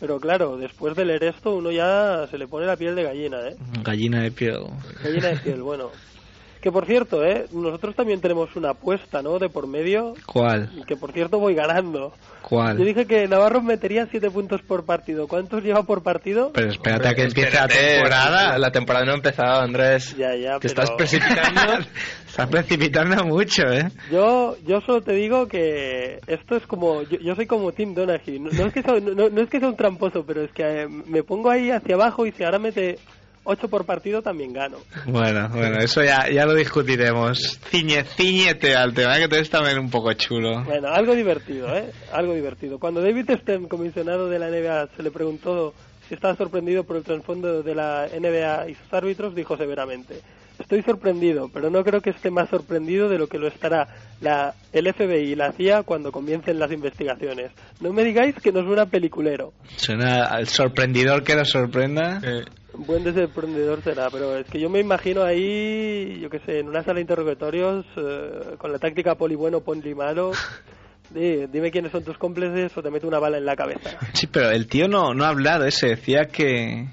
Pero 0.00 0.18
claro, 0.18 0.56
después 0.56 0.96
de 0.96 1.04
leer 1.04 1.24
esto 1.24 1.54
uno 1.54 1.70
ya 1.70 2.26
se 2.30 2.38
le 2.38 2.48
pone 2.48 2.66
la 2.66 2.76
piel 2.76 2.94
de 2.94 3.02
gallina, 3.02 3.48
¿eh? 3.48 3.56
Gallina 3.84 4.22
de 4.22 4.30
piel. 4.30 4.64
Gallina 5.04 5.28
de 5.28 5.36
piel, 5.36 5.62
bueno. 5.62 5.90
Que 6.60 6.70
por 6.70 6.84
cierto, 6.84 7.24
¿eh? 7.24 7.46
Nosotros 7.52 7.94
también 7.96 8.20
tenemos 8.20 8.54
una 8.54 8.70
apuesta, 8.70 9.22
¿no? 9.22 9.38
De 9.38 9.48
por 9.48 9.66
medio. 9.66 10.12
¿Cuál? 10.26 10.70
Que 10.86 10.94
por 10.94 11.10
cierto 11.12 11.38
voy 11.38 11.54
ganando. 11.54 12.12
¿Cuál? 12.42 12.76
Yo 12.78 12.84
dije 12.84 13.06
que 13.06 13.26
Navarro 13.28 13.62
metería 13.62 14.06
7 14.10 14.30
puntos 14.30 14.60
por 14.62 14.84
partido. 14.84 15.26
¿Cuántos 15.26 15.62
lleva 15.62 15.84
por 15.84 16.02
partido? 16.02 16.50
Pero 16.52 16.68
espérate 16.70 17.08
a 17.08 17.14
que 17.14 17.22
empiece 17.22 17.54
la 17.56 17.66
temporada. 17.66 18.52
La, 18.52 18.58
la 18.58 18.70
temporada 18.70 19.06
no 19.06 19.12
ha 19.12 19.16
empezado, 19.16 19.60
Andrés. 19.62 20.14
Ya, 20.18 20.34
ya, 20.36 20.58
Te 20.58 20.68
pero- 20.68 20.82
estás 20.82 20.90
precipitando. 20.92 21.84
Estás 22.30 22.48
precipitando 22.48 23.24
mucho, 23.24 23.62
¿eh? 23.72 23.88
Yo, 24.12 24.56
yo 24.64 24.80
solo 24.82 25.00
te 25.02 25.12
digo 25.14 25.48
que 25.48 26.20
esto 26.28 26.54
es 26.56 26.64
como, 26.66 27.02
yo, 27.02 27.18
yo 27.18 27.34
soy 27.34 27.46
como 27.46 27.72
Tim 27.72 27.92
Donaghy. 27.92 28.38
No, 28.38 28.50
no 28.52 28.66
es 28.66 28.72
que 28.72 28.82
sea, 28.82 29.00
no, 29.00 29.28
no 29.28 29.40
es 29.42 29.50
que 29.50 29.58
sea 29.58 29.68
un 29.68 29.76
tramposo, 29.76 30.24
pero 30.24 30.42
es 30.42 30.52
que 30.52 30.62
eh, 30.62 30.88
me 30.88 31.24
pongo 31.24 31.50
ahí 31.50 31.70
hacia 31.72 31.96
abajo 31.96 32.26
y 32.26 32.32
si 32.32 32.44
ahora 32.44 32.60
mete 32.60 32.98
8 33.44 33.68
por 33.68 33.86
partido 33.86 34.22
también 34.22 34.52
gano. 34.52 34.78
Bueno, 35.06 35.48
bueno, 35.48 35.78
eso 35.78 36.02
ya, 36.02 36.28
ya 36.30 36.44
lo 36.44 36.54
discutiremos. 36.54 37.58
Ciñe, 37.70 38.04
ciñete 38.04 38.74
al 38.76 38.92
tema, 38.92 39.18
que 39.18 39.28
tú 39.28 39.36
eres 39.36 39.50
también 39.50 39.78
un 39.78 39.90
poco 39.90 40.12
chulo. 40.12 40.62
Bueno, 40.64 40.88
algo 40.88 41.14
divertido, 41.14 41.74
¿eh? 41.74 41.90
Algo 42.12 42.34
divertido. 42.34 42.78
Cuando 42.78 43.00
David 43.00 43.30
Stern, 43.40 43.66
comisionado 43.66 44.28
de 44.28 44.38
la 44.38 44.48
NBA, 44.48 44.88
se 44.96 45.02
le 45.02 45.10
preguntó 45.10 45.74
si 46.08 46.14
estaba 46.14 46.36
sorprendido 46.36 46.84
por 46.84 46.96
el 46.96 47.04
trasfondo 47.04 47.62
de 47.62 47.74
la 47.74 48.08
NBA 48.08 48.70
y 48.70 48.74
sus 48.74 48.92
árbitros, 48.92 49.34
dijo 49.34 49.56
severamente, 49.56 50.20
estoy 50.58 50.82
sorprendido, 50.82 51.48
pero 51.52 51.70
no 51.70 51.82
creo 51.84 52.00
que 52.00 52.10
esté 52.10 52.30
más 52.30 52.48
sorprendido 52.50 53.08
de 53.08 53.18
lo 53.18 53.26
que 53.26 53.38
lo 53.38 53.48
estará 53.48 53.88
la, 54.20 54.54
el 54.72 54.92
FBI 54.92 55.32
y 55.32 55.34
la 55.34 55.52
CIA 55.52 55.82
cuando 55.82 56.12
comiencen 56.12 56.58
las 56.58 56.72
investigaciones. 56.72 57.52
No 57.80 57.92
me 57.92 58.04
digáis 58.04 58.34
que 58.36 58.52
no 58.52 58.62
suena 58.64 58.86
peliculero. 58.86 59.52
Suena 59.76 60.24
al 60.24 60.46
sorprendidor 60.46 61.22
que 61.22 61.36
nos 61.36 61.50
sorprenda. 61.50 62.20
Un 62.22 62.44
buen 62.74 63.04
sorprendedor 63.14 63.82
será, 63.82 64.10
pero 64.10 64.36
es 64.36 64.46
que 64.48 64.60
yo 64.60 64.68
me 64.70 64.80
imagino 64.80 65.22
ahí, 65.22 66.18
yo 66.20 66.30
qué 66.30 66.38
sé, 66.40 66.58
en 66.60 66.68
una 66.68 66.82
sala 66.82 66.94
de 66.96 67.00
interrogatorios, 67.02 67.84
eh, 67.96 68.56
con 68.58 68.72
la 68.72 68.78
táctica 68.78 69.14
poli 69.16 69.34
bueno, 69.34 69.60
poli 69.60 69.94
malo. 69.94 70.32
Di- 71.10 71.46
dime 71.48 71.72
quiénes 71.72 71.90
son 71.90 72.04
tus 72.04 72.16
cómplices 72.18 72.76
o 72.78 72.82
te 72.82 72.90
meto 72.90 73.08
una 73.08 73.18
bala 73.18 73.36
en 73.38 73.44
la 73.44 73.56
cabeza. 73.56 73.90
Sí, 74.12 74.28
pero 74.28 74.50
el 74.50 74.68
tío 74.68 74.86
no, 74.86 75.12
no 75.12 75.24
ha 75.24 75.28
hablado, 75.30 75.64
ese 75.64 75.88
decía 75.88 76.26
que 76.26 76.86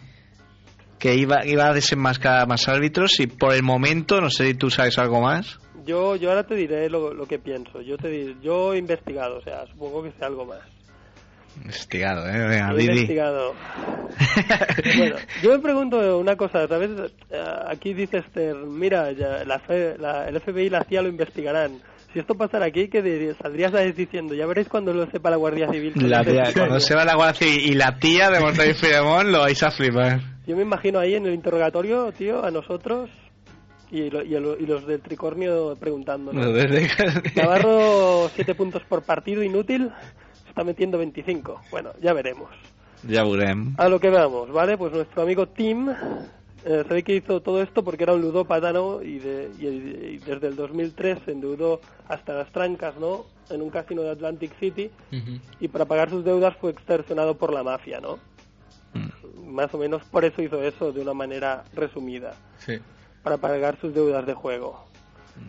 que 0.98 1.14
iba, 1.14 1.46
iba 1.46 1.68
a 1.70 1.74
desenmascarar 1.74 2.48
más 2.48 2.68
árbitros 2.68 3.20
y 3.20 3.28
por 3.28 3.54
el 3.54 3.62
momento, 3.62 4.20
no 4.20 4.32
sé 4.32 4.48
si 4.48 4.54
tú 4.56 4.72
sabes 4.72 4.98
algo 4.98 5.22
más. 5.22 5.60
Yo, 5.86 6.16
yo 6.16 6.30
ahora 6.30 6.44
te 6.48 6.56
diré 6.56 6.90
lo, 6.90 7.14
lo 7.14 7.28
que 7.28 7.38
pienso. 7.38 7.82
Yo 7.82 7.98
te 7.98 8.10
di- 8.10 8.36
yo 8.42 8.74
he 8.74 8.80
investigado, 8.80 9.38
o 9.38 9.42
sea, 9.44 9.68
supongo 9.68 10.02
que 10.02 10.12
sé 10.14 10.26
algo 10.26 10.46
más. 10.46 10.62
Investigado, 11.62 12.28
¿eh? 12.30 12.47
Venga, 12.47 12.74
investigado. 12.82 13.53
bueno, 14.97 15.16
yo 15.43 15.51
me 15.51 15.60
pregunto 15.60 16.18
una 16.20 16.36
cosa, 16.36 16.68
¿sabes? 16.68 16.89
Eh, 17.30 17.43
Aquí 17.68 17.93
dice 17.93 18.18
Esther, 18.20 18.55
mira, 18.55 19.12
ya 19.12 19.43
la, 19.45 19.60
fe- 19.60 19.97
la- 19.97 20.28
el 20.28 20.39
FBI 20.39 20.66
y 20.68 20.70
la 20.70 20.84
CIA 20.84 21.01
lo 21.01 21.10
investigarán. 21.10 21.80
Si 22.14 22.20
esto 22.20 22.36
pasara 22.36 22.66
aquí, 22.68 22.88
¿qué 22.88 23.01
dirías? 23.01 23.36
Saldrías 23.41 23.74
a 23.74 23.82
diciendo, 23.82 24.34
ya 24.34 24.45
veréis 24.45 24.70
cuando 24.70 24.93
lo 24.93 25.05
sepa 25.12 25.30
la 25.30 25.36
Guardia 25.36 25.70
Civil. 25.70 25.93
La 26.10 26.24
tía, 26.24 26.43
cuando 26.55 26.80
se 26.80 26.95
va 26.95 27.03
la 27.03 27.16
Guardia 27.16 27.34
Civil 27.47 27.72
y 27.72 27.74
la 27.76 27.97
tía 27.99 28.30
de 28.30 28.39
Montaña 28.39 28.72
y 28.72 28.74
Filemón 28.76 29.32
lo 29.32 29.41
vais 29.41 29.62
a 29.62 29.72
flipar. 29.72 30.20
Yo 30.47 30.55
me 30.55 30.62
imagino 30.62 30.99
ahí 30.99 31.16
en 31.16 31.26
el 31.26 31.34
interrogatorio, 31.34 32.12
tío, 32.14 32.43
a 32.45 32.49
nosotros 32.49 33.10
y, 33.91 34.10
lo- 34.10 34.24
y, 34.24 34.36
el- 34.36 34.58
y 34.60 34.66
los 34.66 34.88
del 34.88 35.01
tricornio 35.01 35.76
preguntándonos. 35.78 36.43
Lo 36.45 36.53
de- 36.53 36.89
Navarro, 37.36 38.30
7 38.34 38.55
puntos 38.55 38.84
por 38.88 39.03
partido, 39.03 39.43
inútil. 39.43 39.91
Está 40.58 40.66
metiendo 40.66 40.97
25. 40.97 41.62
Bueno, 41.70 41.91
ya 42.01 42.14
veremos. 42.14 42.49
Ya 43.08 43.24
veremos. 43.24 43.76
A 43.78 43.88
lo 43.89 43.99
que 43.99 44.10
vamos, 44.10 44.51
¿vale? 44.51 44.76
Pues 44.76 44.91
nuestro 44.91 45.22
amigo 45.22 45.47
Tim 45.47 45.88
eh, 46.66 46.84
ve 46.89 47.03
que 47.03 47.16
hizo 47.16 47.41
todo 47.43 47.62
esto 47.62 47.84
porque 47.84 48.01
era 48.05 48.14
un 48.16 48.22
ludópata. 48.22 48.72
Y, 49.03 49.20
de- 49.20 49.51
y- 49.60 50.16
y 50.16 50.18
desde 50.18 50.47
el 50.47 50.55
2003 50.55 51.20
se 51.26 51.34
endeudó 51.34 51.80
hasta 52.08 52.34
las 52.34 52.51
trancas, 52.51 52.95
¿no? 52.99 53.26
En 53.51 53.62
un 53.62 53.70
casino 53.70 54.01
de 54.01 54.10
Atlantic 54.10 54.51
City 54.60 54.89
y 55.60 55.68
para 55.68 55.86
pagar 55.86 56.10
sus 56.10 56.26
deudas 56.26 56.55
fue 56.60 56.72
extorsionado 56.72 57.38
por 57.38 57.53
la 57.53 57.62
mafia, 57.62 57.99
¿no? 58.01 58.18
Más 59.45 59.72
o 59.76 59.78
menos 59.78 60.01
por 60.05 60.26
eso 60.26 60.41
hizo 60.41 60.64
eso 60.64 60.91
de 60.91 61.01
una 61.01 61.14
manera 61.14 61.66
resumida, 61.76 62.34
Sí. 62.66 62.80
para 63.22 63.38
pagar 63.38 63.80
sus 63.80 63.93
deudas 63.93 64.26
de 64.26 64.34
juego. 64.34 64.86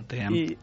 Damn. 0.07 0.35
Y, 0.37 0.59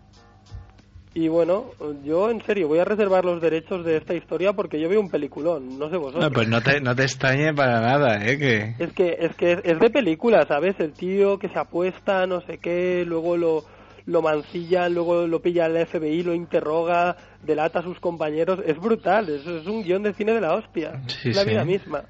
y 1.15 1.29
bueno, 1.29 1.71
yo 2.03 2.29
en 2.29 2.43
serio 2.43 2.67
voy 2.67 2.79
a 2.79 2.83
reservar 2.83 3.23
los 3.23 3.41
derechos 3.41 3.85
de 3.85 3.95
esta 3.95 4.13
historia 4.13 4.51
porque 4.51 4.81
yo 4.81 4.89
veo 4.89 4.99
un 4.99 5.09
peliculón, 5.09 5.79
no 5.79 5.89
sé 5.89 5.95
vosotros. 5.95 6.25
Ah, 6.25 6.29
pues 6.29 6.49
no 6.49 6.61
te, 6.61 6.81
no 6.81 6.93
te 6.93 7.03
extrañe 7.03 7.53
para 7.53 7.79
nada, 7.79 8.23
¿eh? 8.27 8.37
Que... 8.37 8.83
Es 8.83 8.91
que 8.91 9.15
es 9.17 9.33
que 9.37 9.53
es 9.63 9.79
de 9.79 9.89
película, 9.89 10.45
¿sabes? 10.45 10.75
El 10.77 10.91
tío 10.91 11.39
que 11.39 11.47
se 11.47 11.57
apuesta, 11.57 12.27
no 12.27 12.41
sé 12.41 12.57
qué, 12.57 13.05
luego 13.07 13.37
lo 13.37 13.63
lo 14.07 14.21
mancilla, 14.21 14.89
luego 14.89 15.25
lo 15.25 15.41
pilla 15.41 15.67
el 15.67 15.87
FBI, 15.87 16.21
lo 16.21 16.33
interroga, 16.33 17.15
delata 17.41 17.79
a 17.79 17.83
sus 17.83 17.97
compañeros. 18.01 18.59
Es 18.65 18.77
brutal, 18.77 19.29
es, 19.29 19.47
es 19.47 19.65
un 19.67 19.83
guion 19.83 20.03
de 20.03 20.13
cine 20.13 20.33
de 20.33 20.41
la 20.41 20.53
hostia. 20.53 21.01
Sí, 21.07 21.29
es 21.29 21.35
la 21.37 21.43
sí. 21.43 21.49
vida 21.49 21.63
misma. 21.63 22.03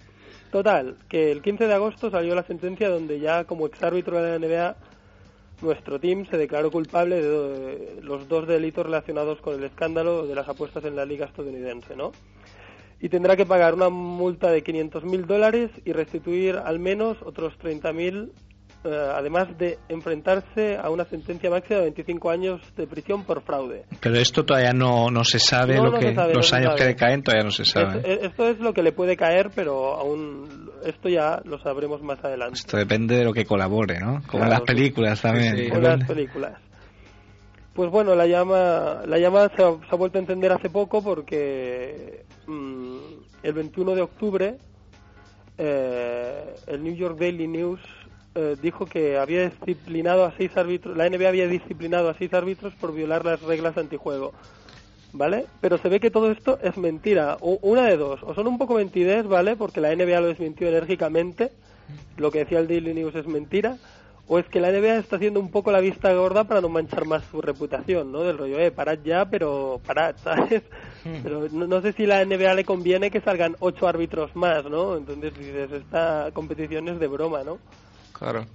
Total, 0.51 0.95
que 1.07 1.31
el 1.31 1.43
15 1.43 1.67
de 1.67 1.73
agosto 1.75 2.09
salió 2.09 2.33
la 2.33 2.43
sentencia 2.43 2.89
donde 2.89 3.19
ya 3.19 3.43
como 3.43 3.67
exárbitro 3.67 4.19
de 4.19 4.39
la 4.39 4.47
NBA 4.47 4.75
nuestro 5.61 5.99
team 5.99 6.25
se 6.29 6.37
declaró 6.37 6.71
culpable 6.71 7.21
de 7.21 7.73
eh, 7.73 7.99
los 8.01 8.27
dos 8.27 8.47
delitos 8.47 8.85
relacionados 8.85 9.39
con 9.41 9.55
el 9.55 9.63
escándalo 9.63 10.27
de 10.27 10.35
las 10.35 10.47
apuestas 10.47 10.83
en 10.85 10.95
la 10.95 11.05
liga 11.05 11.25
estadounidense, 11.25 11.95
¿no? 11.95 12.11
Y 12.99 13.09
tendrá 13.09 13.35
que 13.35 13.45
pagar 13.45 13.73
una 13.73 13.89
multa 13.89 14.49
de 14.51 14.63
500.000 14.63 15.25
dólares 15.25 15.69
y 15.83 15.91
restituir 15.91 16.55
al 16.55 16.79
menos 16.79 17.17
otros 17.21 17.53
30.000, 17.59 18.31
eh, 18.85 19.09
además 19.15 19.47
de 19.57 19.77
enfrentarse 19.89 20.77
a 20.77 20.89
una 20.89 21.03
sentencia 21.05 21.49
máxima 21.49 21.77
de 21.79 21.85
25 21.85 22.29
años 22.29 22.61
de 22.77 22.85
prisión 22.87 23.23
por 23.25 23.41
fraude. 23.41 23.83
Pero 23.99 24.15
esto 24.15 24.45
todavía 24.45 24.71
no, 24.73 25.09
no 25.09 25.23
se 25.23 25.39
sabe, 25.39 25.75
No, 25.75 25.85
lo 25.85 25.91
no 25.91 25.99
que, 25.99 26.09
se 26.09 26.15
sabe, 26.15 26.33
los 26.33 26.53
años 26.53 26.67
sabe. 26.67 26.77
que 26.79 26.85
le 26.85 26.95
caen 26.95 27.23
todavía 27.23 27.43
no 27.45 27.51
se 27.51 27.65
sabe. 27.65 27.99
Es- 27.99 28.05
eh, 28.05 28.19
esto 28.23 28.47
es 28.47 28.59
lo 28.59 28.73
que 28.73 28.83
le 28.83 28.91
puede 28.91 29.17
caer, 29.17 29.49
pero 29.53 29.93
aún 29.95 30.71
esto 30.85 31.09
ya 31.09 31.41
lo 31.45 31.59
sabremos 31.59 32.01
más 32.01 32.23
adelante. 32.23 32.59
Esto 32.59 32.77
depende 32.77 33.17
de 33.17 33.23
lo 33.25 33.33
que 33.33 33.43
colabore, 33.45 33.99
¿no? 33.99 34.21
Como 34.27 34.43
en 34.43 34.49
Claro, 34.49 34.49
las 34.49 34.59
sí. 34.59 34.65
películas 34.65 35.21
también. 35.21 35.69
Con 35.69 35.83
las 35.83 36.03
películas. 36.07 36.53
Pues 37.73 37.89
bueno, 37.91 38.15
la 38.15 38.25
llama, 38.25 39.01
la 39.05 39.17
llama 39.17 39.49
se 39.55 39.61
ha, 39.63 39.71
se 39.71 39.87
ha 39.91 39.95
vuelto 39.95 40.17
a 40.17 40.21
encender 40.21 40.51
hace 40.53 40.69
poco 40.69 41.03
porque 41.03 42.23
mm, 42.47 42.97
el 43.43 43.53
21 43.53 43.95
de 43.95 44.01
octubre 44.01 44.57
eh, 45.57 46.55
el 46.67 46.83
New 46.83 46.95
York 46.95 47.17
Daily 47.19 47.47
News 47.47 47.79
eh, 48.35 48.57
dijo 48.61 48.85
que 48.85 49.17
había 49.17 49.49
disciplinado 49.49 50.25
a 50.25 50.33
seis 50.35 50.55
árbitros, 50.57 50.97
la 50.97 51.09
NBA 51.09 51.29
había 51.29 51.47
disciplinado 51.47 52.09
a 52.09 52.13
seis 52.15 52.33
árbitros 52.33 52.73
por 52.75 52.93
violar 52.93 53.23
las 53.23 53.41
reglas 53.41 53.77
antijuego. 53.77 54.33
¿Vale? 55.13 55.45
Pero 55.61 55.77
se 55.77 55.87
ve 55.87 56.01
que 56.01 56.11
todo 56.11 56.29
esto 56.29 56.59
es 56.61 56.75
mentira. 56.75 57.37
O, 57.39 57.57
una 57.61 57.85
de 57.85 57.95
dos. 57.95 58.21
O 58.23 58.35
son 58.35 58.47
un 58.47 58.57
poco 58.57 58.73
mentidez, 58.73 59.25
¿vale? 59.25 59.55
Porque 59.55 59.79
la 59.79 59.95
NBA 59.95 60.19
lo 60.19 60.27
desmintió 60.27 60.67
enérgicamente. 60.67 61.53
Lo 62.17 62.31
que 62.31 62.39
decía 62.39 62.59
el 62.59 62.67
Daily 62.67 62.93
News 62.93 63.15
es 63.15 63.25
mentira. 63.25 63.77
O 64.27 64.39
es 64.39 64.45
que 64.47 64.59
la 64.59 64.71
NBA 64.71 64.97
está 64.97 65.15
haciendo 65.15 65.39
un 65.39 65.51
poco 65.51 65.71
la 65.71 65.79
vista 65.79 66.11
gorda 66.13 66.43
para 66.43 66.59
no 66.59 66.67
manchar 66.67 67.05
más 67.05 67.23
su 67.31 67.41
reputación, 67.41 68.11
¿no? 68.11 68.23
Del 68.23 68.37
rollo, 68.37 68.59
eh, 68.59 68.71
parad 68.71 68.97
ya, 69.05 69.23
pero 69.29 69.79
parad, 69.85 70.15
¿sabes? 70.23 70.63
Pero 71.23 71.47
no, 71.49 71.67
no 71.67 71.81
sé 71.81 71.93
si 71.93 72.05
la 72.05 72.25
NBA 72.25 72.53
le 72.55 72.65
conviene 72.65 73.11
que 73.11 73.21
salgan 73.21 73.55
ocho 73.59 73.87
árbitros 73.87 74.35
más, 74.35 74.65
¿no? 74.65 74.97
Entonces 74.97 75.37
dices, 75.37 75.71
esta 75.71 76.31
competición 76.33 76.89
es 76.89 76.99
de 76.99 77.07
broma, 77.07 77.43
¿no? 77.43 77.59
Claro. 78.17 78.45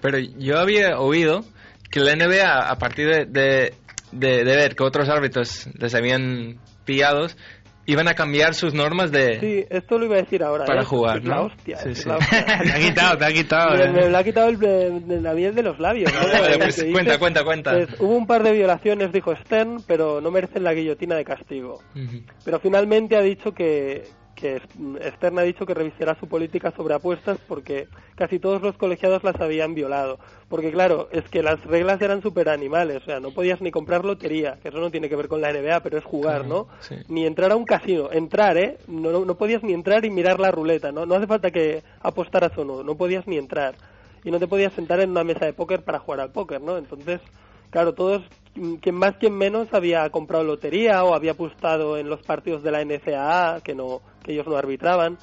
Pero 0.00 0.18
yo 0.18 0.58
había 0.58 0.98
oído 0.98 1.42
que 1.90 2.00
la 2.00 2.14
NBA, 2.16 2.70
a 2.70 2.76
partir 2.78 3.06
de, 3.08 3.24
de, 3.26 3.74
de- 4.12 4.44
de 4.44 4.56
ver 4.56 4.74
que 4.74 4.82
otros 4.82 5.08
árbitros 5.08 5.68
les 5.78 5.94
habían 5.94 6.58
pillados, 6.84 7.36
iban 7.86 8.06
a 8.08 8.14
cambiar 8.14 8.54
sus 8.54 8.72
normas 8.72 9.10
de... 9.10 9.40
Sí, 9.40 9.64
esto 9.68 9.98
lo 9.98 10.04
iba 10.06 10.14
a 10.14 10.22
decir 10.22 10.42
ahora. 10.44 10.64
Para 10.64 10.82
¿eh? 10.82 10.84
jugar, 10.84 11.18
Es 11.18 11.24
la 11.24 11.36
¿no? 11.36 11.42
hostia, 11.46 11.76
Sí, 11.78 11.94
sí. 11.94 12.08
la 12.08 12.16
hostia. 12.18 12.44
te 12.64 12.70
ha 12.72 12.78
quitado, 12.78 13.18
te 13.18 13.24
ha 13.24 13.32
quitado. 13.32 13.76
Me, 13.76 13.84
¿eh? 13.84 13.88
me 13.92 14.08
lo 14.10 14.18
ha 14.18 14.22
quitado 14.24 14.48
el, 14.48 14.58
de 14.58 15.20
la 15.20 15.32
miel 15.34 15.54
de 15.54 15.62
los 15.64 15.78
labios. 15.80 16.12
¿no? 16.12 16.20
Vale, 16.40 16.56
pues 16.58 16.76
dice. 16.76 16.92
cuenta, 16.92 17.18
cuenta, 17.18 17.44
cuenta. 17.44 17.72
Pues, 17.72 17.88
hubo 18.00 18.14
un 18.16 18.26
par 18.28 18.42
de 18.44 18.52
violaciones, 18.52 19.12
dijo 19.12 19.34
Stern, 19.44 19.82
pero 19.88 20.20
no 20.20 20.30
merecen 20.30 20.62
la 20.62 20.72
guillotina 20.72 21.16
de 21.16 21.24
castigo. 21.24 21.82
Pero 22.44 22.60
finalmente 22.60 23.16
ha 23.16 23.22
dicho 23.22 23.52
que, 23.52 24.04
que 24.40 24.60
Stern 25.16 25.38
ha 25.38 25.42
dicho 25.42 25.66
que 25.66 25.74
revisará 25.74 26.18
su 26.18 26.26
política 26.26 26.72
sobre 26.72 26.94
apuestas 26.94 27.38
porque 27.46 27.88
casi 28.14 28.38
todos 28.38 28.62
los 28.62 28.76
colegiados 28.76 29.22
las 29.22 29.40
habían 29.40 29.74
violado. 29.74 30.18
Porque 30.48 30.72
claro, 30.72 31.08
es 31.12 31.28
que 31.28 31.42
las 31.42 31.64
reglas 31.64 32.00
eran 32.02 32.22
súper 32.22 32.48
animales, 32.48 33.02
o 33.02 33.04
sea, 33.04 33.20
no 33.20 33.30
podías 33.30 33.60
ni 33.60 33.70
comprar 33.70 34.04
lotería, 34.04 34.58
que 34.62 34.68
eso 34.68 34.78
no 34.78 34.90
tiene 34.90 35.08
que 35.08 35.16
ver 35.16 35.28
con 35.28 35.40
la 35.40 35.52
NBA, 35.52 35.80
pero 35.80 35.98
es 35.98 36.04
jugar, 36.04 36.46
¿no? 36.46 36.68
Sí. 36.80 36.96
Ni 37.08 37.26
entrar 37.26 37.52
a 37.52 37.56
un 37.56 37.64
casino, 37.64 38.10
entrar, 38.10 38.56
¿eh? 38.56 38.78
No, 38.88 39.10
no, 39.10 39.24
no 39.24 39.36
podías 39.36 39.62
ni 39.62 39.72
entrar 39.72 40.04
y 40.04 40.10
mirar 40.10 40.40
la 40.40 40.50
ruleta, 40.50 40.90
¿no? 40.90 41.06
No 41.06 41.14
hace 41.14 41.26
falta 41.26 41.50
que 41.50 41.82
apostaras 42.00 42.56
o 42.58 42.64
no, 42.64 42.82
no 42.82 42.96
podías 42.96 43.26
ni 43.26 43.36
entrar. 43.36 43.74
Y 44.24 44.30
no 44.30 44.38
te 44.38 44.46
podías 44.46 44.72
sentar 44.74 45.00
en 45.00 45.10
una 45.10 45.24
mesa 45.24 45.46
de 45.46 45.52
póker 45.52 45.82
para 45.82 45.98
jugar 45.98 46.20
al 46.20 46.32
póker, 46.32 46.60
¿no? 46.60 46.76
Entonces, 46.76 47.20
claro, 47.70 47.94
todos, 47.94 48.22
quien 48.80 48.94
más, 48.94 49.16
quien 49.16 49.36
menos, 49.36 49.68
había 49.72 50.08
comprado 50.10 50.44
lotería 50.44 51.02
o 51.04 51.14
había 51.14 51.32
apostado 51.32 51.96
en 51.98 52.08
los 52.08 52.20
partidos 52.22 52.62
de 52.62 52.70
la 52.70 52.82
NCAA, 52.84 53.60
que, 53.62 53.74
no, 53.74 54.00
que 54.22 54.32
ellos 54.32 54.46
no 54.46 54.56
arbitraban. 54.56 55.18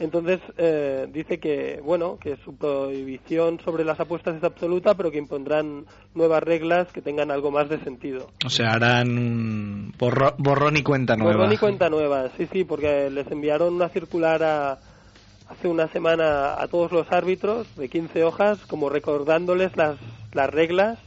Entonces, 0.00 0.40
eh, 0.58 1.06
dice 1.12 1.38
que, 1.38 1.80
bueno, 1.84 2.18
que 2.20 2.36
su 2.44 2.56
prohibición 2.56 3.60
sobre 3.64 3.84
las 3.84 4.00
apuestas 4.00 4.34
es 4.36 4.42
absoluta, 4.42 4.94
pero 4.94 5.10
que 5.12 5.18
impondrán 5.18 5.84
nuevas 6.16 6.42
reglas 6.42 6.88
que 6.92 7.00
tengan 7.00 7.30
algo 7.30 7.52
más 7.52 7.68
de 7.68 7.78
sentido. 7.84 8.26
O 8.44 8.50
sea, 8.50 8.72
harán 8.72 9.16
un 9.16 9.92
borro- 9.96 10.34
borrón 10.38 10.76
y 10.76 10.82
cuenta 10.82 11.16
nueva. 11.16 11.34
Borrón 11.36 11.52
y 11.52 11.58
cuenta 11.58 11.88
nueva, 11.90 12.28
sí, 12.36 12.48
sí, 12.52 12.64
porque 12.64 13.08
les 13.08 13.30
enviaron 13.30 13.74
una 13.74 13.88
circular 13.88 14.42
a- 14.42 14.78
hace 15.48 15.68
una 15.68 15.86
semana 15.92 16.60
a 16.60 16.66
todos 16.66 16.90
los 16.90 17.10
árbitros 17.12 17.68
de 17.76 17.88
15 17.88 18.24
hojas, 18.24 18.58
como 18.66 18.88
recordándoles 18.88 19.76
las, 19.76 19.96
las 20.32 20.50
reglas, 20.50 20.98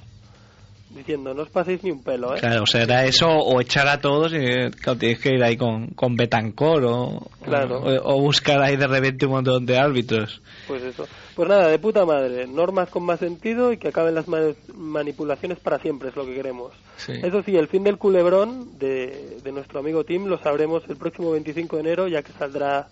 diciendo, 0.97 1.33
no 1.33 1.43
os 1.43 1.49
paséis 1.49 1.83
ni 1.83 1.91
un 1.91 2.03
pelo, 2.03 2.35
¿eh? 2.35 2.39
Claro, 2.39 2.63
o 2.63 2.65
sea, 2.65 2.81
era 2.83 3.05
eso 3.05 3.27
o 3.27 3.61
echar 3.61 3.87
a 3.87 3.99
todos 4.01 4.33
y 4.33 4.39
claro, 4.71 4.97
tienes 4.99 5.19
que 5.19 5.29
ir 5.29 5.43
ahí 5.43 5.55
con, 5.55 5.87
con 5.89 6.15
Betancor 6.15 6.83
o, 6.85 7.27
Claro. 7.43 7.79
o, 7.79 8.15
o 8.15 8.21
buscar 8.21 8.61
ahí 8.61 8.75
de 8.75 8.87
repente 8.87 9.25
un 9.25 9.31
montón 9.33 9.65
de 9.65 9.77
árbitros. 9.77 10.41
Pues 10.67 10.83
eso. 10.83 11.07
Pues 11.35 11.47
nada, 11.47 11.67
de 11.69 11.79
puta 11.79 12.03
madre. 12.05 12.47
Normas 12.47 12.89
con 12.89 13.03
más 13.03 13.19
sentido 13.19 13.71
y 13.71 13.77
que 13.77 13.89
acaben 13.89 14.15
las 14.15 14.27
ma- 14.27 14.39
manipulaciones 14.73 15.59
para 15.59 15.79
siempre, 15.79 16.09
es 16.09 16.15
lo 16.15 16.25
que 16.25 16.33
queremos. 16.33 16.73
Sí. 16.97 17.13
Eso 17.23 17.43
sí, 17.43 17.55
el 17.55 17.67
fin 17.67 17.83
del 17.83 17.97
culebrón 17.97 18.77
de, 18.79 19.37
de 19.43 19.51
nuestro 19.51 19.79
amigo 19.79 20.03
Tim 20.03 20.25
lo 20.25 20.37
sabremos 20.39 20.83
el 20.89 20.97
próximo 20.97 21.31
25 21.31 21.75
de 21.77 21.81
enero, 21.81 22.07
ya 22.07 22.23
que 22.23 22.31
saldrá 22.33 22.87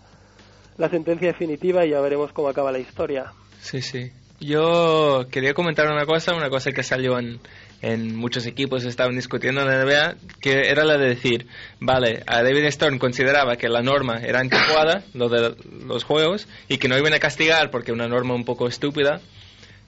la 0.78 0.89
sentencia 0.89 1.28
definitiva 1.30 1.86
y 1.86 1.89
ya 1.91 2.01
veremos 2.01 2.32
cómo 2.34 2.49
acaba 2.49 2.72
la 2.72 2.80
historia. 2.80 3.32
Sí, 3.62 3.82
sí. 3.82 4.12
Yo 4.39 5.26
quería 5.32 5.53
comentar 5.53 5.88
una 5.88 6.06
cosa, 6.06 6.36
una 6.36 6.49
cosa 6.49 6.72
que 6.72 6.84
salió 6.84 7.18
en, 7.18 7.39
en 7.86 8.15
muchos 8.15 8.47
equipos 8.47 8.83
estaban 8.83 9.15
discutiendo 9.15 9.61
en 9.61 9.67
la 9.67 9.86
NBA, 9.86 10.15
que 10.41 10.69
era 10.71 10.83
la 10.83 10.97
de 10.97 11.09
decir, 11.09 11.45
vale, 11.79 12.23
a 12.25 12.41
David 12.41 12.71
Stern 12.71 12.97
consideraba 12.97 13.57
que 13.57 13.69
la 13.69 13.83
norma 13.83 14.17
era 14.23 14.39
anticuada, 14.39 15.03
lo 15.13 15.29
de 15.29 15.55
los 15.86 16.03
juegos, 16.03 16.47
y 16.67 16.79
que 16.79 16.88
no 16.88 16.97
iban 16.97 17.13
a 17.13 17.19
castigar 17.19 17.69
porque 17.69 17.91
una 17.91 18.07
norma 18.07 18.33
un 18.33 18.43
poco 18.43 18.67
estúpida. 18.67 19.21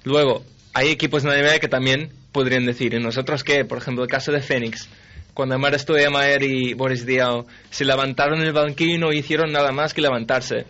Luego, 0.04 0.44
hay 0.76 0.90
equipos 0.90 1.24
en 1.24 1.32
la 1.32 1.42
NBA 1.42 1.58
que 1.58 1.70
también 1.70 2.12
podrían 2.32 2.68
decir, 2.68 2.94
¿y 2.94 3.00
nosotros 3.00 3.44
qué? 3.44 3.66
Por 3.66 3.80
ejemplo, 3.80 4.04
el 4.04 4.10
caso 4.10 4.32
de 4.32 4.42
Phoenix. 4.42 4.88
Cuando 5.34 5.56
Amar 5.56 5.78
Stoudemire 5.80 6.46
y 6.46 6.74
Boris 6.76 7.04
Diaw 7.04 7.48
se 7.72 7.84
levantaron 7.84 8.42
el 8.42 8.54
banquillo 8.54 8.94
y 8.94 9.00
no 9.00 9.12
hicieron 9.12 9.52
nada 9.52 9.72
más 9.72 9.96
que 9.96 10.02
levantarse. 10.02 10.68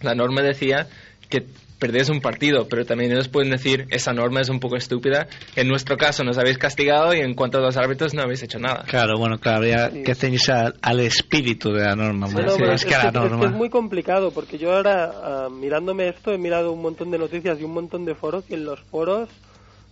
La 0.00 0.16
norma 0.16 0.42
decía 0.42 0.88
que 1.28 1.46
perdés 1.78 2.08
un 2.08 2.20
partido, 2.20 2.66
pero 2.68 2.84
también 2.84 3.12
ellos 3.12 3.28
pueden 3.28 3.50
decir, 3.50 3.86
esa 3.90 4.12
norma 4.12 4.40
es 4.40 4.48
un 4.48 4.60
poco 4.60 4.76
estúpida. 4.76 5.26
En 5.56 5.68
nuestro 5.68 5.96
caso 5.96 6.24
nos 6.24 6.38
habéis 6.38 6.58
castigado 6.58 7.14
y 7.14 7.20
en 7.20 7.34
cuanto 7.34 7.58
a 7.58 7.60
los 7.60 7.76
árbitros 7.76 8.14
no 8.14 8.22
habéis 8.22 8.42
hecho 8.42 8.58
nada. 8.58 8.84
Claro, 8.86 9.18
bueno, 9.18 9.38
claro, 9.38 9.58
habría 9.58 9.90
que 9.90 10.14
ceñirse 10.14 10.52
al, 10.52 10.74
al 10.80 11.00
espíritu 11.00 11.72
de 11.72 11.84
la 11.84 11.94
norma, 11.96 12.28
pero 12.34 12.58
más 12.58 12.82
es, 12.82 12.84
que 12.84 12.94
a 12.94 13.04
la 13.04 13.12
que, 13.12 13.18
es 13.18 13.22
que 13.24 13.28
norma. 13.30 13.44
es 13.46 13.52
muy 13.52 13.68
complicado 13.70 14.30
porque 14.30 14.58
yo 14.58 14.72
ahora 14.72 15.12
ah, 15.22 15.48
mirándome 15.50 16.08
esto 16.08 16.32
he 16.32 16.38
mirado 16.38 16.72
un 16.72 16.82
montón 16.82 17.10
de 17.10 17.18
noticias 17.18 17.60
y 17.60 17.64
un 17.64 17.74
montón 17.74 18.04
de 18.04 18.14
foros 18.14 18.44
y 18.48 18.54
en 18.54 18.64
los 18.64 18.80
foros 18.80 19.28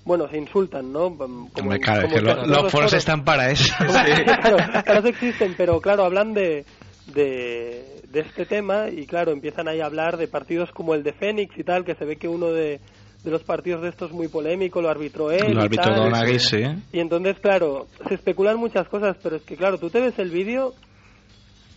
bueno 0.04 0.28
se 0.28 0.36
insultan 0.38 0.92
no 0.92 1.16
Como- 1.16 1.50
Hombre, 1.60 1.80
claro, 1.80 2.02
como 2.02 2.14
que 2.14 2.20
lo- 2.22 2.34
los 2.46 2.58
todos 2.58 2.72
foros 2.72 2.92
están 2.94 3.24
para 3.24 3.50
eso. 3.50 3.72
claro, 3.78 4.56
claro, 4.84 5.08
existen 5.08 5.54
pero 5.56 5.80
claro 5.80 6.04
hablan 6.04 6.34
de, 6.34 6.64
de 7.06 8.00
de 8.10 8.20
este 8.20 8.46
tema 8.46 8.88
y 8.88 9.06
claro 9.06 9.32
empiezan 9.32 9.68
ahí 9.68 9.80
a 9.80 9.86
hablar 9.86 10.16
de 10.16 10.28
partidos 10.28 10.70
como 10.70 10.94
el 10.94 11.02
de 11.02 11.12
Fénix 11.12 11.58
y 11.58 11.64
tal 11.64 11.84
que 11.84 11.94
se 11.94 12.04
ve 12.04 12.16
que 12.16 12.28
uno 12.28 12.52
de 12.52 12.80
de 13.24 13.30
los 13.30 13.42
partidos 13.42 13.82
de 13.82 13.88
estos 13.88 14.12
muy 14.12 14.28
polémico 14.28 14.82
lo 14.82 14.90
arbitró 14.90 15.30
él 15.30 15.54
Lo 15.54 15.64
y 15.64 15.68
tal. 15.70 15.96
Don 15.96 16.14
Aguirre, 16.14 16.38
sí. 16.38 16.62
Y 16.92 17.00
entonces, 17.00 17.38
claro, 17.40 17.86
se 18.06 18.14
especulan 18.14 18.58
muchas 18.58 18.86
cosas, 18.88 19.16
pero 19.22 19.36
es 19.36 19.42
que, 19.42 19.56
claro, 19.56 19.78
tú 19.78 19.88
te 19.88 20.00
ves 20.00 20.18
el 20.18 20.30
vídeo 20.30 20.74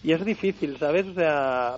y 0.04 0.12
es 0.12 0.24
difícil, 0.24 0.78
¿sabes? 0.78 1.08
O 1.08 1.14
sea, 1.14 1.78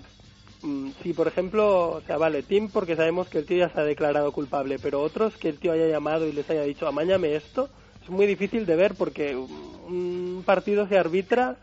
mm, 0.63 0.89
si 1.03 1.13
por 1.13 1.27
ejemplo, 1.27 1.91
o 1.91 2.01
sea, 2.01 2.17
vale, 2.17 2.41
Tim 2.41 2.69
porque 2.69 2.95
sabemos 2.95 3.29
que 3.29 3.37
el 3.37 3.45
tío 3.45 3.59
ya 3.59 3.69
se 3.69 3.79
ha 3.79 3.83
declarado 3.83 4.31
culpable, 4.31 4.77
pero 4.81 5.01
otros 5.01 5.37
que 5.37 5.49
el 5.49 5.59
tío 5.59 5.71
haya 5.71 5.87
llamado 5.87 6.27
y 6.27 6.31
les 6.31 6.49
haya 6.49 6.63
dicho, 6.63 6.87
amañame 6.87 7.35
esto, 7.35 7.69
es 8.03 8.09
muy 8.09 8.25
difícil 8.25 8.65
de 8.65 8.75
ver 8.75 8.95
porque 8.97 9.35
un 9.35 10.41
partido 10.45 10.87
se 10.87 10.97
arbitra 10.97 11.57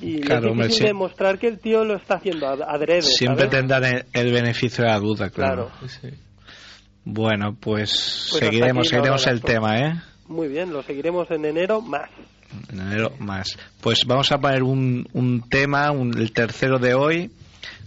y 0.00 0.20
Claro, 0.20 0.46
es 0.46 0.50
hombre, 0.50 0.66
difícil 0.66 0.82
sí. 0.82 0.88
demostrar 0.88 1.38
que 1.38 1.46
el 1.48 1.58
tío 1.60 1.84
lo 1.84 1.96
está 1.96 2.14
haciendo 2.16 2.48
ad- 2.48 2.62
adrede, 2.62 3.02
Siempre 3.02 3.44
¿sabes? 3.46 3.58
tendrán 3.58 3.84
el, 3.84 4.04
el 4.12 4.32
beneficio 4.32 4.84
de 4.84 4.90
la 4.90 4.98
duda, 4.98 5.30
claro. 5.30 5.70
Claro. 5.78 6.16
Bueno, 7.04 7.56
pues, 7.58 8.28
Pues 8.30 8.40
seguiremos, 8.44 8.88
seguiremos 8.88 9.26
el 9.26 9.40
tema, 9.42 9.78
¿eh? 9.80 9.94
Muy 10.28 10.48
bien, 10.48 10.72
lo 10.72 10.82
seguiremos 10.82 11.30
en 11.30 11.44
enero 11.44 11.80
más. 11.80 12.08
En 12.72 12.80
enero 12.80 13.12
más. 13.18 13.56
Pues 13.80 14.04
vamos 14.06 14.30
a 14.32 14.38
poner 14.38 14.62
un, 14.62 15.06
un 15.12 15.48
tema, 15.48 15.90
un- 15.90 16.16
el 16.16 16.32
tercero 16.32 16.78
de 16.78 16.94
hoy, 16.94 17.30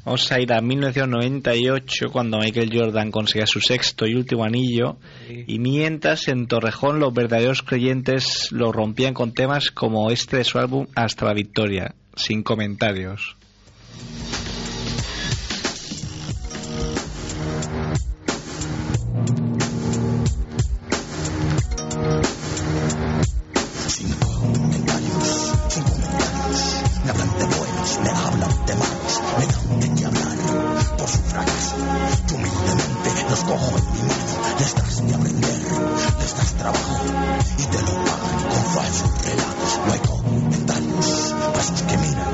Vamos 0.06 0.32
a 0.32 0.40
ir 0.40 0.54
a 0.54 0.62
1998 0.62 2.12
cuando 2.12 2.38
Michael 2.38 2.70
Jordan 2.72 3.10
conseguía 3.10 3.48
su 3.48 3.60
sexto 3.60 4.06
y 4.06 4.14
último 4.14 4.46
anillo 4.46 4.98
y 5.48 5.58
mientras 5.58 6.28
en 6.28 6.46
Torrejón 6.46 7.00
los 7.00 7.12
verdaderos 7.12 7.64
creyentes 7.64 8.52
lo 8.52 8.72
rompían 8.72 9.16
con 9.16 9.34
temas 9.34 9.72
como 9.72 10.12
este 10.12 10.38
de 10.38 10.44
su 10.44 10.60
álbum 10.60 10.86
Hasta 10.94 11.26
la 11.26 11.34
Victoria, 11.34 11.96
sin 12.16 12.44
comentarios. 12.44 13.36
Cojo 33.56 33.78
en 33.78 33.92
mi 33.94 34.02
mano, 34.04 34.60
les 34.60 34.76
das 34.76 35.08
de 35.08 35.16
aprender, 35.16 35.60
les 36.20 36.36
das 36.38 36.54
trabajo 36.56 36.96
y 37.58 37.64
te 37.64 37.82
lo 37.88 37.94
pagan 38.04 38.38
con 38.52 38.64
falsos 38.76 39.12
relatos. 39.24 39.72
No 39.86 39.94
hay 39.94 40.00
comentarios, 40.00 41.36
pasos 41.54 41.82
que 41.84 41.98
miran 41.98 42.34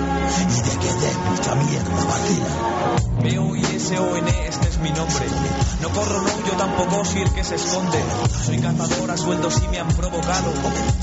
y 0.49 0.61
de 0.67 0.73
que 0.81 0.93
de 1.01 1.11
mucha 1.29 1.55
mierda 1.55 2.05
vacilan. 2.09 3.11
B-O-I-S-O-N, 3.21 4.47
este 4.47 4.67
es 4.69 4.77
mi 4.79 4.89
nombre. 4.89 5.25
No 5.81 5.89
corro, 5.89 6.21
no, 6.21 6.29
yo 6.47 6.53
tampoco 6.57 7.05
soy 7.05 7.21
el 7.21 7.31
que 7.31 7.43
se 7.43 7.55
esconde. 7.55 7.99
Soy 8.45 8.57
cazador 8.57 9.11
a 9.11 9.17
sueldo 9.17 9.51
si 9.51 9.67
me 9.67 9.79
han 9.79 9.89
provocado. 9.89 10.51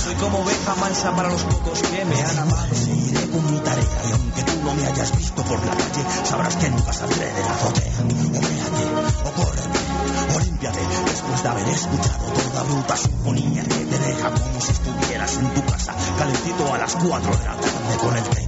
Soy 0.02 0.14
como 0.16 0.38
oveja 0.38 0.74
mansa 0.80 1.14
para 1.14 1.28
los 1.28 1.42
pocos 1.42 1.80
que 1.82 2.04
me 2.04 2.20
han 2.20 2.38
amado. 2.38 2.74
Seguiré 2.74 3.28
con 3.28 3.52
mi 3.52 3.60
tarea 3.60 4.02
y 4.08 4.12
aunque 4.12 4.42
tú 4.42 4.52
no 4.64 4.74
me 4.74 4.84
hayas 4.84 5.16
visto 5.16 5.44
por 5.44 5.64
la 5.64 5.72
calle, 5.76 6.04
sabrás 6.24 6.56
que 6.56 6.70
nunca 6.70 6.92
saldré 6.92 7.32
de 7.32 7.40
la 7.40 7.50
azotea. 7.52 7.97
Haber 11.68 11.74
escuchado 11.74 12.26
toda 12.26 12.62
bruta 12.62 12.96
sinfonía 12.96 13.62
que 13.62 13.84
te 13.84 13.98
deja 13.98 14.30
como 14.30 14.60
si 14.60 14.72
estuvieras 14.72 15.36
en 15.36 15.54
tu 15.54 15.64
casa, 15.66 15.94
calentito 16.18 16.74
a 16.74 16.78
las 16.78 16.94
4 16.96 17.36
de 17.36 17.44
la 17.44 17.56
tarde 17.56 17.96
con 17.98 18.16
el 18.16 18.24
té. 18.24 18.47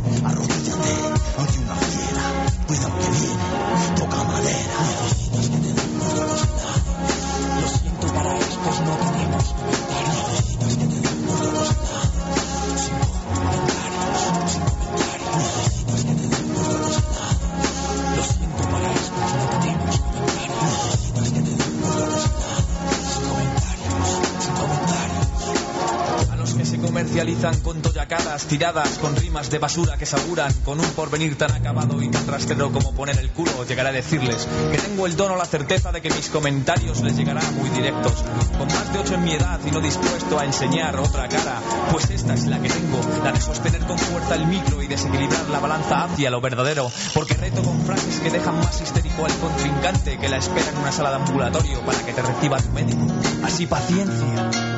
Tiradas, 28.47 28.99
con 28.99 29.17
rimas 29.17 29.51
de 29.51 29.59
basura 29.59 29.97
que 29.97 30.07
se 30.07 30.17
con 30.65 30.79
un 30.79 30.91
porvenir 30.91 31.37
tan 31.37 31.51
acabado 31.53 32.01
y 32.03 32.09
tan 32.09 32.27
rastrero 32.27 32.71
como 32.71 32.93
poner 32.95 33.19
el 33.19 33.31
culo, 33.31 33.65
llegaré 33.67 33.89
a 33.89 33.93
decirles 33.93 34.47
que 34.71 34.79
tengo 34.79 35.07
el 35.07 35.17
don 35.17 35.33
o 35.33 35.37
la 35.37 35.45
certeza 35.45 35.93
de 35.93 36.01
que 36.01 36.11
mis 36.11 36.29
comentarios 36.29 37.01
les 37.01 37.17
llegarán 37.17 37.55
muy 37.57 37.69
directos. 37.71 38.25
Con 38.59 38.69
más 38.69 38.93
de 38.93 38.99
ocho 38.99 39.15
en 39.15 39.25
mi 39.25 39.33
edad 39.33 39.59
y 39.67 39.71
no 39.71 39.81
dispuesto 39.81 40.39
a 40.39 40.45
enseñar 40.45 40.97
otra 40.97 41.29
cara, 41.29 41.61
pues 41.91 42.11
esta 42.11 42.35
es 42.35 42.47
la 42.47 42.61
que 42.61 42.69
tengo, 42.69 43.01
la 43.25 43.33
de 43.33 43.41
sostener 43.41 43.81
con 43.87 43.99
fuerza 43.99 44.35
el 44.35 44.47
micro 44.47 44.83
y 44.83 44.87
desequilibrar 44.87 45.49
la 45.49 45.59
balanza 45.59 46.05
hacia 46.05 46.31
lo 46.31 46.41
verdadero, 46.41 46.91
porque 47.15 47.35
reto 47.35 47.63
con 47.63 47.81
frases 47.85 48.21
que 48.21 48.31
dejan 48.31 48.59
más 48.59 48.81
histérico 48.81 49.25
al 49.25 49.35
contrincante 49.39 50.19
que 50.19 50.29
la 50.29 50.37
espera 50.37 50.71
en 50.71 50.79
una 50.79 50.93
sala 50.93 51.11
de 51.11 51.17
ambulatorio 51.17 51.81
para 51.81 51.99
que 52.05 52.13
te 52.13 52.23
reciba 52.23 52.59
tu 52.59 52.69
médico. 52.71 53.07
Así 53.43 53.67
paciencia. 53.67 54.70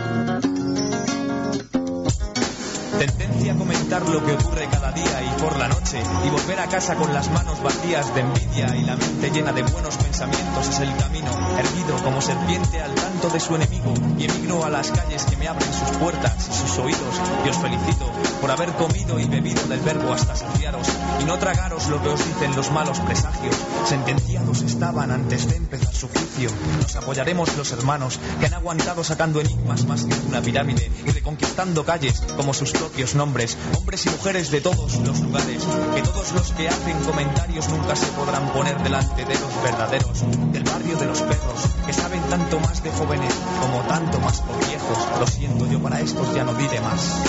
Lo 3.92 4.24
que 4.24 4.32
ocurre 4.32 4.66
cada 4.70 4.90
día 4.90 5.22
y 5.22 5.38
por 5.38 5.58
la 5.58 5.68
noche 5.68 6.02
y 6.24 6.30
volver 6.30 6.58
a 6.60 6.66
casa 6.66 6.94
con 6.94 7.12
las 7.12 7.30
manos 7.30 7.62
vacías 7.62 8.14
de 8.14 8.22
envidia 8.22 8.74
y 8.74 8.84
la 8.84 8.96
mente 8.96 9.30
llena 9.30 9.52
de 9.52 9.62
buenos 9.64 9.98
pensamientos 9.98 10.66
es 10.66 10.80
el 10.80 10.96
camino, 10.96 11.30
erguido 11.58 12.02
como 12.02 12.22
serpiente 12.22 12.80
al 12.80 12.94
tanto 12.94 13.28
de 13.28 13.38
su 13.38 13.54
enemigo 13.54 13.92
y 14.18 14.24
emigro 14.24 14.64
a 14.64 14.70
las 14.70 14.90
calles 14.92 15.26
que 15.26 15.36
me 15.36 15.46
abren 15.46 15.70
sus 15.74 15.94
puertas 15.98 16.48
y 16.48 16.54
sus 16.54 16.78
oídos 16.78 17.20
y 17.44 17.48
os 17.50 17.58
felicito 17.58 18.11
por 18.42 18.50
haber 18.50 18.72
comido 18.72 19.20
y 19.20 19.24
bebido 19.26 19.62
del 19.68 19.78
verbo 19.80 20.12
hasta 20.12 20.34
saciaros 20.34 20.88
y 21.20 21.24
no 21.26 21.38
tragaros 21.38 21.86
lo 21.86 22.02
que 22.02 22.08
os 22.08 22.26
dicen 22.26 22.56
los 22.56 22.72
malos 22.72 22.98
presagios. 22.98 23.54
Sentenciados 23.86 24.62
estaban 24.62 25.12
antes 25.12 25.48
de 25.48 25.54
empezar 25.54 25.94
su 25.94 26.08
juicio. 26.08 26.50
Nos 26.80 26.96
apoyaremos 26.96 27.56
los 27.56 27.70
hermanos 27.70 28.18
que 28.40 28.46
han 28.46 28.54
aguantado 28.54 29.04
sacando 29.04 29.40
enigmas 29.40 29.86
más 29.86 30.04
que 30.06 30.14
una 30.28 30.42
pirámide 30.42 30.90
y 31.06 31.10
reconquistando 31.10 31.84
calles 31.84 32.20
como 32.36 32.52
sus 32.52 32.72
propios 32.72 33.14
nombres, 33.14 33.56
hombres 33.78 34.06
y 34.06 34.10
mujeres 34.10 34.50
de 34.50 34.60
todos 34.60 34.96
los 34.96 35.20
lugares, 35.20 35.62
que 35.94 36.02
todos 36.02 36.32
los 36.32 36.50
que 36.50 36.68
hacen 36.68 36.98
comentarios 37.04 37.68
nunca 37.68 37.94
se 37.94 38.06
podrán 38.08 38.48
poner 38.52 38.76
delante 38.82 39.24
de 39.24 39.34
los 39.34 39.62
verdaderos, 39.62 40.24
del 40.52 40.64
barrio 40.64 40.96
de 40.96 41.06
los 41.06 41.22
perros, 41.22 41.60
que 41.86 41.92
saben 41.92 42.22
tanto 42.22 42.58
más 42.58 42.82
de 42.82 42.90
jóvenes 42.90 43.34
como 43.60 43.82
tanto 43.82 44.18
más 44.18 44.40
por 44.40 44.58
viejos. 44.66 44.98
Lo 45.20 45.26
siento, 45.28 45.70
yo 45.70 45.80
para 45.80 46.00
estos 46.00 46.34
ya 46.34 46.42
no 46.42 46.54
diré 46.54 46.80
más. 46.80 47.20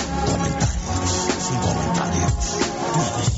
Sin 1.66 3.33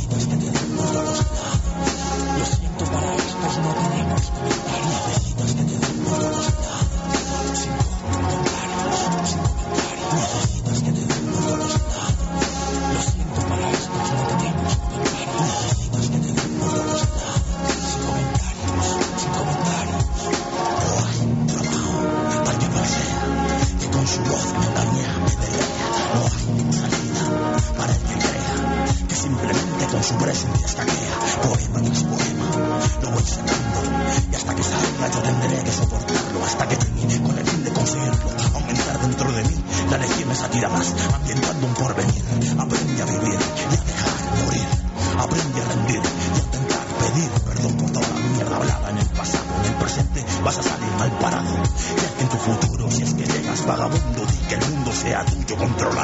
mundo 55.55 55.96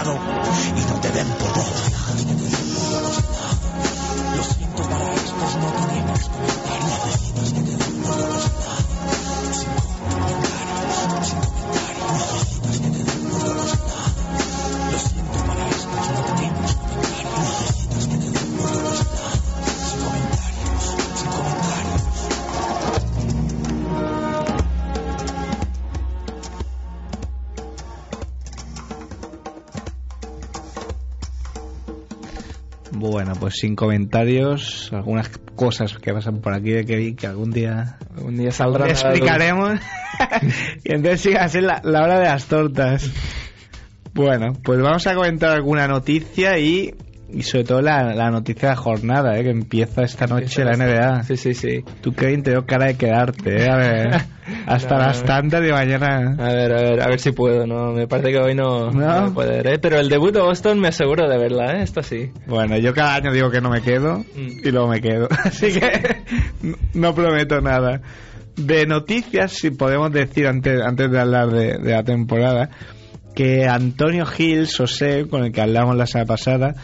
sin 33.63 33.77
comentarios, 33.77 34.91
algunas 34.93 35.29
cosas 35.55 35.97
que 35.97 36.13
pasan 36.13 36.41
por 36.41 36.53
aquí 36.53 36.71
de 36.71 36.85
Kevin 36.85 37.15
que 37.15 37.29
algún 37.29 37.53
día, 37.53 37.97
algún 38.17 38.37
día 38.37 38.51
saldrán 38.51 38.91
explicaremos. 38.91 39.79
y 40.85 40.93
entonces 40.93 41.21
sigue 41.21 41.39
a 41.39 41.47
ser 41.47 41.63
la, 41.63 41.81
la 41.85 42.03
hora 42.03 42.19
de 42.19 42.25
las 42.25 42.47
tortas. 42.47 43.09
Bueno, 44.15 44.55
pues 44.65 44.81
vamos 44.81 45.07
a 45.07 45.15
comentar 45.15 45.51
alguna 45.51 45.87
noticia 45.87 46.59
y 46.59 46.93
y 47.33 47.43
sobre 47.43 47.65
todo 47.65 47.81
la, 47.83 48.15
la 48.15 48.31
noticia 48.31 48.69
de 48.71 48.75
la 48.75 48.81
jornada, 48.81 49.39
¿eh? 49.39 49.43
que 49.45 49.51
empieza 49.51 50.03
esta 50.03 50.27
noche 50.27 50.65
la 50.65 50.73
NBA. 50.77 51.23
Sí, 51.25 51.37
sí, 51.37 51.55
sí. 51.55 51.85
Tú, 52.01 52.13
Kevin, 52.13 52.43
te 52.43 52.51
dio 52.51 52.67
cara 52.67 52.87
de 52.87 52.97
quedarte, 52.97 53.65
¿eh? 53.65 53.69
A 53.71 53.77
ver, 53.77 54.11
hasta 54.67 54.97
No, 54.97 55.01
las 55.03 55.25
tantas 55.25 55.63
de 55.63 55.73
mañana. 55.73 56.37
A 56.39 56.53
ver, 56.53 56.73
a 56.73 56.83
ver, 56.83 57.03
a 57.03 57.07
ver 57.09 57.21
si 57.21 57.33
puedo, 57.33 57.67
¿no? 57.67 57.93
Me 57.93 58.07
parece 58.07 58.31
que 58.33 58.39
hoy 58.39 58.55
no, 58.55 58.91
¿No? 58.91 59.01
no 59.01 59.21
voy 59.23 59.31
a 59.31 59.35
poder, 59.35 59.67
¿eh? 59.67 59.79
Pero 59.81 59.99
el 59.99 60.09
debut 60.09 60.33
de 60.35 60.41
Boston 60.41 60.79
me 60.81 60.89
aseguro 60.89 61.29
de 61.29 61.39
verla, 61.39 61.73
¿eh? 61.79 61.83
Esto 61.83 62.03
sí. 62.03 62.31
Bueno, 62.47 62.77
yo 62.79 62.93
cada 62.95 63.15
año 63.15 63.33
digo 63.33 63.51
que 63.51 63.61
no 63.61 63.71
me 63.71 63.81
quedo 63.83 64.19
Mm. 64.19 64.61
y 64.65 64.71
luego 64.71 64.89
me 64.89 65.01
quedo. 65.01 65.29
Así 65.45 65.73
que 65.73 65.91
no 66.95 67.15
prometo 67.15 67.61
nada. 67.61 68.01
De 68.57 68.85
noticias, 68.87 69.53
si 69.53 69.71
podemos 69.71 70.13
decir 70.13 70.47
antes, 70.47 70.81
antes 70.83 71.11
de 71.11 71.19
hablar 71.19 71.49
de, 71.49 71.79
de 71.79 71.93
la 71.93 72.03
temporada, 72.03 72.69
que 73.35 73.67
Antonio 73.67 74.27
Gil 74.27 74.67
Sosé, 74.67 75.27
con 75.29 75.45
el 75.45 75.53
que 75.53 75.63
hablamos 75.63 75.97
la 75.97 76.07
semana 76.07 76.27
pasada, 76.27 76.75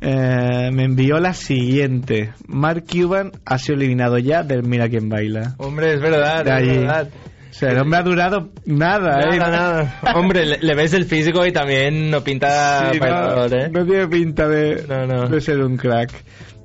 eh, 0.00 0.70
me 0.72 0.84
envió 0.84 1.18
la 1.20 1.34
siguiente. 1.34 2.32
Mark 2.46 2.84
Cuban 2.90 3.32
ha 3.44 3.58
sido 3.58 3.76
eliminado 3.76 4.18
ya 4.18 4.42
del 4.42 4.62
Mira 4.62 4.88
quién 4.88 5.08
baila. 5.08 5.54
Hombre, 5.58 5.94
es 5.94 6.00
verdad, 6.00 6.44
De 6.44 6.50
es 6.50 6.56
allí. 6.56 6.78
verdad. 6.78 7.08
O 7.50 7.52
sea, 7.52 7.70
el 7.72 7.78
hombre 7.78 7.98
ha 7.98 8.02
durado 8.02 8.50
nada, 8.64 9.20
¿eh? 9.24 9.36
Nada, 9.36 9.50
nada. 9.50 10.00
Hombre, 10.14 10.46
le, 10.46 10.58
le 10.58 10.74
ves 10.74 10.94
el 10.94 11.04
físico 11.04 11.44
y 11.44 11.52
también 11.52 12.10
no 12.10 12.22
pinta 12.22 12.90
Sí, 12.92 13.00
no, 13.00 13.44
¿eh? 13.46 13.68
no 13.70 13.84
tiene 13.84 14.06
pinta 14.06 14.48
de, 14.48 14.84
No, 14.88 15.06
no. 15.06 15.28
de 15.28 15.40
ser 15.40 15.60
un 15.60 15.76
crack. 15.76 16.10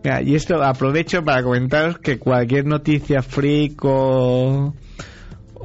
Mira, 0.03 0.21
y 0.21 0.35
esto 0.35 0.61
aprovecho 0.63 1.23
para 1.23 1.41
comentaros 1.41 1.97
que 1.97 2.19
cualquier 2.19 2.65
noticia 2.65 3.23
freak 3.23 3.83
o, 3.83 4.75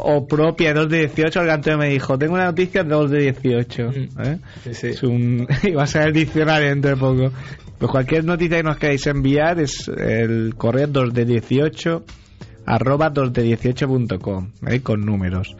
o 0.02 0.26
propia 0.26 0.68
de 0.68 0.80
2 0.80 0.88
de 0.88 0.98
18, 0.98 1.42
el 1.42 1.50
Antonio 1.50 1.78
me 1.78 1.88
dijo, 1.88 2.18
tengo 2.18 2.34
una 2.34 2.46
noticia 2.46 2.82
de 2.82 2.90
2 2.90 3.10
de 3.10 3.18
18. 3.18 3.82
¿eh? 3.82 4.08
Mm. 4.14 4.34
Sí, 4.64 4.74
sí. 4.74 4.86
Es 4.88 5.02
un, 5.02 5.46
y 5.62 5.72
va 5.72 5.84
a 5.84 5.86
ser 5.86 6.08
el 6.08 6.12
diccionario 6.12 6.68
dentro 6.68 6.90
de 6.90 6.96
poco. 6.96 7.32
Pues 7.78 7.90
cualquier 7.90 8.24
noticia 8.24 8.58
que 8.58 8.62
nos 8.62 8.76
queráis 8.76 9.06
enviar 9.06 9.58
es 9.60 9.88
el 9.88 10.54
correo 10.56 10.86
2 10.86 11.14
de 11.14 11.24
18 11.24 12.04
arroba 12.66 13.10
2 13.10 13.32
de 13.32 13.56
18.com, 13.56 14.50
¿eh? 14.66 14.80
con 14.80 15.04
números. 15.04 15.56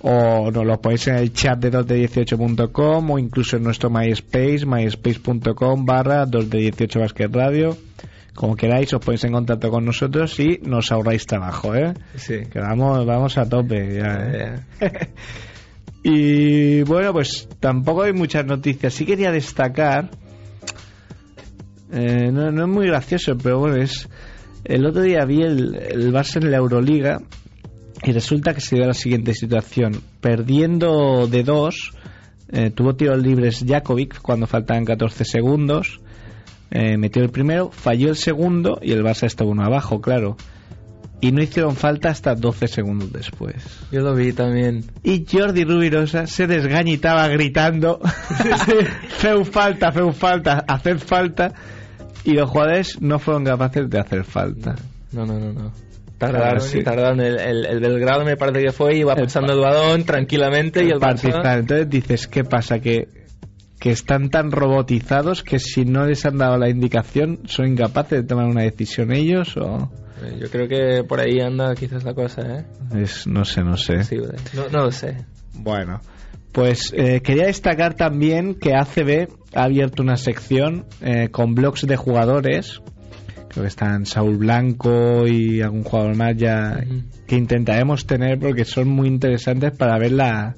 O 0.00 0.50
nos 0.50 0.64
lo 0.64 0.80
ponéis 0.80 1.08
en 1.08 1.16
el 1.16 1.32
chat 1.32 1.58
de 1.58 1.70
2 1.70 1.86
de 1.86 2.08
18.com 2.08 3.10
o 3.10 3.18
incluso 3.18 3.56
en 3.56 3.64
nuestro 3.64 3.90
MySpace, 3.90 4.64
myspace.com 4.64 5.84
barra 5.84 6.26
2 6.26 6.50
de 6.50 6.58
18 6.58 7.00
Basket 7.00 7.28
Radio. 7.32 7.76
Como 8.36 8.54
queráis, 8.54 8.92
os 8.94 9.00
ponéis 9.04 9.24
en 9.24 9.32
contacto 9.32 9.70
con 9.70 9.84
nosotros 9.84 10.38
y 10.38 10.60
nos 10.62 10.92
ahorráis 10.92 11.26
trabajo, 11.26 11.74
¿eh? 11.74 11.94
Sí. 12.14 12.42
Que 12.52 12.60
vamos, 12.60 13.04
vamos 13.04 13.36
a 13.38 13.48
tope 13.48 13.96
ya, 13.96 14.30
¿eh? 14.30 14.60
y 16.04 16.82
bueno, 16.82 17.12
pues 17.12 17.48
tampoco 17.58 18.02
hay 18.02 18.12
muchas 18.12 18.44
noticias. 18.44 18.94
Sí 18.94 19.04
quería 19.06 19.32
destacar, 19.32 20.10
eh, 21.92 22.30
no, 22.30 22.52
no 22.52 22.64
es 22.64 22.68
muy 22.68 22.86
gracioso, 22.86 23.36
pero 23.42 23.58
bueno, 23.58 23.76
es... 23.76 24.08
El 24.64 24.84
otro 24.84 25.02
día 25.02 25.24
vi 25.24 25.42
el, 25.42 25.76
el 25.76 26.12
Barça 26.12 26.42
en 26.42 26.50
la 26.50 26.56
Euroliga 26.56 27.18
y 28.02 28.12
resulta 28.12 28.52
que 28.52 28.60
se 28.60 28.76
dio 28.76 28.86
la 28.86 28.94
siguiente 28.94 29.32
situación. 29.32 30.00
Perdiendo 30.20 31.26
de 31.26 31.42
dos, 31.42 31.92
eh, 32.52 32.70
tuvo 32.70 32.94
tiros 32.94 33.20
libres 33.22 33.64
Jakovic 33.66 34.20
cuando 34.20 34.46
faltaban 34.46 34.84
14 34.84 35.24
segundos. 35.24 36.00
Eh, 36.70 36.96
metió 36.96 37.22
el 37.22 37.30
primero, 37.30 37.70
falló 37.70 38.08
el 38.08 38.16
segundo 38.16 38.78
y 38.82 38.92
el 38.92 39.04
Barça 39.04 39.24
estaba 39.26 39.50
uno 39.50 39.64
abajo, 39.64 40.00
claro. 40.00 40.36
Y 41.20 41.32
no 41.32 41.42
hicieron 41.42 41.76
falta 41.76 42.10
hasta 42.10 42.34
12 42.34 42.68
segundos 42.68 43.12
después. 43.12 43.56
Yo 43.90 44.00
lo 44.00 44.14
vi 44.14 44.32
también. 44.32 44.84
Y 45.02 45.24
Jordi 45.30 45.64
Rubirosa 45.64 46.26
se 46.26 46.46
desgañitaba 46.46 47.26
gritando: 47.28 48.00
Feu 49.08 49.44
falta, 49.44 49.92
feu 49.92 50.12
falta, 50.12 50.64
haced 50.68 50.98
falta. 50.98 51.54
Y 52.24 52.32
los 52.32 52.50
jugadores 52.50 53.00
no 53.00 53.18
fueron 53.18 53.44
capaces 53.44 53.88
de 53.88 53.98
hacer 53.98 54.24
falta. 54.24 54.74
No, 55.12 55.24
no, 55.24 55.38
no, 55.38 55.52
no. 55.52 55.72
Tardaron, 56.18 56.60
sí. 56.60 56.82
tardaron. 56.82 57.20
El, 57.20 57.38
el, 57.38 57.66
el 57.66 57.80
Belgrado 57.80 58.24
me 58.24 58.36
parece 58.36 58.62
que 58.62 58.72
fue, 58.72 58.96
iba 58.96 59.14
pasando 59.14 59.52
el 59.52 59.60
balón 59.60 60.04
tranquilamente 60.04 60.84
y 60.84 60.90
el 60.90 60.98
Barça... 60.98 61.30
Partizan. 61.30 61.58
Entonces 61.60 61.88
dices, 61.88 62.26
¿qué 62.26 62.44
pasa? 62.44 62.78
Que, 62.78 63.08
que 63.86 63.92
están 63.92 64.30
tan 64.30 64.50
robotizados 64.50 65.44
que 65.44 65.60
si 65.60 65.84
no 65.84 66.06
les 66.06 66.26
han 66.26 66.38
dado 66.38 66.58
la 66.58 66.68
indicación 66.68 67.38
son 67.44 67.68
incapaces 67.68 68.20
de 68.22 68.26
tomar 68.26 68.46
una 68.46 68.62
decisión 68.62 69.12
ellos 69.12 69.56
o... 69.56 69.92
Eh, 70.24 70.38
Yo 70.40 70.50
creo 70.50 70.66
que 70.66 71.04
por 71.04 71.20
ahí 71.20 71.38
anda 71.38 71.72
quizás 71.76 72.02
la 72.02 72.12
cosa, 72.12 72.42
¿eh? 72.42 72.64
Es, 73.00 73.28
no 73.28 73.44
sé, 73.44 73.62
no 73.62 73.76
sé. 73.76 73.98
No 74.72 74.86
lo 74.86 74.90
sé. 74.90 75.24
Bueno, 75.54 76.00
pues 76.50 76.92
eh, 76.96 77.20
quería 77.20 77.46
destacar 77.46 77.94
también 77.94 78.56
que 78.56 78.74
ACB 78.74 79.28
ha 79.54 79.62
abierto 79.62 80.02
una 80.02 80.16
sección 80.16 80.86
eh, 81.00 81.28
con 81.30 81.54
blogs 81.54 81.86
de 81.86 81.94
jugadores. 81.94 82.82
Creo 83.50 83.62
que 83.62 83.68
están 83.68 84.04
Saúl 84.04 84.38
Blanco 84.38 85.28
y 85.28 85.62
algún 85.62 85.84
jugador 85.84 86.16
más 86.16 86.36
ya 86.36 86.84
que 87.28 87.36
intentaremos 87.36 88.04
tener 88.04 88.40
porque 88.40 88.64
son 88.64 88.88
muy 88.88 89.06
interesantes 89.06 89.70
para 89.78 89.96
ver 89.96 90.10
la. 90.10 90.56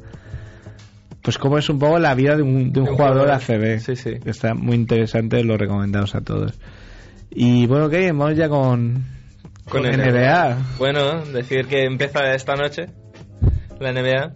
Pues 1.22 1.36
cómo 1.38 1.58
es 1.58 1.68
un 1.68 1.78
poco 1.78 1.98
la 1.98 2.14
vida 2.14 2.36
de 2.36 2.42
un, 2.42 2.72
de 2.72 2.80
un 2.80 2.86
De 2.86 2.90
un 2.90 2.96
jugador, 2.96 3.22
jugador. 3.22 3.42
ACB. 3.42 3.80
Sí, 3.80 3.96
sí. 3.96 4.18
Que 4.22 4.30
está 4.30 4.54
muy 4.54 4.76
interesante, 4.76 5.42
lo 5.42 5.56
recomendamos 5.56 6.14
a 6.14 6.20
todos. 6.20 6.58
Y 7.30 7.66
bueno, 7.66 7.90
que 7.90 8.10
vamos 8.12 8.36
ya 8.36 8.48
con, 8.48 9.04
con, 9.68 9.82
NBA. 9.82 10.76
Bueno, 10.78 11.24
decir 11.26 11.66
que 11.66 11.84
empieza 11.84 12.32
esta 12.34 12.54
noche 12.54 12.86
la 13.80 13.92
NBA 13.92 14.32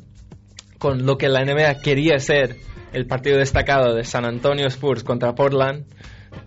con 0.78 1.06
lo 1.06 1.16
que 1.16 1.28
la 1.28 1.44
NBA 1.44 1.80
quería 1.80 2.18
ser 2.18 2.56
el 2.92 3.06
partido 3.06 3.38
destacado 3.38 3.94
de 3.94 4.04
San 4.04 4.24
Antonio 4.24 4.66
Spurs 4.66 5.04
contra 5.04 5.34
Portland. 5.34 5.84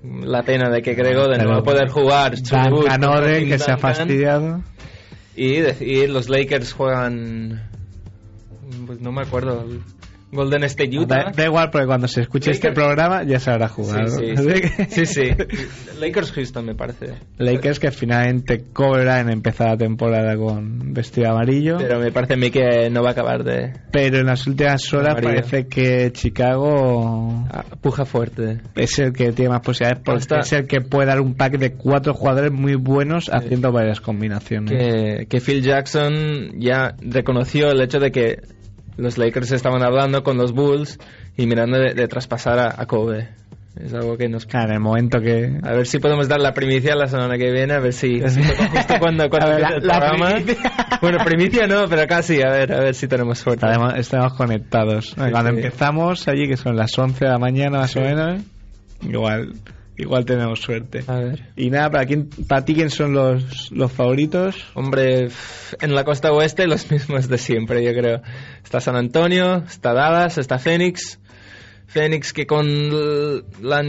La 0.04 0.44
pena 0.44 0.70
de 0.70 0.82
que 0.82 0.94
Greg 0.96 1.18
Oden 1.18 1.42
no 1.44 1.50
va 1.52 1.58
a 1.60 1.64
poder 1.64 1.90
jugar 1.90 2.36
Tim 2.36 3.48
que 3.48 3.60
se 3.60 3.72
ha 3.72 3.78
fastidiado. 3.78 4.64
Y 5.36 5.58
decir, 5.58 6.10
los 6.10 6.28
Lakers 6.28 6.74
juegan. 6.74 7.70
Pues 8.88 9.00
no 9.00 9.12
me 9.12 9.22
acuerdo. 9.22 9.66
Golden 10.36 10.64
State 10.66 10.98
Utah. 10.98 11.26
Da, 11.26 11.32
da 11.36 11.46
igual, 11.46 11.70
porque 11.72 11.88
cuando 11.88 12.08
se 12.08 12.22
escuche 12.22 12.52
este 12.52 12.72
programa 12.72 13.24
ya 13.24 13.40
se 13.40 13.50
habrá 13.52 13.68
jugado. 13.68 14.08
Sí, 14.08 14.36
sí, 14.36 14.46
que- 14.46 14.86
sí. 14.90 15.06
sí, 15.06 15.06
sí. 15.06 15.30
Lakers 16.00 16.32
Houston, 16.34 16.66
me 16.66 16.76
parece. 16.76 17.14
Lakers 17.38 17.80
que 17.80 17.92
finalmente 17.92 18.66
cobra 18.74 19.20
en 19.22 19.30
empezar 19.30 19.70
la 19.70 19.78
temporada 19.78 20.36
con 20.36 20.94
vestido 20.94 21.32
amarillo. 21.32 21.78
Pero 21.78 22.00
me 22.00 22.12
parece 22.12 22.34
a 22.34 22.38
mí 22.38 22.52
que 22.52 22.90
no 22.92 23.02
va 23.02 23.10
a 23.10 23.12
acabar 23.14 23.44
de. 23.44 23.74
Pero 23.92 24.20
en 24.20 24.26
las 24.28 24.46
últimas 24.46 24.94
horas 24.94 25.12
Amarillo. 25.18 25.36
parece 25.42 25.68
que 25.68 26.12
Chicago 26.12 27.46
puja 27.82 28.06
fuerte. 28.06 28.60
es 28.76 29.00
el 29.00 29.14
que 29.14 29.32
tiene 29.32 29.50
más 29.52 29.62
posibilidades 29.62 30.04
porque 30.04 30.20
Hasta- 30.20 30.40
es 30.40 30.54
el 30.54 30.68
que 30.68 30.82
puede 30.82 31.08
dar 31.08 31.22
un 31.22 31.36
pack 31.36 31.58
de 31.58 31.74
cuatro 31.74 32.14
jugadores 32.14 32.52
muy 32.52 32.76
buenos 32.76 33.30
haciendo 33.32 33.72
varias 33.72 34.02
combinaciones. 34.02 34.72
que, 34.72 35.26
que 35.28 35.40
Phil 35.42 35.62
Jackson 35.62 36.60
ya 36.60 36.96
reconoció 37.00 37.70
el 37.72 37.82
hecho 37.82 38.00
de 38.00 38.12
que 38.12 38.40
los 38.98 39.18
Lakers 39.18 39.52
estaban 39.52 39.84
hablando 39.84 40.24
con 40.24 40.38
los 40.38 40.52
Bulls 40.54 41.00
y 41.38 41.48
mirando 41.48 41.78
de, 41.78 41.94
de 41.94 42.08
traspasar 42.08 42.60
a, 42.60 42.82
a 42.82 42.86
Kobe. 42.86 43.30
Es 43.80 43.94
algo 43.94 44.16
que 44.18 44.30
nos... 44.30 44.46
Claro, 44.46 44.70
en 44.70 44.76
el 44.76 44.80
momento 44.80 45.20
que... 45.20 45.60
A 45.62 45.74
ver 45.74 45.86
si 45.86 46.00
podemos 46.00 46.30
dar 46.30 46.40
la 46.40 46.54
primicia 46.54 46.96
la 46.96 47.08
semana 47.08 47.38
que 47.38 47.52
viene, 47.52 47.74
a 47.74 47.80
ver 47.80 47.92
si, 47.92 48.22
justo 48.22 48.94
cuando, 49.00 49.30
cuando 49.30 49.50
ver, 49.50 49.66
el 49.82 49.86
la- 49.86 50.00
programa. 50.00 50.32
primicia. 50.36 50.72
Bueno, 51.02 51.18
primicia 51.26 51.68
no, 51.68 51.86
pero 51.90 52.08
casi, 52.08 52.42
a 52.42 52.50
ver, 52.52 52.72
a 52.74 52.80
ver 52.80 52.96
si 52.96 53.08
tenemos 53.10 53.38
suerte. 53.38 53.68
Estaremos 53.98 54.34
conectados. 54.34 55.14
Cuando 55.16 55.52
sí. 55.52 55.58
empezamos 55.58 56.28
allí, 56.30 56.48
que 56.48 56.56
son 56.56 56.78
las 56.78 56.98
11 56.98 57.26
de 57.26 57.32
la 57.32 57.38
mañana 57.38 57.80
más 57.80 57.96
o 57.98 58.00
menos, 58.02 58.42
igual 59.02 59.54
igual 59.98 60.26
tenemos 60.26 60.60
suerte. 60.62 61.04
A 61.08 61.20
ver. 61.20 61.50
Y 61.56 61.70
nada, 61.70 61.90
¿para, 61.90 62.06
quién, 62.06 62.30
para 62.48 62.66
ti 62.66 62.76
quién 62.76 62.90
son 62.90 63.14
los, 63.14 63.72
los 63.72 63.92
favoritos? 63.92 64.56
Hombre, 64.74 65.30
en 65.82 65.96
la 65.96 66.04
costa 66.04 66.32
oeste 66.32 66.68
los 66.68 66.90
mismos 66.92 67.28
de 67.28 67.38
siempre, 67.38 67.84
yo 67.84 67.94
creo. 67.94 68.22
Está 68.64 68.80
San 68.80 68.96
Antonio, 68.96 69.64
está 69.68 69.94
Dallas, 69.94 70.38
está 70.38 70.60
Phoenix. 70.60 71.20
Phoenix 71.88 72.34
que 72.34 72.46
con 72.46 72.68
la, 73.62 73.82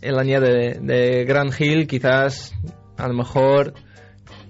el 0.00 0.18
añade 0.18 0.52
de, 0.52 0.80
de 0.80 1.24
Grand 1.24 1.52
Hill 1.58 1.86
quizás 1.86 2.54
a 2.96 3.08
lo 3.08 3.14
mejor... 3.14 3.74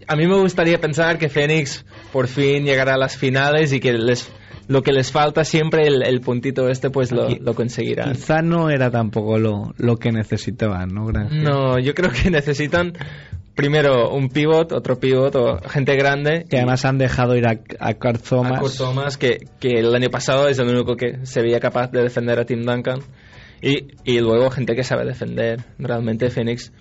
A 0.08 0.16
mí 0.16 0.26
me 0.26 0.36
gustaría 0.36 0.80
pensar 0.80 1.16
que 1.16 1.28
Phoenix 1.28 1.84
por 2.12 2.26
fin 2.26 2.64
llegará 2.64 2.94
a 2.94 2.98
las 2.98 3.16
finales 3.16 3.72
y 3.72 3.80
que 3.80 3.92
les, 3.92 4.30
lo 4.68 4.82
que 4.82 4.92
les 4.92 5.10
falta 5.12 5.44
siempre, 5.44 5.86
el, 5.86 6.02
el 6.02 6.20
puntito 6.20 6.68
este, 6.68 6.90
pues 6.90 7.12
lo, 7.12 7.28
lo 7.28 7.54
conseguirán. 7.54 8.12
Quizá 8.12 8.42
no 8.42 8.70
era 8.70 8.90
tampoco 8.90 9.38
lo, 9.38 9.74
lo 9.76 9.96
que 9.96 10.12
necesitaban, 10.12 10.88
¿no? 10.94 11.06
Gran- 11.06 11.42
No, 11.42 11.78
yo 11.78 11.94
creo 11.94 12.10
que 12.10 12.30
necesitan 12.30 12.92
primero 13.54 14.10
un 14.10 14.28
pivot, 14.28 14.72
otro 14.72 14.98
pivot 14.98 15.34
o 15.36 15.58
gente 15.68 15.94
grande. 15.96 16.46
Que 16.48 16.56
además 16.58 16.84
han 16.84 16.98
dejado 16.98 17.36
ir 17.36 17.46
a, 17.46 17.58
a 17.80 17.94
Kurt 17.94 18.22
Thomas. 18.26 18.58
a 18.58 18.60
Kurt 18.60 18.76
Thomas, 18.76 19.16
que, 19.18 19.38
que 19.60 19.78
el 19.80 19.94
año 19.94 20.08
pasado 20.10 20.48
es 20.48 20.58
el 20.58 20.68
único 20.68 20.96
que 20.96 21.24
se 21.26 21.42
veía 21.42 21.60
capaz 21.60 21.90
de 21.90 22.02
defender 22.02 22.38
a 22.38 22.44
Tim 22.44 22.62
Duncan. 22.62 23.00
Y, 23.60 23.88
y 24.04 24.18
luego 24.20 24.50
gente 24.50 24.74
que 24.74 24.82
sabe 24.82 25.04
defender. 25.04 25.60
Realmente 25.78 26.30
Phoenix, 26.30 26.72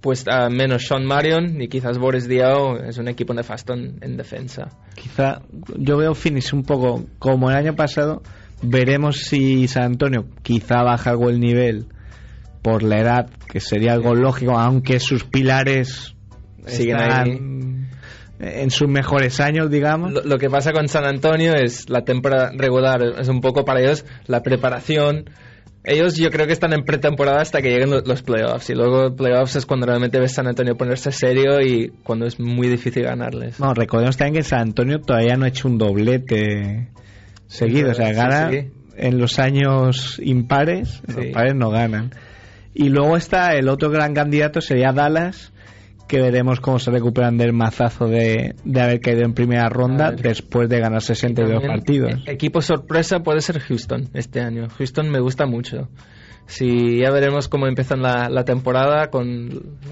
pues 0.00 0.26
a 0.28 0.48
menos 0.48 0.86
Sean 0.86 1.04
Marion 1.04 1.60
y 1.60 1.68
quizás 1.68 1.98
Boris 1.98 2.28
Diaw, 2.28 2.76
es 2.88 2.98
un 2.98 3.08
equipo 3.08 3.34
nefasto 3.34 3.74
en, 3.74 3.98
en 4.02 4.16
defensa. 4.16 4.68
Quizá 4.94 5.42
yo 5.76 5.96
veo 5.96 6.14
Phoenix 6.14 6.52
un 6.52 6.62
poco 6.62 7.04
como 7.18 7.50
el 7.50 7.56
año 7.56 7.74
pasado. 7.74 8.22
Veremos 8.62 9.18
si 9.18 9.68
San 9.68 9.82
Antonio 9.84 10.26
quizá 10.42 10.82
baja 10.82 11.10
algo 11.10 11.28
el 11.28 11.40
nivel, 11.40 11.86
por 12.62 12.82
la 12.82 13.00
edad, 13.00 13.30
que 13.48 13.60
sería 13.60 13.92
algo 13.92 14.14
lógico, 14.14 14.58
aunque 14.58 14.98
sus 14.98 15.24
pilares 15.24 16.14
Siguen 16.66 16.96
ahí. 16.96 17.40
en 18.40 18.70
sus 18.70 18.88
mejores 18.88 19.40
años, 19.40 19.70
digamos. 19.70 20.12
Lo, 20.12 20.22
lo 20.24 20.38
que 20.38 20.50
pasa 20.50 20.72
con 20.72 20.88
San 20.88 21.04
Antonio 21.04 21.54
es 21.54 21.88
la 21.88 22.04
temporada 22.04 22.50
regular, 22.56 23.02
es 23.18 23.28
un 23.28 23.40
poco 23.40 23.64
para 23.64 23.80
ellos 23.80 24.04
la 24.26 24.42
preparación. 24.42 25.30
Ellos 25.86 26.16
yo 26.16 26.30
creo 26.30 26.46
que 26.48 26.52
están 26.52 26.72
en 26.72 26.84
pretemporada 26.84 27.40
hasta 27.40 27.62
que 27.62 27.70
lleguen 27.70 27.90
lo- 27.90 28.00
los 28.00 28.22
playoffs 28.22 28.68
y 28.70 28.74
luego 28.74 29.14
playoffs 29.14 29.54
es 29.56 29.66
cuando 29.66 29.86
realmente 29.86 30.18
ves 30.18 30.32
San 30.34 30.48
Antonio 30.48 30.76
ponerse 30.76 31.12
serio 31.12 31.60
y 31.60 31.92
cuando 32.02 32.26
es 32.26 32.40
muy 32.40 32.68
difícil 32.68 33.04
ganarles. 33.04 33.60
No, 33.60 33.72
recordemos 33.72 34.16
también 34.16 34.34
que 34.34 34.42
San 34.42 34.60
Antonio 34.60 34.98
todavía 35.00 35.36
no 35.36 35.44
ha 35.44 35.48
hecho 35.48 35.68
un 35.68 35.78
doblete 35.78 36.88
seguido, 37.46 37.92
o 37.92 37.94
sea, 37.94 38.12
gana 38.12 38.50
sí. 38.50 38.68
en 38.96 39.18
los 39.18 39.38
años 39.38 40.20
impares, 40.22 41.02
los 41.06 41.26
pares 41.26 41.54
no 41.54 41.70
ganan. 41.70 42.10
Y 42.74 42.88
luego 42.88 43.16
está 43.16 43.54
el 43.54 43.68
otro 43.68 43.88
gran 43.90 44.12
candidato, 44.12 44.60
sería 44.60 44.92
Dallas, 44.92 45.52
que 46.08 46.20
veremos 46.20 46.60
cómo 46.60 46.78
se 46.78 46.90
recuperan 46.90 47.36
del 47.36 47.52
mazazo 47.52 48.06
de, 48.06 48.54
de 48.64 48.80
haber 48.80 49.00
caído 49.00 49.22
en 49.24 49.34
primera 49.34 49.68
ronda 49.68 50.12
después 50.12 50.68
de 50.68 50.78
ganar 50.80 51.02
62 51.02 51.50
También, 51.60 51.70
partidos. 51.72 52.12
e- 52.26 52.32
Equipo 52.32 52.60
sorpresa 52.62 53.20
puede 53.20 53.40
ser 53.40 53.58
Houston 53.60 54.08
este 54.14 54.40
año. 54.40 54.68
Houston 54.78 55.10
me 55.10 55.20
gusta 55.20 55.46
mucho. 55.46 55.88
Si 56.48 56.98
ya 57.00 57.10
veremos 57.10 57.48
cómo 57.48 57.66
empiezan 57.66 58.02
la, 58.02 58.28
la 58.30 58.44
temporada 58.44 59.08
con, 59.10 59.48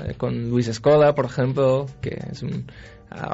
eh, 0.07 0.15
con 0.17 0.51
Luis 0.51 0.69
Escola, 0.69 1.13
por 1.15 1.25
ejemplo, 1.25 1.87
que 2.01 2.17
es 2.31 2.45
un, 2.45 2.67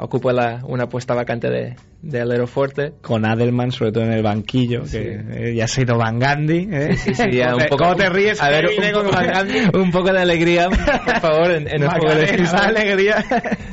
ocupa 0.01 0.31
la- 0.33 0.61
una 0.65 0.87
puesta 0.87 1.13
vacante 1.13 1.49
de, 1.49 1.75
de 2.01 2.21
alero 2.21 2.47
fuerte. 2.47 2.93
Con 3.01 3.25
Adelman, 3.25 3.71
sobre 3.71 3.91
todo 3.91 4.03
en 4.03 4.13
el 4.13 4.23
banquillo, 4.23 4.83
que 4.83 5.19
eh, 5.31 5.55
ya 5.55 5.67
se 5.67 5.81
ha 5.81 5.83
ido 5.83 5.97
Van 5.97 6.19
Gandhi. 6.19 6.67
¿eh? 6.71 6.95
Sí, 6.97 7.13
sí, 7.13 7.31
ya 7.31 7.45
¿Cómo, 7.51 7.55
un 7.57 7.61
te, 7.63 7.67
poco- 7.69 7.83
cómo 7.83 7.95
te 7.95 8.09
ríes? 8.09 8.41
A 8.41 8.49
ver, 8.49 8.65
eh, 8.65 8.75
un, 8.77 8.93
con 8.93 9.05
poco, 9.11 9.79
un 9.79 9.91
poco 9.91 10.13
de 10.13 10.19
alegría, 10.21 10.69
por 10.69 11.19
favor, 11.19 11.51
en, 11.51 11.67
en 11.67 11.83
el 11.83 11.89
juego 11.89 12.15
de 12.15 12.27
alegría. 12.53 13.23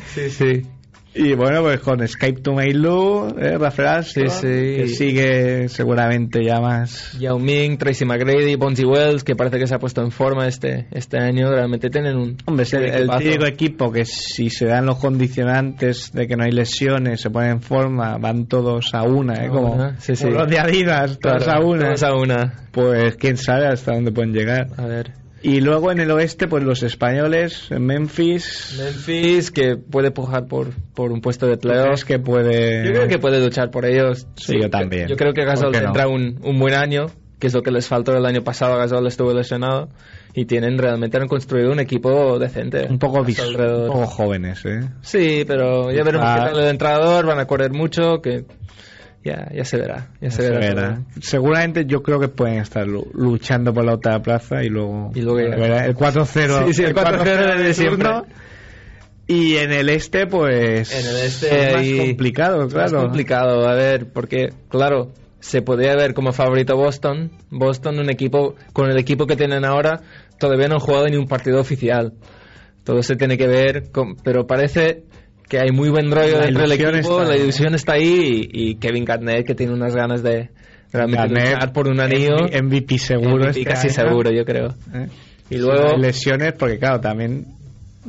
Sí, 0.06 0.30
sí. 0.30 0.62
Y 1.20 1.34
bueno, 1.34 1.62
pues 1.62 1.80
con 1.80 2.06
Skype 2.06 2.42
to 2.42 2.52
Mailu, 2.52 3.34
¿eh? 3.40 3.58
Rafael 3.58 3.88
Alston, 3.88 4.30
Sí, 4.30 4.36
sí. 4.40 4.46
que 4.76 4.88
sigue 4.88 5.68
seguramente 5.68 6.44
ya 6.44 6.60
más... 6.60 7.18
Yao 7.18 7.40
Ming, 7.40 7.76
Tracy 7.76 8.04
McGrady, 8.04 8.54
Bonzi 8.54 8.84
Wells, 8.84 9.24
que 9.24 9.34
parece 9.34 9.58
que 9.58 9.66
se 9.66 9.74
ha 9.74 9.80
puesto 9.80 10.00
en 10.00 10.12
forma 10.12 10.46
este, 10.46 10.86
este 10.92 11.18
año. 11.18 11.50
Realmente 11.50 11.90
tienen 11.90 12.16
un. 12.16 12.36
Hombre, 12.46 12.62
es 12.62 12.72
el, 12.72 13.10
típico 13.18 13.46
equipo 13.46 13.90
que 13.90 14.04
si 14.04 14.48
se 14.48 14.66
dan 14.66 14.86
los 14.86 14.98
condicionantes 14.98 16.12
de 16.12 16.28
que 16.28 16.36
no 16.36 16.44
hay 16.44 16.52
lesiones, 16.52 17.20
se 17.20 17.30
ponen 17.30 17.50
en 17.50 17.62
forma, 17.62 18.16
van 18.18 18.46
todos 18.46 18.94
a 18.94 19.02
una, 19.02 19.44
¿eh? 19.44 19.48
Como, 19.48 19.76
sí, 19.98 20.14
sí. 20.14 20.24
como 20.24 20.38
los 20.38 20.48
de 20.48 20.58
Adidas, 20.60 21.18
todos 21.18 21.42
Claro, 21.42 21.62
a 21.62 21.64
una. 21.66 21.84
todos 21.86 22.02
a 22.04 22.14
una. 22.14 22.52
Pues 22.70 23.16
quién 23.16 23.36
sabe 23.36 23.66
hasta 23.66 23.92
dónde 23.92 24.12
pueden 24.12 24.32
llegar. 24.32 24.68
A 24.76 24.86
ver. 24.86 25.12
Y 25.42 25.60
luego 25.60 25.92
en 25.92 26.00
el 26.00 26.10
oeste, 26.10 26.48
pues 26.48 26.64
los 26.64 26.82
españoles, 26.82 27.68
en 27.70 27.86
Memphis, 27.86 28.76
Memphis, 28.78 29.50
que 29.52 29.76
puede 29.76 30.10
pujar 30.10 30.46
por, 30.46 30.70
por 30.94 31.12
un 31.12 31.20
puesto 31.20 31.46
de 31.46 31.56
¿tú 31.56 31.68
crees 31.68 31.76
playoffs. 31.82 32.04
que 32.04 32.18
puede... 32.18 32.84
Yo 32.84 32.92
creo 32.92 33.08
que 33.08 33.18
puede 33.18 33.40
luchar 33.40 33.70
por 33.70 33.84
ellos. 33.86 34.26
Sí, 34.34 34.54
yo 34.60 34.68
también. 34.68 35.06
Yo 35.08 35.16
creo 35.16 35.32
que 35.32 35.44
Gasol 35.44 35.66
¿Por 35.66 35.72
qué 35.74 35.78
no? 35.78 35.92
tendrá 35.92 36.08
un, 36.08 36.40
un 36.42 36.58
buen 36.58 36.74
año, 36.74 37.06
que 37.38 37.46
es 37.46 37.54
lo 37.54 37.62
que 37.62 37.70
les 37.70 37.86
faltó 37.86 38.16
el 38.16 38.26
año 38.26 38.42
pasado. 38.42 38.76
Gasol 38.78 39.06
estuvo 39.06 39.32
lesionado 39.32 39.88
y 40.34 40.44
tienen 40.46 40.76
realmente 40.76 41.16
han 41.18 41.28
construido 41.28 41.70
un 41.70 41.78
equipo 41.80 42.38
decente. 42.40 42.86
Un 42.90 42.98
poco, 42.98 43.20
un 43.20 43.86
poco 43.86 44.06
jóvenes, 44.06 44.64
¿eh? 44.66 44.80
Sí, 45.02 45.44
pero 45.46 45.92
ya 45.92 46.02
veremos 46.02 46.26
Ah. 46.28 46.36
qué 46.46 46.50
tal 46.50 46.60
el 46.64 46.68
entrenador. 46.70 47.26
Van 47.26 47.38
a 47.38 47.46
correr 47.46 47.70
mucho, 47.72 48.20
que 48.22 48.44
ya, 49.28 49.48
ya 49.54 49.64
se 49.64 49.76
verá. 49.78 50.08
Ya 50.20 50.30
se, 50.30 50.42
Se 50.42 50.50
verá. 50.50 50.58
verá. 50.60 50.94
todo. 50.96 51.04
Seguramente 51.22 51.84
yo 51.86 52.02
creo 52.02 52.18
que 52.20 52.28
pueden 52.28 52.58
estar 52.58 52.86
lu- 52.86 53.08
luchando 53.14 53.72
por 53.72 53.84
la 53.84 53.94
otra 53.94 54.20
plaza 54.20 54.62
y 54.64 54.68
luego, 54.68 55.10
Y 55.14 55.20
luego 55.22 55.36
verá. 55.36 55.86
el 55.86 55.94
4-0 55.94 56.66
Sí, 56.66 56.72
sí, 56.74 56.82
el 56.84 56.94
4-0 56.94 57.56
de 57.58 57.74
siempre. 57.74 58.08
y 59.26 59.56
en 59.56 59.72
el 59.72 59.88
este 59.90 60.26
pues 60.26 60.90
En 60.92 61.06
el 61.06 61.16
este 61.24 61.68
es 61.68 61.74
más 61.98 62.06
complicado 62.06 62.68
claro 62.68 62.92
más 62.92 63.02
complicado, 63.04 63.68
a 63.68 63.74
ver, 63.74 64.06
porque, 64.12 64.48
claro, 64.68 65.12
se 65.40 65.62
podría 65.62 65.94
ver 65.94 66.14
como 66.14 66.32
favorito 66.32 66.76
Boston. 66.76 67.30
Boston, 67.50 67.98
un 68.00 68.10
equipo, 68.10 68.54
con 68.72 68.90
el 68.90 68.98
equipo 68.98 69.26
que 69.26 69.36
tienen 69.36 69.64
ahora, 69.64 70.00
todavía 70.38 70.66
no 70.68 70.74
han 70.74 70.80
jugado 70.80 71.06
ni 71.08 71.16
un 71.16 71.26
partido 71.28 71.60
oficial. 71.60 72.14
Todo 72.84 73.02
se 73.02 73.16
tiene 73.16 73.36
que 73.36 73.46
ver, 73.46 73.90
con- 73.92 74.16
pero 74.16 74.46
parece 74.46 75.02
que 75.48 75.58
hay 75.58 75.70
muy 75.72 75.88
buen 75.88 76.10
rollo 76.10 76.38
La 76.38 76.44
dentro 76.46 76.62
del 76.62 76.72
equipo, 76.72 77.20
está 77.22 77.24
la 77.24 77.36
ilusión 77.36 77.74
está 77.74 77.92
ahí 77.94 78.48
y, 78.52 78.70
y 78.70 78.74
Kevin 78.76 79.04
Garnett 79.04 79.46
que 79.46 79.54
tiene 79.54 79.72
unas 79.72 79.94
ganas 79.94 80.22
de 80.22 80.50
realmente 80.92 81.28
luchar 81.28 81.72
por 81.72 81.88
un 81.88 82.00
anillo. 82.00 82.36
MVP 82.62 82.98
seguro 82.98 83.36
MVP 83.46 83.50
este 83.50 83.64
casi 83.64 83.88
año. 83.88 83.94
seguro, 84.08 84.30
yo 84.30 84.44
creo. 84.44 84.74
¿Eh? 84.94 85.06
Y 85.50 85.56
luego... 85.58 85.96
Lesiones 85.96 86.52
porque 86.52 86.78
claro 86.78 87.00
también 87.00 87.46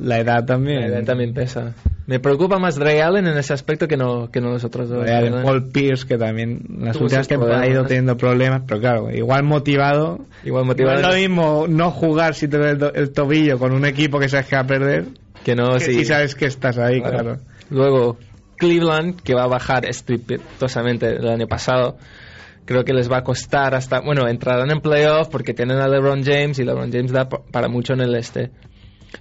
la 0.02 0.20
edad 0.20 0.46
también 0.46 0.82
La 0.82 0.88
edad 0.88 1.04
también 1.04 1.34
pesa. 1.34 1.74
Me 2.08 2.20
preocupa 2.20 2.58
más 2.58 2.78
Ray 2.78 3.00
Allen 3.00 3.28
en 3.28 3.38
ese 3.38 3.54
aspecto 3.54 3.88
que 3.88 3.96
no, 3.96 4.32
que 4.32 4.42
no 4.42 4.50
los 4.50 4.64
otros 4.64 4.90
dos. 4.90 5.04
¿verdad? 5.06 5.44
Paul 5.44 5.68
Pierce 5.72 6.08
que 6.08 6.18
también 6.18 6.62
las 6.80 6.96
últimas 7.00 7.28
temporadas 7.28 7.64
ha 7.64 7.70
ido 7.70 7.86
teniendo 7.86 8.18
problemas 8.18 8.64
pero 8.68 8.80
claro 8.82 9.12
igual 9.12 9.44
motivado 9.44 10.20
Igual 10.44 10.66
motivado. 10.66 11.02
no 11.02 11.08
es 11.10 11.14
lo 11.16 11.20
mismo 11.22 11.66
no 11.70 11.92
jugar 11.92 12.34
si 12.34 12.48
te 12.48 12.58
do- 12.76 12.94
el 12.94 13.12
tobillo 13.12 13.60
con 13.60 13.74
un 13.74 13.86
equipo 13.86 14.20
que 14.20 14.28
sabes 14.28 14.48
que 14.48 14.56
va 14.56 14.62
a 14.64 14.68
perder 14.68 15.06
Que 15.50 15.56
no, 15.56 15.74
que 15.74 15.80
sí. 15.82 15.94
si 15.94 16.06
sabes 16.06 16.36
que 16.36 16.46
estás 16.46 16.78
ahí 16.78 17.02
Claro. 17.02 17.18
claro 17.20 17.40
Luego, 17.70 18.18
Cleveland, 18.58 19.22
que 19.22 19.34
va 19.34 19.44
a 19.44 19.48
bajar 19.48 19.86
estrepitosamente 19.86 21.08
el 21.16 21.28
año 21.28 21.48
pasado. 21.48 21.98
Creo 22.66 22.84
que 22.84 22.94
les 22.94 23.10
va 23.12 23.18
a 23.20 23.24
costar 23.24 23.74
hasta. 23.74 24.02
Bueno, 24.02 24.28
entrarán 24.28 24.70
en 24.72 24.80
playoff 24.82 25.28
porque 25.30 25.54
tienen 25.54 25.78
a 25.78 25.88
LeBron 25.88 26.24
James 26.24 26.60
y 26.60 26.64
LeBron 26.66 26.92
James 26.92 27.12
da 27.12 27.28
pa- 27.30 27.42
para 27.52 27.68
mucho 27.68 27.94
en 27.94 28.02
el 28.02 28.16
este. 28.16 28.52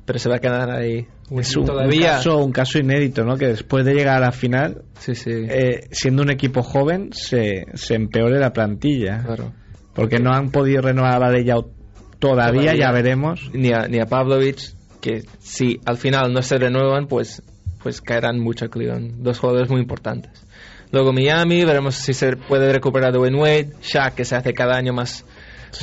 Pero 0.04 0.18
se 0.18 0.28
va 0.28 0.36
a 0.36 0.38
quedar 0.38 0.70
ahí. 0.70 1.06
Es 1.30 1.56
un, 1.56 1.62
un 1.62 1.66
Todavía. 1.68 2.10
caso, 2.16 2.38
un 2.44 2.52
caso 2.52 2.78
inédito, 2.78 3.24
¿no? 3.24 3.36
Que 3.36 3.46
después 3.48 3.86
de 3.86 3.94
llegar 3.94 4.16
a 4.18 4.20
la 4.20 4.32
final, 4.32 4.82
Sí, 4.98 5.14
sí. 5.14 5.30
eh, 5.30 5.88
siendo 5.92 6.22
un 6.22 6.30
equipo 6.30 6.62
joven, 6.62 7.10
se, 7.12 7.64
se 7.74 7.94
empeore 7.94 8.38
la 8.38 8.52
plantilla. 8.52 9.22
Claro. 9.24 9.52
Porque 9.94 10.18
no 10.18 10.30
han 10.32 10.50
podido 10.50 10.82
renovar 10.82 11.22
a 11.22 11.30
Leyau 11.30 11.70
todavía, 12.18 12.74
ya 12.74 12.92
veremos. 12.92 13.50
Ni 13.54 13.72
a, 13.72 13.88
ni 13.88 13.98
a 13.98 14.04
Pavlovich, 14.06 14.74
que 15.00 15.22
si 15.38 15.80
al 15.84 15.96
final 15.96 16.32
no 16.32 16.42
se 16.42 16.58
renuevan, 16.58 17.06
pues, 17.06 17.42
pues 17.82 18.00
caerán 18.00 18.38
mucho 18.40 18.64
a 18.64 18.68
Cleveland. 18.68 19.22
Dos 19.22 19.38
jugadores 19.38 19.70
muy 19.70 19.80
importantes. 19.80 20.44
Luego 20.90 21.12
Miami, 21.12 21.64
veremos 21.64 21.94
si 21.96 22.14
se 22.14 22.36
puede 22.36 22.72
recuperar 22.72 23.12
Dwayne 23.12 23.38
Wade. 23.38 23.72
Shaq, 23.82 24.14
que 24.14 24.24
se 24.24 24.36
hace 24.36 24.54
cada 24.54 24.76
año 24.76 24.92
más, 24.94 25.24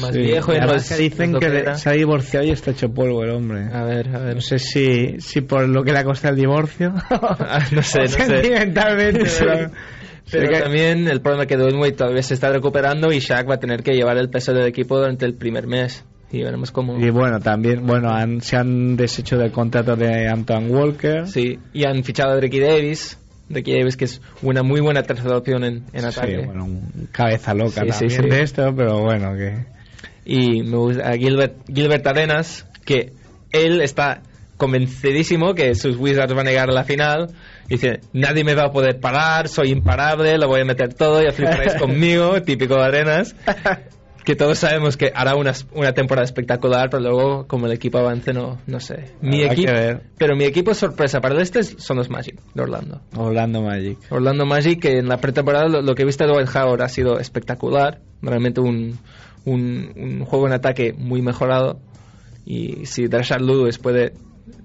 más 0.02 0.12
Sí. 0.14 0.20
viejo. 0.20 0.52
Y 0.54 0.58
es- 0.58 0.90
que 0.90 0.96
dicen 0.96 1.36
que, 1.40 1.76
se 1.76 1.90
ha 1.90 1.94
divorciado 1.94 2.46
y 2.46 2.50
está 2.52 2.72
hecho 2.72 2.90
polvo 2.90 3.24
el 3.24 3.30
hombre. 3.30 3.66
A 3.72 3.84
ver, 3.84 4.16
a 4.16 4.20
ver. 4.20 4.36
No 4.36 4.42
sé 4.42 4.58
si, 4.58 5.20
si 5.20 5.42
por 5.42 5.68
lo 5.70 5.84
que 5.84 5.94
le 5.94 6.00
ha 6.00 6.04
costado 6.04 6.34
el 6.34 6.40
divorcio. 6.40 6.94
Ah, 7.12 7.60
no 7.72 7.84
sé, 7.84 8.00
no. 8.02 8.08
Sentimentalmente, 8.08 9.24
pero. 9.40 9.72
Pero 10.32 10.48
sé 10.48 10.54
que- 10.54 10.60
también 10.60 11.08
el 11.08 11.22
problema 11.22 11.44
es 11.44 11.50
que 11.50 11.56
Dwayne 11.58 11.78
Wade 11.80 11.92
todavía 11.92 12.24
se 12.24 12.34
está 12.34 12.50
recuperando 12.52 13.12
y 13.14 13.20
Shaq 13.20 13.48
va 13.48 13.56
a 13.56 13.60
tener 13.60 13.84
que 13.84 13.92
llevar 13.94 14.18
el 14.18 14.30
peso 14.32 14.54
del 14.54 14.66
equipo 14.66 14.98
durante 14.98 15.24
el 15.28 15.36
primer 15.36 15.68
mes. 15.68 16.04
Y 16.36 16.44
veremos 16.44 16.72
cómo. 16.72 17.00
Y 17.00 17.10
bueno, 17.12 17.40
también, 17.40 17.86
bueno, 17.86 18.10
han, 18.10 18.42
se 18.42 18.58
han 18.58 18.98
deshecho 18.98 19.38
del 19.38 19.52
contrato 19.52 19.96
de 19.96 20.28
Antoine 20.28 20.68
Walker. 20.70 21.28
Sí, 21.28 21.60
y 21.74 21.86
han 21.86 22.04
fichado 22.04 22.34
a 22.34 22.40
Ricky 22.40 22.60
Davis. 22.60 23.18
Ricky 23.50 23.74
Davis, 23.78 23.96
que 23.96 24.06
es 24.06 24.22
una 24.42 24.64
muy 24.64 24.82
buena 24.82 25.04
tercera 25.04 25.38
opción 25.38 25.64
en, 25.64 25.84
en 25.94 26.02
Sí, 26.02 26.08
ataque. 26.08 26.38
bueno, 26.46 26.66
un 26.66 27.08
cabeza 27.12 27.54
loca 27.54 27.82
Sí, 27.84 27.92
sí, 27.92 28.00
también 28.08 28.24
sí. 28.24 28.30
de 28.30 28.42
esto, 28.42 28.76
pero 28.76 29.00
bueno, 29.02 29.34
que. 29.38 29.66
Y 30.26 30.64
me 30.64 30.78
gusta 30.78 31.10
a 31.10 31.14
Gilbert, 31.16 31.54
Gilbert 31.74 32.06
Arenas, 32.08 32.66
que 32.84 33.14
él 33.52 33.80
está 33.82 34.22
convencidísimo 34.58 35.54
que 35.54 35.76
sus 35.76 35.98
Wizards 35.98 36.34
van 36.34 36.48
a 36.48 36.50
llegar 36.50 36.70
a 36.70 36.74
la 36.74 36.84
final. 36.84 37.30
Dice, 37.70 38.00
nadie 38.14 38.44
me 38.44 38.56
va 38.56 38.66
a 38.66 38.72
poder 38.72 39.00
parar, 39.00 39.48
soy 39.48 39.70
imparable, 39.70 40.38
lo 40.38 40.48
voy 40.48 40.62
a 40.62 40.66
meter 40.66 40.94
todo, 40.94 41.22
ya 41.22 41.32
fliparéis 41.32 41.74
conmigo, 41.80 42.42
típico 42.42 42.76
de 42.76 42.84
Arenas. 42.84 43.36
Que 44.26 44.36
todos 44.36 44.58
sabemos 44.58 44.98
que 44.98 45.12
hará 45.14 45.36
una, 45.36 45.54
una 45.74 45.94
temporada 45.94 46.26
espectacular, 46.26 46.90
pero 46.90 47.04
luego, 47.04 47.48
como 47.48 47.68
el 47.68 47.74
equipo 47.74 48.00
avance, 48.00 48.34
no, 48.34 48.58
no 48.66 48.80
sé. 48.80 49.14
Mi 49.22 49.44
Habrá 49.44 49.54
equipo, 49.54 49.72
pero 50.18 50.36
mi 50.36 50.46
equipo 50.46 50.74
sorpresa 50.74 51.22
para 51.22 51.36
el 51.36 51.42
este 51.42 51.64
son 51.64 51.98
los 51.98 52.10
Magic 52.10 52.40
de 52.56 52.64
Orlando. 52.64 53.02
Orlando 53.16 53.62
Magic. 53.62 54.00
Orlando 54.10 54.46
Magic, 54.48 54.82
que 54.82 54.98
en 54.98 55.08
la 55.08 55.18
pretemporada 55.18 55.68
lo, 55.68 55.84
lo 55.84 55.94
que 55.94 56.02
he 56.02 56.06
visto 56.06 56.26
de 56.26 56.34
Dwight 56.34 56.50
Howard 56.56 56.82
ha 56.82 56.90
sido 56.90 57.20
espectacular. 57.20 58.02
Realmente 58.22 58.62
un, 58.62 58.98
un, 59.46 59.94
un 59.96 60.26
juego 60.26 60.48
en 60.48 60.54
ataque 60.54 60.94
muy 60.94 61.22
mejorado. 61.22 61.80
Y 62.46 62.88
si 62.88 63.08
Rashard 63.08 63.42
Lewis 63.42 63.78
puede 63.78 64.14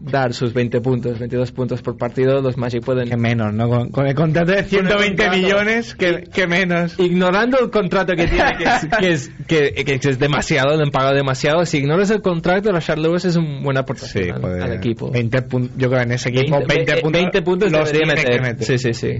dar 0.00 0.34
sus 0.34 0.52
20 0.52 0.80
puntos, 0.80 1.18
22 1.18 1.52
puntos 1.52 1.80
por 1.82 1.96
partido, 1.96 2.40
los 2.42 2.56
Magic 2.56 2.84
pueden... 2.84 3.08
Que 3.08 3.16
menos, 3.16 3.52
¿no? 3.54 3.68
Con, 3.68 3.90
con 3.90 4.06
el 4.06 4.14
contrato 4.14 4.50
de 4.52 4.56
Con 4.58 4.64
el 4.64 4.68
120 4.68 5.16
contrato. 5.24 5.36
millones, 5.38 5.94
que, 5.94 6.22
que 6.32 6.46
menos. 6.46 6.98
Ignorando 6.98 7.58
el 7.58 7.70
contrato 7.70 8.14
que 8.14 8.26
tiene, 8.26 8.56
que 8.58 8.64
es, 8.64 8.88
que 8.98 9.10
es, 9.12 9.30
que- 9.46 9.84
que 9.84 10.08
es 10.10 10.18
demasiado, 10.18 10.76
le 10.76 10.82
han 10.82 10.90
pagado 10.90 11.14
demasiado. 11.14 11.64
Si 11.64 11.78
ignoras 11.78 12.10
el 12.10 12.20
contrato, 12.22 12.70
Rashard 12.72 12.98
Lewis 12.98 13.24
es 13.24 13.36
una 13.36 13.62
buena 13.62 13.80
aportación 13.80 14.24
Sí, 14.24 14.30
al, 14.30 14.62
al 14.62 14.72
equipo. 14.74 15.10
20 15.10 15.42
puntos, 15.42 15.76
yo 15.78 15.88
creo 15.88 16.00
que 16.00 16.06
en 16.06 16.12
ese 16.12 16.28
equipo 16.28 16.56
20, 16.58 16.74
20 16.74 16.92
puntos, 17.02 17.12
20 17.22 17.42
puntos 17.42 17.72
los 17.72 17.92
debería 17.92 18.14
que 18.24 18.40
meter. 18.40 18.64
Sí, 18.64 18.78
sí, 18.78 18.92
sí. 18.94 19.18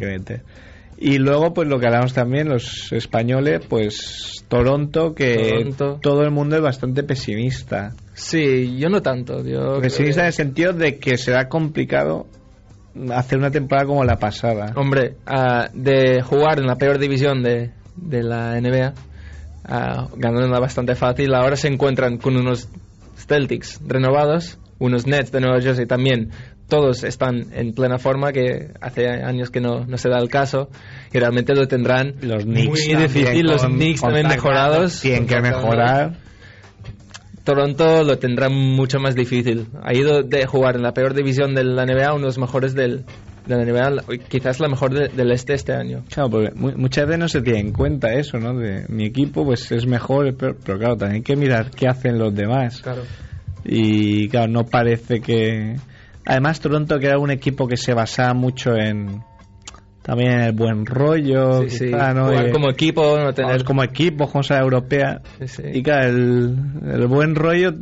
Que. 1.01 1.07
Y 1.07 1.19
luego, 1.19 1.55
pues 1.55 1.69
lo 1.69 1.81
que 1.81 1.87
hablamos 1.87 2.13
también, 2.13 2.49
los 2.49 2.93
españoles, 2.93 3.63
pues 3.69 4.45
Toronto, 4.49 5.15
que 5.15 5.37
Toronto. 5.37 5.99
todo 6.03 6.23
el 6.23 6.31
mundo 6.31 6.57
es 6.57 6.63
bastante 6.63 7.03
pesimista. 7.03 7.95
Sí, 8.15 8.77
yo 8.79 8.89
no 8.89 9.01
tanto. 9.01 9.43
Yo 9.45 9.81
Pesimista 9.81 10.21
en 10.21 10.27
el 10.27 10.33
sentido 10.33 10.73
de 10.73 10.99
que 10.99 11.17
será 11.17 11.49
complicado 11.49 12.27
hacer 13.15 13.39
una 13.39 13.51
temporada 13.51 13.87
como 13.87 14.05
la 14.05 14.17
pasada. 14.17 14.73
Hombre, 14.77 15.17
ah, 15.27 15.69
de 15.73 16.23
jugar 16.23 16.59
en 16.59 16.67
la 16.67 16.77
peor 16.77 16.99
división 16.99 17.43
de, 17.43 17.71
de 17.97 18.23
la 18.23 18.61
NBA, 18.61 18.95
ah, 19.65 20.09
ganándola 20.17 20.61
bastante 20.61 20.95
fácil, 20.95 21.35
ahora 21.35 21.57
se 21.57 21.69
encuentran 21.69 22.19
con 22.19 22.37
unos 22.37 22.69
Celtics 23.17 23.81
renovados, 23.87 24.59
unos 24.79 25.07
Nets 25.07 25.31
de 25.33 25.41
Nueva 25.41 25.61
Jersey 25.61 25.87
también. 25.87 26.31
Todos 26.71 27.05
están 27.05 27.49
en 27.53 27.75
plena 27.75 27.99
forma, 27.99 28.33
que 28.33 28.69
hace 28.81 29.07
años 29.09 29.51
que 29.51 29.61
no, 29.61 29.85
no 29.85 29.99
se 29.99 30.09
da 30.09 30.19
el 30.19 30.31
caso, 30.31 30.71
y 31.13 31.19
realmente 31.19 31.55
lo 31.55 31.69
tendrán 31.69 32.15
Los 32.23 32.47
muy 32.47 32.55
Knicks 32.65 32.89
también 32.89 33.13
difícil. 33.13 33.47
Los 33.47 33.63
con- 33.63 33.75
Knicks 33.77 34.01
también 34.01 34.27
mejorados. 34.29 35.01
Tienen 35.03 35.27
que 35.27 35.41
mejorar. 35.43 36.13
Toronto 37.45 38.05
lo 38.05 38.19
tendrá 38.19 38.49
mucho 38.49 38.99
más 39.01 39.15
difícil. 39.15 39.67
Ha 39.83 39.95
ido 39.95 40.23
de 40.23 40.47
jugar 40.47 40.77
en 40.77 40.83
la 40.83 40.93
peor 40.93 41.15
división 41.15 41.55
de 41.55 41.65
la 41.65 41.85
NBA 41.87 42.07
a 42.09 42.13
uno 42.13 42.21
de 42.23 42.27
los 42.27 42.39
mejores 42.39 42.75
del, 42.75 43.05
de 43.47 43.57
la 43.57 43.65
NBA, 43.65 44.03
quizás 44.29 44.61
la 44.61 44.69
mejor 44.69 44.93
de- 44.95 45.09
del 45.09 45.33
este 45.33 45.55
este 45.55 45.73
año. 45.73 46.05
Claro, 46.13 46.31
porque 46.31 46.51
mu- 46.55 46.77
muchas 46.77 47.07
veces 47.07 47.19
no 47.19 47.29
se 47.29 47.41
tiene 47.41 47.61
en 47.61 47.73
cuenta 47.73 48.13
eso, 48.13 48.39
¿no? 48.39 48.55
De 48.57 48.85
mi 48.89 49.07
equipo, 49.07 49.45
pues 49.45 49.73
es 49.73 49.87
mejor, 49.87 50.35
pero, 50.37 50.55
pero 50.65 50.79
claro, 50.79 50.97
también 50.97 51.17
hay 51.17 51.23
que 51.23 51.35
mirar 51.37 51.71
qué 51.71 51.89
hacen 51.89 52.19
los 52.19 52.35
demás. 52.35 52.83
Claro. 52.83 53.03
Y 53.65 54.29
claro, 54.29 54.49
no 54.53 54.65
parece 54.67 55.21
que. 55.21 55.77
Además, 56.27 56.61
Toronto, 56.61 56.99
que 56.99 57.07
era 57.07 57.19
un 57.19 57.31
equipo 57.31 57.67
que 57.67 57.77
se 57.77 57.95
basaba 57.95 58.35
mucho 58.35 58.75
en. 58.77 59.23
También 60.03 60.41
el 60.41 60.53
buen 60.53 60.87
rollo, 60.87 61.69
Sí, 61.69 61.91
¿no? 61.91 62.29
Jugar 62.29 62.51
como 62.53 62.71
equipo, 62.71 63.19
no 63.19 63.35
tener... 63.35 63.63
como 63.65 63.85
equipo, 63.85 64.29
europea. 64.49 65.21
Sí. 65.45 65.63
Y 65.75 65.83
claro, 65.83 66.09
el, 66.09 66.57
el 66.91 67.07
buen 67.07 67.35
rollo 67.35 67.75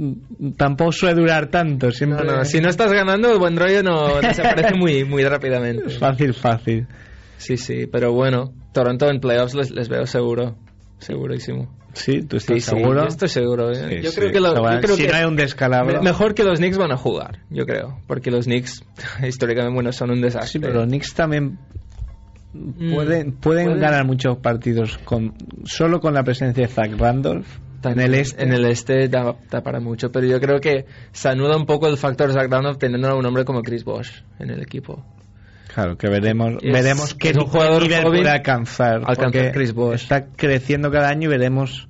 tampoco 0.56 0.90
suele 0.90 1.20
durar 1.20 1.46
tanto. 1.46 1.86
No, 1.86 1.92
Siempre 1.92 2.26
no, 2.26 2.44
si 2.44 2.60
no 2.60 2.68
estás 2.68 2.92
ganando, 2.92 3.30
el 3.32 3.38
buen 3.38 3.56
rollo 3.56 3.84
no 3.84 4.20
desaparece 4.20 4.74
muy, 4.74 5.04
muy 5.04 5.22
rápidamente. 5.24 5.90
fácil, 5.98 6.34
fácil. 6.34 6.88
Sí, 7.36 7.56
sí, 7.56 7.86
pero 7.86 8.12
bueno, 8.12 8.52
Toronto 8.72 9.08
en 9.08 9.20
playoffs 9.20 9.54
les, 9.54 9.70
les 9.70 9.88
veo 9.88 10.04
seguro, 10.04 10.56
segurísimo. 10.98 11.72
Sí, 11.98 12.22
tú 12.22 12.36
estás 12.36 12.54
Sí, 12.56 12.60
sí, 12.60 12.70
seguro. 12.76 13.02
yo 13.02 13.08
estoy 13.08 13.28
seguro. 13.28 13.70
¿eh? 13.72 13.74
Sí, 13.74 14.02
yo 14.02 14.10
sí. 14.10 14.16
creo 14.20 14.32
que, 14.32 14.40
lo- 14.40 14.54
yo 14.54 14.80
creo 14.80 14.96
si 14.96 15.02
que 15.02 15.08
no 15.12 15.16
hay 15.16 15.24
un 15.24 15.36
descalabro. 15.36 15.94
me- 15.98 16.00
mejor 16.02 16.34
que 16.34 16.44
los 16.44 16.58
Knicks 16.58 16.78
van 16.78 16.92
a 16.92 16.96
jugar, 16.96 17.40
yo 17.50 17.66
creo, 17.66 18.00
porque 18.06 18.30
los 18.30 18.44
Knicks 18.46 18.84
históricamente 19.26 19.74
bueno 19.74 19.92
son 19.92 20.10
un 20.10 20.20
desastre. 20.20 20.50
Sí, 20.50 20.58
pero 20.58 20.74
los 20.74 20.86
Knicks 20.86 21.14
también 21.14 21.58
Mm, 22.54 22.94
pueden, 22.94 23.32
pueden 23.32 23.66
pueden. 23.66 23.78
ganar 23.80 24.06
muchos 24.06 24.38
partidos 24.38 24.96
con 25.04 25.34
solo 25.64 26.00
con 26.00 26.14
la 26.14 26.22
presencia 26.24 26.66
de 26.66 26.72
Zach 26.72 26.90
Randolph 26.96 27.46
en 27.84 28.00
el 28.00 28.14
este. 28.14 28.42
En 28.42 28.52
el 28.52 28.64
este 28.64 29.06
da, 29.08 29.36
da 29.50 29.60
para 29.62 29.80
mucho, 29.80 30.10
pero 30.10 30.26
yo 30.26 30.40
creo 30.40 30.58
que 30.58 30.86
se 31.12 31.28
anuda 31.28 31.56
un 31.56 31.66
poco 31.66 31.86
el 31.88 31.98
factor 31.98 32.32
Zach 32.32 32.50
Randolph 32.50 32.78
teniendo 32.78 33.08
a 33.08 33.14
un 33.14 33.26
hombre 33.26 33.44
como 33.44 33.62
Chris 33.62 33.84
Bosh 33.84 34.22
en 34.38 34.48
el 34.50 34.62
equipo. 34.62 35.04
Claro, 35.74 35.96
que 35.98 36.08
veremos, 36.08 36.54
Es- 36.62 36.72
veremos 36.72 37.14
qué 37.14 37.30
es 37.30 37.36
un 37.36 37.44
jugador 37.44 37.82
nivel 37.82 38.02
joven 38.02 38.20
puede 38.22 38.30
alcanzar. 38.30 39.02
alcanzar 39.04 39.52
Chris 39.52 39.74
Bosh. 39.74 40.02
Está 40.04 40.26
creciendo 40.28 40.90
cada 40.90 41.10
año 41.10 41.24
y 41.28 41.30
veremos 41.30 41.87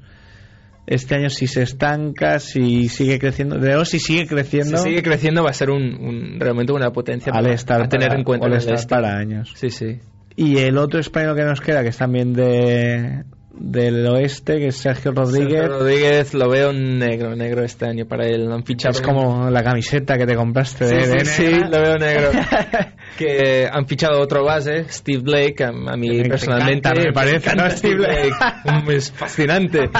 este 0.90 1.14
año 1.16 1.28
si 1.28 1.46
se 1.46 1.62
estanca, 1.62 2.38
si 2.40 2.88
sigue 2.88 3.18
creciendo. 3.18 3.60
Veremos 3.60 3.88
si 3.90 3.98
sigue 4.00 4.26
creciendo. 4.26 4.78
Si 4.78 4.84
sigue 4.84 5.02
creciendo 5.02 5.44
va 5.44 5.50
a 5.50 5.54
ser 5.54 5.70
un, 5.70 5.82
un- 5.82 6.40
realmente 6.40 6.72
una 6.72 6.90
potencia 6.92 7.30
para- 7.32 7.52
estar 7.52 7.82
a 7.82 7.88
tener 7.88 8.08
para- 8.08 8.18
en 8.18 8.24
cuenta. 8.24 8.46
al 8.46 8.52
en 8.52 8.56
el 8.56 8.60
estar 8.60 8.74
este. 8.76 8.88
para 8.88 9.16
años. 9.18 9.52
Sí, 9.54 9.70
sí. 9.70 9.98
Y 10.34 10.58
el 10.58 10.78
otro 10.78 10.98
español 10.98 11.36
que 11.36 11.44
nos 11.44 11.60
queda, 11.60 11.82
que 11.82 11.88
es 11.90 11.96
también 11.98 12.32
de 12.32 13.24
del 13.60 14.06
oeste, 14.06 14.58
que 14.58 14.66
es 14.68 14.76
Sergio 14.76 15.12
Rodríguez. 15.12 15.60
Sergio 15.60 15.78
Rodríguez 15.78 16.34
lo 16.34 16.48
veo 16.48 16.72
negro, 16.72 17.34
negro 17.36 17.64
este 17.64 17.86
año 17.86 18.06
para 18.06 18.26
él. 18.26 18.46
Lo 18.46 18.54
han 18.54 18.64
fichado 18.64 18.92
Es 18.92 19.00
como 19.00 19.50
la 19.50 19.62
camiseta 19.62 20.16
que 20.16 20.26
te 20.26 20.34
compraste 20.36 20.86
Sí, 20.86 20.94
de 20.94 21.04
sí, 21.04 21.12
de 21.12 21.24
sí, 21.24 21.60
lo 21.70 21.80
veo 21.80 21.96
negro. 21.98 22.30
que 23.18 23.68
han 23.70 23.86
fichado 23.86 24.20
otro 24.20 24.44
base, 24.44 24.84
Steve 24.88 25.22
Blake, 25.22 25.64
a, 25.64 25.68
a 25.68 25.96
mí 25.96 26.22
Que 26.22 26.28
personalmente 26.28 26.88
encanta, 26.88 27.02
me 27.08 27.12
parece. 27.12 27.76
Steve 27.76 27.96
Blake. 27.96 28.94
Es 28.96 29.12
fascinante. 29.12 29.90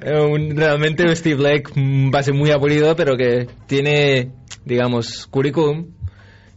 Eh, 0.00 0.20
un- 0.20 0.56
realmente 0.56 1.02
un 1.02 1.14
Steve 1.16 1.34
Blake, 1.36 1.64
un 1.76 2.10
base 2.10 2.32
muy 2.32 2.50
aburrido, 2.50 2.94
pero 2.94 3.16
que 3.16 3.46
tiene, 3.66 4.30
digamos, 4.64 5.26
curriculum 5.26 5.88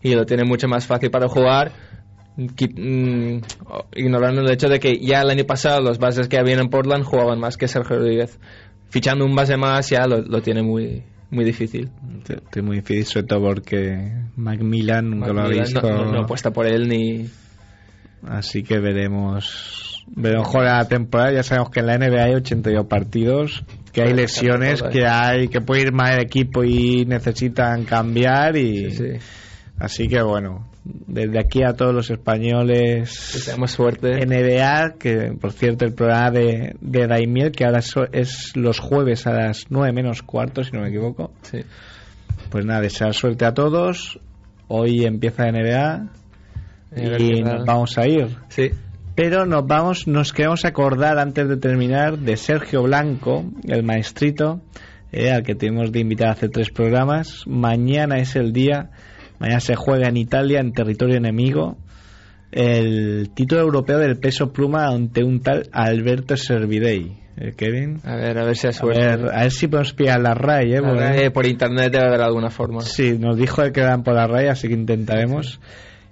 y 0.02 0.14
lo 0.14 0.26
tiene 0.26 0.44
mucho 0.44 0.68
más 0.68 0.86
fácil 0.86 1.10
para 1.10 1.28
jugar. 1.28 1.72
Mm, 2.38 3.40
ignorando 3.96 4.42
el 4.42 4.52
hecho 4.52 4.70
de 4.70 4.80
que 4.80 5.00
ya 5.00 5.22
el 5.22 5.30
año 5.30 5.46
pasado 5.46 5.82
los 5.82 6.00
bases 6.00 6.28
que 6.28 6.38
habían 6.38 6.60
en 6.60 6.70
Portland 6.70 7.04
jugaban 7.04 7.40
más 7.40 7.58
que 7.58 7.68
Sergio 7.68 7.98
Rodríguez. 7.98 8.40
Fichando 8.90 9.26
un 9.26 9.36
base 9.36 9.58
más 9.58 9.90
ya 9.90 10.06
lo, 10.08 10.22
lo 10.22 10.42
tiene 10.42 10.62
muy, 10.64 11.04
muy 11.30 11.46
difícil. 11.46 11.90
Es 12.54 12.64
muy 12.64 12.78
difícil, 12.78 13.06
sobre 13.06 13.28
todo 13.28 13.42
porque 13.42 14.12
Macmillan 14.36 15.10
nunca 15.10 15.34
lo 15.34 15.42
ha 15.42 15.48
visto. 15.48 15.82
No, 15.82 16.06
no, 16.06 16.12
no 16.12 16.22
apuesta 16.22 16.52
por 16.52 16.68
él 16.68 16.88
ni. 16.88 17.28
Así 18.28 18.64
que 18.64 18.80
veremos. 18.80 20.04
Veremos 20.14 20.48
jugar 20.48 20.78
la 20.78 20.88
temporada. 20.88 21.32
Ya 21.34 21.44
sabemos 21.44 21.70
que 21.70 21.80
en 21.80 21.88
la 21.88 21.98
NBA 21.98 22.24
hay 22.24 22.34
82 22.34 22.86
partidos, 22.88 23.64
que 23.94 24.02
hay 24.02 24.14
lesiones, 24.14 24.84
que 24.84 25.06
hay 25.08 25.48
que 25.48 25.62
puede 25.62 25.84
ir 25.84 25.94
mal 25.94 26.16
el 26.16 26.26
equipo 26.26 26.64
y 26.64 27.06
necesitan 27.06 27.86
cambiar. 27.86 28.58
y 28.58 28.92
Sí, 28.92 28.98
sí. 28.98 29.41
Así 29.82 30.08
que 30.08 30.22
bueno, 30.22 30.68
desde 30.84 31.40
aquí 31.40 31.64
a 31.64 31.74
todos 31.74 31.94
los 31.94 32.10
españoles. 32.12 33.32
Deseamos 33.34 33.72
suerte. 33.72 34.26
NBA, 34.26 34.94
que 35.00 35.34
por 35.40 35.52
cierto 35.54 35.86
el 35.86 35.94
programa 35.94 36.32
de, 36.32 36.76
de 36.80 37.08
Daimiel, 37.08 37.52
que 37.52 37.66
ahora 37.66 37.82
es 38.12 38.56
los 38.56 38.80
jueves 38.80 39.26
a 39.28 39.34
las 39.34 39.66
9 39.70 39.92
menos 39.94 40.22
cuarto, 40.22 40.64
si 40.64 40.72
no 40.72 40.82
me 40.82 40.90
equivoco. 40.90 41.32
Sí. 41.42 41.62
Pues 42.50 42.66
nada, 42.66 42.82
desear 42.82 43.14
suerte 43.14 43.46
a 43.46 43.54
todos. 43.54 44.20
Hoy 44.68 45.06
empieza 45.06 45.52
NBA 45.52 46.10
Y 46.96 47.42
nos 47.42 47.66
vamos 47.66 47.98
a 47.98 48.08
ir. 48.08 48.38
Sí. 48.50 48.72
Pero 49.16 49.46
nos 49.46 49.66
vamos, 49.68 50.08
nos 50.08 50.32
queremos 50.32 50.64
acordar 50.64 51.20
antes 51.20 51.48
de 51.48 51.58
terminar 51.58 52.18
de 52.18 52.38
Sergio 52.38 52.84
Blanco, 52.84 53.46
el 53.68 53.84
maestrito, 53.84 54.62
eh, 55.12 55.32
al 55.32 55.44
que 55.44 55.56
tuvimos 55.56 55.92
de 55.92 56.00
invitar 56.00 56.30
hace 56.30 56.48
tres 56.48 56.70
programas. 56.70 57.44
Mañana 57.46 58.20
es 58.20 58.36
el 58.36 58.54
día, 58.54 58.92
mañana 59.42 59.60
se 59.60 59.76
juega 59.76 60.08
en 60.08 60.16
Italia, 60.18 60.60
en 60.62 60.72
territorio 60.72 61.18
enemigo, 61.18 61.78
el 62.52 63.30
título 63.34 63.62
europeo 63.62 63.98
del 64.00 64.18
peso 64.18 64.52
pluma 64.52 64.88
ante 64.88 65.24
un 65.24 65.42
tal 65.42 65.68
Alberto 65.72 66.36
Servidei. 66.38 67.18
Eh, 67.38 67.54
Kevin. 67.56 68.00
A 68.04 68.16
ver, 68.16 68.38
a 68.38 68.44
ver 68.44 68.58
si 68.58 68.68
A 68.68 68.74
suerte. 68.74 69.00
ver, 69.00 69.30
a 69.34 69.42
ver 69.44 69.52
si 69.52 69.68
podemos 69.68 69.94
pillar 69.94 70.20
la 70.22 70.34
RAI, 70.34 70.74
¿eh? 70.74 70.82
Porque- 70.82 71.32
por 71.32 71.46
internet 71.46 71.92
debe 71.92 72.06
haber 72.08 72.22
alguna 72.22 72.50
forma. 72.50 72.82
Sí, 72.82 73.18
nos 73.18 73.38
dijo 73.38 73.64
que 73.72 73.80
eran 73.80 74.04
por 74.04 74.16
la 74.16 74.28
raya, 74.28 74.52
así 74.52 74.68
que 74.68 74.74
intentaremos. 74.74 75.60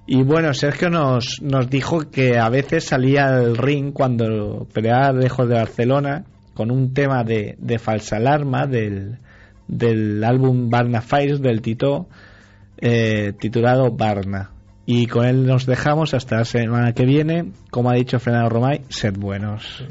Y 0.07 0.23
bueno, 0.23 0.53
Sergio 0.53 0.89
nos, 0.89 1.39
nos 1.41 1.69
dijo 1.69 2.09
que 2.09 2.37
a 2.39 2.49
veces 2.49 2.85
salía 2.85 3.27
al 3.27 3.57
ring 3.57 3.91
cuando 3.93 4.65
peleaba 4.73 5.11
lejos 5.11 5.47
de 5.47 5.55
Barcelona 5.55 6.23
con 6.55 6.71
un 6.71 6.93
tema 6.93 7.23
de, 7.23 7.55
de 7.59 7.77
falsa 7.79 8.15
alarma 8.15 8.65
del, 8.65 9.17
del 9.67 10.23
álbum 10.23 10.69
Barna 10.69 11.01
Fires 11.01 11.41
del 11.41 11.61
Tito, 11.61 12.07
eh, 12.81 13.33
titulado 13.39 13.91
Barna. 13.91 14.51
Y 14.85 15.05
con 15.05 15.25
él 15.25 15.45
nos 15.45 15.65
dejamos 15.65 16.13
hasta 16.13 16.37
la 16.37 16.45
semana 16.45 16.93
que 16.93 17.05
viene. 17.05 17.51
Como 17.69 17.91
ha 17.91 17.93
dicho 17.93 18.19
Fernando 18.19 18.49
Romay, 18.49 18.81
sed 18.89 19.13
buenos. 19.17 19.83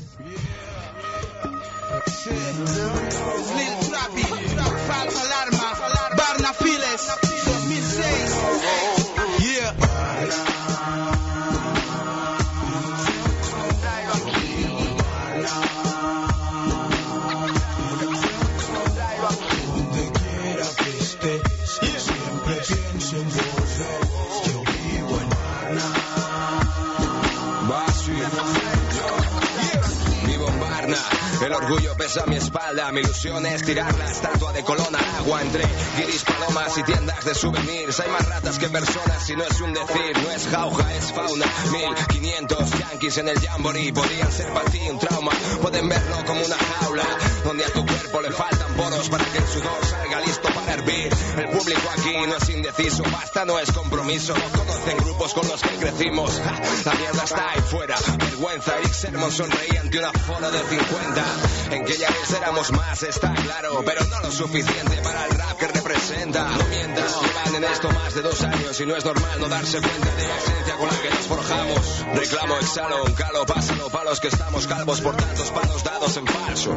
A 32.17 32.25
mi 32.25 32.37
espalda, 32.37 32.91
mi 32.91 33.01
ilusión 33.01 33.45
es 33.45 33.63
tirar 33.63 33.95
la 33.99 34.11
estatua 34.11 34.51
de 34.53 34.65
Colón 34.65 34.97
al 34.97 35.05
agua 35.17 35.43
entre 35.43 35.65
guiris, 35.99 36.25
palomas 36.25 36.79
y 36.79 36.83
tiendas 36.83 37.23
de 37.23 37.35
souvenirs. 37.35 38.01
Hay 38.01 38.11
más 38.11 38.27
ratas 38.27 38.59
que 38.59 38.69
personas 38.69 39.29
y 39.29 39.37
no 39.37 39.45
es 39.45 39.61
un 39.61 39.75
decir, 39.75 40.17
no 40.23 40.31
es 40.31 40.47
jauja, 40.47 40.95
es 40.95 41.13
fauna. 41.13 41.45
1500 41.71 42.71
yankees 42.79 43.19
en 43.19 43.29
el 43.29 43.39
jamboree 43.39 43.93
podrían 43.93 44.33
ser 44.33 44.51
para 44.55 44.71
ti 44.71 44.81
un 44.89 44.99
trauma. 44.99 45.33
Pueden 45.61 45.89
verlo 45.89 46.17
como 46.25 46.41
una 46.41 46.57
jaula 46.57 47.05
donde 47.45 47.65
a 47.65 47.69
tu 47.69 47.85
cuerpo 47.85 48.23
le 48.23 48.31
faltan 48.31 48.75
poros 48.75 49.09
para 49.11 49.25
que 49.27 49.39
el 49.39 49.47
sudor 49.47 49.87
salga 49.87 50.21
listo 50.21 50.49
para 50.49 50.68
El 50.89 51.49
público 51.51 51.83
aquí 51.93 52.15
no 52.27 52.37
es 52.37 52.49
indeciso, 52.49 53.03
basta, 53.13 53.45
no 53.45 53.59
es 53.59 53.71
compromiso. 53.73 54.35
No 54.35 54.59
conocen 54.59 54.97
grupos 54.99 55.35
con 55.35 55.47
los 55.47 55.61
que 55.61 55.69
crecimos. 55.77 56.41
La 56.85 56.95
mierda 56.95 57.25
está 57.25 57.51
ahí 57.51 57.61
fuera. 57.61 57.97
Vergüenza, 58.19 58.79
Eric 58.79 58.93
Sermon 58.93 59.31
sonreía 59.31 59.83
ante 59.83 59.99
una 59.99 60.13
foto 60.13 60.51
de 60.51 60.59
50. 60.59 61.25
En 61.73 61.85
que 61.85 61.97
ya 61.99 62.09
éramos 62.39 62.73
más, 62.73 63.03
está 63.03 63.35
claro, 63.35 63.83
pero 63.85 64.05
no 64.05 64.21
lo 64.21 64.31
suficiente 64.31 64.97
para 65.03 65.27
el 65.27 65.33
rap 65.33 65.59
que 65.59 65.67
representa. 65.69 66.49
No 66.49 66.65
mientas, 66.69 67.17
llevan 67.21 67.55
en 67.57 67.65
esto 67.65 67.91
más 67.91 68.15
de 68.15 68.23
dos 68.23 68.43
años 68.43 68.81
y 68.81 68.87
no 68.87 68.97
es 68.97 69.05
normal 69.05 69.41
no 69.41 69.49
darse 69.49 69.81
cuenta 69.81 70.15
de 70.15 70.27
la 70.27 70.39
esencia 70.39 70.77
con 70.77 70.89
la 70.89 71.03
que 71.03 71.11
nos 71.11 71.27
forjamos. 71.27 72.05
Reclamo, 72.15 72.57
exhalo, 72.57 73.05
un 73.05 73.13
calo, 73.13 73.45
pásalo, 73.45 73.91
palos 73.91 74.21
que 74.21 74.29
estamos 74.29 74.67
calvos 74.67 75.01
por 75.03 75.17
tantos 75.17 75.51
palos 75.51 75.85
dados 75.85 76.17
en 76.17 76.27
falso. 76.27 76.77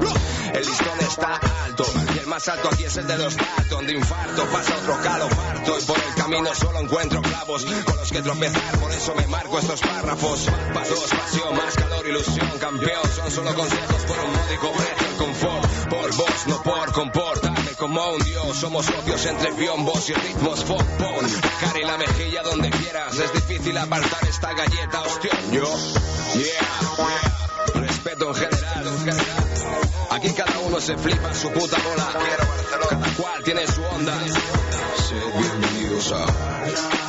El 0.54 0.66
listón 0.66 1.00
está 1.00 1.40
alto 1.64 1.86
y 2.14 2.20
el 2.20 2.28
más 2.28 2.48
alto 2.50 2.70
aquí 2.72 2.84
es 2.84 2.98
el 2.98 3.08
de 3.08 3.18
los 3.18 3.38
Dalton. 3.38 3.88
De 3.88 4.01
infarto 4.02 4.46
pasa 4.50 4.76
otro 4.78 5.00
calo, 5.02 5.30
parto 5.30 5.80
y 5.80 5.84
por 5.84 5.98
el 5.98 6.14
camino 6.16 6.56
solo 6.56 6.80
encuentro 6.80 7.22
clavos 7.22 7.66
con 7.86 7.96
los 7.98 8.12
que 8.12 8.22
tropezar. 8.22 8.80
Por 8.80 8.92
eso 8.92 9.14
me 9.16 9.28
marco 9.28 9.60
estos 9.60 9.80
párrafos. 9.82 10.48
Pasos, 10.74 11.10
pasión, 11.10 11.56
más 11.56 11.76
calor, 11.76 12.08
ilusión, 12.08 12.52
campeón. 12.60 13.02
Son 13.16 13.32
solo 13.32 13.54
consejos 13.56 14.02
por 14.08 14.18
un 14.20 14.32
módico 14.34 14.72
precio 14.72 15.08
el 15.08 15.18
confort. 15.18 15.90
Por 15.90 16.16
vos, 16.16 16.48
no 16.48 16.64
por 16.64 16.92
comportarme 16.94 17.72
como 17.78 18.12
un 18.12 18.24
dios. 18.24 18.58
Somos 18.58 18.86
socios 18.86 19.26
entre 19.26 19.52
biombos 19.52 20.10
y 20.10 20.14
ritmos 20.14 20.64
folk 20.64 20.88
pon 20.98 21.26
La 21.82 21.92
la 21.92 21.98
mejilla 21.98 22.42
donde 22.44 22.70
quieras. 22.70 23.18
Es 23.18 23.34
difícil 23.34 23.78
apartar 23.78 24.28
esta 24.28 24.54
galleta, 24.54 25.02
hostión. 25.02 25.52
Yo, 25.52 25.66
yeah, 26.36 27.80
respeto 27.80 28.30
en 28.30 28.36
general. 28.36 28.88
en 28.88 29.00
general. 29.00 29.52
Aquí 30.12 30.30
cada 30.34 30.60
se 30.80 30.98
flipa 30.98 31.34
su 31.34 31.52
puta 31.52 31.78
bola. 31.84 32.14
Cada 32.90 33.16
cual 33.16 33.44
tiene 33.44 33.68
su 33.68 33.84
onda. 33.84 34.14
Sed 34.96 35.22
bienvenidos 35.38 36.12
a. 36.14 37.01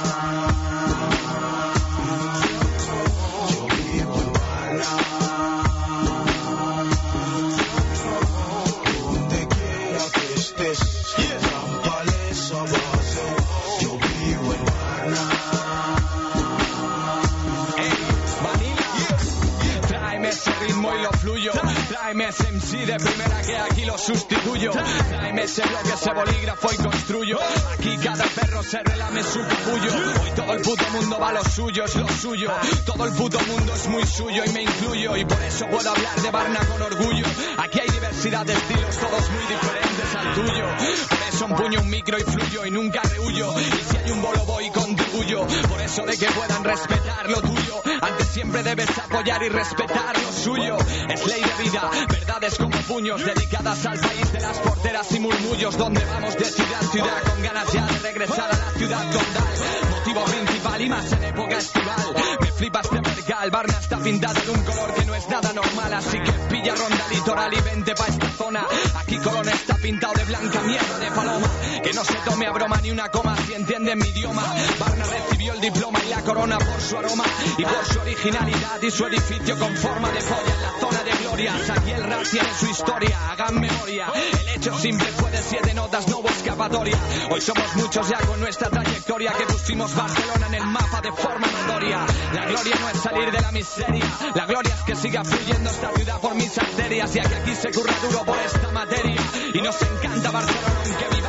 Tráeme 22.12 22.28
ese 22.28 22.52
MC 22.52 22.84
de 22.84 22.96
primera 22.98 23.40
que 23.40 23.56
aquí 23.56 23.84
lo 23.86 23.96
sustituyo. 23.96 24.72
Tráeme 24.72 25.44
ese 25.44 25.62
bloque, 25.62 25.92
ese 25.94 26.12
bolígrafo 26.12 26.68
y 26.70 26.76
construyo. 26.76 27.38
Aquí 27.72 27.96
cada 27.96 28.24
perro 28.26 28.62
se 28.62 28.82
relame 28.82 29.22
su 29.22 29.40
capullo. 29.40 29.94
Hoy 30.22 30.30
todo 30.36 30.52
el 30.52 30.60
puto 30.60 30.90
mundo 30.90 31.18
va 31.18 31.30
a 31.30 31.32
lo 31.32 31.44
suyo, 31.44 31.84
es 31.86 31.96
lo 31.96 32.08
suyo. 32.10 32.52
Todo 32.84 33.06
el 33.06 33.14
puto 33.14 33.40
mundo 33.40 33.74
es 33.74 33.88
muy 33.88 34.04
suyo 34.04 34.42
y 34.44 34.50
me 34.50 34.62
incluyo. 34.64 35.16
Y 35.16 35.24
por 35.24 35.42
eso 35.42 35.66
puedo 35.68 35.90
hablar 35.90 36.20
de 36.20 36.30
Barna 36.30 36.60
con 36.66 36.82
orgullo. 36.82 37.24
Aquí 37.56 37.80
hay 37.80 37.88
diversidad 37.88 38.44
de 38.44 38.52
estilos, 38.52 38.98
todos 38.98 39.30
muy 39.30 39.46
diferentes 39.46 40.14
al 40.14 40.34
tuyo. 40.34 41.21
Por 41.42 41.50
eso 41.50 41.56
empuño 41.56 41.80
un 41.80 41.90
micro 41.90 42.18
y 42.18 42.22
fluyo 42.22 42.66
y 42.66 42.70
nunca 42.70 43.02
rehuyo. 43.02 43.52
Y 43.58 43.64
si 43.64 43.96
hay 43.96 44.10
un 44.12 44.22
bolo 44.22 44.44
voy 44.44 44.66
y 44.66 44.70
contribuyo. 44.70 45.44
Por 45.68 45.80
eso 45.80 46.06
de 46.06 46.16
que 46.16 46.26
puedan 46.26 46.62
respetar 46.62 47.30
lo 47.30 47.40
tuyo. 47.40 47.82
Antes 48.00 48.28
siempre 48.28 48.62
debes 48.62 48.96
apoyar 48.96 49.42
y 49.42 49.48
respetar 49.48 50.20
lo 50.20 50.32
suyo. 50.32 50.76
Es 51.08 51.26
ley 51.26 51.42
de 51.42 51.62
vida, 51.64 51.90
verdades 52.08 52.56
como 52.56 52.76
puños 52.82 53.24
dedicadas 53.24 53.84
al 53.86 53.98
país 53.98 54.32
de 54.32 54.40
las 54.40 54.58
porteras 54.58 55.10
y 55.10 55.18
murmullos. 55.18 55.76
Donde 55.76 56.04
vamos 56.04 56.36
de 56.36 56.44
ciudad 56.44 56.80
a 56.80 56.92
ciudad 56.92 57.22
con 57.24 57.42
ganas 57.42 57.72
ya 57.72 57.86
de 57.86 57.98
regresar 57.98 58.50
a 58.50 58.56
la 58.56 58.70
ciudad 58.78 59.02
condal. 59.02 59.91
Principal 60.12 60.80
y 60.82 60.88
más 60.90 61.10
en 61.12 61.24
época 61.24 61.56
estival. 61.56 62.14
Me 62.40 62.52
flipa 62.52 62.80
este 62.80 63.00
percal, 63.00 63.50
Barna 63.50 63.78
está 63.78 63.98
pintada 63.98 64.40
de 64.40 64.50
un 64.50 64.62
color 64.62 64.94
que 64.94 65.04
no 65.06 65.14
es 65.14 65.28
nada 65.28 65.52
normal. 65.54 65.94
Así 65.94 66.18
que 66.18 66.32
pilla 66.50 66.74
ronda 66.74 67.08
litoral 67.10 67.54
y 67.54 67.60
vente 67.62 67.94
pa' 67.94 68.06
esta 68.08 68.28
zona. 68.32 68.62
Aquí 68.96 69.16
Colón 69.18 69.48
está 69.48 69.74
pintado 69.76 70.12
de 70.12 70.24
blanca 70.24 70.60
mierda 70.60 70.98
de 70.98 71.10
paloma. 71.12 71.48
Que 71.82 71.92
no 71.94 72.04
se 72.04 72.14
tome 72.26 72.46
a 72.46 72.52
broma 72.52 72.78
ni 72.82 72.90
una 72.90 73.08
coma 73.08 73.36
si 73.46 73.54
entienden 73.54 73.98
mi 73.98 74.08
idioma. 74.08 74.42
Barna 74.78 75.04
recibió 75.06 75.54
el 75.54 75.60
diploma 75.62 75.98
y 76.04 76.10
la 76.10 76.22
corona 76.22 76.58
por 76.58 76.80
su 76.80 76.98
aroma 76.98 77.24
y 77.56 77.62
por 77.62 77.86
su 77.86 78.00
originalidad 78.00 78.82
y 78.82 78.90
su 78.90 79.06
edificio 79.06 79.58
con 79.58 79.74
forma 79.76 80.10
de 80.10 80.20
polla 80.20 80.54
en 80.54 80.62
la 80.62 80.72
zona 80.78 81.02
de 81.04 81.12
glorias. 81.22 81.70
Aquí 81.70 81.90
el 81.90 82.04
rap 82.04 82.22
tiene 82.30 82.48
su 82.60 82.66
historia, 82.66 83.30
hagan 83.30 83.58
memoria. 83.58 84.08
El 84.14 84.48
hecho 84.56 84.78
simple 84.78 85.06
fue 85.12 85.30
de 85.30 85.42
siete 85.42 85.72
notas, 85.72 86.06
no 86.08 86.18
hubo 86.18 86.28
escapatoria. 86.28 86.98
Hoy 87.30 87.40
somos 87.40 87.76
muchos 87.76 88.08
ya 88.08 88.18
con 88.26 88.40
nuestra 88.40 88.68
trayectoria 88.68 89.32
que 89.32 89.44
pusimos 89.46 89.94
Barcelona 90.02 90.46
en 90.48 90.54
el 90.54 90.66
mapa 90.66 91.00
de 91.00 91.12
forma 91.12 91.46
notoria. 91.46 92.04
La 92.32 92.46
gloria 92.46 92.74
no 92.80 92.88
es 92.88 92.96
salir 93.00 93.30
de 93.30 93.40
la 93.40 93.52
miseria, 93.52 94.04
la 94.34 94.46
gloria 94.46 94.74
es 94.74 94.82
que 94.82 94.96
siga 94.96 95.22
fluyendo 95.22 95.70
esta 95.70 95.92
ciudad 95.92 96.20
por 96.20 96.34
mis 96.34 96.58
arterias, 96.58 97.10
que 97.12 97.20
aquí 97.20 97.54
se 97.54 97.70
curra 97.70 97.94
duro 98.02 98.24
por 98.24 98.38
esta 98.38 98.70
materia. 98.72 99.20
Y 99.54 99.60
nos 99.60 99.80
encanta 99.80 100.30
Barcelona 100.30 100.80
aunque 100.84 101.21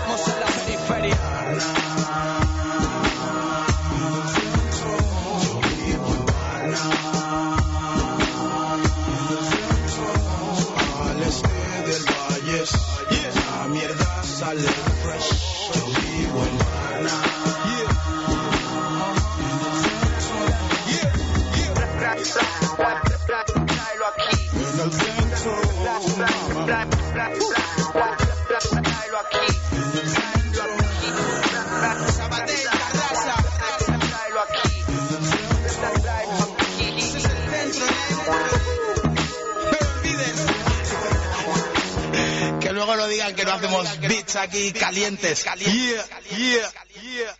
no 43.03 43.09
digan 43.09 43.35
que 43.35 43.43
no 43.43 43.53
hacemos 43.53 43.99
beats 43.99 44.35
aquí 44.37 44.71
calientes. 44.71 45.45
Yeah. 45.59 47.33